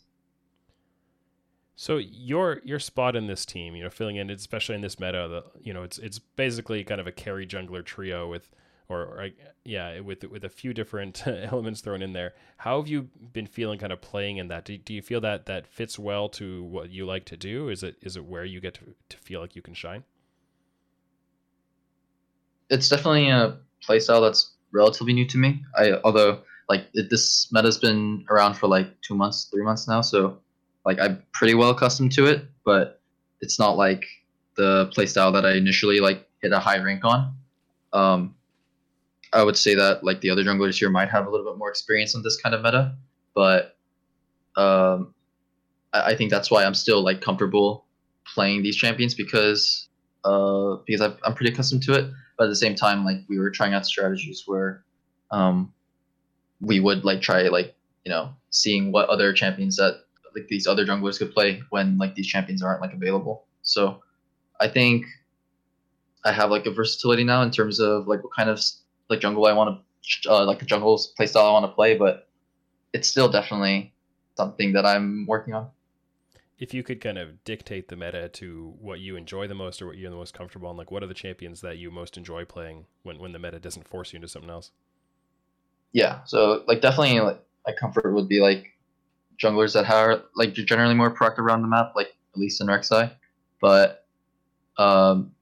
So 1.75 1.97
your 1.97 2.61
your 2.65 2.79
spot 2.79 3.17
in 3.17 3.27
this 3.27 3.47
team, 3.47 3.75
you 3.75 3.83
know, 3.83 3.89
filling 3.89 4.17
in, 4.17 4.29
especially 4.29 4.75
in 4.75 4.83
this 4.83 5.01
meta, 5.01 5.27
the, 5.27 5.45
you 5.63 5.73
know, 5.73 5.85
it's 5.85 5.97
it's 5.99 6.19
basically 6.19 6.85
kind 6.85 7.01
of 7.01 7.07
a 7.07 7.13
carry 7.13 7.47
jungler 7.47 7.83
trio 7.83 8.29
with, 8.29 8.51
or, 8.91 9.01
or 9.01 9.29
yeah, 9.65 10.01
with 10.01 10.23
with 10.25 10.45
a 10.45 10.51
few 10.51 10.75
different 10.75 11.27
elements 11.27 11.81
thrown 11.81 12.03
in 12.03 12.13
there. 12.13 12.35
How 12.59 12.79
have 12.79 12.89
you 12.89 13.09
been 13.33 13.47
feeling, 13.47 13.79
kind 13.79 13.93
of 13.93 14.03
playing 14.03 14.37
in 14.37 14.49
that? 14.49 14.67
Do, 14.67 14.77
do 14.77 14.93
you 14.93 15.01
feel 15.01 15.23
that 15.23 15.47
that 15.47 15.67
fits 15.67 15.99
well 15.99 16.29
to 16.31 16.63
what 16.65 16.91
you 16.91 17.07
like 17.07 17.25
to 17.27 17.39
do? 17.39 17.71
Is 17.71 17.83
it 17.83 17.97
is 18.03 18.19
it 18.19 18.25
where 18.27 18.45
you 18.45 18.61
get 18.61 18.75
to, 18.75 18.95
to 19.09 19.17
feel 19.17 19.41
like 19.41 19.57
you 19.57 19.63
can 19.63 19.73
shine? 19.73 20.05
It's 22.69 22.91
definitely 22.91 23.31
a 23.31 23.57
playstyle 23.89 24.21
that's 24.21 24.53
relatively 24.73 25.15
new 25.15 25.27
to 25.29 25.39
me. 25.39 25.65
I 25.75 25.93
although 26.05 26.43
like 26.69 26.87
it, 26.95 27.11
this 27.11 27.51
meta's 27.53 27.79
been 27.79 28.25
around 28.31 28.55
for 28.55 28.67
like 28.67 28.89
two 29.03 29.15
months, 29.15 29.49
three 29.53 29.65
months 29.65 29.89
now, 29.89 30.01
so 30.01 30.39
like 30.85 30.99
I'm 30.99 31.23
pretty 31.33 31.55
well 31.55 31.71
accustomed 31.71 32.13
to 32.13 32.27
it, 32.27 32.45
but 32.65 33.01
it's 33.41 33.59
not 33.59 33.77
like 33.77 34.05
the 34.57 34.91
playstyle 34.97 35.33
that 35.33 35.47
I 35.47 35.53
initially 35.55 36.01
like 36.01 36.29
hit 36.43 36.53
a 36.53 36.59
high 36.59 36.79
rank 36.79 37.05
on. 37.05 37.35
Um, 37.93 38.35
I 39.33 39.43
would 39.43 39.57
say 39.57 39.75
that 39.75 40.05
like 40.05 40.21
the 40.21 40.31
other 40.31 40.43
junglers 40.43 40.79
here 40.79 40.91
might 40.91 41.09
have 41.11 41.27
a 41.27 41.31
little 41.31 41.47
bit 41.51 41.59
more 41.59 41.71
experience 41.71 42.15
on 42.15 42.23
this 42.23 42.41
kind 42.41 42.55
of 42.55 42.63
meta, 42.63 42.97
but 43.35 43.77
um, 44.57 45.15
I, 45.93 46.13
I 46.13 46.17
think 46.17 46.31
that's 46.31 46.51
why 46.51 46.65
I'm 46.65 46.75
still 46.75 47.03
like 47.03 47.21
comfortable 47.21 47.85
playing 48.35 48.63
these 48.63 48.77
champions 48.77 49.15
because 49.15 49.89
uh, 50.25 50.77
because 50.87 51.01
i 51.01 51.13
I'm 51.25 51.35
pretty 51.35 51.53
accustomed 51.53 51.83
to 51.85 51.95
it. 51.95 52.11
But 52.37 52.45
at 52.45 52.51
the 52.51 52.57
same 52.57 52.75
time, 52.75 53.05
like 53.05 53.19
we 53.29 53.39
were 53.39 53.51
trying 53.51 53.75
out 53.75 53.87
strategies 53.87 54.45
where 54.47 54.85
um, 55.31 55.73
we 56.61 56.81
would 56.81 57.05
like 57.05 57.21
try 57.21 57.43
like 57.49 57.75
you 58.05 58.11
know 58.11 58.33
seeing 58.51 58.93
what 58.93 59.09
other 59.09 59.33
champions 59.33 59.77
that 59.77 60.05
like 60.35 60.49
these 60.49 60.67
other 60.67 60.85
junglers 60.85 61.19
could 61.19 61.33
play 61.33 61.63
when 61.71 61.99
like 61.99 62.15
these 62.15 62.27
champions 62.27 62.63
aren't 62.63 62.81
like 62.81 62.93
available. 62.93 63.45
So 63.63 64.03
I 64.61 64.69
think 64.69 65.07
I 66.25 66.33
have 66.33 66.51
like 66.51 66.67
a 66.67 66.71
versatility 66.71 67.25
now 67.25 67.43
in 67.43 67.51
terms 67.51 67.81
of 67.81 68.07
like 68.07 68.23
what 68.23 68.35
kind 68.35 68.51
of 68.51 68.61
like 69.09 69.21
jungle 69.21 69.47
I 69.47 69.53
want 69.53 69.79
to 69.79 70.31
uh, 70.31 70.45
like 70.45 70.59
the 70.59 70.67
jungle's 70.67 71.13
playstyle 71.19 71.49
I 71.49 71.53
want 71.53 71.65
to 71.65 71.75
play, 71.75 71.97
but 71.97 72.29
it's 72.93 73.09
still 73.09 73.29
definitely 73.29 73.93
something 74.37 74.73
that 74.73 74.87
I'm 74.87 75.27
working 75.27 75.55
on. 75.55 75.69
If 76.59 76.75
you 76.75 76.83
could 76.83 77.01
kind 77.01 77.19
of 77.19 77.45
dictate 77.45 77.89
the 77.89 77.97
meta 77.97 78.29
to 78.29 78.75
what 78.81 78.99
you 78.99 79.15
enjoy 79.15 79.47
the 79.47 79.55
most 79.55 79.81
or 79.81 79.87
what 79.87 79.97
you're 79.97 80.11
the 80.11 80.17
most 80.17 80.35
comfortable 80.35 80.69
on, 80.69 80.77
like 80.77 80.91
what 80.91 81.05
are 81.05 81.07
the 81.07 81.15
champions 81.15 81.61
that 81.61 81.79
you 81.79 81.91
most 81.91 82.17
enjoy 82.17 82.45
playing 82.45 82.87
when, 83.05 83.19
when 83.19 83.33
the 83.33 83.39
meta 83.39 83.61
doesn't 83.61 83.87
force 83.87 84.13
you 84.13 84.17
into 84.17 84.29
something 84.29 84.51
else? 84.51 84.73
Yeah, 85.93 86.21
so 86.25 86.65
like 86.67 86.81
definitely 86.81 87.21
like 87.21 87.41
my 87.67 87.73
comfort 87.73 88.13
would 88.13 88.29
be 88.29 88.41
like 88.41 88.77
junglers 89.43 89.75
that 89.75 89.89
are 89.89 90.23
like 90.35 90.53
generally 90.53 90.95
more 90.95 91.15
proactive 91.15 91.39
around 91.39 91.63
the 91.63 91.69
map, 91.69 91.93
like 91.97 92.09
at 92.09 92.39
least 92.39 92.61
in 92.61 92.67
Rek'Sai. 92.67 93.11
But 93.61 94.07
um, 94.77 95.33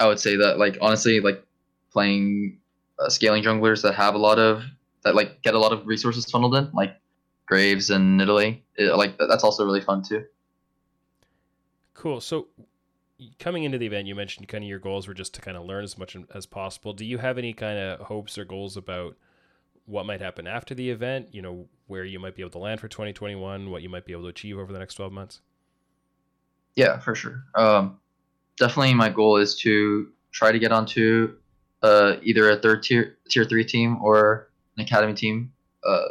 I 0.00 0.06
would 0.06 0.20
say 0.20 0.36
that 0.36 0.58
like 0.58 0.78
honestly, 0.80 1.20
like 1.20 1.44
playing 1.92 2.58
uh, 2.98 3.08
scaling 3.08 3.42
junglers 3.42 3.82
that 3.82 3.94
have 3.94 4.14
a 4.14 4.18
lot 4.18 4.38
of 4.38 4.62
that 5.04 5.14
like 5.14 5.42
get 5.42 5.54
a 5.54 5.58
lot 5.58 5.72
of 5.72 5.86
resources 5.86 6.24
funneled 6.30 6.54
in, 6.54 6.70
like 6.72 6.96
Graves 7.46 7.90
and 7.90 8.20
Nidalee, 8.20 8.60
it, 8.76 8.94
like 8.94 9.16
that's 9.18 9.44
also 9.44 9.64
really 9.64 9.80
fun 9.80 10.02
too. 10.02 10.24
Cool. 11.94 12.20
So 12.20 12.48
coming 13.38 13.64
into 13.64 13.78
the 13.78 13.86
event, 13.86 14.06
you 14.06 14.14
mentioned 14.14 14.48
kind 14.48 14.64
of 14.64 14.68
your 14.68 14.78
goals 14.78 15.08
were 15.08 15.14
just 15.14 15.34
to 15.34 15.40
kind 15.40 15.56
of 15.56 15.64
learn 15.64 15.84
as 15.84 15.98
much 15.98 16.16
as 16.34 16.46
possible. 16.46 16.92
Do 16.92 17.04
you 17.04 17.18
have 17.18 17.38
any 17.38 17.52
kind 17.52 17.78
of 17.78 18.00
hopes 18.06 18.38
or 18.38 18.44
goals 18.44 18.76
about 18.76 19.16
what 19.86 20.06
might 20.06 20.20
happen 20.20 20.46
after 20.46 20.74
the 20.74 20.90
event? 20.90 21.28
You 21.32 21.42
know, 21.42 21.68
where 21.86 22.04
you 22.04 22.18
might 22.18 22.36
be 22.36 22.42
able 22.42 22.50
to 22.52 22.58
land 22.58 22.80
for 22.80 22.88
2021, 22.88 23.70
what 23.70 23.82
you 23.82 23.88
might 23.88 24.04
be 24.04 24.12
able 24.12 24.22
to 24.22 24.28
achieve 24.28 24.58
over 24.58 24.72
the 24.72 24.78
next 24.78 24.94
12 24.94 25.12
months? 25.12 25.40
Yeah, 26.76 26.98
for 27.00 27.14
sure. 27.14 27.42
Um, 27.54 27.98
definitely, 28.56 28.94
my 28.94 29.08
goal 29.08 29.36
is 29.38 29.58
to 29.60 30.12
try 30.30 30.52
to 30.52 30.58
get 30.58 30.70
onto 30.70 31.36
uh, 31.82 32.16
either 32.22 32.50
a 32.50 32.56
third 32.56 32.82
tier 32.82 33.18
tier 33.28 33.44
three 33.44 33.64
team 33.64 33.98
or 34.02 34.50
an 34.76 34.84
academy 34.84 35.14
team 35.14 35.52
uh, 35.84 36.08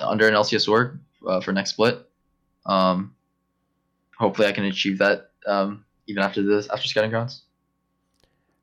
under 0.00 0.28
an 0.28 0.34
LCS 0.34 0.68
org 0.68 0.98
uh, 1.26 1.40
for 1.40 1.52
next 1.52 1.70
split. 1.70 2.06
Um, 2.66 3.14
hopefully, 4.18 4.48
I 4.48 4.52
can 4.52 4.64
achieve 4.64 4.98
that 4.98 5.30
um, 5.46 5.84
even 6.10 6.22
after 6.22 6.42
this 6.42 6.68
after 6.68 6.88
scouting 6.88 7.10
grounds. 7.10 7.42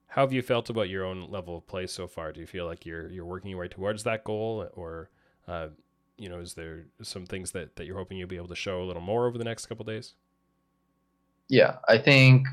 How 0.08 0.22
have 0.22 0.34
you 0.34 0.42
felt 0.42 0.70
about 0.70 0.90
your 0.90 1.06
own 1.06 1.30
level 1.30 1.58
of 1.58 1.68
play 1.68 1.88
so 1.88 2.08
far? 2.08 2.32
Do 2.32 2.40
you 2.40 2.48
feel 2.48 2.66
like 2.66 2.86
you're 2.86 3.10
you're 3.10 3.26
working 3.26 3.50
your 3.52 3.60
way 3.60 3.68
towards 3.68 4.04
that 4.04 4.24
goal, 4.24 4.68
or 4.74 5.10
uh, 5.48 5.68
you 6.18 6.30
know, 6.30 6.40
is 6.40 6.56
there 6.56 6.86
some 7.02 7.26
things 7.26 7.52
that, 7.52 7.76
that 7.76 7.86
you're 7.86 7.98
hoping 7.98 8.18
you'll 8.18 8.28
be 8.28 8.38
able 8.38 8.48
to 8.48 8.56
show 8.56 8.82
a 8.82 8.86
little 8.86 9.02
more 9.02 9.28
over 9.28 9.38
the 9.38 9.44
next 9.44 9.68
couple 9.68 9.86
days? 9.86 10.14
Yeah, 11.48 11.78
I 11.88 11.98
think 11.98 12.48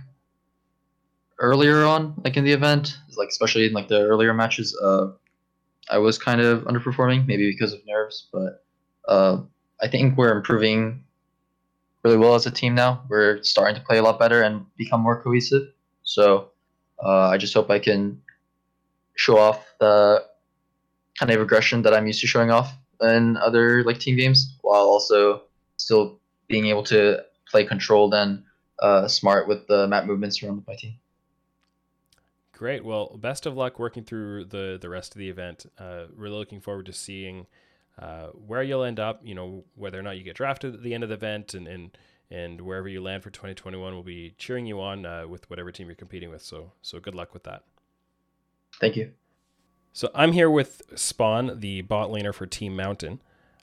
earlier 1.39 1.85
on, 1.85 2.15
like 2.25 2.37
in 2.37 2.45
the 2.45 2.53
event, 2.53 2.97
like 3.17 3.29
especially 3.29 3.67
in 3.67 3.73
like 3.73 3.89
the 3.89 4.01
earlier 4.01 4.35
matches, 4.35 4.79
uh, 4.81 5.09
I 5.91 5.99
was 5.99 6.19
kind 6.19 6.41
of 6.41 6.65
underperforming, 6.65 7.27
maybe 7.27 7.51
because 7.51 7.73
of 7.73 7.81
nerves, 7.87 8.29
but 8.33 8.65
uh, 9.09 9.41
I 9.81 9.89
think 9.89 10.17
we're 10.17 10.37
improving 10.37 11.04
really 12.05 12.19
well 12.19 12.35
as 12.35 12.47
a 12.47 12.51
team 12.51 12.75
now. 12.75 13.03
We're 13.09 13.43
starting 13.43 13.75
to 13.75 13.81
play 13.81 13.99
a 13.99 14.03
lot 14.03 14.19
better 14.19 14.43
and 14.43 14.67
become 14.77 15.01
more 15.01 15.23
cohesive. 15.23 15.73
So 16.03 16.51
uh, 17.03 17.29
I 17.29 17.39
just 17.39 17.55
hope 17.55 17.71
I 17.71 17.79
can 17.79 18.21
show 19.17 19.39
off 19.39 19.65
the 19.81 20.25
kind 21.19 21.33
of 21.33 21.41
aggression 21.41 21.83
that 21.83 21.95
I'm 21.95 22.07
used 22.07 22.21
to 22.21 22.27
showing 22.27 22.51
off 22.51 22.73
in 23.01 23.37
other 23.39 23.83
like 23.85 23.99
team 23.99 24.17
games, 24.17 24.57
while 24.63 24.85
also 24.85 25.43
still 25.77 26.21
being 26.47 26.67
able 26.67 26.83
to 26.85 27.25
play 27.51 27.65
controlled 27.65 28.15
and 28.15 28.43
uh, 28.81 29.09
smart 29.09 29.49
with 29.49 29.67
the 29.67 29.87
map 29.89 30.05
movements 30.05 30.43
around 30.43 30.63
my 30.67 30.75
team. 30.75 30.95
Great. 32.53 32.85
Well, 32.85 33.17
best 33.21 33.47
of 33.47 33.57
luck 33.57 33.79
working 33.79 34.05
through 34.05 34.47
the 34.47 34.79
the 34.81 34.89
rest 34.89 35.15
of 35.15 35.19
the 35.19 35.29
event. 35.29 35.67
Uh, 35.79 36.05
really 36.15 36.37
looking 36.37 36.61
forward 36.61 36.87
to 36.87 36.93
seeing 36.93 37.47
uh, 37.99 38.29
where 38.29 38.63
you'll 38.63 38.85
end 38.85 39.01
up. 39.01 39.21
You 39.25 39.35
know 39.35 39.65
whether 39.75 39.99
or 39.99 40.03
not 40.03 40.17
you 40.17 40.25
get 40.25 40.37
drafted 40.37 40.75
at 40.75 40.83
the 40.83 40.95
end 40.95 41.03
of 41.03 41.09
the 41.09 41.15
event, 41.15 41.55
and 41.55 41.67
and 41.69 41.97
and 42.31 42.61
wherever 42.61 42.89
you 42.89 43.03
land 43.03 43.23
for 43.23 43.31
2021, 43.31 43.93
we'll 43.93 44.03
be 44.03 44.35
cheering 44.39 44.67
you 44.67 44.81
on 44.81 45.07
uh, 45.07 45.27
with 45.27 45.49
whatever 45.51 45.71
team 45.71 45.87
you're 45.87 45.95
competing 45.95 46.31
with. 46.31 46.43
So 46.43 46.73
so 46.83 47.01
good 47.01 47.15
luck 47.15 47.33
with 47.33 47.45
that. 47.45 47.63
Thank 48.81 48.97
you. 48.97 49.13
So 49.93 50.11
I'm 50.15 50.33
here 50.33 50.51
with 50.51 50.83
Spawn, 50.97 51.61
the 51.61 51.83
bot 51.83 52.11
laner 52.11 52.35
for 52.35 52.47
Team 52.47 52.75
Mountain. 52.75 53.21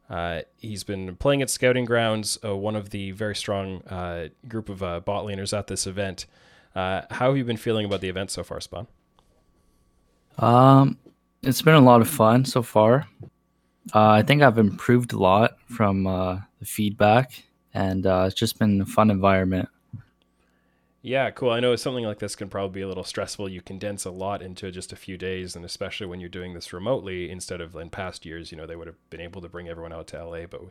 Uh, 0.10 0.42
he's 0.58 0.84
been 0.84 1.16
playing 1.18 1.42
at 1.42 1.50
Scouting 1.50 1.86
Grounds, 1.86 2.38
uh, 2.44 2.56
one 2.56 2.76
of 2.76 2.90
the 2.90 3.12
very 3.12 3.36
strong 3.36 3.82
uh, 3.84 4.28
group 4.48 4.70
of 4.70 4.82
uh, 4.82 5.00
bot 5.02 5.26
laners 5.26 5.58
at 5.58 5.68
this 5.68 5.86
event. 5.86 6.26
Uh, 6.74 7.02
how 7.12 7.28
have 7.28 7.38
you 7.38 7.44
been 7.44 7.58
feeling 7.58 7.86
about 7.86 8.00
the 8.00 8.10
event 8.10 8.32
so 8.32 8.44
far, 8.44 8.62
Spawn? 8.62 8.88
Um, 10.38 10.98
it's 11.42 11.62
been 11.62 11.76
a 11.76 11.82
lot 11.82 12.02
of 12.02 12.10
fun 12.10 12.46
so 12.46 12.62
far. 12.62 13.08
Uh, 13.94 14.10
I 14.10 14.22
think 14.22 14.42
I've 14.42 14.58
improved 14.58 15.14
a 15.14 15.18
lot 15.18 15.58
from 15.66 16.04
the 16.04 16.66
feedback, 16.66 17.44
and 17.74 18.06
it's 18.06 18.36
just 18.36 18.60
been 18.60 18.82
a 18.82 18.86
fun 18.86 19.10
environment. 19.10 19.70
Yeah, 21.04 21.32
cool. 21.32 21.50
I 21.50 21.60
know 21.60 21.76
something 21.76 22.06
like 22.06 22.20
this 22.20 22.36
can 22.36 22.48
probably 22.48 22.80
be 22.80 22.82
a 22.84 22.88
little 22.88 23.04
stressful. 23.04 23.50
You 23.50 23.62
condense 23.62 24.06
a 24.06 24.12
lot 24.12 24.44
into 24.44 24.72
just 24.72 24.94
a 24.94 24.96
few 24.96 25.18
days, 25.18 25.56
and 25.56 25.66
especially 25.66 26.06
when 26.06 26.20
you're 26.20 26.30
doing 26.30 26.54
this 26.54 26.74
remotely 26.74 27.32
instead 27.32 27.60
of 27.60 27.76
in 27.76 27.90
past 27.90 28.24
years, 28.24 28.52
you 28.52 28.58
know, 28.58 28.68
they 28.68 28.76
would 28.76 28.88
have 28.88 29.10
been 29.10 29.22
able 29.22 29.42
to 29.42 29.50
bring 29.50 29.68
everyone 29.68 29.94
out 29.94 30.08
to 30.08 30.24
LA, 30.24 30.46
but 30.46 30.62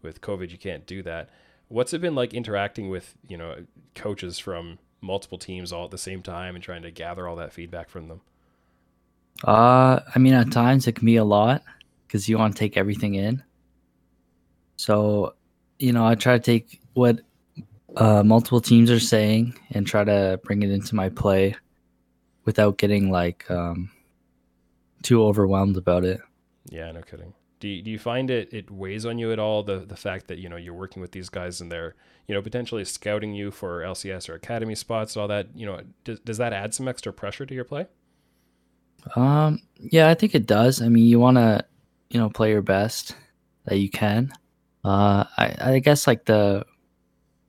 with 0.00 0.22
COVID, 0.22 0.50
you 0.50 0.56
can't 0.56 0.86
do 0.86 1.02
that. 1.02 1.28
What's 1.68 1.92
it 1.92 2.00
been 2.00 2.14
like 2.14 2.32
interacting 2.32 2.88
with, 2.88 3.14
you 3.28 3.36
know, 3.36 3.66
coaches 3.94 4.38
from 4.38 4.78
multiple 5.02 5.36
teams 5.36 5.70
all 5.70 5.84
at 5.84 5.90
the 5.90 5.98
same 5.98 6.22
time 6.22 6.54
and 6.54 6.64
trying 6.64 6.82
to 6.82 6.90
gather 6.90 7.28
all 7.28 7.36
that 7.36 7.52
feedback 7.52 7.90
from 7.90 8.08
them? 8.08 8.22
Uh, 9.42 10.00
I 10.14 10.18
mean, 10.18 10.32
at 10.32 10.50
times 10.50 10.86
it 10.86 10.94
can 10.94 11.04
be 11.04 11.16
a 11.16 11.24
lot 11.24 11.62
because 12.06 12.28
you 12.28 12.38
want 12.38 12.54
to 12.54 12.58
take 12.58 12.76
everything 12.76 13.14
in. 13.14 13.42
So, 14.76 15.34
you 15.78 15.92
know, 15.92 16.06
I 16.06 16.14
try 16.14 16.34
to 16.34 16.42
take 16.42 16.80
what 16.94 17.20
uh, 17.96 18.22
multiple 18.22 18.60
teams 18.60 18.90
are 18.90 19.00
saying 19.00 19.58
and 19.70 19.86
try 19.86 20.04
to 20.04 20.40
bring 20.44 20.62
it 20.62 20.70
into 20.70 20.94
my 20.94 21.08
play 21.08 21.54
without 22.44 22.78
getting 22.78 23.10
like 23.10 23.48
um, 23.50 23.90
too 25.02 25.22
overwhelmed 25.22 25.76
about 25.76 26.04
it. 26.04 26.20
Yeah, 26.70 26.90
no 26.92 27.02
kidding. 27.02 27.34
Do 27.60 27.68
you, 27.68 27.82
do 27.82 27.90
you 27.90 27.98
find 27.98 28.30
it 28.30 28.52
it 28.52 28.70
weighs 28.70 29.06
on 29.06 29.18
you 29.18 29.32
at 29.32 29.38
all 29.38 29.62
the 29.62 29.78
the 29.78 29.96
fact 29.96 30.28
that 30.28 30.38
you 30.38 30.48
know 30.48 30.56
you're 30.56 30.74
working 30.74 31.00
with 31.00 31.12
these 31.12 31.30
guys 31.30 31.60
and 31.60 31.72
they're 31.72 31.94
you 32.26 32.34
know 32.34 32.42
potentially 32.42 32.84
scouting 32.84 33.32
you 33.32 33.50
for 33.50 33.80
LCS 33.80 34.28
or 34.28 34.34
academy 34.34 34.74
spots 34.74 35.16
and 35.16 35.22
all 35.22 35.28
that 35.28 35.48
you 35.54 35.64
know 35.64 35.80
does, 36.04 36.20
does 36.20 36.36
that 36.38 36.52
add 36.52 36.74
some 36.74 36.88
extra 36.88 37.12
pressure 37.12 37.46
to 37.46 37.54
your 37.54 37.64
play? 37.64 37.86
Um 39.16 39.62
yeah, 39.78 40.10
I 40.10 40.14
think 40.14 40.34
it 40.34 40.46
does. 40.46 40.82
I 40.82 40.88
mean, 40.88 41.04
you 41.04 41.18
want 41.18 41.38
to 41.38 41.64
you 42.14 42.20
know 42.20 42.30
play 42.30 42.50
your 42.50 42.62
best 42.62 43.16
that 43.66 43.78
you 43.78 43.90
can. 43.90 44.32
Uh 44.84 45.24
I 45.36 45.56
I 45.60 45.78
guess 45.80 46.06
like 46.06 46.24
the 46.24 46.64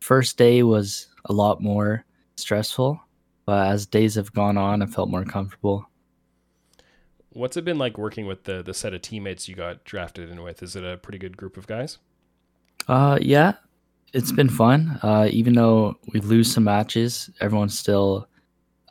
first 0.01 0.38
day 0.38 0.63
was 0.63 1.07
a 1.26 1.34
lot 1.34 1.61
more 1.61 2.03
stressful, 2.36 2.99
but 3.45 3.68
as 3.68 3.86
days 3.86 4.16
have 4.16 4.34
gone 4.34 4.57
on, 4.57 4.82
I 4.82 4.88
felt 4.88 5.09
more 5.09 5.24
comfortable. 5.24 5.88
What's 7.30 7.57
it 7.57 7.66
been 7.66 7.78
like 7.78 7.97
working 7.97 8.26
with 8.26 8.45
the 8.45 8.63
the 8.63 8.74
set 8.74 8.93
of 8.93 9.01
teammates 9.01 9.47
you 9.47 9.55
got 9.55 9.84
drafted 9.84 10.30
in 10.30 10.41
with? 10.41 10.63
Is 10.63 10.76
it 10.76 10.84
a 10.84 10.97
pretty 10.97 11.20
good 11.20 11.38
group 11.38 11.57
of 11.57 11.68
guys? 11.68 11.99
Uh, 12.88 13.20
yeah, 13.22 13.53
it's 14.13 14.32
been 14.32 14.49
fun. 14.49 14.99
Uh, 15.03 15.28
even 15.32 15.53
though 15.53 15.95
we 16.13 16.22
lose 16.22 16.51
some 16.51 16.63
matches, 16.63 17.30
everyone's 17.41 17.78
still, 17.78 18.28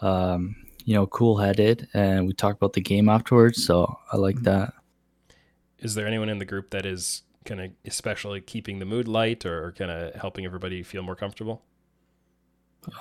um, 0.02 0.54
you 0.84 0.94
know, 0.94 1.06
cool 1.06 1.38
headed, 1.38 1.88
and 1.94 2.26
we 2.26 2.32
talk 2.32 2.54
about 2.54 2.74
the 2.74 2.80
game 2.80 3.08
afterwards. 3.08 3.64
So 3.64 3.98
I 4.12 4.18
like 4.18 4.42
that. 4.42 4.74
Is 5.84 5.94
there 5.94 6.06
anyone 6.06 6.30
in 6.30 6.38
the 6.38 6.46
group 6.46 6.70
that 6.70 6.86
is 6.86 7.22
kind 7.44 7.60
of 7.60 7.70
especially 7.84 8.40
keeping 8.40 8.78
the 8.78 8.86
mood 8.86 9.06
light 9.06 9.44
or, 9.44 9.72
kind 9.72 9.90
of 9.90 10.14
helping 10.14 10.46
everybody 10.46 10.82
feel 10.82 11.02
more 11.02 11.14
comfortable? 11.14 11.62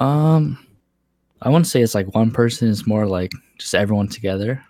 Um, 0.02 0.68
I 1.42 1.48
wouldn't 1.48 1.68
say 1.68 1.82
it's 1.82 1.96
like 1.96 2.14
one 2.14 2.32
person. 2.32 2.70
It's 2.70 2.86
more 2.86 3.06
like 3.08 3.32
just 3.58 3.74
everyone 3.74 4.10
together. 4.10 4.64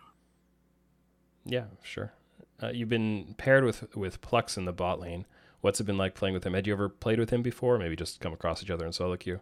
Yeah, 1.43 1.66
sure. 1.82 2.14
Uh, 2.61 2.70
you've 2.70 2.88
been 2.88 3.34
paired 3.38 3.64
with 3.64 3.95
with 3.95 4.22
Plux 4.22 4.57
in 4.57 4.66
the 4.66 4.72
bot 4.72 4.99
lane. 4.99 5.26
What's 5.61 5.80
it 5.80 5.86
been 5.86 5.97
like 5.97 6.14
playing 6.14 6.36
with 6.36 6.45
him? 6.45 6.53
Had 6.53 6.68
you 6.68 6.74
ever 6.74 6.89
played 6.89 7.20
with 7.20 7.32
him 7.32 7.41
before? 7.41 7.80
Maybe 7.80 7.95
just 7.95 8.20
come 8.20 8.34
across 8.34 8.61
each 8.61 8.70
other 8.70 8.86
in 8.86 8.93
solo 8.93 9.18
queue. 9.18 9.39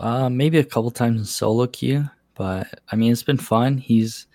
Uh, 0.00 0.28
maybe 0.28 0.58
a 0.58 0.64
couple 0.64 0.90
times 0.90 1.20
in 1.20 1.26
solo 1.26 1.66
queue, 1.68 2.10
but 2.34 2.66
I 2.90 2.96
mean 2.96 3.12
it's 3.12 3.22
been 3.22 3.36
fun. 3.36 3.78
He's 3.78 4.26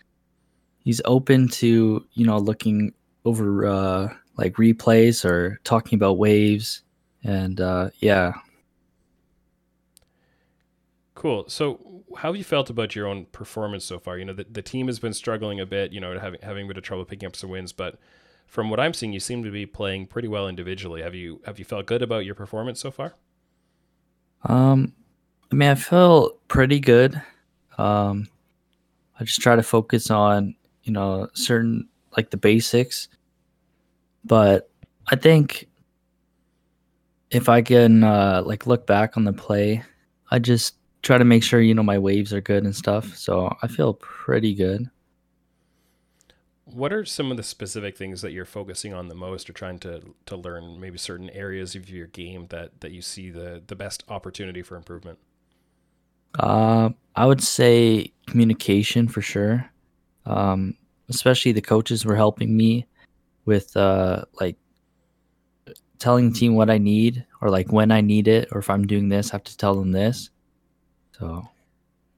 he's 0.79 1.01
open 1.03 1.49
to 1.49 2.05
you 2.13 2.25
know 2.25 2.37
looking 2.37 2.93
over 3.25 3.65
uh, 3.65 4.13
like 4.37 4.53
replays 4.53 5.25
or 5.25 5.59
talking 5.63 5.97
about 5.97 6.17
waves, 6.17 6.83
and 7.23 7.59
uh, 7.59 7.89
yeah, 7.99 8.33
Cool. 11.15 11.45
So, 11.47 12.03
how 12.17 12.29
have 12.29 12.35
you 12.35 12.43
felt 12.43 12.69
about 12.69 12.95
your 12.95 13.07
own 13.07 13.25
performance 13.31 13.85
so 13.85 13.97
far? 13.97 14.17
You 14.19 14.25
know, 14.25 14.33
the, 14.33 14.45
the 14.51 14.61
team 14.61 14.87
has 14.87 14.99
been 14.99 15.13
struggling 15.13 15.59
a 15.59 15.65
bit, 15.65 15.91
you 15.91 15.99
know, 15.99 16.19
having 16.19 16.39
having 16.43 16.65
a 16.65 16.67
bit 16.67 16.77
of 16.77 16.83
trouble 16.83 17.05
picking 17.05 17.25
up 17.25 17.35
some 17.35 17.49
wins, 17.49 17.71
but 17.71 17.97
from 18.45 18.69
what 18.69 18.79
I'm 18.79 18.93
seeing, 18.93 19.13
you 19.13 19.19
seem 19.19 19.43
to 19.43 19.49
be 19.49 19.65
playing 19.65 20.07
pretty 20.07 20.27
well 20.27 20.47
individually. 20.47 21.01
Have 21.01 21.15
you 21.15 21.41
have 21.45 21.57
you 21.57 21.65
felt 21.65 21.85
good 21.85 22.01
about 22.01 22.25
your 22.25 22.35
performance 22.35 22.81
so 22.81 22.91
far? 22.91 23.15
Um, 24.43 24.93
I 25.51 25.55
mean, 25.55 25.69
I 25.69 25.75
feel 25.75 26.31
pretty 26.49 26.79
good. 26.79 27.19
Um, 27.77 28.27
I 29.19 29.23
just 29.23 29.39
try 29.39 29.55
to 29.55 29.63
focus 29.63 30.11
on 30.11 30.53
you 30.83 30.91
know 30.91 31.29
certain 31.33 31.87
like 32.17 32.29
the 32.29 32.37
basics, 32.37 33.07
but 34.25 34.69
I 35.07 35.15
think 35.15 35.67
if 37.31 37.49
I 37.49 37.61
can 37.61 38.03
uh, 38.03 38.43
like 38.45 38.67
look 38.67 38.85
back 38.87 39.17
on 39.17 39.23
the 39.23 39.33
play, 39.33 39.83
I 40.31 40.39
just 40.39 40.75
try 41.01 41.17
to 41.17 41.25
make 41.25 41.43
sure 41.43 41.61
you 41.61 41.73
know 41.73 41.83
my 41.83 41.99
waves 41.99 42.33
are 42.33 42.41
good 42.41 42.63
and 42.63 42.75
stuff. 42.75 43.15
So 43.15 43.55
I 43.61 43.67
feel 43.67 43.93
pretty 43.93 44.53
good. 44.53 44.89
What 46.65 46.91
are 46.91 47.05
some 47.05 47.29
of 47.29 47.37
the 47.37 47.43
specific 47.43 47.95
things 47.95 48.21
that 48.21 48.31
you're 48.31 48.43
focusing 48.43 48.93
on 48.93 49.07
the 49.07 49.15
most, 49.15 49.49
or 49.49 49.53
trying 49.53 49.79
to 49.79 50.01
to 50.25 50.35
learn? 50.35 50.79
Maybe 50.79 50.97
certain 50.97 51.29
areas 51.29 51.75
of 51.75 51.89
your 51.89 52.07
game 52.07 52.47
that 52.47 52.81
that 52.81 52.91
you 52.91 53.01
see 53.01 53.29
the 53.29 53.61
the 53.65 53.75
best 53.75 54.03
opportunity 54.09 54.61
for 54.63 54.75
improvement. 54.75 55.19
Uh, 56.39 56.89
I 57.15 57.25
would 57.25 57.41
say 57.41 58.11
communication 58.27 59.07
for 59.07 59.21
sure. 59.21 59.69
Um, 60.25 60.75
especially 61.07 61.51
the 61.51 61.61
coaches 61.61 62.03
were 62.03 62.15
helping 62.15 62.57
me 62.57 62.87
with 63.45 63.75
uh, 63.77 64.25
like 64.39 64.57
telling 65.99 66.29
the 66.31 66.37
team 66.39 66.55
what 66.55 66.69
I 66.69 66.77
need 66.77 67.25
or 67.41 67.49
like 67.49 67.71
when 67.71 67.91
I 67.91 68.01
need 68.01 68.27
it, 68.27 68.49
or 68.51 68.59
if 68.59 68.69
I'm 68.69 68.85
doing 68.87 69.09
this, 69.09 69.31
I 69.31 69.35
have 69.35 69.43
to 69.45 69.57
tell 69.57 69.75
them 69.75 69.91
this. 69.91 70.29
So 71.17 71.47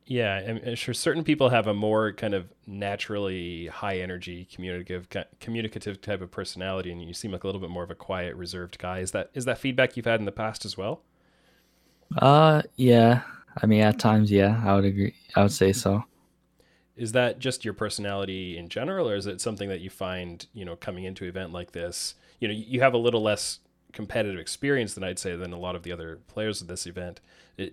Yeah, 0.06 0.36
I'm 0.48 0.60
I'm 0.66 0.76
sure 0.76 0.94
certain 0.94 1.24
people 1.24 1.50
have 1.50 1.68
a 1.68 1.74
more 1.74 2.14
kind 2.14 2.34
of 2.34 2.54
naturally 2.66 3.68
high 3.68 4.00
energy, 4.00 4.46
communicative, 4.46 5.08
communicative 5.42 6.00
type 6.02 6.22
of 6.22 6.32
personality, 6.32 6.92
and 6.92 7.02
you 7.04 7.14
seem 7.14 7.32
like 7.32 7.44
a 7.44 7.48
little 7.48 7.60
bit 7.60 7.70
more 7.70 7.84
of 7.84 7.92
a 7.92 7.96
quiet, 7.96 8.36
reserved 8.36 8.80
guy. 8.80 9.00
Is 9.00 9.12
that 9.12 9.30
is 9.34 9.44
that 9.46 9.58
feedback 9.58 9.98
you've 9.98 10.06
had 10.06 10.20
in 10.22 10.26
the 10.26 10.32
past 10.32 10.64
as 10.66 10.78
well? 10.78 11.04
Uh, 12.18 12.62
yeah. 12.76 13.24
I 13.62 13.66
mean, 13.66 13.82
at 13.82 14.00
times, 14.00 14.32
yeah, 14.32 14.62
I 14.66 14.76
would 14.76 14.86
agree. 14.86 15.16
I 15.36 15.42
would 15.44 15.52
say 15.52 15.74
so. 15.74 16.04
Is 16.98 17.12
that 17.12 17.40
just 17.40 17.64
your 17.64 17.76
personality 17.76 18.58
in 18.58 18.70
general, 18.70 19.08
or 19.08 19.16
is 19.16 19.28
it 19.28 19.40
something 19.40 19.70
that 19.70 19.82
you 19.82 19.90
find, 19.90 20.46
you 20.54 20.66
know, 20.66 20.76
coming 20.76 21.04
into 21.04 21.24
an 21.24 21.30
event 21.30 21.54
like 21.54 21.72
this? 21.72 22.16
You 22.40 22.48
know, 22.48 22.54
you 22.54 22.82
have 22.82 22.94
a 22.94 22.98
little 22.98 23.22
less 23.22 23.60
competitive 23.94 24.40
experience 24.40 24.94
than 24.94 25.04
I'd 25.04 25.20
say 25.20 25.36
than 25.36 25.54
a 25.54 25.60
lot 25.60 25.76
of 25.76 25.84
the 25.84 25.92
other 25.92 26.20
players 26.28 26.62
at 26.62 26.68
this 26.68 26.86
event. 26.86 27.20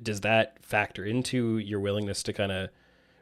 Does 0.02 0.20
that 0.22 0.64
factor 0.64 1.04
into 1.04 1.58
your 1.58 1.80
willingness 1.80 2.22
to 2.24 2.32
kind 2.32 2.52
of 2.52 2.70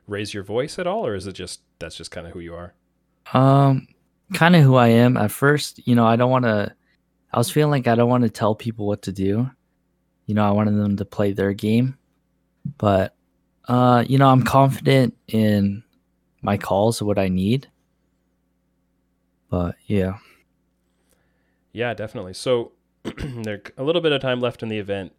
raise 0.07 0.35
your 0.35 0.43
voice 0.43 0.79
at 0.79 0.87
all, 0.87 1.07
or 1.07 1.15
is 1.15 1.27
it 1.27 1.33
just 1.33 1.61
that's 1.79 1.97
just 1.97 2.11
kind 2.11 2.27
of 2.27 2.33
who 2.33 2.41
you 2.41 2.55
are? 2.55 2.75
Um, 3.33 3.89
kind 4.35 4.57
of 4.57 4.63
who 4.63 4.77
I 4.77 4.89
am. 4.89 5.17
At 5.17 5.31
first, 5.31 5.87
you 5.87 5.95
know, 5.95 6.07
I 6.07 6.17
don't 6.17 6.31
want 6.31 6.45
to. 6.45 6.75
I 7.33 7.39
was 7.39 7.51
feeling 7.51 7.71
like 7.71 7.87
I 7.87 7.95
don't 7.95 8.11
want 8.11 8.25
to 8.25 8.31
tell 8.31 8.55
people 8.55 8.87
what 8.87 9.03
to 9.03 9.13
do. 9.13 9.51
You 10.27 10.35
know, 10.35 10.47
I 10.47 10.51
wanted 10.51 10.73
them 10.73 10.97
to 10.97 11.05
play 11.05 11.33
their 11.33 11.53
game, 11.53 11.97
but 12.79 13.15
uh, 13.69 14.05
you 14.07 14.19
know, 14.19 14.29
I'm 14.29 14.43
confident 14.43 15.17
in 15.29 15.83
my 16.43 16.57
calls 16.57 17.01
what 17.01 17.18
I 17.18 17.28
need. 17.28 17.68
But 19.49 19.76
yeah. 19.86 20.18
Yeah, 21.72 21.95
definitely. 21.95 22.34
So 22.34 22.72
there's 23.03 23.62
a 23.78 23.84
little 23.84 24.03
bit 24.03 24.12
of 24.12 24.20
time 24.20 24.40
left 24.40 24.62
in 24.62 24.68
the 24.68 24.78
event. 24.78 25.12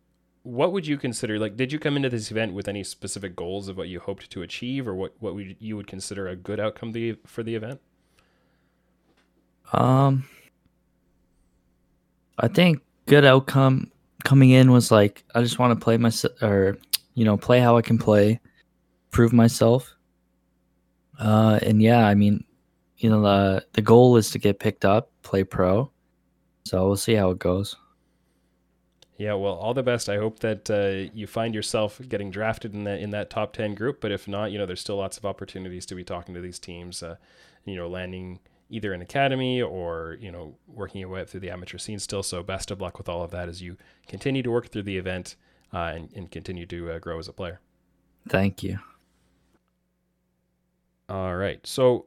What 0.43 0.73
would 0.73 0.85
you 0.85 0.97
consider 0.97 1.39
like 1.39 1.55
did 1.55 1.71
you 1.71 1.79
come 1.79 1.95
into 1.95 2.09
this 2.09 2.29
event 2.29 2.53
with 2.53 2.67
any 2.67 2.83
specific 2.83 3.35
goals 3.35 3.69
of 3.69 3.77
what 3.77 3.87
you 3.87 4.01
hoped 4.01 4.29
to 4.31 4.41
achieve 4.41 4.87
or 4.87 4.93
what 4.93 5.13
what 5.19 5.35
would 5.35 5.55
you 5.59 5.77
would 5.77 5.87
consider 5.87 6.27
a 6.27 6.35
good 6.35 6.59
outcome 6.59 6.91
the, 6.91 7.17
for 7.25 7.43
the 7.43 7.55
event? 7.55 7.79
Um 9.71 10.25
I 12.37 12.49
think 12.49 12.81
good 13.05 13.23
outcome 13.23 13.89
coming 14.25 14.49
in 14.49 14.71
was 14.71 14.91
like 14.91 15.23
I 15.33 15.41
just 15.41 15.59
want 15.59 15.79
to 15.79 15.83
play 15.83 15.95
my 15.95 16.11
or 16.41 16.77
you 17.13 17.25
know, 17.25 17.37
play 17.37 17.59
how 17.59 17.77
I 17.77 17.81
can 17.81 17.97
play, 17.97 18.39
prove 19.11 19.33
myself. 19.33 19.95
Uh 21.19 21.59
and 21.61 21.81
yeah, 21.81 22.07
I 22.07 22.15
mean, 22.15 22.43
you 22.97 23.09
know, 23.09 23.21
the 23.21 23.65
the 23.73 23.81
goal 23.81 24.17
is 24.17 24.31
to 24.31 24.39
get 24.39 24.59
picked 24.59 24.85
up, 24.85 25.11
play 25.21 25.43
pro. 25.43 25.91
So 26.65 26.85
we'll 26.85 26.95
see 26.95 27.15
how 27.15 27.31
it 27.31 27.39
goes. 27.39 27.75
Yeah, 29.17 29.35
well, 29.35 29.53
all 29.53 29.73
the 29.73 29.83
best. 29.83 30.09
I 30.09 30.17
hope 30.17 30.39
that 30.39 30.69
uh, 30.69 31.11
you 31.13 31.27
find 31.27 31.53
yourself 31.53 32.01
getting 32.09 32.31
drafted 32.31 32.73
in 32.73 32.83
that 32.85 32.99
in 32.99 33.11
that 33.11 33.29
top 33.29 33.53
ten 33.53 33.75
group. 33.75 34.01
But 34.01 34.11
if 34.11 34.27
not, 34.27 34.51
you 34.51 34.57
know, 34.57 34.65
there's 34.65 34.81
still 34.81 34.97
lots 34.97 35.17
of 35.17 35.25
opportunities 35.25 35.85
to 35.87 35.95
be 35.95 36.03
talking 36.03 36.33
to 36.33 36.41
these 36.41 36.59
teams. 36.59 37.03
Uh, 37.03 37.17
you 37.65 37.75
know, 37.75 37.87
landing 37.87 38.39
either 38.69 38.91
an 38.91 39.01
academy 39.01 39.61
or 39.61 40.17
you 40.19 40.31
know 40.31 40.55
working 40.67 40.99
your 40.99 41.09
way 41.09 41.21
up 41.21 41.29
through 41.29 41.41
the 41.41 41.51
amateur 41.51 41.77
scene 41.77 41.99
still. 41.99 42.23
So 42.23 42.41
best 42.41 42.71
of 42.71 42.81
luck 42.81 42.97
with 42.97 43.07
all 43.07 43.23
of 43.23 43.31
that 43.31 43.49
as 43.49 43.61
you 43.61 43.77
continue 44.07 44.41
to 44.41 44.51
work 44.51 44.69
through 44.69 44.83
the 44.83 44.97
event 44.97 45.35
uh, 45.73 45.93
and, 45.95 46.09
and 46.15 46.31
continue 46.31 46.65
to 46.65 46.91
uh, 46.91 46.99
grow 46.99 47.19
as 47.19 47.27
a 47.27 47.33
player. 47.33 47.59
Thank 48.27 48.63
you. 48.63 48.79
All 51.09 51.35
right, 51.35 51.59
so 51.65 52.05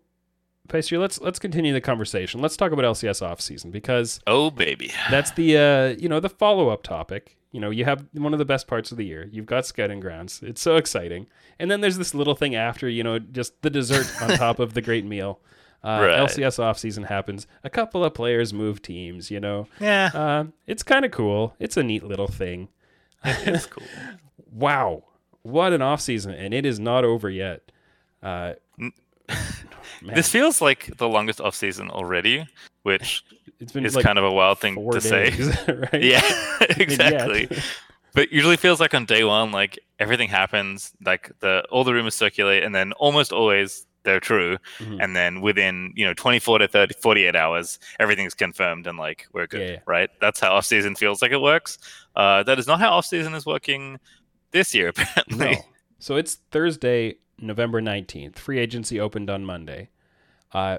Pastry, 0.68 0.99
let's 0.99 1.20
let's 1.20 1.38
continue 1.38 1.72
the 1.72 1.80
conversation. 1.80 2.40
Let's 2.40 2.57
talk 2.57 2.72
about 2.72 2.84
LCS 2.84 3.22
offseason 3.26 3.70
because 3.70 4.20
oh 4.26 4.51
baby, 4.51 4.90
that's 5.11 5.30
the 5.32 5.57
uh, 5.59 5.86
you 6.01 6.09
know 6.09 6.20
the 6.20 6.28
follow 6.28 6.68
up 6.70 6.82
topic. 6.82 7.36
You 7.53 7.61
know, 7.61 7.70
you 7.70 7.84
have 7.84 8.05
one 8.12 8.32
of 8.32 8.38
the 8.38 8.44
best 8.44 8.66
parts 8.66 8.90
of 8.90 8.99
the 8.99 9.05
year. 9.07 9.28
You've 9.32 9.47
got 9.47 9.64
scouting 9.64 10.01
grounds. 10.01 10.42
It's 10.42 10.61
so 10.61 10.76
exciting, 10.76 11.26
and 11.59 11.70
then 11.70 11.80
there's 11.80 11.97
this 11.99 12.14
little 12.14 12.34
thing 12.34 12.55
after. 12.55 12.88
You 12.88 13.03
know, 13.05 13.18
just 13.18 13.61
the 13.62 13.70
dessert 13.70 14.11
on 14.20 14.30
top 14.38 14.59
of 14.59 14.74
the 14.74 14.82
great 14.82 15.05
meal. 15.05 15.40
Uh, 15.84 16.01
Right. 16.09 16.18
LCS 16.18 16.59
offseason 16.59 17.07
happens. 17.07 17.47
A 17.62 17.70
couple 17.70 18.05
of 18.05 18.12
players 18.14 18.53
move 18.53 18.82
teams. 18.82 19.30
You 19.30 19.38
know, 19.40 19.68
yeah, 19.78 20.11
uh, 20.12 20.44
it's 20.66 20.82
kind 20.82 21.05
of 21.05 21.12
cool. 21.12 21.55
It's 21.61 21.76
a 21.76 21.82
neat 21.82 22.03
little 22.03 22.28
thing. 22.28 22.68
it's 23.24 23.66
cool. 23.66 23.84
Wow, 24.53 25.05
what 25.42 25.74
an 25.74 25.82
offseason, 25.82 26.34
and 26.38 26.55
it 26.55 26.64
is 26.64 26.80
not 26.80 27.05
over 27.05 27.28
yet. 27.28 27.70
Uh, 28.22 28.54
This 30.02 30.28
feels 30.28 30.60
like 30.60 30.96
the 30.98 31.08
longest 31.08 31.40
off 31.40 31.54
season 31.54 31.90
already, 31.90 32.46
which 32.82 33.24
it's 33.60 33.72
been 33.72 33.84
is 33.86 33.96
like 33.96 34.04
kind 34.04 34.18
of 34.18 34.24
a 34.24 34.30
wild 34.32 34.58
thing 34.60 34.76
to 34.92 35.00
say. 35.00 35.30
right? 35.92 36.02
Yeah, 36.02 36.22
exactly. 36.76 37.48
but 38.14 38.30
usually 38.30 38.56
feels 38.56 38.78
like 38.78 38.94
on 38.94 39.04
day 39.06 39.24
one, 39.24 39.52
like 39.52 39.78
everything 39.98 40.28
happens, 40.28 40.92
like 41.04 41.32
the 41.40 41.64
all 41.70 41.82
the 41.82 41.92
rumors 41.94 42.14
circulate, 42.14 42.62
and 42.62 42.74
then 42.74 42.92
almost 42.92 43.32
always 43.32 43.86
they're 44.04 44.20
true, 44.20 44.58
Mhm. 44.78 45.02
and 45.02 45.16
then 45.16 45.40
within 45.40 45.92
you 45.96 46.04
know 46.04 46.14
24 46.14 46.58
to 46.60 46.68
30, 46.68 46.94
48 47.00 47.34
hours, 47.34 47.78
everything's 47.98 48.34
confirmed, 48.34 48.86
and 48.86 48.98
like 48.98 49.26
we're 49.32 49.46
good, 49.48 49.68
Yeah. 49.70 49.78
right? 49.86 50.10
That's 50.20 50.38
how 50.38 50.52
off 50.54 50.66
season 50.66 50.94
feels 50.94 51.22
like 51.22 51.32
it 51.32 51.40
works. 51.40 51.78
Uh, 52.14 52.42
that 52.44 52.58
is 52.58 52.66
not 52.68 52.78
how 52.80 52.90
off 52.92 53.06
season 53.06 53.34
is 53.34 53.44
working 53.46 53.98
this 54.52 54.74
year, 54.74 54.88
apparently. 54.88 55.52
No. 55.56 55.62
So 55.98 56.16
it's 56.16 56.36
Thursday, 56.52 57.16
November 57.39 57.80
19th. 57.80 58.39
Free 58.39 58.59
agency 58.59 59.01
opened 59.01 59.30
on 59.30 59.45
Monday. 59.45 59.91
Uh, 60.53 60.78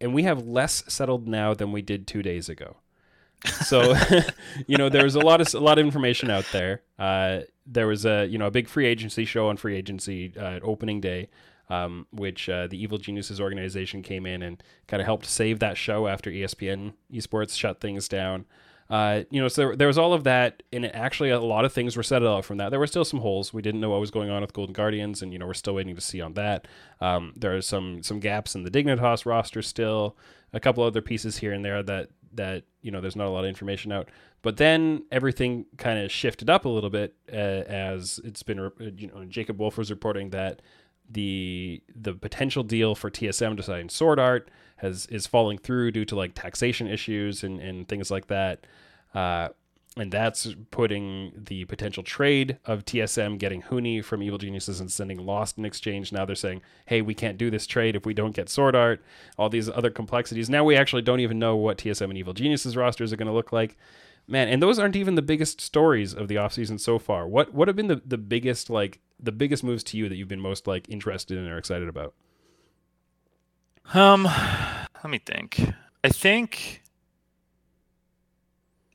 and 0.00 0.14
we 0.14 0.22
have 0.24 0.46
less 0.46 0.84
settled 0.88 1.26
now 1.26 1.54
than 1.54 1.72
we 1.72 1.82
did 1.82 2.06
two 2.06 2.22
days 2.22 2.48
ago. 2.48 2.76
So, 3.64 3.94
you 4.66 4.76
know, 4.76 4.88
there 4.88 5.04
was 5.04 5.14
a 5.14 5.20
lot 5.20 5.40
of 5.40 5.52
a 5.54 5.60
lot 5.60 5.78
of 5.78 5.84
information 5.84 6.30
out 6.30 6.46
there. 6.52 6.82
Uh, 6.98 7.40
there 7.66 7.86
was 7.86 8.04
a 8.04 8.26
you 8.26 8.38
know 8.38 8.46
a 8.46 8.50
big 8.50 8.68
free 8.68 8.86
agency 8.86 9.24
show 9.24 9.48
on 9.48 9.56
free 9.56 9.76
agency 9.76 10.32
uh, 10.36 10.58
opening 10.62 11.00
day, 11.00 11.28
um, 11.68 12.06
which 12.10 12.48
uh, 12.48 12.66
the 12.66 12.80
Evil 12.80 12.98
Geniuses 12.98 13.40
organization 13.40 14.02
came 14.02 14.26
in 14.26 14.42
and 14.42 14.62
kind 14.86 15.00
of 15.00 15.06
helped 15.06 15.26
save 15.26 15.60
that 15.60 15.76
show 15.76 16.08
after 16.08 16.30
ESPN 16.30 16.94
esports 17.12 17.56
shut 17.56 17.80
things 17.80 18.08
down. 18.08 18.46
Uh, 18.90 19.24
you 19.30 19.40
know, 19.40 19.48
so 19.48 19.74
there, 19.74 19.86
was 19.86 19.98
all 19.98 20.14
of 20.14 20.24
that, 20.24 20.62
and 20.72 20.86
actually 20.94 21.28
a 21.28 21.38
lot 21.38 21.66
of 21.66 21.72
things 21.72 21.94
were 21.94 22.02
settled 22.02 22.38
out 22.38 22.44
from 22.44 22.56
that. 22.56 22.70
There 22.70 22.78
were 22.78 22.86
still 22.86 23.04
some 23.04 23.20
holes. 23.20 23.52
We 23.52 23.60
didn't 23.60 23.80
know 23.80 23.90
what 23.90 24.00
was 24.00 24.10
going 24.10 24.30
on 24.30 24.40
with 24.40 24.54
Golden 24.54 24.72
Guardians, 24.72 25.20
and 25.20 25.32
you 25.32 25.38
know 25.38 25.46
we're 25.46 25.54
still 25.54 25.74
waiting 25.74 25.94
to 25.94 26.00
see 26.00 26.22
on 26.22 26.34
that. 26.34 26.66
Um, 27.00 27.34
there 27.36 27.54
are 27.54 27.60
some 27.60 28.02
some 28.02 28.18
gaps 28.18 28.54
in 28.54 28.62
the 28.62 28.70
Dignitas 28.70 29.26
roster 29.26 29.60
still, 29.60 30.16
a 30.54 30.60
couple 30.60 30.82
other 30.84 31.02
pieces 31.02 31.36
here 31.36 31.52
and 31.52 31.62
there 31.64 31.82
that 31.82 32.08
that 32.32 32.64
you 32.80 32.90
know 32.90 33.00
there's 33.00 33.16
not 33.16 33.26
a 33.26 33.30
lot 33.30 33.44
of 33.44 33.48
information 33.48 33.92
out. 33.92 34.08
But 34.40 34.56
then 34.56 35.04
everything 35.10 35.66
kind 35.76 35.98
of 35.98 36.10
shifted 36.10 36.48
up 36.48 36.64
a 36.64 36.68
little 36.68 36.90
bit 36.90 37.14
uh, 37.30 37.36
as 37.36 38.20
it's 38.24 38.42
been 38.42 38.70
you 38.96 39.08
know 39.08 39.24
Jacob 39.26 39.58
Wolf 39.60 39.76
was 39.76 39.90
reporting 39.90 40.30
that 40.30 40.62
the 41.10 41.82
the 41.94 42.14
potential 42.14 42.62
deal 42.62 42.94
for 42.94 43.10
TSM 43.10 43.56
to 43.56 43.62
sign 43.62 43.88
SwordArt 43.88 44.46
has 44.78 45.06
is 45.06 45.26
falling 45.26 45.58
through 45.58 45.92
due 45.92 46.04
to 46.06 46.16
like 46.16 46.34
taxation 46.34 46.86
issues 46.86 47.42
and, 47.42 47.60
and 47.60 47.88
things 47.88 48.10
like 48.10 48.26
that. 48.28 48.66
Uh, 49.14 49.48
and 49.96 50.12
that's 50.12 50.54
putting 50.70 51.32
the 51.36 51.64
potential 51.64 52.02
trade 52.02 52.58
of 52.64 52.84
TSM 52.84 53.38
getting 53.38 53.62
Huni 53.62 54.04
from 54.04 54.22
Evil 54.22 54.38
Geniuses 54.38 54.80
and 54.80 54.90
sending 54.90 55.18
Lost 55.18 55.58
in 55.58 55.64
exchange. 55.64 56.12
Now 56.12 56.24
they're 56.24 56.36
saying, 56.36 56.62
hey, 56.86 57.02
we 57.02 57.14
can't 57.14 57.38
do 57.38 57.50
this 57.50 57.66
trade 57.66 57.96
if 57.96 58.06
we 58.06 58.14
don't 58.14 58.34
get 58.34 58.46
SwordArt, 58.46 58.98
all 59.36 59.48
these 59.48 59.68
other 59.68 59.90
complexities. 59.90 60.48
Now 60.48 60.62
we 60.62 60.76
actually 60.76 61.02
don't 61.02 61.20
even 61.20 61.38
know 61.38 61.56
what 61.56 61.78
TSM 61.78 62.10
and 62.10 62.18
Evil 62.18 62.32
Geniuses 62.32 62.76
rosters 62.76 63.12
are 63.12 63.16
going 63.16 63.26
to 63.26 63.32
look 63.32 63.52
like. 63.52 63.76
Man, 64.28 64.48
and 64.48 64.62
those 64.62 64.78
aren't 64.78 64.96
even 64.96 65.14
the 65.14 65.22
biggest 65.22 65.60
stories 65.60 66.14
of 66.14 66.28
the 66.28 66.34
offseason 66.34 66.78
so 66.78 66.98
far. 66.98 67.26
What 67.26 67.54
what 67.54 67.66
have 67.66 67.76
been 67.76 67.86
the, 67.86 68.02
the 68.04 68.18
biggest 68.18 68.68
like 68.68 69.00
the 69.18 69.32
biggest 69.32 69.64
moves 69.64 69.82
to 69.84 69.96
you 69.96 70.06
that 70.10 70.16
you've 70.16 70.28
been 70.28 70.38
most 70.38 70.66
like 70.66 70.86
interested 70.90 71.38
in 71.38 71.48
or 71.48 71.56
excited 71.56 71.88
about? 71.88 72.14
Um, 73.94 74.24
let 74.24 75.08
me 75.10 75.18
think. 75.18 75.60
I 76.04 76.08
think. 76.10 76.82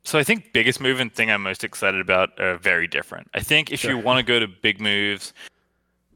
So 0.04 0.20
I 0.20 0.24
think 0.24 0.52
biggest 0.54 0.82
move 0.82 1.00
and 1.00 1.14
thing 1.14 1.32
I'm 1.32 1.44
most 1.44 1.64
excited 1.64 2.02
about 2.02 2.38
are 2.39 2.58
very 2.58 2.88
different. 2.88 3.30
I 3.34 3.39
think 3.39 3.72
if 3.72 3.80
Sure. 3.80 3.91
you 3.91 3.98
want 3.98 4.18
to 4.20 4.24
go 4.24 4.39
to 4.39 4.48
big 4.48 4.82
moves, 4.82 5.34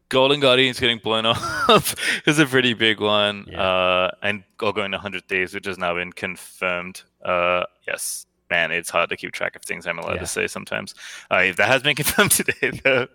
Golden 0.09 0.39
Guardians 0.39 0.79
getting 0.79 0.97
blown 0.99 1.25
off 1.25 1.95
is 2.27 2.37
a 2.39 2.45
pretty 2.45 2.73
big 2.73 2.99
one. 2.99 3.45
Yeah. 3.49 3.61
Uh, 3.61 4.11
and 4.21 4.43
all 4.61 4.73
going 4.73 4.91
to 4.91 4.97
100 4.97 5.27
Thieves, 5.29 5.53
which 5.53 5.65
has 5.65 5.77
now 5.77 5.93
been 5.95 6.11
confirmed. 6.11 7.03
Uh, 7.23 7.63
yes. 7.87 8.25
Man, 8.49 8.71
it's 8.71 8.89
hard 8.89 9.09
to 9.09 9.17
keep 9.17 9.33
track 9.33 9.55
of 9.55 9.61
things 9.63 9.85
I'm 9.85 9.99
allowed 9.99 10.13
Yeah. 10.15 10.19
to 10.21 10.27
say 10.27 10.47
sometimes. 10.47 10.95
Uh, 11.29 11.51
that 11.57 11.67
has 11.67 11.81
been 11.83 11.95
confirmed 12.01 12.31
today, 12.31 12.79
though. 12.83 13.07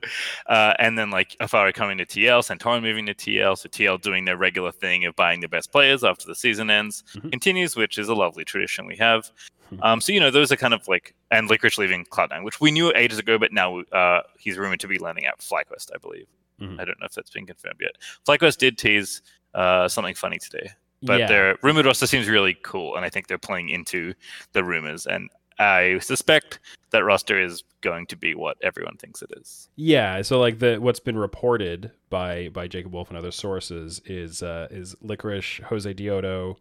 Uh, 0.46 0.74
and 0.78 0.98
then 0.98 1.10
like 1.10 1.36
Alphari 1.40 1.72
coming 1.72 1.98
to 1.98 2.04
TL, 2.06 2.42
Santorin 2.42 2.82
moving 2.82 3.06
to 3.06 3.14
TL, 3.14 3.56
so 3.56 3.68
TL 3.68 4.00
doing 4.00 4.24
their 4.26 4.36
regular 4.36 4.72
thing 4.72 5.06
of 5.06 5.16
buying 5.16 5.40
the 5.40 5.48
best 5.48 5.72
players 5.72 6.04
after 6.04 6.26
the 6.26 6.34
season 6.34 6.70
ends 6.70 7.02
Mhm. 7.14 7.30
continues, 7.30 7.76
which 7.76 7.96
is 7.98 8.08
a 8.08 8.14
lovely 8.14 8.44
tradition 8.44 8.86
we 8.86 8.96
have. 8.96 9.30
Mhm. 9.72 9.78
Um, 9.82 10.00
so 10.02 10.12
you 10.12 10.20
know 10.20 10.30
those 10.30 10.52
are 10.52 10.56
kind 10.56 10.74
of 10.74 10.86
like 10.86 11.14
and 11.30 11.48
Licorice 11.48 11.78
leaving 11.78 12.04
Cloud9, 12.04 12.44
which 12.44 12.60
we 12.60 12.70
knew 12.70 12.92
ages 12.94 13.18
ago, 13.18 13.38
but 13.38 13.52
now 13.54 13.80
uh, 13.92 14.20
he's 14.38 14.58
rumored 14.58 14.80
to 14.80 14.88
be 14.88 14.98
landing 14.98 15.24
at 15.24 15.38
FlyQuest, 15.38 15.90
I 15.94 15.98
believe. 15.98 16.26
Mhm. 16.60 16.78
I 16.78 16.84
don't 16.84 17.00
know 17.00 17.06
if 17.06 17.12
that's 17.12 17.30
been 17.30 17.46
confirmed 17.46 17.80
yet. 17.80 17.96
FlyQuest 18.28 18.58
did 18.58 18.76
tease 18.76 19.22
uh, 19.54 19.88
something 19.88 20.14
funny 20.14 20.38
today, 20.38 20.70
but 21.02 21.20
yeah. 21.20 21.26
their 21.26 21.56
rumored 21.62 21.86
roster 21.86 22.06
seems 22.06 22.28
really 22.28 22.54
cool, 22.62 22.96
and 22.96 23.04
I 23.04 23.10
think 23.10 23.26
they're 23.26 23.38
playing 23.38 23.68
into 23.68 24.14
the 24.52 24.64
rumors. 24.64 25.06
And 25.06 25.30
I 25.58 25.98
suspect 26.00 26.60
that 26.90 27.04
roster 27.04 27.40
is 27.40 27.62
going 27.80 28.06
to 28.06 28.16
be 28.16 28.34
what 28.34 28.56
everyone 28.62 28.96
thinks 28.96 29.22
it 29.22 29.30
is. 29.36 29.68
Yeah, 29.76 30.22
so 30.22 30.40
like 30.40 30.58
the 30.58 30.76
what's 30.78 31.00
been 31.00 31.18
reported 31.18 31.90
by 32.10 32.48
by 32.48 32.68
Jacob 32.68 32.92
Wolf 32.92 33.08
and 33.08 33.18
other 33.18 33.32
sources 33.32 34.00
is 34.06 34.42
uh, 34.42 34.68
is 34.70 34.94
Licorice, 35.02 35.60
Josedeodo, 35.60 36.56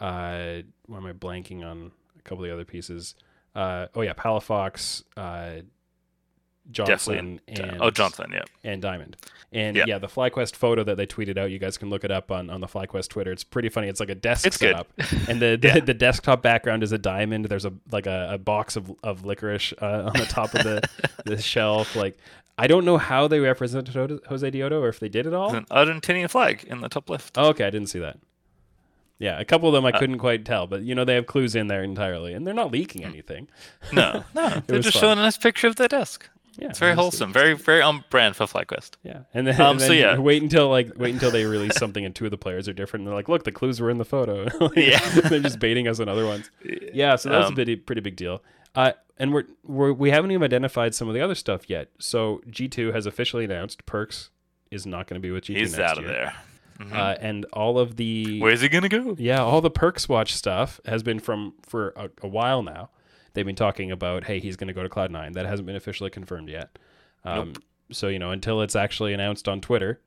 uh, 0.00 0.62
why 0.86 0.96
am 0.96 1.06
I 1.06 1.12
blanking 1.12 1.64
on 1.64 1.92
a 2.18 2.22
couple 2.22 2.44
of 2.44 2.48
the 2.48 2.54
other 2.54 2.64
pieces? 2.64 3.14
Uh, 3.54 3.86
oh 3.94 4.02
yeah, 4.02 4.12
Palafox, 4.12 5.02
uh, 5.16 5.62
Johnsun, 6.70 6.86
Definitely. 6.86 7.38
and 7.48 7.80
oh, 7.82 7.90
Johnsun, 7.90 8.32
yeah. 8.32 8.42
and 8.62 8.82
Diamond. 8.82 9.16
And 9.52 9.76
yeah. 9.76 9.84
Yeah. 9.86 9.98
the 9.98 10.06
FlyQuest 10.06 10.54
photo 10.54 10.84
that 10.84 10.96
they 10.98 11.06
tweeted 11.06 11.38
out, 11.38 11.50
you 11.50 11.58
guys 11.58 11.78
can 11.78 11.88
look 11.88 12.04
it 12.04 12.10
up 12.10 12.30
on, 12.30 12.50
on 12.50 12.60
the 12.60 12.66
FlyQuest 12.66 13.08
Twitter. 13.08 13.32
It's 13.32 13.42
pretty 13.44 13.70
funny. 13.70 13.88
It's 13.88 14.00
like 14.00 14.10
a 14.10 14.14
desk 14.14 14.46
It's 14.46 14.58
good. 14.58 14.76
setup, 14.76 14.88
and 15.28 15.40
the, 15.40 15.56
the 15.60 15.68
Yeah. 15.68 15.80
the 15.80 15.94
desktop 15.94 16.42
background 16.42 16.82
is 16.82 16.92
a 16.92 16.98
diamond. 16.98 17.46
There's 17.46 17.64
a 17.64 17.72
like 17.90 18.06
a, 18.06 18.28
a 18.32 18.38
box 18.38 18.76
of, 18.76 18.92
of 19.02 19.24
licorice 19.24 19.72
uh, 19.80 20.10
on 20.14 20.20
the 20.20 20.26
top 20.28 20.54
of 20.54 20.62
the 20.64 20.82
the 21.24 21.40
shelf. 21.40 21.96
Like 21.96 22.18
I 22.58 22.66
don't 22.66 22.84
know 22.84 22.98
how 22.98 23.28
they 23.28 23.40
represented 23.40 23.94
Josedeodo 23.94 24.80
or 24.82 24.88
if 24.88 25.00
they 25.00 25.08
did 25.08 25.24
it 25.26 25.32
all. 25.32 25.50
There's 25.52 25.64
an 25.70 26.00
Argentinian 26.00 26.28
flag 26.28 26.64
in 26.64 26.80
the 26.82 26.88
top 26.90 27.08
left. 27.08 27.38
Oh, 27.38 27.48
okay, 27.48 27.64
I 27.64 27.70
didn't 27.70 27.88
see 27.88 28.00
that. 28.00 28.18
Yeah, 29.20 29.40
a 29.40 29.44
couple 29.44 29.68
of 29.68 29.72
them 29.72 29.84
I 29.84 29.90
Uh, 29.90 29.98
couldn't 29.98 30.18
quite 30.18 30.44
tell, 30.44 30.66
but 30.68 30.82
you 30.82 30.94
know 30.94 31.04
they 31.04 31.14
have 31.14 31.26
clues 31.26 31.56
in 31.56 31.66
there 31.68 31.82
entirely, 31.82 32.34
and 32.34 32.46
they're 32.46 32.54
not 32.54 32.70
leaking 32.70 33.02
anything. 33.04 33.48
No, 33.92 34.22
no, 34.34 34.62
they're 34.66 34.78
just 34.80 34.94
fun. 34.94 35.00
showing 35.00 35.18
a 35.18 35.22
nice 35.22 35.38
picture 35.38 35.66
of 35.66 35.74
their 35.76 35.88
desk. 35.88 36.28
Yeah, 36.60 36.68
It's 36.70 36.78
very 36.80 36.94
wholesome, 36.94 37.32
very 37.32 37.54
very 37.54 37.82
on 37.82 38.04
brand 38.10 38.34
for 38.36 38.44
FlyQuest. 38.46 38.92
Yeah, 39.04 39.20
and 39.32 39.46
then, 39.46 39.60
Um, 39.60 39.72
and 39.72 39.80
so 39.80 39.92
yeah. 39.92 40.18
wait 40.18 40.42
until 40.42 40.68
like 40.68 40.90
wait 40.96 41.14
until 41.14 41.30
they 41.30 41.44
release 41.56 41.76
something 41.76 42.04
and 42.04 42.14
two 42.14 42.24
of 42.24 42.30
the 42.32 42.38
players 42.38 42.68
are 42.68 42.72
different. 42.72 43.02
And 43.02 43.08
they're 43.08 43.14
like, 43.14 43.28
look, 43.28 43.44
the 43.44 43.52
clues 43.52 43.80
were 43.80 43.90
in 43.90 43.98
the 43.98 44.04
photo. 44.04 44.46
Like, 44.60 44.76
Yeah. 44.76 45.08
they're 45.28 45.40
just 45.40 45.58
baiting 45.60 45.86
us 45.88 46.00
on 46.00 46.08
other 46.08 46.26
ones. 46.26 46.50
Yeah, 46.92 47.16
so 47.16 47.28
that 47.30 47.38
was 47.38 47.44
a 47.46 47.48
Um, 47.48 47.54
pretty 47.54 47.76
pretty 47.76 48.00
big 48.00 48.16
deal. 48.16 48.42
Uh, 48.74 48.92
and 49.18 49.32
we're, 49.32 49.44
we're 49.64 49.92
we 49.92 50.10
haven't 50.10 50.30
even 50.30 50.42
identified 50.44 50.94
some 50.94 51.08
of 51.08 51.14
the 51.14 51.20
other 51.20 51.34
stuff 51.34 51.68
yet. 51.70 51.90
So 51.98 52.40
G 52.50 52.68
two 52.68 52.92
has 52.92 53.06
officially 53.06 53.44
announced 53.44 53.86
Perkz 53.86 54.30
is 54.70 54.84
not 54.86 55.06
going 55.06 55.20
to 55.20 55.26
be 55.26 55.30
with 55.30 55.44
G 55.44 55.54
two. 55.54 55.60
He's 55.60 55.78
out 55.78 55.98
of 55.98 56.04
year. 56.04 56.12
there. 56.12 56.34
Mhm. 56.86 56.92
Uh, 56.92 57.16
and 57.20 57.44
all 57.52 57.78
of 57.78 57.96
the 57.96 58.40
Where's 58.40 58.60
he 58.60 58.68
gonna 58.68 58.88
go? 58.88 59.16
yeah, 59.18 59.40
all 59.42 59.60
the 59.60 59.70
Perkz 59.70 60.08
Watch 60.08 60.32
stuff 60.34 60.80
has 60.86 61.02
been 61.02 61.18
from 61.18 61.54
for 61.66 61.92
a, 61.96 62.08
a 62.22 62.28
while 62.28 62.62
now. 62.62 62.90
They've 63.34 63.46
been 63.46 63.56
talking 63.56 63.90
about, 63.90 64.24
hey, 64.24 64.40
he's 64.40 64.56
going 64.56 64.68
to 64.68 64.74
go 64.74 64.82
to 64.82 64.88
Cloud 64.88 65.10
Nine. 65.10 65.32
That 65.32 65.46
hasn't 65.46 65.66
been 65.66 65.76
officially 65.76 66.10
confirmed 66.10 66.48
yet. 66.48 66.78
Um, 67.24 67.52
So 67.90 68.08
you 68.08 68.18
know, 68.18 68.30
until 68.32 68.60
it's 68.62 68.76
actually 68.76 69.12
announced 69.14 69.48
on 69.48 69.60
Twitter 69.60 70.00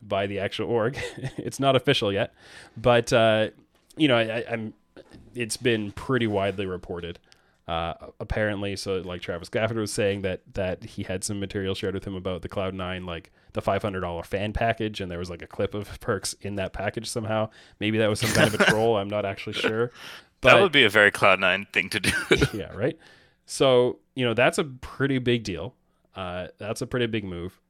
by 0.00 0.26
the 0.26 0.38
actual 0.38 0.68
org, 0.70 0.98
it's 1.36 1.60
not 1.60 1.76
official 1.76 2.12
yet. 2.12 2.32
But 2.76 3.12
uh, 3.12 3.48
you 3.96 4.08
know, 4.08 4.16
I, 4.16 4.44
I'm. 4.50 4.74
It's 5.34 5.56
been 5.58 5.92
pretty 5.92 6.26
widely 6.26 6.64
reported. 6.66 7.18
Uh, 7.68 7.94
apparently, 8.20 8.76
so 8.76 8.98
like 8.98 9.20
Travis 9.20 9.48
Gafford 9.50 9.74
was 9.74 9.92
saying 9.92 10.22
that 10.22 10.40
that 10.54 10.84
he 10.84 11.02
had 11.02 11.24
some 11.24 11.40
material 11.40 11.74
shared 11.74 11.94
with 11.94 12.06
him 12.06 12.14
about 12.14 12.42
the 12.42 12.48
Cloud 12.48 12.74
Nine, 12.74 13.04
like 13.04 13.32
the 13.54 13.60
five 13.60 13.82
hundred 13.82 14.00
dollar 14.00 14.22
fan 14.22 14.52
package, 14.52 15.00
and 15.00 15.10
there 15.10 15.18
was 15.18 15.28
like 15.30 15.42
a 15.42 15.46
clip 15.48 15.74
of 15.74 15.88
Perkz 16.00 16.34
in 16.42 16.54
that 16.56 16.72
package 16.72 17.08
somehow. 17.10 17.50
Maybe 17.80 17.98
that 17.98 18.08
was 18.08 18.20
some 18.20 18.30
kind 18.30 18.54
of 18.54 18.60
a 18.60 18.64
troll. 18.66 18.96
I'm 18.96 19.10
not 19.10 19.24
actually 19.26 19.54
sure. 19.54 19.90
But 20.46 20.56
that 20.56 20.62
would 20.62 20.72
be 20.72 20.84
a 20.84 20.90
very 20.90 21.10
Cloud 21.10 21.40
Nine 21.40 21.66
thing 21.72 21.88
to 21.90 22.00
do. 22.00 22.10
yeah, 22.54 22.72
right. 22.74 22.98
So 23.46 23.98
you 24.14 24.24
know 24.24 24.34
that's 24.34 24.58
a 24.58 24.64
pretty 24.64 25.18
big 25.18 25.44
deal. 25.44 25.74
Uh, 26.14 26.48
that's 26.58 26.80
a 26.80 26.86
pretty 26.86 27.06
big 27.06 27.24
move, 27.24 27.60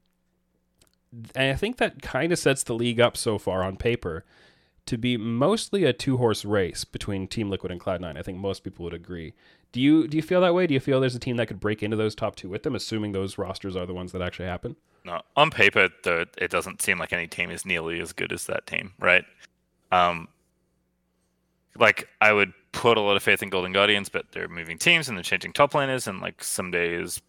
and 1.35 1.53
I 1.53 1.57
think 1.57 1.79
that 1.79 2.03
kind 2.03 2.33
of 2.33 2.39
sets 2.39 2.63
the 2.63 2.75
league 2.75 3.01
up 3.01 3.17
so 3.17 3.39
far 3.39 3.63
on 3.63 3.77
paper 3.77 4.25
to 4.87 4.97
be 4.97 5.17
mostly 5.17 5.85
a 5.85 5.93
two 5.93 6.17
horse 6.17 6.45
race 6.45 6.85
between 6.85 7.27
Team 7.27 7.51
Liquid 7.51 7.73
and 7.73 7.81
Cloud 7.81 8.01
Nine. 8.01 8.17
I 8.17 8.23
think 8.23 8.39
most 8.39 8.63
people 8.63 8.85
would 8.85 8.95
agree. 8.95 9.35
Do 9.73 9.81
you 9.81 10.07
do 10.07 10.17
you 10.17 10.23
feel 10.23 10.41
that 10.41 10.55
way? 10.55 10.67
Do 10.67 10.75
you 10.75 10.81
feel 10.81 11.01
there's 11.01 11.17
a 11.17 11.21
team 11.21 11.37
that 11.37 11.47
could 11.47 11.61
break 11.61 11.83
into 11.83 11.97
those 11.97 12.15
top 12.15 12.37
two 12.37 12.49
with 12.49 12.63
them, 12.63 12.75
assuming 12.75 13.13
those 13.13 13.37
rosters 13.37 13.77
are 13.77 13.87
the 13.87 13.95
ones 13.95 14.13
that 14.13 14.23
actually 14.23 14.47
happen? 14.47 14.77
no, 15.07 15.23
on 15.37 15.51
paper, 15.51 15.89
though, 16.03 16.25
it 16.37 16.51
doesn't 16.51 16.83
seem 16.83 16.99
like 16.99 17.13
any 17.13 17.29
team 17.29 17.51
is 17.51 17.65
nearly 17.65 18.01
as 18.01 18.13
good 18.13 18.33
as 18.33 18.47
that 18.47 18.67
team, 18.67 18.93
right? 18.99 19.25
Um, 19.93 20.27
like 21.79 22.09
I 22.21 22.33
would 22.33 22.53
put 22.77 22.99
a 22.99 23.01
lot 23.01 23.17
of 23.17 23.23
faith 23.23 23.43
in 23.43 23.49
Golden 23.49 23.73
Guardians, 23.73 24.09
but 24.09 24.27
they're 24.33 24.49
moving 24.49 24.79
teams 24.79 25.09
and 25.09 25.17
they're 25.17 25.25
changing 25.25 25.55
top 25.55 25.73
laners, 25.73 26.07
and 26.07 26.21
like 26.21 26.45
some 26.45 26.71
days, 26.71 27.21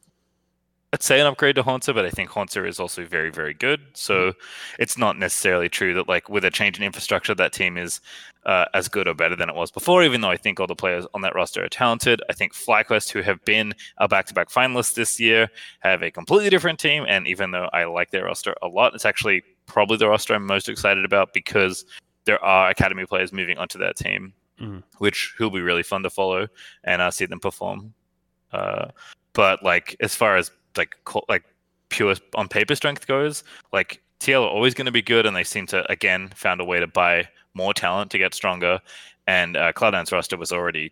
I'd 0.93 1.01
say 1.01 1.19
an 1.19 1.27
upgrade 1.27 1.55
to 1.55 1.63
Hauntzer, 1.63 1.93
but 1.93 2.05
I 2.05 2.09
think 2.09 2.29
Hauntzer 2.29 2.67
is 2.67 2.79
also 2.79 3.05
very, 3.05 3.29
very 3.29 3.53
good. 3.53 3.81
So 3.93 4.33
it's 4.79 4.97
not 4.97 5.17
necessarily 5.17 5.69
true 5.69 5.93
that 5.93 6.07
like 6.07 6.29
with 6.29 6.45
a 6.45 6.51
change 6.51 6.77
in 6.77 6.83
infrastructure, 6.83 7.35
that 7.35 7.51
team 7.53 7.77
is 7.77 7.99
uh, 8.45 8.65
as 8.73 8.87
good 8.87 9.07
or 9.07 9.13
better 9.13 9.35
than 9.35 9.49
it 9.49 9.55
was 9.55 9.71
before. 9.71 10.03
Even 10.03 10.21
though 10.21 10.29
I 10.29 10.37
think 10.37 10.59
all 10.59 10.67
the 10.67 10.75
players 10.75 11.05
on 11.13 11.21
that 11.21 11.35
roster 11.35 11.63
are 11.63 11.69
talented, 11.69 12.21
I 12.29 12.33
think 12.33 12.53
FlyQuest, 12.53 13.09
who 13.11 13.21
have 13.21 13.43
been 13.43 13.73
a 13.97 14.07
back-to-back 14.07 14.49
finalist 14.49 14.95
this 14.95 15.19
year, 15.19 15.49
have 15.79 16.03
a 16.03 16.11
completely 16.11 16.49
different 16.49 16.79
team. 16.79 17.05
And 17.07 17.27
even 17.27 17.51
though 17.51 17.69
I 17.73 17.83
like 17.85 18.11
their 18.11 18.25
roster 18.25 18.55
a 18.61 18.67
lot, 18.67 18.95
it's 18.95 19.05
actually 19.05 19.43
probably 19.65 19.97
the 19.97 20.07
roster 20.07 20.35
I'm 20.35 20.45
most 20.45 20.69
excited 20.69 21.03
about 21.03 21.33
because 21.33 21.85
there 22.23 22.43
are 22.43 22.69
academy 22.69 23.05
players 23.05 23.33
moving 23.33 23.57
onto 23.57 23.77
that 23.79 23.97
team, 23.97 24.33
Mhm. 24.59 24.83
which 24.97 25.35
will 25.39 25.49
be 25.51 25.61
really 25.61 25.83
fun 25.83 26.01
to 26.03 26.09
follow 26.09 26.47
and 26.83 27.01
uh, 27.01 27.11
see 27.11 27.25
them 27.25 27.39
perform. 27.39 27.93
Uh, 28.51 28.87
but 29.33 29.61
like 29.63 29.95
as 29.99 30.15
far 30.15 30.35
as 30.37 30.49
like 30.77 30.95
co- 31.05 31.25
like 31.29 31.43
pure 31.89 32.15
on 32.35 32.47
paper 32.47 32.73
strength 32.75 33.05
goes, 33.07 33.43
like 33.71 34.01
TL 34.19 34.41
are 34.43 34.49
always 34.49 34.73
going 34.73 34.87
to 34.87 34.91
be 34.91 35.01
good, 35.03 35.25
and 35.27 35.35
they 35.35 35.43
seem 35.43 35.67
to 35.67 35.89
again 35.91 36.29
found 36.35 36.59
a 36.59 36.65
way 36.65 36.79
to 36.79 36.87
buy 36.87 37.27
more 37.53 37.73
talent 37.73 38.09
to 38.11 38.17
get 38.17 38.33
stronger. 38.33 38.79
And 39.27 39.55
uh, 39.57 39.73
Cloud9's 39.73 40.11
roster 40.11 40.37
was 40.37 40.51
already 40.51 40.91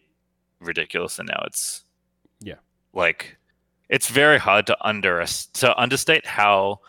ridiculous, 0.59 1.17
and 1.19 1.27
now 1.27 1.41
it's 1.47 1.85
Yeah. 2.41 2.55
like 2.93 3.37
it's 3.89 4.09
very 4.09 4.37
hard 4.37 4.67
to 4.67 4.77
under 4.85 5.25
to 5.53 5.75
understate 5.79 6.25
how 6.27 6.81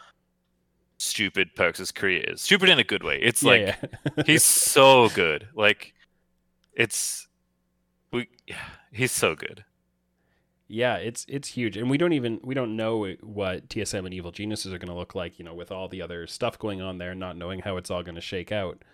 stupid 0.98 1.55
Perkz' 1.57 1.94
career 1.94 2.24
is. 2.27 2.43
Stupid 2.43 2.69
in 2.69 2.78
a 2.78 2.85
good 2.85 3.03
way. 3.03 3.19
It's 3.23 3.43
like 3.43 3.61
yeah, 3.62 3.77
yeah. 4.16 4.23
he's 4.27 4.44
so 4.44 5.09
good. 5.11 5.48
Like 5.55 5.94
it's 6.77 7.27
we 8.12 8.28
he's 8.93 9.11
so 9.11 9.35
good. 9.35 9.65
Yeah, 10.69 10.97
it's 10.97 11.24
it's 11.28 11.48
huge, 11.48 11.77
and 11.77 11.89
we 11.89 11.97
don't 11.97 12.12
even 12.12 12.40
we 12.43 12.55
don't 12.55 12.77
know 12.77 13.15
what 13.23 13.69
TSM 13.69 14.05
and 14.05 14.12
Evil 14.15 14.32
Geniuses 14.32 14.73
are 14.73 14.78
going 14.78 14.93
to 14.93 14.98
look 14.98 15.15
like. 15.15 15.39
You 15.39 15.44
know, 15.44 15.55
with 15.55 15.73
all 15.73 15.89
the 15.89 16.03
other 16.03 16.27
stuff 16.27 16.59
going 16.59 16.81
on 16.81 16.98
there, 16.98 17.15
not 17.15 17.36
knowing 17.36 17.61
how 17.61 17.77
it's 17.77 17.90
all 17.90 18.03
going 18.03 18.16
to 18.16 18.20
shake 18.20 18.53
out. 18.53 18.85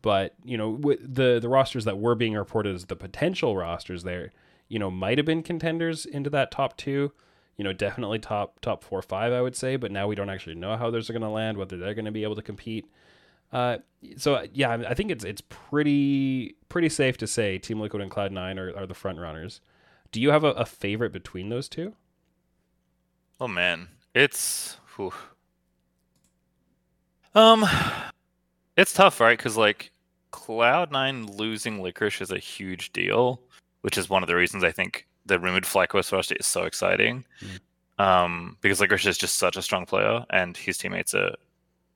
But 0.00 0.34
you 0.44 0.56
know, 0.56 0.78
the 1.02 1.38
the 1.40 1.48
rosters 1.48 1.84
that 1.86 1.98
were 1.98 2.14
being 2.14 2.34
reported 2.34 2.74
as 2.74 2.86
the 2.86 2.96
potential 2.96 3.56
rosters 3.56 4.04
there, 4.04 4.32
you 4.68 4.78
know, 4.78 4.90
might 4.90 5.18
have 5.18 5.26
been 5.26 5.42
contenders 5.42 6.06
into 6.06 6.30
that 6.30 6.50
top 6.50 6.76
two. 6.76 7.12
You 7.56 7.64
know, 7.64 7.72
definitely 7.72 8.18
top 8.18 8.60
top 8.60 8.84
four 8.84 9.00
five, 9.00 9.32
I 9.32 9.40
would 9.40 9.56
say. 9.56 9.76
But 9.76 9.90
now 9.90 10.06
we 10.06 10.14
don't 10.14 10.30
actually 10.30 10.56
know 10.56 10.76
how 10.76 10.90
those 10.90 11.08
are 11.08 11.14
going 11.14 11.22
to 11.22 11.28
land, 11.28 11.56
whether 11.56 11.78
they're 11.78 11.94
going 11.94 12.04
to 12.04 12.10
be 12.10 12.22
able 12.22 12.36
to 12.36 12.42
compete. 12.42 12.86
Uh, 13.54 13.78
so 14.16 14.44
yeah, 14.52 14.82
I 14.88 14.94
think 14.94 15.12
it's 15.12 15.24
it's 15.24 15.40
pretty 15.48 16.56
pretty 16.68 16.88
safe 16.88 17.16
to 17.18 17.26
say 17.26 17.56
Team 17.56 17.80
Liquid 17.80 18.02
and 18.02 18.10
Cloud 18.10 18.32
Nine 18.32 18.58
are, 18.58 18.76
are 18.76 18.86
the 18.86 18.94
front 18.94 19.20
runners. 19.20 19.60
Do 20.10 20.20
you 20.20 20.30
have 20.30 20.42
a, 20.42 20.50
a 20.50 20.66
favorite 20.66 21.12
between 21.12 21.48
those 21.48 21.68
two? 21.68 21.94
Oh 23.40 23.46
man, 23.48 23.88
it's 24.12 24.76
whew. 24.96 25.12
um, 27.36 27.64
it's 28.76 28.92
tough, 28.92 29.20
right? 29.20 29.38
Because 29.38 29.56
like 29.56 29.92
Cloud 30.32 30.90
Nine 30.90 31.26
losing 31.26 31.80
Licorice 31.80 32.20
is 32.20 32.32
a 32.32 32.38
huge 32.38 32.92
deal, 32.92 33.40
which 33.82 33.96
is 33.96 34.10
one 34.10 34.24
of 34.24 34.26
the 34.26 34.36
reasons 34.36 34.64
I 34.64 34.72
think 34.72 35.06
the 35.26 35.38
rumored 35.38 35.64
FlyQuest 35.64 36.12
roster 36.12 36.34
is 36.38 36.46
so 36.46 36.64
exciting. 36.64 37.24
Mm. 37.40 38.04
Um, 38.04 38.56
because 38.60 38.80
Licorice 38.80 39.06
is 39.06 39.16
just 39.16 39.38
such 39.38 39.56
a 39.56 39.62
strong 39.62 39.86
player, 39.86 40.26
and 40.30 40.56
his 40.56 40.76
teammates 40.76 41.14
are 41.14 41.36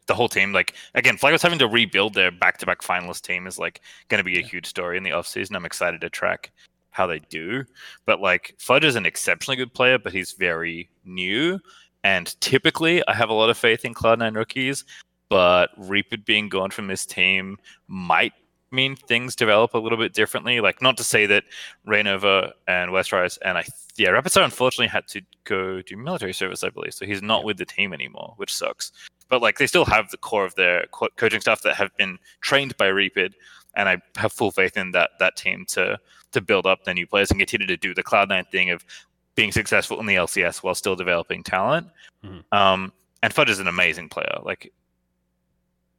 the 0.09 0.14
whole 0.14 0.28
team. 0.28 0.52
Like 0.52 0.74
again, 0.94 1.16
FlyQuest 1.16 1.43
having 1.43 1.60
to 1.60 1.68
rebuild 1.68 2.14
their 2.14 2.32
back-to-back 2.32 2.82
finalist 2.82 3.22
team 3.22 3.47
is 3.47 3.59
like 3.59 3.80
going 4.09 4.18
to 4.18 4.24
be 4.24 4.39
a 4.39 4.43
huge 4.43 4.66
story 4.66 4.97
in 4.97 5.05
the 5.05 5.10
offseason. 5.10 5.55
I'm 5.55 5.64
excited 5.64 6.01
to 6.01 6.10
track 6.10 6.51
how 6.90 7.06
they 7.06 7.20
do. 7.30 7.64
But 8.06 8.20
like 8.20 8.56
Fudge 8.59 8.85
is 8.85 8.97
an 8.97 9.06
exceptionally 9.06 9.56
good 9.56 9.72
player, 9.72 9.98
but 9.98 10.12
he's 10.12 10.32
very 10.32 10.90
new. 11.05 11.60
And 12.02 12.35
typically, 12.40 13.06
I 13.06 13.14
have 13.14 13.30
a 13.30 13.35
lot 13.35 13.51
of 13.51 13.56
faith 13.56 13.85
in 13.85 13.94
Cloud9 13.94 14.35
rookies. 14.35 14.85
But 15.28 15.70
Reapered 15.76 16.24
being 16.24 16.48
gone 16.48 16.70
from 16.70 16.86
this 16.86 17.05
team 17.05 17.59
might 17.86 18.32
mean 18.70 18.97
things 18.97 19.36
develop 19.36 19.74
a 19.74 19.78
little 19.78 19.98
bit 19.98 20.14
differently. 20.14 20.60
Like, 20.60 20.80
not 20.80 20.97
to 20.97 21.05
say 21.05 21.26
that 21.26 21.44
Rainover 21.86 22.52
and 22.66 22.90
Westrice 22.93 23.36
and 23.44 23.59
I, 23.59 23.64
yeah, 23.97 24.09
Rapidstar 24.09 24.44
unfortunately 24.44 24.89
had 24.89 25.06
to 25.09 25.20
go 25.44 25.82
do 25.82 25.97
military 25.97 26.32
service, 26.32 26.64
I 26.64 26.70
believe. 26.70 26.94
So 26.94 27.05
he's 27.05 27.20
not 27.20 27.44
with 27.44 27.59
the 27.59 27.66
team 27.66 27.93
anymore, 27.93 28.35
which 28.36 28.55
sucks. 28.55 28.93
But 29.28 29.42
like, 29.42 29.59
they 29.59 29.66
still 29.66 29.84
have 29.84 30.10
the 30.10 30.16
core 30.16 30.44
of 30.44 30.55
their 30.55 30.86
co- 30.90 31.09
coaching 31.16 31.40
staff 31.40 31.62
that 31.62 31.76
have 31.76 31.94
been 31.96 32.18
trained 32.40 32.76
by 32.76 32.86
Reapered, 32.86 33.34
and 33.74 33.88
I 33.88 33.98
have 34.16 34.32
full 34.32 34.50
faith 34.50 34.76
in 34.76 34.92
that 34.92 35.10
that 35.18 35.36
team 35.36 35.64
to 35.70 35.98
to 36.32 36.40
build 36.40 36.66
up 36.66 36.84
the 36.84 36.94
new 36.94 37.06
players 37.06 37.30
and 37.30 37.38
continue 37.40 37.66
to 37.66 37.76
do 37.76 37.94
the 37.94 38.02
Cloud9 38.02 38.48
thing 38.50 38.70
of 38.70 38.84
being 39.34 39.50
successful 39.52 39.98
in 40.00 40.06
the 40.06 40.16
LCS 40.16 40.62
while 40.62 40.74
still 40.74 40.94
developing 40.96 41.42
talent. 41.42 41.86
Mhm. 42.24 42.44
Um, 42.52 42.92
and 43.22 43.32
Fudge 43.32 43.48
is 43.50 43.60
an 43.60 43.68
amazing 43.68 44.09
player. 44.10 44.38
Like 44.42 44.72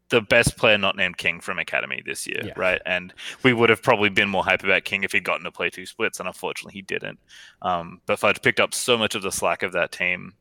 the 0.10 0.22
best 0.22 0.58
player 0.58 0.78
not 0.78 0.96
named 0.96 1.18
King 1.18 1.40
from 1.40 1.58
Academy 1.60 2.02
this 2.06 2.26
year, 2.28 2.42
Yeah. 2.44 2.54
right? 2.56 2.82
And 2.86 3.14
we 3.44 3.54
would 3.54 3.70
have 3.70 3.82
probably 3.84 4.10
been 4.10 4.28
more 4.30 4.44
hype 4.44 4.64
about 4.64 4.84
King 4.84 5.04
if 5.04 5.12
he'd 5.12 5.24
gotten 5.24 5.44
to 5.46 5.52
play 5.52 5.70
two 5.70 5.86
splits, 5.86 6.20
and 6.20 6.28
unfortunately 6.28 6.74
he 6.74 6.82
didn't. 6.82 7.20
Um, 7.62 8.02
but 8.08 8.18
Fudge 8.20 8.42
picked 8.42 8.60
up 8.60 8.74
so 8.74 8.98
much 8.98 9.14
of 9.16 9.22
the 9.22 9.32
slack 9.32 9.62
of 9.64 9.72
that 9.74 9.92
team, 9.92 10.34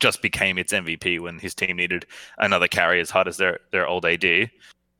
just 0.00 0.22
became 0.22 0.58
its 0.58 0.72
MVP 0.72 1.20
when 1.20 1.38
his 1.38 1.54
team 1.54 1.76
needed 1.76 2.06
another 2.38 2.68
carry 2.68 3.00
as 3.00 3.10
hard 3.10 3.28
as 3.28 3.36
their 3.36 3.60
their 3.70 3.86
old 3.86 4.04
AD. 4.04 4.50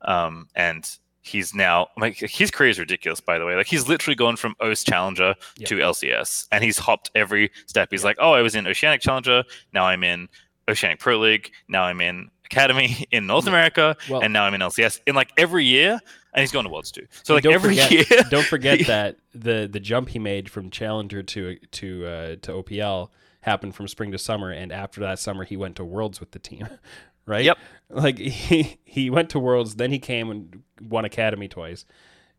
Um, 0.03 0.49
and 0.55 0.89
he's 1.23 1.55
now 1.55 1.89
like 1.99 2.17
his 2.19 2.51
career 2.51 2.71
is 2.71 2.79
ridiculous, 2.79 3.21
by 3.21 3.39
the 3.39 3.47
way. 3.47 3.55
Like 3.57 3.67
he's 3.67 3.89
literally 3.89 4.15
gone 4.15 4.37
from 4.37 4.55
OS 4.61 4.85
Challenger 4.85 5.35
Yeah. 5.57 5.67
to 5.69 5.77
LCS, 5.79 6.47
and 6.53 6.63
he's 6.63 6.79
hopped 6.79 7.11
every 7.15 7.51
step. 7.67 7.89
He's 7.91 8.03
Yeah. 8.03 8.09
like, 8.09 8.17
oh, 8.21 8.33
I 8.33 8.43
was 8.43 8.55
in 8.55 8.67
Oceanic 8.67 9.01
Challenger, 9.01 9.45
now 9.73 9.85
I'm 9.87 10.05
in 10.05 10.29
Oceanic 10.69 10.99
Pro 11.01 11.19
League, 11.19 11.51
now 11.69 11.85
I'm 11.85 12.01
in 12.01 12.31
Academy 12.45 13.07
in 13.11 13.27
North 13.27 13.47
America, 13.47 13.97
Well, 14.09 14.21
and 14.23 14.33
now 14.33 14.45
I'm 14.45 14.55
in 14.55 14.61
LCS. 14.61 15.01
In 15.07 15.15
like 15.15 15.31
every 15.39 15.65
year, 15.65 15.99
and 16.35 16.41
he's 16.43 16.53
going 16.53 16.65
to 16.65 16.71
Worlds 16.71 16.91
too. 16.91 17.07
So 17.23 17.33
like 17.35 17.45
don't 17.45 17.55
every 17.55 17.71
forget- 17.77 17.91
year, 18.11 18.23
don't 18.31 18.47
forget 18.47 18.81
that 18.87 19.17
the 19.35 19.67
the 19.73 19.81
jump 19.81 20.11
he 20.11 20.19
made 20.19 20.51
from 20.51 20.69
Challenger 20.71 21.23
to 21.23 21.57
to 21.57 22.07
uh, 22.07 22.37
to 22.43 22.53
OPL 22.53 23.09
happened 23.45 23.75
from 23.75 23.89
spring 23.89 24.11
to 24.13 24.19
summer, 24.19 24.51
and 24.51 24.73
after 24.73 25.01
that 25.01 25.19
summer 25.19 25.45
he 25.45 25.57
went 25.57 25.77
to 25.77 25.85
Worlds 25.85 26.19
with 26.21 26.33
the 26.33 26.39
team, 26.39 26.67
right? 27.27 27.45
Yep. 27.45 27.59
Like 27.91 28.19
he 28.19 28.79
he 28.85 29.11
went 29.11 29.31
to 29.31 29.39
Worlds, 29.39 29.77
then 29.77 29.91
he 29.91 29.99
came 29.99 30.31
and 30.31 30.63
won 30.81 31.05
Academy 31.05 31.49
twice. 31.49 31.85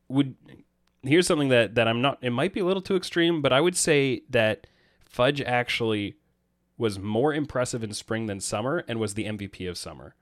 Would 0.07 0.35
here's 1.03 1.27
something 1.27 1.49
that 1.49 1.75
that 1.75 1.87
I'm 1.87 2.01
not. 2.01 2.17
It 2.21 2.31
might 2.31 2.53
be 2.53 2.59
a 2.59 2.65
little 2.65 2.81
too 2.81 2.95
extreme, 2.95 3.41
but 3.41 3.53
I 3.53 3.61
would 3.61 3.77
say 3.77 4.23
that 4.29 4.67
Fudge 5.05 5.41
actually 5.41 6.15
was 6.77 6.99
more 6.99 7.33
impressive 7.33 7.83
in 7.83 7.93
spring 7.93 8.25
than 8.25 8.39
summer, 8.39 8.83
and 8.87 8.99
was 8.99 9.13
the 9.13 9.25
MVP 9.25 9.69
of 9.69 9.77
summer. 9.77 10.15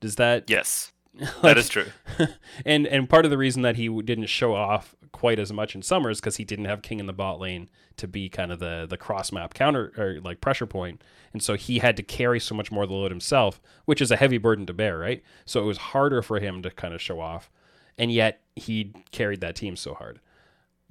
Does 0.00 0.16
that 0.16 0.50
yes, 0.50 0.92
like- 1.20 1.42
that 1.42 1.58
is 1.58 1.68
true. 1.68 1.86
and 2.66 2.86
and 2.86 3.08
part 3.08 3.24
of 3.24 3.30
the 3.30 3.38
reason 3.38 3.62
that 3.62 3.76
he 3.76 3.88
didn't 4.02 4.26
show 4.26 4.54
off 4.54 4.94
quite 5.12 5.38
as 5.38 5.52
much 5.52 5.74
in 5.74 5.82
summer 5.82 6.10
is 6.10 6.20
because 6.20 6.36
he 6.36 6.44
didn't 6.44 6.64
have 6.64 6.82
King 6.82 6.98
in 7.00 7.06
the 7.06 7.12
bot 7.12 7.38
lane 7.38 7.68
to 7.96 8.08
be 8.08 8.28
kind 8.28 8.50
of 8.50 8.58
the 8.58 8.86
the 8.88 8.96
cross 8.96 9.30
map 9.30 9.54
counter 9.54 9.92
or 9.96 10.20
like 10.20 10.40
pressure 10.40 10.66
point, 10.66 11.02
and 11.32 11.42
so 11.42 11.54
he 11.54 11.78
had 11.78 11.96
to 11.96 12.02
carry 12.02 12.40
so 12.40 12.54
much 12.54 12.72
more 12.72 12.82
of 12.82 12.88
the 12.88 12.94
load 12.94 13.10
himself, 13.12 13.60
which 13.84 14.00
is 14.00 14.10
a 14.10 14.16
heavy 14.16 14.38
burden 14.38 14.66
to 14.66 14.72
bear, 14.72 14.98
right? 14.98 15.22
So 15.46 15.60
it 15.60 15.64
was 15.66 15.78
harder 15.78 16.20
for 16.22 16.40
him 16.40 16.62
to 16.62 16.70
kind 16.70 16.92
of 16.92 17.00
show 17.00 17.20
off, 17.20 17.50
and 17.96 18.10
yet 18.10 18.40
he 18.56 18.92
carried 19.12 19.40
that 19.40 19.54
team 19.54 19.76
so 19.76 19.94
hard. 19.94 20.20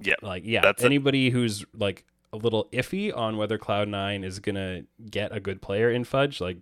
Yep. 0.00 0.18
Like 0.22 0.42
yeah, 0.46 0.72
anybody 0.80 1.30
who's 1.30 1.64
like 1.74 2.04
a 2.32 2.36
little 2.36 2.68
iffy 2.72 3.16
on 3.16 3.36
whether 3.36 3.58
Cloud 3.58 3.88
Nine 3.88 4.24
is 4.24 4.38
gonna 4.38 4.84
get 5.10 5.34
a 5.36 5.40
good 5.40 5.60
player 5.62 5.90
in 5.90 6.04
Fudge, 6.04 6.40
like 6.40 6.58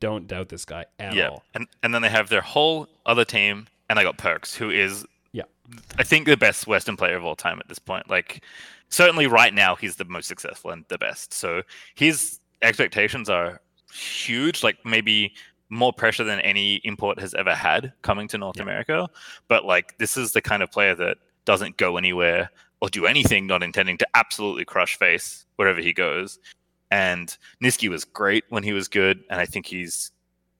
don't 0.00 0.26
doubt 0.26 0.48
this 0.48 0.64
guy 0.64 0.84
at 0.98 1.14
yeah, 1.14 1.28
all. 1.28 1.42
and 1.54 1.66
and 1.82 1.94
then 1.94 2.02
they 2.02 2.08
have 2.08 2.28
their 2.28 2.40
whole 2.40 2.88
other 3.06 3.24
team, 3.24 3.66
and 3.88 3.98
I 3.98 4.02
got 4.02 4.18
Perkz, 4.18 4.54
who 4.54 4.70
is 4.70 5.06
Yeah. 5.32 5.44
I 5.98 6.02
think 6.02 6.26
the 6.26 6.36
best 6.36 6.66
Western 6.66 6.96
player 6.96 7.16
of 7.16 7.24
all 7.24 7.36
time 7.36 7.58
at 7.60 7.68
this 7.68 7.78
point. 7.78 8.08
Like 8.10 8.42
certainly 8.88 9.26
right 9.26 9.54
now 9.54 9.76
he's 9.76 9.96
the 9.96 10.04
most 10.04 10.26
successful 10.26 10.70
and 10.70 10.84
the 10.88 10.98
best. 10.98 11.32
So 11.32 11.62
his 11.94 12.40
expectations 12.62 13.28
are 13.30 13.60
huge, 13.92 14.62
like 14.64 14.78
maybe 14.84 15.32
more 15.68 15.92
pressure 15.92 16.24
than 16.24 16.40
any 16.40 16.76
import 16.84 17.20
has 17.20 17.32
ever 17.34 17.54
had 17.54 17.92
coming 18.02 18.26
to 18.28 18.38
North 18.38 18.56
Yeah. 18.56 18.64
America. 18.64 19.08
But 19.48 19.64
like 19.64 19.96
this 19.98 20.16
is 20.16 20.32
the 20.32 20.42
kind 20.42 20.62
of 20.62 20.72
player 20.72 20.94
that 20.96 21.18
doesn't 21.44 21.76
go 21.76 21.96
anywhere 21.96 22.50
or 22.80 22.88
do 22.88 23.06
anything 23.06 23.46
not 23.46 23.62
intending 23.62 23.98
to 23.98 24.08
absolutely 24.14 24.64
crush 24.64 24.96
face 24.96 25.46
wherever 25.56 25.80
he 25.80 25.92
goes. 25.92 26.38
And 26.90 27.36
Nisqy 27.62 27.88
was 27.88 28.04
great 28.04 28.44
when 28.48 28.62
he 28.62 28.72
was 28.72 28.88
good, 28.88 29.22
and 29.30 29.40
I 29.40 29.46
think 29.46 29.66
he's 29.66 30.10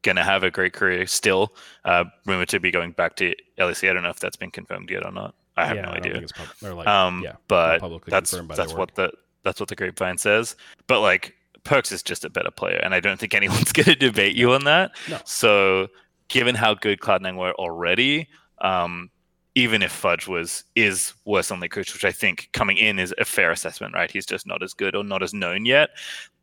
gonna 0.02 0.24
have 0.24 0.42
a 0.42 0.50
great 0.50 0.72
career 0.72 1.06
still. 1.06 1.54
Uh, 1.84 2.04
rumored 2.26 2.48
to 2.50 2.60
be 2.60 2.70
going 2.70 2.92
back 2.92 3.16
to 3.16 3.34
LEC. 3.58 3.90
I 3.90 3.92
don't 3.92 4.02
know 4.02 4.10
if 4.10 4.20
that's 4.20 4.36
been 4.36 4.50
confirmed 4.50 4.90
yet 4.90 5.04
or 5.04 5.12
not. 5.12 5.34
I 5.56 5.66
have 5.66 5.76
yeah, 5.76 5.82
no 5.82 5.90
I 5.90 5.96
idea. 5.96 6.22
pub- 6.34 6.76
like, 6.76 6.86
um, 6.86 7.22
yeah, 7.22 7.34
but 7.48 7.80
that's 8.06 8.30
that's 8.30 8.74
what 8.74 8.94
the 8.94 9.10
that's 9.42 9.60
what 9.60 9.68
the 9.68 9.76
grapevine 9.76 10.18
says. 10.18 10.56
But 10.86 11.00
like 11.00 11.34
Perkz 11.64 11.92
is 11.92 12.02
just 12.02 12.24
a 12.24 12.30
better 12.30 12.50
player, 12.50 12.80
and 12.82 12.94
I 12.94 13.00
don't 13.00 13.18
think 13.18 13.34
anyone's 13.34 13.72
gonna 13.72 13.96
debate 13.96 14.36
you 14.36 14.52
on 14.52 14.64
that. 14.64 14.92
No. 15.08 15.18
So 15.24 15.88
given 16.28 16.54
how 16.54 16.74
good 16.74 17.00
Cloud9 17.00 17.36
were 17.36 17.52
already, 17.54 18.28
um, 18.60 19.10
even 19.56 19.82
if 19.82 19.90
Fudge 19.90 20.28
was 20.28 20.62
is 20.76 21.12
worse 21.24 21.48
than 21.48 21.58
Licorice, 21.60 21.92
which 21.92 22.04
I 22.04 22.12
think 22.12 22.48
coming 22.52 22.76
in 22.76 22.98
is 22.98 23.12
a 23.18 23.24
fair 23.24 23.50
assessment, 23.50 23.94
right? 23.94 24.10
He's 24.10 24.26
just 24.26 24.46
not 24.46 24.62
as 24.62 24.74
good 24.74 24.94
or 24.94 25.02
not 25.02 25.22
as 25.22 25.34
known 25.34 25.64
yet. 25.64 25.90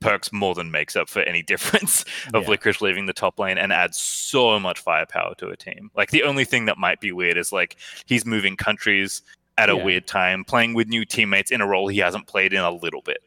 Perkz 0.01 0.31
more 0.33 0.53
than 0.53 0.71
makes 0.71 0.95
up 0.95 1.07
for 1.07 1.21
any 1.21 1.41
difference 1.53 2.03
of 2.33 2.43
Yeah. 2.43 2.49
Licorice 2.49 2.81
leaving 2.81 3.05
the 3.05 3.13
top 3.13 3.39
lane 3.39 3.57
and 3.57 3.71
adds 3.71 3.97
so 3.97 4.59
much 4.59 4.79
firepower 4.79 5.35
to 5.35 5.47
a 5.47 5.55
team. 5.57 5.89
Like 5.95 6.11
the 6.11 6.23
only 6.23 6.43
thing 6.45 6.65
that 6.65 6.77
might 6.77 6.99
be 6.99 7.11
weird 7.11 7.37
is 7.37 7.51
like 7.53 7.77
he's 8.05 8.25
moving 8.25 8.57
countries 8.57 9.21
at 9.57 9.69
a 9.69 9.75
Yeah. 9.75 9.83
weird 9.85 10.05
time, 10.07 10.43
playing 10.43 10.73
with 10.73 10.87
new 10.87 11.05
teammates 11.05 11.49
in 11.49 11.61
a 11.61 11.67
role 11.67 11.87
he 11.87 11.99
hasn't 11.99 12.27
played 12.27 12.51
in 12.53 12.59
a 12.59 12.71
little 12.71 13.01
bit. 13.01 13.19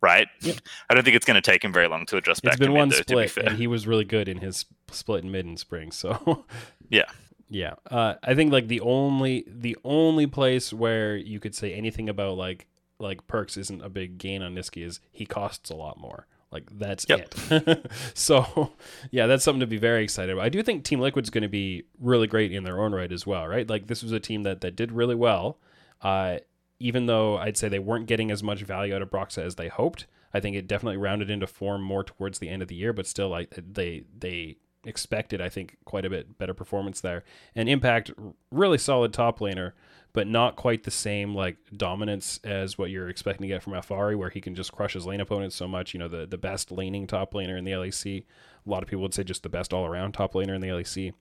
Right? 0.00 0.28
Yep. 0.42 0.56
I 0.88 0.94
don't 0.94 1.02
think 1.02 1.16
it's 1.16 1.26
going 1.26 1.34
to 1.34 1.40
take 1.50 1.64
him 1.64 1.72
very 1.72 1.88
long 1.88 2.06
to 2.06 2.16
adjust 2.18 2.42
back 2.42 2.52
It's 2.52 2.60
been 2.60 2.68
to 2.70 2.74
one 2.76 2.90
mid, 2.90 3.04
though, 3.08 3.26
split, 3.26 3.46
and 3.48 3.58
he 3.58 3.66
was 3.66 3.86
really 3.88 4.04
good 4.04 4.28
in 4.28 4.38
his 4.38 4.66
split 4.92 5.24
in 5.24 5.32
mid 5.32 5.46
and 5.46 5.58
spring. 5.58 5.90
So 5.90 6.44
Yeah. 6.90 7.06
Yeah. 7.48 7.74
Uh, 7.90 8.14
I 8.22 8.34
think 8.34 8.52
like 8.52 8.68
the 8.68 8.80
only 8.80 9.44
the 9.46 9.76
only 9.84 10.26
place 10.26 10.72
where 10.72 11.16
you 11.16 11.38
could 11.40 11.54
say 11.54 11.72
anything 11.74 12.08
about 12.08 12.36
like 12.36 12.66
like 12.98 13.26
Perkz 13.26 13.56
isn't 13.58 13.82
a 13.84 13.88
big 13.88 14.18
gain 14.18 14.42
on 14.42 14.54
Nisqy 14.54 14.84
is 14.84 15.00
he 15.12 15.26
costs 15.26 15.70
a 15.70 15.74
lot 15.74 15.98
more. 15.98 16.26
Like 16.50 16.64
that's 16.78 17.04
Yep. 17.08 17.34
it. 17.50 17.90
so 18.14 18.72
yeah, 19.10 19.26
that's 19.26 19.44
something 19.44 19.60
to 19.60 19.66
be 19.66 19.76
very 19.78 20.02
excited 20.04 20.32
about. 20.32 20.44
I 20.44 20.48
do 20.48 20.62
think 20.62 20.84
Team 20.84 21.00
Liquid's 21.00 21.30
going 21.30 21.42
to 21.42 21.48
be 21.48 21.84
really 22.00 22.26
great 22.26 22.52
in 22.52 22.64
their 22.64 22.80
own 22.80 22.94
right 22.94 23.12
as 23.12 23.26
well, 23.26 23.46
right? 23.46 23.68
Like 23.68 23.86
this 23.88 24.02
was 24.02 24.12
a 24.12 24.20
team 24.20 24.42
that 24.44 24.60
that 24.62 24.76
did 24.76 24.92
really 24.92 25.14
well. 25.16 25.58
Uh, 26.02 26.38
even 26.78 27.06
though 27.06 27.38
I'd 27.38 27.56
say 27.56 27.68
they 27.68 27.78
weren't 27.78 28.06
getting 28.06 28.30
as 28.30 28.42
much 28.42 28.62
value 28.62 28.94
out 28.94 29.02
of 29.02 29.10
Broxa 29.10 29.38
as 29.44 29.54
they 29.56 29.68
hoped, 29.68 30.06
I 30.34 30.40
think 30.40 30.56
it 30.56 30.68
definitely 30.68 30.98
rounded 30.98 31.30
into 31.30 31.46
form 31.46 31.82
more 31.82 32.04
towards 32.04 32.38
the 32.38 32.48
end 32.48 32.60
of 32.62 32.68
the 32.68 32.74
year. 32.74 32.92
But 32.92 33.06
still, 33.06 33.28
like 33.28 33.54
they 33.56 34.04
they 34.18 34.56
expected, 34.86 35.40
I 35.42 35.48
think, 35.50 35.76
quite 35.84 36.04
a 36.06 36.10
bit 36.10 36.38
better 36.38 36.54
performance 36.54 37.00
there. 37.02 37.24
And 37.54 37.68
Impact, 37.68 38.10
really 38.50 38.78
solid 38.78 39.12
top 39.12 39.40
laner, 39.40 39.72
but 40.12 40.26
not 40.26 40.56
quite 40.56 40.84
the 40.84 40.90
same 40.90 41.34
like 41.34 41.58
dominance 41.76 42.40
as 42.42 42.78
what 42.78 42.90
you're 42.90 43.08
expecting 43.10 43.42
to 43.42 43.48
get 43.54 43.62
from 43.62 43.74
Alphari, 43.74 44.16
where 44.16 44.30
he 44.30 44.40
can 44.40 44.54
just 44.54 44.72
crush 44.72 44.94
his 44.94 45.04
lane 45.04 45.20
opponents 45.20 45.56
so 45.56 45.68
much. 45.68 45.92
You 45.92 46.00
know, 46.00 46.08
the 46.08 46.26
the 46.26 46.38
best 46.38 46.72
laning 46.72 47.06
top 47.06 47.34
laner 47.34 47.58
in 47.58 47.64
the 47.64 47.72
LEC. 47.72 48.24
A 48.66 48.70
lot 48.70 48.82
of 48.82 48.88
people 48.88 49.02
would 49.02 49.12
say 49.14 49.24
just 49.24 49.42
the 49.42 49.48
best 49.50 49.74
all 49.74 49.84
around 49.84 50.12
top 50.12 50.32
laner 50.32 50.54
in 50.54 50.60
the 50.62 50.68
LEC. 50.68 51.12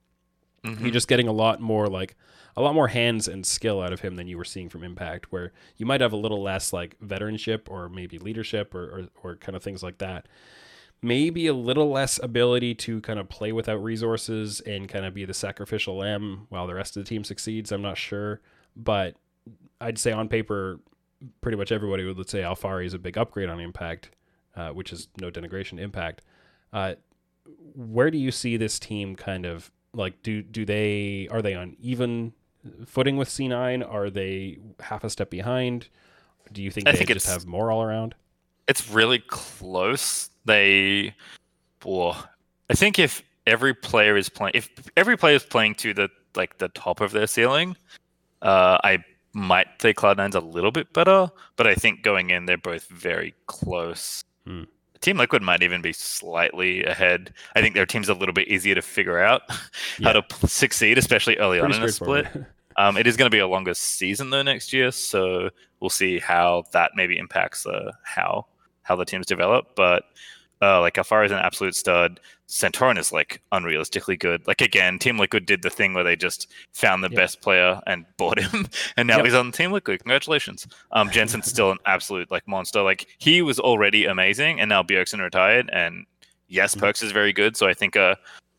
Mhm. 0.64 0.80
You're 0.82 0.92
just 0.92 1.08
getting 1.08 1.28
a 1.28 1.32
lot 1.34 1.60
more 1.60 1.88
like 1.88 2.16
a 2.58 2.62
lot 2.62 2.74
more 2.74 2.88
hands 2.88 3.28
and 3.28 3.46
skill 3.46 3.82
out 3.82 3.92
of 3.92 4.00
him 4.00 4.16
than 4.16 4.28
you 4.28 4.38
were 4.38 4.46
seeing 4.46 4.70
from 4.70 4.84
Impact, 4.84 5.32
where 5.32 5.52
you 5.76 5.86
might 5.86 6.00
have 6.02 6.14
a 6.14 6.18
little 6.18 6.42
less 6.42 6.72
like 6.72 6.96
veteranship 7.00 7.70
or 7.70 7.90
maybe 7.90 8.18
leadership 8.18 8.74
or, 8.74 8.84
or, 8.84 9.08
or 9.24 9.36
kind 9.36 9.56
of 9.58 9.62
things 9.64 9.84
like 9.84 9.98
that. 9.98 10.28
Maybe 11.02 11.48
a 11.48 11.54
little 11.54 11.90
less 11.92 12.20
ability 12.24 12.76
to 12.76 13.02
kind 13.02 13.20
of 13.20 13.30
play 13.30 13.52
without 13.52 13.84
resources 13.84 14.60
and 14.62 14.90
kind 14.90 15.06
of 15.06 15.14
be 15.14 15.26
the 15.26 15.34
sacrificial 15.34 15.98
lamb 15.98 16.48
while 16.50 16.66
the 16.66 16.74
rest 16.74 16.98
of 16.98 17.04
the 17.04 17.10
team 17.10 17.24
succeeds. 17.24 17.72
I'm 17.72 17.82
not 17.82 17.98
sure, 17.98 18.42
but 18.76 19.16
I'd 19.80 20.00
say 20.00 20.12
on 20.12 20.30
paper, 20.30 20.80
pretty 21.42 21.58
much 21.58 21.72
everybody 21.72 22.06
would 22.06 22.30
say 22.30 22.42
Alphari 22.42 22.86
is 22.86 22.94
a 22.94 23.00
big 23.00 23.18
upgrade 23.18 23.50
on 23.50 23.60
Impact, 23.60 24.10
uh, 24.56 24.70
which 24.70 24.92
is 24.92 25.10
no 25.20 25.30
denigration 25.30 25.78
to 25.78 25.84
Impact. 25.84 26.22
Uh, 26.74 26.96
where 27.76 28.10
do 28.10 28.18
you 28.18 28.32
see 28.32 28.58
this 28.58 28.80
team 28.80 29.16
kind 29.16 29.46
of 29.46 29.72
like 29.94 30.24
do 30.24 30.42
do 30.42 30.66
they 30.66 31.28
are 31.30 31.42
they 31.42 31.54
on 31.54 31.76
even 31.80 32.34
footing 32.86 33.18
with 33.18 33.30
C9? 33.30 33.88
Are 33.88 34.10
they 34.10 34.58
half 34.80 35.04
a 35.04 35.10
step 35.10 35.30
behind? 35.30 35.90
Do 36.52 36.64
you 36.64 36.72
think 36.72 36.88
I 36.88 36.92
they 36.92 37.00
think 37.00 37.12
just 37.12 37.28
have 37.28 37.46
more 37.46 37.72
all 37.72 37.84
around? 37.84 38.16
it's 38.68 38.90
really 38.90 39.20
close. 39.20 40.30
They, 40.46 41.14
well, 41.84 42.28
I 42.70 42.74
think 42.74 43.00
if 43.00 43.24
every 43.48 43.74
player 43.74 44.16
is 44.18 44.30
playing, 44.30 44.52
if 44.56 44.70
every 44.98 45.18
player 45.18 45.36
is 45.36 45.44
playing 45.44 45.76
to 45.76 45.94
the 45.94 46.10
like 46.36 46.58
the 46.58 46.68
top 46.70 47.02
of 47.02 47.12
their 47.12 47.28
ceiling, 47.28 47.76
uh, 48.42 48.78
I 48.84 49.04
might 49.34 49.68
say 49.82 49.94
Cloud9's 49.94 50.36
a 50.36 50.40
little 50.40 50.72
bit 50.72 50.92
better, 50.94 51.30
but 51.56 51.68
I 51.68 51.76
think 51.76 52.04
going 52.04 52.30
in 52.30 52.46
they're 52.46 52.58
both 52.58 52.88
very 52.88 53.34
close. 53.48 54.24
Hmm. 54.46 54.64
Team 55.02 55.18
Liquid 55.18 55.42
might 55.44 55.62
even 55.62 55.82
be 55.82 55.94
slightly 55.94 56.84
ahead. 56.86 57.34
I 57.56 57.62
think 57.62 57.76
their 57.76 57.86
team's 57.86 58.10
a 58.10 58.14
little 58.14 58.34
bit 58.34 58.48
easier 58.48 58.74
to 58.76 58.82
figure 58.82 59.20
out 59.20 59.42
Yeah. 60.00 60.08
how 60.08 60.14
to 60.14 60.22
p- 60.24 60.48
succeed, 60.48 60.98
especially 60.98 61.38
early 61.38 61.60
Pretty 61.60 61.76
on 61.76 61.82
in 61.82 61.88
a 61.88 61.92
split. 61.92 62.28
Um, 62.78 62.98
it 62.98 63.08
is 63.08 63.16
going 63.16 63.28
to 63.28 63.34
be 63.34 63.40
a 63.40 63.48
longer 63.48 63.74
season 63.74 64.32
though 64.32 64.42
next 64.42 64.74
year, 64.74 64.92
so 64.92 65.50
we'll 65.80 65.90
see 65.90 66.20
how 66.20 66.66
that 66.74 66.92
maybe 66.94 67.18
impacts 67.18 67.66
uh, 67.66 67.94
how 68.04 68.48
how 68.84 68.98
the 68.98 69.06
teams 69.06 69.26
develop. 69.26 69.76
But 69.78 70.04
uh, 70.66 70.80
like 70.82 70.96
Alphari 70.96 71.26
is 71.26 71.32
an 71.32 71.38
absolute 71.38 71.76
stud. 71.76 72.20
Santorin 72.48 72.98
is 72.98 73.12
like 73.12 73.42
unrealistically 73.52 74.18
good. 74.20 74.46
Like 74.48 74.62
again, 74.62 75.00
Team 75.00 75.18
Liquid 75.18 75.46
did 75.46 75.62
the 75.62 75.70
thing 75.70 75.94
where 75.94 76.04
they 76.04 76.16
just 76.16 76.52
found 76.74 77.04
the 77.04 77.10
Yeah. 77.12 77.16
best 77.18 77.42
player 77.42 77.82
and 77.88 78.06
bought 78.18 78.40
him, 78.40 78.68
and 78.98 79.08
now 79.08 79.18
Yep. 79.18 79.26
he's 79.26 79.34
on 79.34 79.52
Team 79.52 79.72
Liquid. 79.72 80.00
Congratulations. 80.02 80.68
Um, 80.92 81.10
Jensen's 81.10 81.48
still 81.48 81.72
an 81.72 81.80
absolute 81.86 82.30
like 82.32 82.48
monster. 82.48 82.82
Like 82.82 83.08
he 83.18 83.42
was 83.42 83.60
already 83.60 84.06
amazing, 84.06 84.60
and 84.60 84.70
now 84.70 84.82
Bjergsen 84.84 85.22
retired, 85.22 85.70
and 85.74 86.06
yes, 86.48 86.76
Mhm. 86.76 86.82
Perkz 86.82 87.04
is 87.04 87.12
very 87.12 87.34
good. 87.34 87.58
So 87.58 87.68
I 87.68 87.74
think 87.74 87.96
a 87.96 88.18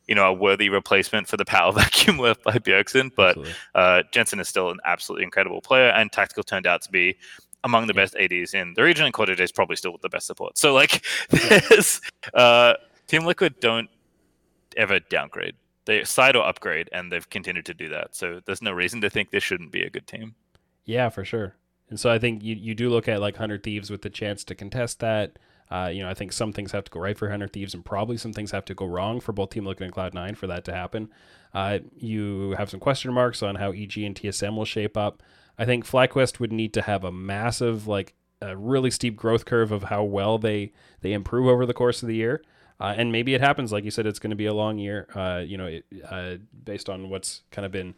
you 0.09 0.15
know 0.15 0.27
a 0.27 0.33
worthy 0.33 0.69
replacement 0.69 1.27
for 1.29 1.37
the 1.37 1.45
power 1.45 1.73
vacuum 1.83 2.19
left 2.19 2.43
by 2.45 2.53
Bjergsen, 2.59 3.11
but 3.17 3.37
uh, 3.75 4.03
Jensen 4.13 4.39
is 4.41 4.49
still 4.49 4.71
an 4.71 4.79
absolutely 4.85 5.25
incredible 5.25 5.61
player, 5.61 5.91
and 5.91 6.11
Tactical 6.13 6.45
turned 6.45 6.67
out 6.67 6.83
to 6.83 6.91
be 6.91 7.17
among 7.67 7.87
the 7.87 7.93
Yeah. 7.95 8.03
best 8.03 8.17
ADs 8.17 8.55
in 8.55 8.73
the 8.75 8.83
region, 8.83 9.05
and 9.05 9.13
CoreJJ 9.13 9.41
is 9.41 9.53
probably 9.53 9.77
still 9.77 9.99
the 10.01 10.09
best 10.09 10.27
support. 10.27 10.57
So, 10.57 10.73
like, 10.73 11.05
there's, 11.31 12.01
uh, 12.33 12.75
Team 13.07 13.27
Liquid 13.27 13.61
don't 13.61 13.91
ever 14.77 15.01
downgrade. 15.01 15.55
They 15.85 16.03
side 16.05 16.35
or 16.37 16.47
upgrade, 16.47 16.89
and 16.93 17.13
they've 17.13 17.29
continued 17.29 17.67
to 17.67 17.75
do 17.75 17.89
that. 17.91 18.15
So, 18.17 18.41
there's 18.47 18.63
no 18.63 18.73
reason 18.73 19.01
to 19.03 19.11
think 19.11 19.31
this 19.31 19.43
shouldn't 19.45 19.73
be 19.73 19.83
a 19.83 19.91
good 19.91 20.07
team. 20.07 20.35
Yeah, 20.87 21.09
for 21.11 21.25
sure. 21.25 21.57
And 21.91 22.01
so 22.01 22.11
I 22.11 22.19
think 22.19 22.43
you, 22.43 22.55
you 22.57 22.75
do 22.75 22.89
look 22.91 23.07
at 23.07 23.21
like 23.21 23.37
Hundred 23.37 23.63
Thieves 23.63 23.91
with 23.91 24.03
the 24.03 24.11
chance 24.11 24.43
to 24.45 24.55
contest 24.57 24.99
that. 25.01 25.39
Uh, 25.71 25.89
you 25.93 26.03
know, 26.03 26.09
I 26.09 26.15
think 26.15 26.33
some 26.33 26.53
things 26.53 26.73
have 26.73 26.85
to 26.85 26.91
go 26.91 26.99
right 27.01 27.17
for 27.19 27.29
Hundred 27.31 27.53
Thieves, 27.53 27.75
and 27.75 27.85
probably 27.85 28.17
some 28.17 28.33
things 28.33 28.51
have 28.51 28.65
to 28.67 28.75
go 28.75 28.87
wrong 28.87 29.21
for 29.21 29.33
both 29.33 29.51
Team 29.51 29.67
Liquid 29.67 29.85
and 29.87 29.93
Cloud 29.93 30.15
Nine 30.15 30.35
for 30.35 30.47
that 30.49 30.65
to 30.65 30.73
happen. 30.73 31.11
Uh, 31.55 31.79
you 31.97 32.53
have 32.59 32.71
some 32.71 32.81
question 32.81 33.13
marks 33.13 33.41
on 33.43 33.55
how 33.57 33.71
EG 33.71 33.99
and 33.99 34.15
TSM 34.17 34.57
will 34.57 34.65
shape 34.65 34.97
up. 34.97 35.23
I 35.59 35.65
think 35.65 35.87
FlyQuest 35.87 36.39
would 36.41 36.53
need 36.53 36.73
to 36.75 36.83
have 36.83 37.05
a 37.05 37.13
massive, 37.13 37.87
like, 37.87 38.15
a 38.43 38.57
really 38.57 38.91
steep 38.91 39.17
growth 39.17 39.45
curve 39.45 39.73
of 39.73 39.85
how 39.85 40.05
well 40.05 40.39
they 40.39 40.73
they 41.01 41.13
improve 41.13 41.47
over 41.47 41.65
the 41.65 41.73
course 41.73 42.03
of 42.03 42.09
the 42.09 42.17
year. 42.17 42.43
Uh, 42.79 42.95
and 42.97 43.11
maybe 43.11 43.33
it 43.35 43.41
happens, 43.41 43.73
like 43.73 43.85
you 43.85 43.91
said, 43.91 44.07
it's 44.07 44.19
going 44.19 44.31
to 44.31 44.37
be 44.37 44.47
a 44.47 44.53
long 44.53 44.79
year. 44.79 45.09
Uh, 45.15 45.43
you 45.45 45.57
know, 45.57 45.67
it, 45.67 45.87
uh, 46.11 46.37
based 46.65 46.91
on 46.91 47.09
what's 47.09 47.43
kind 47.51 47.65
of 47.65 47.73
been 47.73 47.95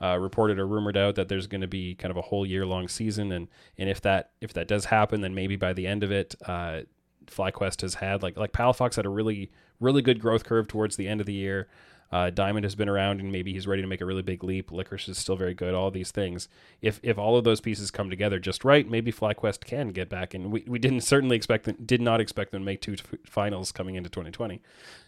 uh, 0.00 0.16
reported 0.18 0.58
or 0.58 0.66
rumored 0.66 0.96
out 0.96 1.14
that 1.16 1.28
there's 1.28 1.46
going 1.46 1.60
to 1.60 1.66
be 1.66 1.94
kind 1.94 2.10
of 2.10 2.16
a 2.16 2.22
whole 2.22 2.46
year 2.46 2.64
long 2.64 2.88
season, 2.88 3.30
and 3.30 3.48
and 3.78 3.88
if 3.88 4.00
that 4.00 4.30
if 4.40 4.52
that 4.54 4.66
does 4.66 4.86
happen, 4.86 5.20
then 5.20 5.34
maybe 5.34 5.56
by 5.56 5.72
the 5.72 5.86
end 5.86 6.02
of 6.02 6.10
it, 6.10 6.34
uh, 6.46 6.80
FlyQuest 7.26 7.82
has 7.82 7.94
had 7.94 8.22
like 8.22 8.36
like 8.36 8.52
Palafox 8.52 8.96
had 8.96 9.06
a 9.06 9.10
really 9.10 9.50
really 9.80 10.02
good 10.02 10.20
growth 10.20 10.44
curve 10.44 10.66
towards 10.66 10.96
the 10.96 11.06
end 11.06 11.20
of 11.20 11.26
the 11.26 11.34
year. 11.34 11.68
Uh, 12.12 12.28
Diamond 12.28 12.64
has 12.64 12.74
been 12.74 12.90
around, 12.90 13.20
and 13.20 13.32
maybe 13.32 13.54
he's 13.54 13.66
ready 13.66 13.80
to 13.80 13.88
make 13.88 14.02
a 14.02 14.04
really 14.04 14.22
big 14.22 14.44
leap. 14.44 14.70
Licorice 14.70 15.08
is 15.08 15.16
still 15.16 15.34
very 15.34 15.54
good. 15.54 15.72
All 15.72 15.90
these 15.90 16.10
things, 16.10 16.46
if 16.82 17.00
if 17.02 17.18
all 17.18 17.38
of 17.38 17.44
those 17.44 17.62
pieces 17.62 17.90
come 17.90 18.10
together 18.10 18.38
just 18.38 18.64
right, 18.64 18.88
maybe 18.88 19.10
FlyQuest 19.10 19.64
can 19.64 19.88
get 19.88 20.10
back. 20.10 20.34
And 20.34 20.52
we, 20.52 20.62
we 20.66 20.78
didn't 20.78 21.00
certainly 21.00 21.36
expect 21.36 21.64
them, 21.64 21.76
did 21.84 22.02
not 22.02 22.20
expect 22.20 22.52
them 22.52 22.60
to 22.60 22.66
make 22.66 22.82
two 22.82 22.96
finals 23.24 23.72
coming 23.72 23.94
into 23.94 24.10
2020. 24.10 24.60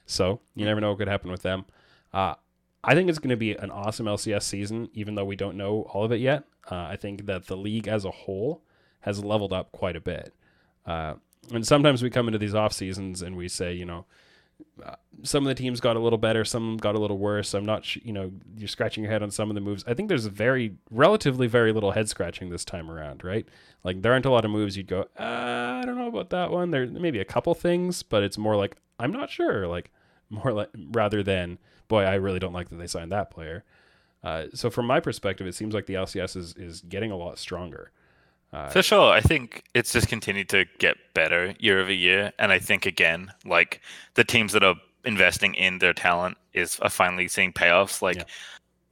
So 0.07 0.41
you 0.55 0.65
never 0.65 0.81
know 0.81 0.91
what 0.91 0.99
could 0.99 1.09
happen 1.09 1.31
with 1.31 1.43
them. 1.43 1.67
Uh, 2.13 2.35
I 2.83 2.95
think 2.95 3.09
it's 3.09 3.19
going 3.19 3.31
to 3.31 3.37
be 3.37 3.53
an 3.53 3.71
awesome 3.71 4.07
LCS 4.07 4.43
season, 4.43 4.89
even 4.95 5.15
though 5.15 5.25
we 5.25 5.37
don't 5.37 5.57
know 5.57 5.83
all 5.93 6.05
of 6.05 6.13
it 6.13 6.21
yet. 6.21 6.45
Uh, 6.71 6.77
I 6.77 6.97
think 6.97 7.27
that 7.27 7.47
the 7.47 7.57
league 7.57 7.89
as 7.89 8.05
a 8.05 8.11
whole 8.11 8.63
has 9.01 9.23
leveled 9.23 9.53
up 9.53 9.73
quite 9.73 9.97
a 9.97 10.01
bit. 10.01 10.33
Uh, 10.87 11.15
and 11.53 11.67
sometimes 11.67 12.03
we 12.03 12.09
come 12.09 12.29
into 12.29 12.39
these 12.39 12.55
off 12.55 12.73
seasons 12.73 13.21
and 13.21 13.37
we 13.37 13.49
say, 13.49 13.75
you 13.75 13.85
know, 13.85 14.07
some 15.23 15.45
of 15.45 15.49
the 15.49 15.55
teams 15.55 15.81
got 15.81 15.97
a 15.97 16.01
little 16.01 16.19
better, 16.19 16.45
some 16.45 16.77
got 16.77 16.95
a 16.95 16.99
little 16.99 17.19
worse. 17.19 17.55
I'm 17.55 17.65
not, 17.65 17.85
sh- 17.85 17.99
you 18.05 18.13
know, 18.13 18.31
you're 18.57 18.69
scratching 18.69 19.03
your 19.03 19.13
head 19.13 19.23
on 19.23 19.31
some 19.31 19.51
of 19.51 19.55
the 19.55 19.61
moves. 19.61 19.85
I 19.87 19.95
think 19.95 20.09
there's 20.09 20.27
very, 20.27 20.77
relatively, 20.91 21.47
very 21.47 21.73
little 21.73 21.93
head 21.93 22.09
scratching 22.09 22.51
this 22.51 22.65
time 22.65 22.91
around, 22.91 23.25
right? 23.25 23.47
Like 23.83 24.03
there 24.03 24.13
aren't 24.13 24.27
a 24.27 24.31
lot 24.31 24.45
of 24.45 24.51
moves 24.51 24.77
you'd 24.77 24.87
go, 24.89 25.03
uh, 25.19 25.81
I 25.81 25.83
don't 25.87 25.97
know 25.97 26.09
about 26.09 26.31
that 26.31 26.51
one. 26.51 26.71
There 26.71 26.87
maybe 26.87 27.21
a 27.21 27.25
couple 27.25 27.55
things, 27.55 28.03
but 28.03 28.23
it's 28.23 28.37
more 28.39 28.57
like 28.57 28.77
I'm 28.99 29.13
not 29.13 29.31
sure. 29.31 29.67
Like 29.67 29.91
more 30.31 30.53
like 30.53 30.71
rather 30.75 31.23
than 31.23 31.59
boy, 31.89 32.03
I 32.03 32.15
really 32.15 32.39
don't 32.39 32.53
like 32.53 32.69
that 32.69 32.77
they 32.77 32.87
signed 32.87 33.13
that 33.13 33.31
player. 33.31 33.65
Uh, 34.23 34.47
so 34.55 34.71
from 34.71 34.87
my 34.87 35.01
perspective, 35.01 35.47
it 35.47 35.55
seems 35.55 35.75
like 35.75 35.87
the 35.87 35.95
LCS 35.95 36.37
is 36.37 36.55
is 36.55 36.81
getting 36.83 37.11
a 37.11 37.17
lot 37.17 37.39
stronger. 37.39 37.91
Uh, 38.55 38.69
For 38.69 38.83
sure. 38.83 39.13
I 39.13 39.21
think 39.21 39.65
it's 39.75 39.93
just 39.93 40.09
continued 40.09 40.49
to 40.51 40.65
get 40.79 40.97
better 41.13 41.55
year 41.59 41.81
over 41.81 41.93
year. 41.93 42.33
And 42.39 42.53
I 42.53 42.59
think 42.59 42.87
again, 42.87 43.33
like 43.45 43.81
the 44.15 44.25
teams 44.25 44.53
that 44.53 44.63
are 44.63 44.77
investing 45.05 45.55
in 45.55 45.79
their 45.79 45.93
talent 45.93 46.37
is 46.53 46.79
are 46.81 46.89
finally 46.91 47.27
seeing 47.29 47.53
payoffs. 47.53 48.01
Like 48.01 48.17
Yeah. 48.17 48.25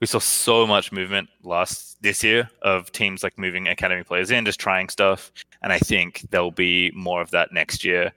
we 0.01 0.07
saw 0.09 0.19
so 0.19 0.67
much 0.67 0.91
movement 0.91 1.29
last 1.45 2.03
this 2.03 2.25
year 2.25 2.51
of 2.63 2.91
teams 2.91 3.23
like 3.23 3.39
moving 3.39 3.69
academy 3.69 4.03
players 4.03 4.31
in, 4.33 4.45
just 4.45 4.59
trying 4.59 4.89
stuff. 4.89 5.31
And 5.63 5.73
I 5.73 5.79
think 5.79 6.27
there'll 6.31 6.51
be 6.51 6.91
more 6.95 7.23
of 7.23 7.31
that 7.31 7.53
next 7.53 7.85
year. 7.85 8.13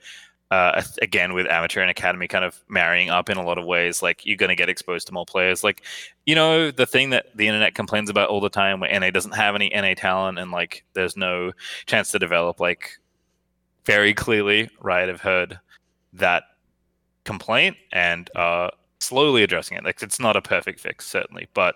Uh, 0.52 0.84
again, 1.02 1.34
with 1.34 1.48
amateur 1.48 1.82
and 1.82 1.90
academy 1.90 2.28
kind 2.28 2.46
of 2.46 2.64
marrying 2.70 3.10
up 3.10 3.30
in 3.32 3.38
a 3.38 3.44
lot 3.44 3.58
of 3.58 3.66
ways, 3.66 4.04
like 4.04 4.26
you're 4.26 4.38
going 4.38 4.50
to 4.50 4.56
get 4.56 4.70
exposed 4.70 5.08
to 5.08 5.14
more 5.14 5.26
players. 5.26 5.64
Like, 5.64 5.82
you 6.26 6.36
know, 6.36 6.70
the 6.70 6.86
thing 6.86 7.10
that 7.10 7.36
the 7.36 7.48
internet 7.48 7.74
complains 7.74 8.12
about 8.12 8.30
all 8.30 8.40
the 8.40 8.50
time, 8.50 8.80
where 8.80 9.00
NA 9.00 9.10
doesn't 9.10 9.34
have 9.34 9.56
any 9.56 9.72
NA 9.74 9.96
talent 9.96 10.38
and 10.38 10.52
like 10.52 10.86
there's 10.94 11.18
no 11.18 11.52
chance 11.88 12.12
to 12.12 12.20
develop. 12.20 12.60
Like, 12.60 12.92
very 13.86 14.14
clearly, 14.14 14.70
Riot 14.82 15.10
have 15.10 15.22
heard 15.22 15.60
that 16.14 16.44
complaint 17.24 17.78
and 17.92 18.30
slowly 19.00 19.44
addressing 19.44 19.78
it. 19.78 19.84
Like, 19.84 20.02
it's 20.02 20.20
not 20.20 20.36
a 20.36 20.42
perfect 20.42 20.80
fix, 20.80 21.08
certainly, 21.08 21.48
but 21.54 21.76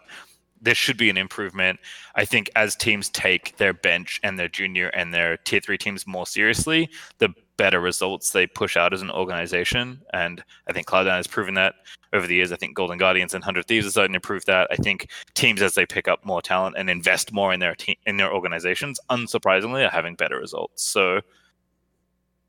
there 0.62 0.76
should 0.76 0.98
be 0.98 1.10
an 1.10 1.18
improvement. 1.18 1.80
I 2.16 2.26
think 2.26 2.50
as 2.56 2.76
teams 2.76 3.10
take 3.10 3.58
their 3.58 3.74
bench 3.74 4.20
and 4.24 4.38
their 4.38 4.50
junior 4.50 4.88
and 4.90 5.14
their 5.14 5.38
tier 5.38 5.60
three 5.60 5.78
teams 5.78 6.06
more 6.06 6.28
seriously, 6.28 6.90
the 7.20 7.30
better 7.60 7.82
results 7.82 8.32
they 8.32 8.48
push 8.48 8.78
out 8.78 8.94
as 8.94 9.02
an 9.02 9.12
organization. 9.12 10.02
And 10.14 10.42
I 10.68 10.72
think 10.72 10.88
Cloud9 10.88 11.18
has 11.18 11.28
proven 11.28 11.56
that 11.56 11.76
over 12.14 12.26
the 12.26 12.36
years. 12.36 12.54
I 12.54 12.56
think 12.56 12.74
Golden 12.74 12.98
Guardians 12.98 13.34
and 13.34 13.44
Hundred 13.44 13.68
Thieves 13.68 13.86
are 13.86 13.92
starting 13.92 14.14
to 14.14 14.20
prove 14.22 14.46
that. 14.46 14.70
I 14.72 14.78
think 14.78 15.10
teams 15.36 15.62
as 15.62 15.76
they 15.76 15.86
pick 15.86 16.08
up 16.08 16.24
more 16.24 16.42
talent 16.42 16.78
and 16.80 16.90
invest 16.90 17.34
more 17.34 17.54
in 17.54 17.60
their 17.60 17.76
team 17.76 17.98
in 18.06 18.16
their 18.16 18.34
organizations, 18.34 18.98
unsurprisingly, 19.10 19.86
are 19.86 19.92
having 19.92 20.16
better 20.16 20.40
results. 20.40 20.86
So 20.86 21.20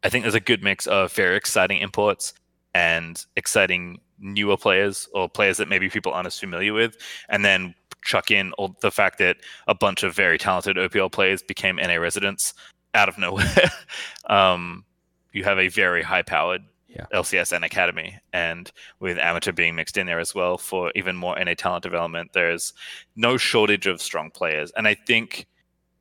I 0.05 0.11
think 0.11 0.23
there's 0.23 0.37
a 0.37 0.41
good 0.41 0.63
mix 0.63 0.87
of 0.87 1.13
very 1.13 1.37
exciting 1.37 1.79
imports 1.79 2.33
and 2.73 3.27
exciting 3.35 4.01
newer 4.21 4.57
players 4.57 5.09
or 5.13 5.29
players 5.29 5.57
that 5.57 5.69
maybe 5.69 5.91
people 5.91 6.13
aren't 6.13 6.29
as 6.29 6.39
familiar 6.39 6.73
with, 6.73 6.97
and 7.29 7.45
then 7.45 7.75
chuck 8.03 8.31
in 8.31 8.53
all 8.53 8.77
the 8.81 8.93
fact 8.93 9.19
that 9.19 9.39
a 9.67 9.75
bunch 9.75 10.05
of 10.05 10.15
very 10.15 10.39
talented 10.39 10.77
OPL 10.77 11.11
players 11.11 11.43
became 11.43 11.77
NA 11.77 11.97
residents 11.97 12.55
out 12.95 13.09
of 13.09 13.19
nowhere. 13.19 13.71
um, 14.31 14.85
you 15.33 15.45
have 15.45 15.59
a 15.59 15.69
very 15.69 16.03
high-powered 16.03 16.63
Yeah. 16.89 17.07
LCS 17.15 17.53
and 17.53 17.65
Academy, 17.65 18.19
and 18.33 18.73
with 18.99 19.17
amateur 19.17 19.53
being 19.53 19.77
mixed 19.77 19.97
in 19.97 20.07
there 20.07 20.19
as 20.19 20.35
well 20.35 20.59
for 20.59 20.91
even 20.97 21.15
more 21.15 21.39
NA 21.39 21.55
talent 21.55 21.85
development, 21.85 22.33
there's 22.33 22.73
no 23.15 23.37
shortage 23.37 23.87
of 23.87 24.03
strong 24.03 24.31
players. 24.31 24.73
And 24.77 24.89
I 24.89 24.95
think 24.95 25.47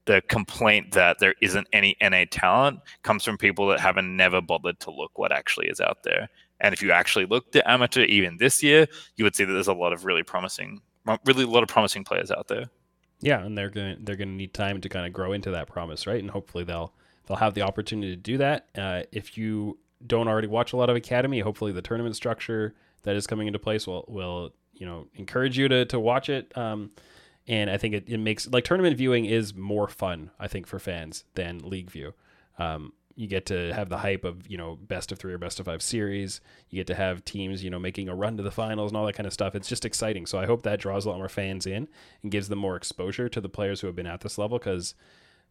the 0.05 0.23
complaint 0.27 0.93
that 0.93 1.19
there 1.19 1.35
isn't 1.41 1.67
any 1.73 1.95
NA 2.01 2.25
talent 2.31 2.79
comes 3.03 3.23
from 3.23 3.37
people 3.37 3.67
that 3.67 3.79
haven't 3.79 4.17
never 4.17 4.41
bothered 4.41 4.79
to 4.79 4.89
look 4.91 5.19
what 5.19 5.31
actually 5.31 5.67
is 5.67 5.79
out 5.79 6.01
there. 6.03 6.27
And 6.59 6.73
if 6.73 6.81
you 6.81 6.91
actually 6.91 7.27
looked 7.27 7.55
at 7.55 7.67
amateur 7.67 8.01
even 8.05 8.37
this 8.37 8.63
year, 8.63 8.87
you 9.15 9.23
would 9.23 9.35
see 9.35 9.43
that 9.43 9.53
there's 9.53 9.67
a 9.67 9.73
lot 9.73 9.93
of 9.93 10.05
really 10.05 10.23
promising, 10.23 10.81
really 11.25 11.43
a 11.43 11.47
lot 11.47 11.61
of 11.61 11.69
promising 11.69 12.03
players 12.03 12.31
out 12.31 12.47
there. 12.47 12.65
Yeah, 13.21 13.45
and 13.45 13.55
they're 13.55 13.69
gonna 13.69 13.97
they're 13.99 14.15
gonna 14.15 14.31
need 14.31 14.55
time 14.55 14.81
to 14.81 14.89
kind 14.89 15.05
of 15.05 15.13
grow 15.13 15.33
into 15.33 15.51
that 15.51 15.67
promise, 15.67 16.07
right? 16.07 16.19
And 16.19 16.31
hopefully 16.31 16.63
they'll 16.63 16.93
they'll 17.29 17.37
have 17.37 17.53
the 17.53 17.61
opportunity 17.61 18.09
to 18.09 18.21
do 18.21 18.37
that. 18.39 18.67
Uh, 18.77 19.03
if 19.11 19.37
you 19.37 19.77
don't 20.05 20.27
already 20.27 20.47
watch 20.47 20.73
a 20.73 20.77
lot 20.77 20.89
of 20.89 20.95
academy, 20.95 21.39
hopefully 21.39 21.71
the 21.71 21.81
tournament 21.81 22.15
structure 22.15 22.73
that 23.03 23.15
is 23.15 23.27
coming 23.27 23.47
into 23.47 23.59
place 23.59 23.87
will 23.87 24.03
will 24.09 24.53
you 24.73 24.85
know 24.85 25.07
encourage 25.15 25.57
you 25.57 25.69
to 25.69 25.85
to 25.85 25.99
watch 25.99 26.27
it. 26.27 26.55
Um, 26.57 26.91
and 27.47 27.69
I 27.69 27.77
think 27.77 27.93
it, 27.93 28.03
it 28.07 28.17
makes 28.17 28.47
like 28.47 28.65
tournament 28.65 28.97
viewing 28.97 29.25
is 29.25 29.55
more 29.55 29.87
fun, 29.87 30.31
I 30.39 30.47
think, 30.47 30.67
for 30.67 30.79
fans 30.79 31.23
than 31.35 31.59
league 31.59 31.89
view. 31.89 32.13
Um, 32.57 32.93
you 33.15 33.27
get 33.27 33.45
to 33.47 33.73
have 33.73 33.89
the 33.89 33.97
hype 33.97 34.23
of 34.23 34.49
you 34.49 34.57
know 34.57 34.77
best 34.81 35.11
of 35.11 35.19
three 35.19 35.33
or 35.33 35.37
best 35.37 35.59
of 35.59 35.67
five 35.67 35.81
series. 35.81 36.41
You 36.69 36.77
get 36.77 36.87
to 36.87 36.95
have 36.95 37.23
teams 37.25 37.63
you 37.63 37.69
know 37.69 37.79
making 37.79 38.09
a 38.09 38.15
run 38.15 38.37
to 38.37 38.43
the 38.43 38.51
finals 38.51 38.89
and 38.89 38.97
all 38.97 39.05
that 39.05 39.15
kind 39.15 39.27
of 39.27 39.33
stuff. 39.33 39.53
It's 39.53 39.69
just 39.69 39.85
exciting. 39.85 40.25
So 40.25 40.39
I 40.39 40.47
hope 40.47 40.63
that 40.63 40.79
draws 40.79 41.05
a 41.05 41.09
lot 41.09 41.19
more 41.19 41.29
fans 41.29 41.67
in 41.67 41.87
and 42.23 42.31
gives 42.31 42.49
them 42.49 42.59
more 42.59 42.75
exposure 42.75 43.29
to 43.29 43.41
the 43.41 43.49
players 43.49 43.81
who 43.81 43.87
have 43.87 43.95
been 43.95 44.07
at 44.07 44.21
this 44.21 44.37
level. 44.37 44.57
Because 44.57 44.95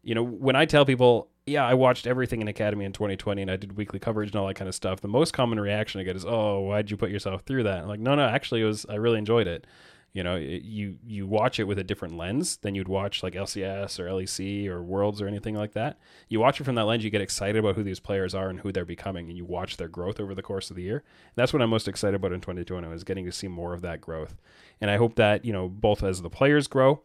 you 0.03 0.15
know 0.15 0.23
when 0.23 0.55
I 0.55 0.65
tell 0.65 0.85
people, 0.85 1.29
yeah, 1.45 1.65
I 1.65 1.73
watched 1.73 2.07
everything 2.07 2.41
in 2.41 2.47
Academy 2.47 2.85
in 2.85 2.93
2020 2.93 3.41
and 3.41 3.51
I 3.51 3.55
did 3.55 3.77
weekly 3.77 3.99
coverage 3.99 4.29
and 4.29 4.35
all 4.35 4.47
that 4.47 4.55
kind 4.55 4.67
of 4.67 4.75
stuff. 4.75 5.01
The 5.01 5.07
most 5.07 5.33
common 5.33 5.59
reaction 5.59 5.99
I 5.99 6.03
get 6.03 6.15
is, 6.15 6.25
"Oh, 6.25 6.61
why'd 6.61 6.91
you 6.91 6.97
put 6.97 7.11
yourself 7.11 7.41
through 7.41 7.63
that?" 7.63 7.83
I'm 7.83 7.87
like, 7.87 7.99
no, 7.99 8.15
no, 8.15 8.23
actually, 8.23 8.61
it 8.61 8.65
was 8.65 8.85
I 8.89 8.95
really 8.95 9.17
enjoyed 9.17 9.47
it 9.47 9.65
you 10.13 10.23
know 10.23 10.35
you 10.35 10.97
you 11.05 11.27
watch 11.27 11.59
it 11.59 11.65
with 11.65 11.77
a 11.77 11.83
different 11.83 12.17
lens 12.17 12.57
than 12.57 12.73
you'd 12.73 12.87
watch 12.87 13.21
like 13.21 13.33
lcs 13.33 13.99
or 13.99 14.07
lec 14.07 14.67
or 14.67 14.81
worlds 14.81 15.21
or 15.21 15.27
anything 15.27 15.55
like 15.55 15.73
that 15.73 15.99
you 16.27 16.39
watch 16.39 16.59
it 16.59 16.63
from 16.63 16.75
that 16.75 16.85
lens 16.85 17.03
you 17.03 17.09
get 17.09 17.21
excited 17.21 17.57
about 17.57 17.75
who 17.75 17.83
these 17.83 17.99
players 17.99 18.33
are 18.33 18.49
and 18.49 18.61
who 18.61 18.71
they're 18.71 18.85
becoming 18.85 19.27
and 19.27 19.37
you 19.37 19.45
watch 19.45 19.77
their 19.77 19.87
growth 19.87 20.19
over 20.19 20.33
the 20.33 20.41
course 20.41 20.69
of 20.69 20.75
the 20.75 20.81
year 20.81 20.97
and 20.97 21.35
that's 21.35 21.53
what 21.53 21.61
i'm 21.61 21.69
most 21.69 21.87
excited 21.87 22.15
about 22.15 22.31
in 22.31 22.41
2020 22.41 22.87
is 22.89 23.03
getting 23.03 23.25
to 23.25 23.31
see 23.31 23.47
more 23.47 23.73
of 23.73 23.81
that 23.81 24.01
growth 24.01 24.35
and 24.81 24.89
i 24.89 24.97
hope 24.97 25.15
that 25.15 25.45
you 25.45 25.53
know 25.53 25.69
both 25.69 26.03
as 26.03 26.21
the 26.21 26.29
players 26.29 26.67
grow 26.67 27.01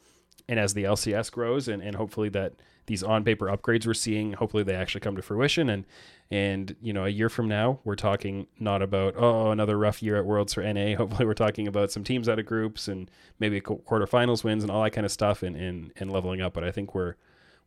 and 0.48 0.58
as 0.58 0.74
the 0.74 0.84
lcs 0.84 1.30
grows 1.30 1.68
and, 1.68 1.82
and 1.82 1.96
hopefully 1.96 2.28
that 2.28 2.54
these 2.86 3.02
on 3.02 3.24
paper 3.24 3.46
upgrades 3.46 3.86
we're 3.86 3.94
seeing 3.94 4.32
hopefully 4.34 4.62
they 4.62 4.74
actually 4.74 5.00
come 5.00 5.16
to 5.16 5.22
fruition. 5.22 5.68
And 5.68 5.84
and 6.30 6.74
you 6.80 6.92
know 6.92 7.04
a 7.04 7.08
year 7.08 7.28
from 7.28 7.48
now 7.48 7.80
we're 7.84 7.96
talking 7.96 8.46
not 8.58 8.82
about 8.82 9.14
oh 9.16 9.50
another 9.50 9.78
rough 9.78 10.02
year 10.02 10.16
at 10.16 10.24
worlds 10.24 10.54
for 10.54 10.62
na 10.62 10.94
hopefully 10.96 11.26
we're 11.26 11.34
talking 11.34 11.68
about 11.68 11.90
some 11.90 12.04
teams 12.04 12.28
out 12.28 12.38
of 12.38 12.46
groups 12.46 12.88
and 12.88 13.10
maybe 13.38 13.60
quarterfinals 13.60 14.44
wins 14.44 14.62
and 14.62 14.70
all 14.70 14.82
that 14.82 14.90
kind 14.90 15.04
of 15.04 15.12
stuff 15.12 15.42
and, 15.42 15.56
and 15.56 15.92
and 15.96 16.10
leveling 16.10 16.40
up. 16.40 16.52
But 16.52 16.64
i 16.64 16.70
think 16.70 16.94
we're 16.94 17.14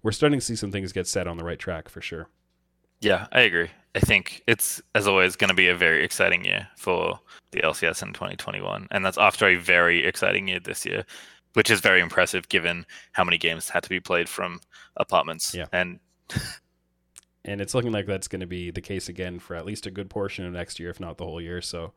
we're 0.04 0.12
starting 0.12 0.40
to 0.40 0.46
see 0.46 0.56
some 0.56 0.72
things 0.72 0.94
get 0.94 1.08
set 1.08 1.28
on 1.28 1.38
the 1.38 1.44
right 1.44 1.60
track 1.60 1.90
for 1.90 2.02
sure. 2.02 2.30
Yeah 3.02 3.28
i 3.32 3.42
agree. 3.42 3.70
I 3.96 4.00
think 4.00 4.44
it's 4.46 4.80
as 4.94 5.08
always 5.08 5.36
going 5.36 5.50
to 5.50 5.56
be 5.56 5.70
a 5.70 5.76
very 5.76 6.04
exciting 6.04 6.46
year 6.46 6.68
for 6.76 7.20
the 7.52 7.62
lcs 7.62 8.04
in 8.04 8.14
2021 8.14 8.88
and 8.92 9.04
that's 9.04 9.18
after 9.18 9.48
a 9.48 9.56
very 9.56 10.06
exciting 10.06 10.48
year 10.48 10.60
this 10.60 10.86
year 10.86 11.04
which 11.58 11.72
is 11.72 11.80
very 11.80 12.02
impressive 12.02 12.48
given 12.50 12.86
how 13.14 13.24
many 13.24 13.36
games 13.40 13.70
had 13.70 13.82
to 13.82 13.90
be 13.90 14.00
played 14.00 14.30
from 14.30 14.62
apartments. 14.96 15.56
Yeah. 15.56 15.66
And 15.72 16.00
and 17.46 17.60
it's 17.62 17.74
looking 17.74 17.92
like 17.92 18.06
that's 18.06 18.28
going 18.28 18.42
to 18.42 18.46
be 18.46 18.70
the 18.70 18.80
case 18.80 19.10
again 19.10 19.40
for 19.40 19.56
at 19.56 19.66
least 19.66 19.88
a 19.88 19.90
good 19.90 20.08
portion 20.08 20.46
of 20.46 20.54
next 20.54 20.80
year, 20.80 20.92
if 20.92 21.00
not 21.00 21.18
the 21.18 21.24
whole 21.24 21.42
year. 21.42 21.60
So, 21.64 21.94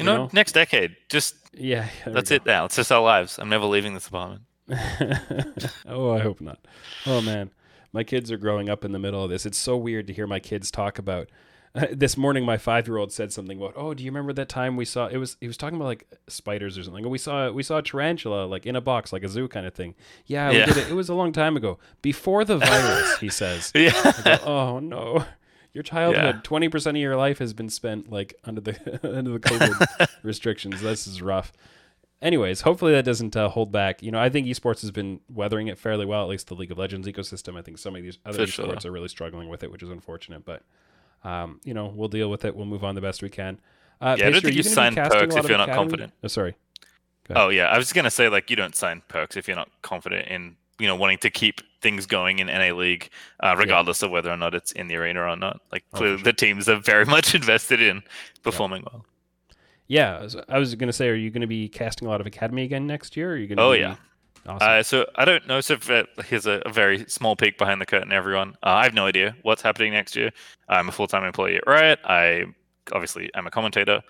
you 0.00 0.04
know, 0.04 0.16
know, 0.16 0.30
next 0.32 0.50
decade, 0.50 0.96
just 1.08 1.36
yeah, 1.52 1.88
that's 2.06 2.32
it 2.32 2.44
now. 2.44 2.64
It's 2.64 2.74
just 2.74 2.90
our 2.90 3.00
lives. 3.00 3.38
I'm 3.38 3.48
never 3.48 3.66
leaving 3.66 3.94
this 3.94 4.08
apartment. 4.08 4.42
oh, 5.86 6.10
I 6.10 6.18
hope 6.18 6.40
not. 6.40 6.58
Oh 7.06 7.20
man, 7.20 7.52
my 7.92 8.02
kids 8.02 8.32
are 8.32 8.36
growing 8.36 8.68
up 8.68 8.84
in 8.84 8.90
the 8.90 8.98
middle 8.98 9.22
of 9.22 9.30
this. 9.30 9.46
It's 9.46 9.58
so 9.58 9.76
weird 9.76 10.08
to 10.08 10.12
hear 10.12 10.26
my 10.26 10.40
kids 10.40 10.72
talk 10.72 10.98
about 10.98 11.30
this 11.92 12.16
morning 12.16 12.44
my 12.44 12.56
five 12.56 12.86
year 12.86 12.96
old 12.96 13.12
said 13.12 13.32
something 13.32 13.58
about 13.58 13.74
oh 13.76 13.94
do 13.94 14.02
you 14.02 14.10
remember 14.10 14.32
that 14.32 14.48
time 14.48 14.76
we 14.76 14.84
saw 14.84 15.06
it 15.06 15.18
was 15.18 15.36
he 15.40 15.46
was 15.46 15.56
talking 15.56 15.76
about 15.76 15.86
like 15.86 16.06
spiders 16.28 16.78
or 16.78 16.82
something 16.82 17.08
we 17.08 17.18
saw 17.18 17.50
we 17.50 17.62
saw 17.62 17.78
a 17.78 17.82
tarantula 17.82 18.46
like 18.46 18.66
in 18.66 18.74
a 18.76 18.80
box 18.80 19.12
like 19.12 19.22
a 19.22 19.28
zoo 19.28 19.48
kind 19.48 19.66
of 19.66 19.74
thing 19.74 19.94
yeah, 20.26 20.50
yeah. 20.50 20.66
we 20.66 20.72
did 20.72 20.76
it 20.78 20.90
it 20.90 20.94
was 20.94 21.08
a 21.08 21.14
long 21.14 21.32
time 21.32 21.56
ago 21.56 21.78
before 22.02 22.44
the 22.44 22.58
virus 22.58 23.18
he 23.18 23.28
says 23.28 23.70
yeah 23.74 24.12
go, 24.24 24.38
oh 24.44 24.78
no 24.78 25.24
your 25.72 25.82
childhood 25.82 26.42
twenty 26.42 26.66
yeah. 26.66 26.70
percent 26.70 26.96
of 26.96 27.00
your 27.00 27.16
life 27.16 27.38
has 27.38 27.52
been 27.52 27.68
spent 27.68 28.10
like 28.10 28.34
under 28.44 28.60
the 28.60 29.00
under 29.16 29.32
the 29.32 29.38
COVID 29.38 30.08
restrictions. 30.22 30.80
This 30.80 31.06
is 31.06 31.22
rough. 31.22 31.52
Anyways, 32.20 32.62
hopefully 32.62 32.92
that 32.92 33.04
doesn't 33.04 33.36
uh, 33.36 33.48
hold 33.48 33.70
back. 33.70 34.02
You 34.02 34.10
know, 34.10 34.18
I 34.18 34.28
think 34.28 34.48
esports 34.48 34.80
has 34.80 34.90
been 34.90 35.20
weathering 35.32 35.68
it 35.68 35.78
fairly 35.78 36.04
well. 36.04 36.22
At 36.22 36.28
least 36.28 36.48
the 36.48 36.54
League 36.54 36.72
of 36.72 36.78
Legends 36.78 37.06
ecosystem. 37.06 37.56
I 37.56 37.62
think 37.62 37.78
some 37.78 37.94
of 37.94 38.02
these 38.02 38.18
other 38.26 38.38
For 38.38 38.62
esports 38.62 38.80
sure. 38.80 38.90
are 38.90 38.92
really 38.92 39.08
struggling 39.08 39.48
with 39.48 39.62
it, 39.62 39.70
which 39.70 39.84
is 39.84 39.90
unfortunate. 39.90 40.44
But 40.44 40.62
um, 41.24 41.60
you 41.64 41.74
know, 41.74 41.92
we'll 41.94 42.08
deal 42.08 42.30
with 42.30 42.44
it. 42.44 42.54
We'll 42.54 42.66
move 42.66 42.84
on 42.84 42.94
the 42.94 43.00
best 43.00 43.22
we 43.22 43.30
can. 43.30 43.58
Uh, 44.00 44.16
yeah, 44.18 44.28
I 44.28 44.30
don't 44.30 44.42
think 44.42 44.56
you, 44.56 44.62
sign 44.62 44.94
Perkz 44.94 45.36
if 45.36 45.48
you're 45.48 45.58
not 45.58 45.70
confident. 45.70 46.12
Oh, 46.22 46.28
sorry. 46.28 46.54
Oh 47.30 47.48
yeah, 47.48 47.66
I 47.66 47.76
was 47.76 47.92
gonna 47.92 48.10
say 48.10 48.28
like 48.28 48.48
you 48.48 48.56
don't 48.56 48.74
sign 48.74 49.02
Perkz 49.08 49.36
if 49.36 49.48
you're 49.48 49.56
not 49.56 49.68
confident 49.82 50.28
in 50.28 50.56
you 50.78 50.86
know 50.86 50.96
wanting 50.96 51.18
to 51.18 51.30
keep 51.30 51.60
things 51.80 52.06
going 52.06 52.38
in 52.38 52.46
NA 52.46 52.74
League, 52.74 53.10
uh, 53.40 53.54
regardless 53.58 54.00
yeah. 54.00 54.06
of 54.06 54.12
whether 54.12 54.30
or 54.30 54.36
not 54.36 54.54
it's 54.54 54.72
in 54.72 54.88
the 54.88 54.96
arena 54.96 55.20
or 55.20 55.36
not. 55.36 55.60
Like 55.70 55.84
oh, 55.94 55.98
sure. 55.98 56.16
the 56.16 56.32
teams 56.32 56.68
are 56.68 56.76
very 56.80 57.04
much 57.16 57.34
invested 57.34 57.80
in 57.80 58.02
performing 58.42 58.82
yeah. 58.82 58.88
well. 58.92 59.04
Yeah, 59.88 60.28
I 60.48 60.58
was 60.58 60.74
gonna 60.74 60.92
say, 60.92 61.08
are 61.08 61.14
you 61.14 61.30
gonna 61.30 61.46
be 61.46 61.68
casting 61.68 62.06
a 62.06 62.10
lot 62.10 62.20
of 62.20 62.26
Academy 62.26 62.62
again 62.62 62.86
next 62.86 63.16
year? 63.16 63.30
Or 63.30 63.34
are 63.34 63.36
you 63.36 63.46
gonna? 63.46 63.62
Oh 63.62 63.72
be... 63.72 63.80
yeah, 63.80 63.96
Awesome. 64.46 64.68
Uh, 64.68 64.82
so 64.82 65.06
I 65.16 65.24
don't 65.24 65.46
know. 65.46 65.60
So 65.60 65.76
uh, 65.88 66.04
here's 66.24 66.46
a, 66.46 66.62
a, 66.64 66.72
very 66.72 67.04
small 67.08 67.36
peek 67.36 67.58
behind 67.58 67.80
the 67.80 67.86
curtain, 67.86 68.12
everyone. 68.12 68.54
Uh, 68.62 68.70
I 68.70 68.84
have 68.84 68.94
no 68.94 69.06
idea 69.06 69.36
what's 69.42 69.62
happening 69.62 69.92
next 69.92 70.16
year. 70.16 70.30
I'm 70.68 70.88
a 70.88 70.92
full-time 70.92 71.24
employee 71.24 71.56
at 71.56 71.66
Riot. 71.66 71.98
I 72.04 72.44
obviously 72.92 73.30
am 73.34 73.46
a 73.46 73.50
commentator, 73.50 74.02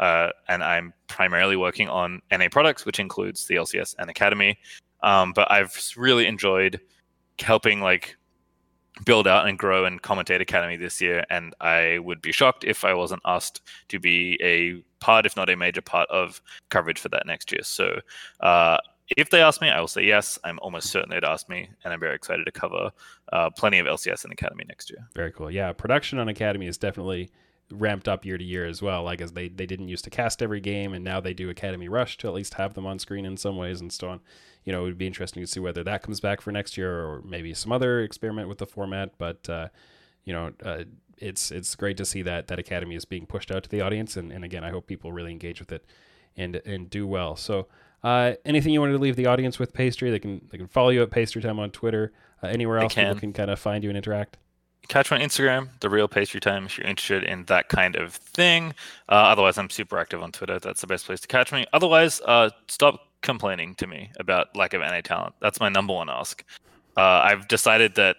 uh, 0.00 0.30
and 0.48 0.62
I'm 0.62 0.94
primarily 1.08 1.56
working 1.56 1.88
on 1.88 2.22
NA 2.30 2.48
products, 2.50 2.86
which 2.86 2.98
includes 2.98 3.46
the 3.46 3.56
LCS 3.56 3.94
and 3.98 4.08
Academy. 4.08 4.58
Um, 5.02 5.32
but 5.32 5.50
I've 5.50 5.76
really 5.96 6.26
enjoyed 6.26 6.80
helping 7.38 7.80
like 7.80 8.16
build 9.04 9.26
out 9.26 9.48
and 9.48 9.58
grow 9.58 9.84
and 9.84 10.02
commentate 10.02 10.40
Academy 10.40 10.76
this 10.76 11.00
year, 11.00 11.24
and 11.30 11.54
I 11.60 11.98
would 11.98 12.20
be 12.20 12.32
shocked 12.32 12.64
if 12.64 12.84
I 12.84 12.94
wasn't 12.94 13.22
asked 13.24 13.62
to 13.88 13.98
be 13.98 14.38
a 14.42 14.82
part, 15.02 15.26
if 15.26 15.36
not 15.36 15.50
a 15.50 15.56
major 15.56 15.80
part, 15.80 16.08
of 16.10 16.40
coverage 16.68 16.98
for 16.98 17.08
that 17.08 17.26
next 17.26 17.50
year. 17.50 17.62
So 17.62 18.00
uh, 18.40 18.78
if 19.16 19.30
they 19.30 19.42
ask 19.42 19.60
me, 19.60 19.68
I 19.68 19.80
will 19.80 19.88
say 19.88 20.04
yes. 20.04 20.38
I'm 20.44 20.58
almost 20.60 20.90
certain 20.90 21.10
they'd 21.10 21.24
ask 21.24 21.48
me, 21.48 21.68
and 21.84 21.92
I'm 21.92 22.00
very 22.00 22.14
excited 22.14 22.44
to 22.44 22.52
cover 22.52 22.90
uh, 23.32 23.50
plenty 23.50 23.78
of 23.78 23.86
LCS 23.86 24.24
and 24.24 24.32
Academy 24.32 24.64
next 24.68 24.90
year. 24.90 25.06
Very 25.14 25.32
cool. 25.32 25.50
Yeah, 25.50 25.72
production 25.72 26.18
on 26.18 26.28
Academy 26.28 26.66
is 26.66 26.78
definitely 26.78 27.30
ramped 27.72 28.08
up 28.08 28.24
year 28.24 28.36
to 28.36 28.44
year 28.44 28.66
as 28.66 28.82
well. 28.82 29.02
Like 29.02 29.20
as 29.20 29.32
they 29.32 29.48
they 29.48 29.66
didn't 29.66 29.88
used 29.88 30.04
to 30.04 30.10
cast 30.10 30.42
every 30.42 30.60
game, 30.60 30.92
and 30.92 31.04
now 31.04 31.20
they 31.20 31.34
do 31.34 31.50
Academy 31.50 31.88
Rush 31.88 32.16
to 32.18 32.28
at 32.28 32.34
least 32.34 32.54
have 32.54 32.74
them 32.74 32.86
on 32.86 32.98
screen 32.98 33.24
in 33.24 33.36
some 33.36 33.56
ways 33.56 33.80
and 33.80 33.92
so 33.92 34.08
on. 34.08 34.20
You 34.64 34.72
know, 34.72 34.82
it 34.82 34.84
would 34.84 34.98
be 34.98 35.06
interesting 35.06 35.42
to 35.42 35.46
see 35.46 35.60
whether 35.60 35.82
that 35.84 36.02
comes 36.02 36.20
back 36.20 36.40
for 36.40 36.52
next 36.52 36.76
year 36.76 37.04
or 37.04 37.22
maybe 37.22 37.52
some 37.54 37.72
other 37.72 38.00
experiment 38.00 38.48
with 38.48 38.58
the 38.58 38.66
format. 38.66 39.12
But 39.18 39.48
uh, 39.48 39.68
you 40.24 40.32
know, 40.32 40.52
uh, 40.64 40.84
it's 41.18 41.50
it's 41.50 41.74
great 41.74 41.96
to 41.96 42.04
see 42.04 42.22
that 42.22 42.48
that 42.48 42.58
Academy 42.58 42.94
is 42.94 43.04
being 43.04 43.26
pushed 43.26 43.50
out 43.50 43.64
to 43.64 43.68
the 43.68 43.80
audience, 43.80 44.16
and, 44.16 44.32
and 44.32 44.44
again, 44.44 44.64
I 44.64 44.70
hope 44.70 44.86
people 44.86 45.12
really 45.12 45.32
engage 45.32 45.60
with 45.60 45.72
it 45.72 45.84
and 46.36 46.56
and 46.64 46.88
do 46.90 47.06
well. 47.06 47.36
So. 47.36 47.68
Uh, 48.02 48.32
anything 48.44 48.72
you 48.72 48.80
wanted 48.80 48.92
to 48.92 48.98
leave 48.98 49.16
the 49.16 49.26
audience 49.26 49.58
with, 49.58 49.72
Pastry? 49.72 50.10
They 50.10 50.18
can 50.18 50.40
they 50.50 50.58
can 50.58 50.68
follow 50.68 50.90
you 50.90 51.02
at 51.02 51.10
Pastry 51.10 51.42
Time 51.42 51.58
on 51.58 51.70
Twitter. 51.70 52.12
Uh, 52.42 52.48
anywhere 52.48 52.78
else 52.78 52.94
can. 52.94 53.06
people 53.06 53.20
can 53.20 53.32
kind 53.32 53.50
of 53.50 53.58
find 53.58 53.84
you 53.84 53.90
and 53.90 53.96
interact. 53.96 54.38
Catch 54.88 55.12
me 55.12 55.18
on 55.18 55.22
Instagram, 55.22 55.68
the 55.78 55.88
real 55.88 56.08
Pastry 56.08 56.40
Time, 56.40 56.66
if 56.66 56.76
you're 56.76 56.86
interested 56.86 57.22
in 57.22 57.44
that 57.44 57.68
kind 57.68 57.94
of 57.94 58.14
thing. 58.14 58.74
Uh, 59.08 59.14
otherwise, 59.14 59.56
I'm 59.56 59.70
super 59.70 59.96
active 59.96 60.22
on 60.22 60.32
Twitter. 60.32 60.58
That's 60.58 60.80
the 60.80 60.88
best 60.88 61.06
place 61.06 61.20
to 61.20 61.28
catch 61.28 61.52
me. 61.52 61.66
Otherwise, 61.72 62.20
uh, 62.22 62.50
stop 62.66 63.00
complaining 63.22 63.76
to 63.76 63.86
me 63.86 64.10
about 64.18 64.54
lack 64.56 64.74
of 64.74 64.80
NA 64.80 65.00
talent. 65.00 65.34
That's 65.40 65.60
my 65.60 65.68
number 65.68 65.94
one 65.94 66.10
ask. 66.10 66.44
Uh, 66.96 67.00
I've 67.00 67.46
decided 67.46 67.94
that 67.94 68.16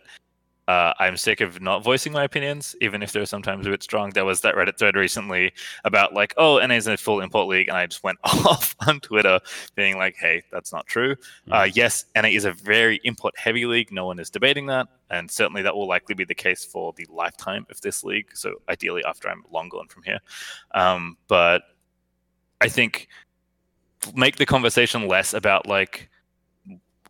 uh, 0.68 0.94
I'm 0.98 1.18
sick 1.18 1.42
of 1.42 1.62
not 1.62 1.84
voicing 1.84 2.14
my 2.14 2.24
opinions, 2.24 2.76
even 2.80 3.04
if 3.04 3.12
they're 3.12 3.26
sometimes 3.26 3.68
a 3.68 3.70
bit 3.70 3.84
strong. 3.84 4.12
There 4.12 4.24
was 4.24 4.42
that 4.42 4.56
Reddit 4.56 4.78
thread 4.78 4.96
recently 4.96 5.52
about 5.84 6.14
like, 6.14 6.34
oh, 6.38 6.66
NA 6.66 6.76
is 6.76 6.88
a 6.88 6.96
full 6.96 7.20
import 7.20 7.48
league, 7.48 7.68
and 7.68 7.76
I 7.76 7.86
just 7.86 8.04
went 8.04 8.18
off 8.24 8.76
on 8.88 9.02
Twitter 9.02 9.40
being 9.76 9.98
like, 9.98 10.16
hey, 10.16 10.44
that's 10.52 10.72
not 10.72 10.88
true. 10.88 11.16
Mm-hmm. 11.16 11.54
Uh, 11.54 11.64
yes, 11.74 12.06
NA 12.16 12.30
is 12.30 12.46
a 12.46 12.54
very 12.54 13.02
import 13.04 13.34
heavy 13.38 13.66
league. 13.66 13.92
No 13.92 14.06
one 14.06 14.20
is 14.20 14.30
debating 14.30 14.68
that, 14.68 14.88
and 15.10 15.30
certainly 15.30 15.62
that 15.64 15.76
will 15.76 15.88
likely 15.88 16.16
be 16.16 16.24
the 16.24 16.36
case 16.36 16.64
for 16.64 16.94
the 16.96 17.06
lifetime 17.12 17.66
of 17.70 17.82
this 17.82 18.04
league. 18.04 18.30
So 18.34 18.56
ideally, 18.70 19.04
after 19.06 19.30
I'm 19.30 19.44
long 19.52 19.68
gone 19.68 19.88
from 19.88 20.04
here, 20.04 20.20
um, 20.74 21.18
but 21.28 21.64
I 22.62 22.70
think 22.70 23.10
make 24.16 24.38
the 24.38 24.46
conversation 24.46 25.08
less 25.08 25.34
about 25.34 25.68
like 25.68 26.10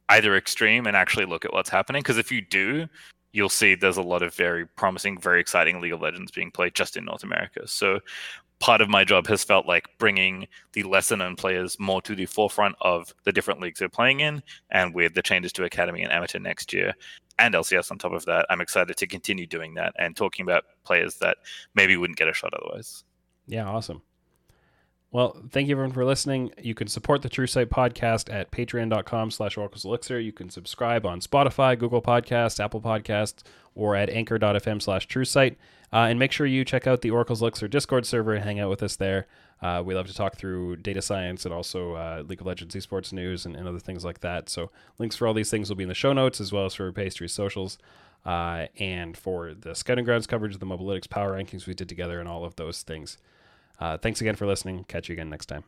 either 0.10 0.36
extreme 0.36 0.88
and 0.88 0.98
actually 0.98 1.26
look 1.26 1.46
at 1.46 1.54
what's 1.54 1.70
happening 1.70 2.02
because 2.02 2.18
if 2.18 2.32
you 2.32 2.42
do 2.42 2.88
you'll 3.34 3.50
see 3.50 3.76
there's 3.76 3.98
a 3.98 4.02
lot 4.02 4.22
of 4.24 4.34
very 4.34 4.66
promising, 4.66 5.20
very 5.20 5.42
exciting 5.42 5.82
League 5.82 5.92
of 5.92 6.02
Legends 6.02 6.32
being 6.32 6.52
played 6.52 6.76
just 6.76 6.96
in 6.96 7.06
North 7.06 7.24
America. 7.24 7.68
So 7.68 8.00
part 8.60 8.80
of 8.80 8.88
my 8.88 9.04
job 9.04 9.28
has 9.28 9.44
felt 9.44 9.68
like 9.68 9.90
bringing 9.98 10.48
the 10.72 10.84
lesser 10.84 11.18
known 11.18 11.36
players 11.36 11.78
more 11.80 12.02
to 12.04 12.16
the 12.16 12.26
forefront 12.26 12.76
of 12.80 13.14
the 13.26 13.32
different 13.32 13.60
leagues 13.60 13.80
they're 13.80 13.90
playing 13.90 14.22
in. 14.22 14.42
And 14.70 14.94
with 14.94 15.16
the 15.16 15.22
changes 15.22 15.52
to 15.54 15.66
Academy 15.66 16.04
and 16.04 16.14
Amateur 16.14 16.40
next 16.40 16.72
year, 16.72 16.94
and 17.40 17.56
LCS 17.56 17.92
on 17.92 17.98
top 17.98 18.14
of 18.14 18.24
that, 18.26 18.46
I'm 18.50 18.62
excited 18.62 18.96
to 18.96 19.08
continue 19.08 19.48
doing 19.48 19.74
that 19.74 19.94
and 19.98 20.16
talking 20.16 20.44
about 20.44 20.66
players 20.84 21.16
that 21.16 21.38
maybe 21.74 21.98
wouldn't 21.98 22.18
get 22.18 22.30
a 22.30 22.34
shot 22.34 22.54
otherwise. 22.54 23.04
Yeah, 23.48 23.66
awesome. 23.66 24.02
Well, 25.14 25.38
thank 25.52 25.68
you 25.68 25.76
everyone 25.76 25.94
for 25.94 26.04
listening. 26.04 26.52
You 26.60 26.74
can 26.74 26.88
support 26.88 27.22
the 27.22 27.30
True 27.30 27.46
Sight 27.46 27.70
podcast 27.70 28.34
at 28.34 28.50
patreon.com 28.50 29.30
slash 29.30 29.58
oracles 29.58 29.86
elixir. 29.86 30.20
You 30.20 30.32
can 30.32 30.50
subscribe 30.50 31.06
on 31.06 31.20
Spotify, 31.22 31.78
Google 31.78 32.02
Podcasts, 32.02 32.60
Apple 32.60 32.82
Podcasts, 32.82 33.44
or 33.76 33.96
at 33.96 34.10
anchor.fm 34.10 34.82
slash 34.82 35.06
true 35.06 35.24
sight. 35.24 35.56
Uh, 35.94 36.08
and 36.10 36.18
make 36.18 36.32
sure 36.32 36.48
you 36.48 36.66
check 36.66 36.88
out 36.88 37.02
the 37.02 37.12
Oracles 37.12 37.44
Elixir 37.44 37.68
Discord 37.68 38.08
server 38.08 38.34
and 38.34 38.44
hang 38.44 38.60
out 38.60 38.72
with 38.72 38.82
us 38.82 38.96
there. 38.96 39.28
Uh, 39.62 39.84
we 39.86 39.94
love 39.94 40.08
to 40.08 40.16
talk 40.16 40.36
through 40.36 40.78
data 40.78 41.00
science 41.00 41.46
and 41.46 41.54
also 41.54 41.94
uh, 41.94 42.24
League 42.26 42.42
of 42.42 42.48
Legends 42.48 42.74
esports 42.74 43.14
news 43.14 43.46
and, 43.46 43.56
and, 43.56 43.68
other 43.68 43.78
things 43.78 44.04
like 44.04 44.22
that. 44.22 44.50
So 44.50 44.72
links 44.98 45.16
for 45.16 45.28
all 45.28 45.36
these 45.36 45.52
things 45.52 45.70
will 45.70 45.76
be 45.76 45.84
in 45.84 45.90
the 45.90 45.94
show 45.94 46.14
notes 46.14 46.42
as 46.42 46.52
well 46.52 46.66
as 46.66 46.74
for 46.74 46.92
Pastry 46.92 47.30
socials. 47.30 47.78
Uh, 48.26 48.66
and 48.80 49.16
for 49.16 49.54
the 49.54 49.76
scouting 49.76 50.06
grounds 50.06 50.26
coverage, 50.26 50.58
the 50.58 50.66
Mobalytics 50.66 51.08
power 51.08 51.38
rankings 51.38 51.68
we 51.68 51.76
did 51.76 51.88
together, 51.88 52.20
and 52.20 52.28
all 52.28 52.44
of 52.44 52.56
those 52.56 52.82
things. 52.82 53.20
Uh, 53.80 53.98
thanks 53.98 54.22
again 54.22 54.36
for 54.36 54.46
listening. 54.46 54.86
Catch 54.86 55.10
you 55.10 55.14
again 55.14 55.30
next 55.30 55.48
time. 55.48 55.64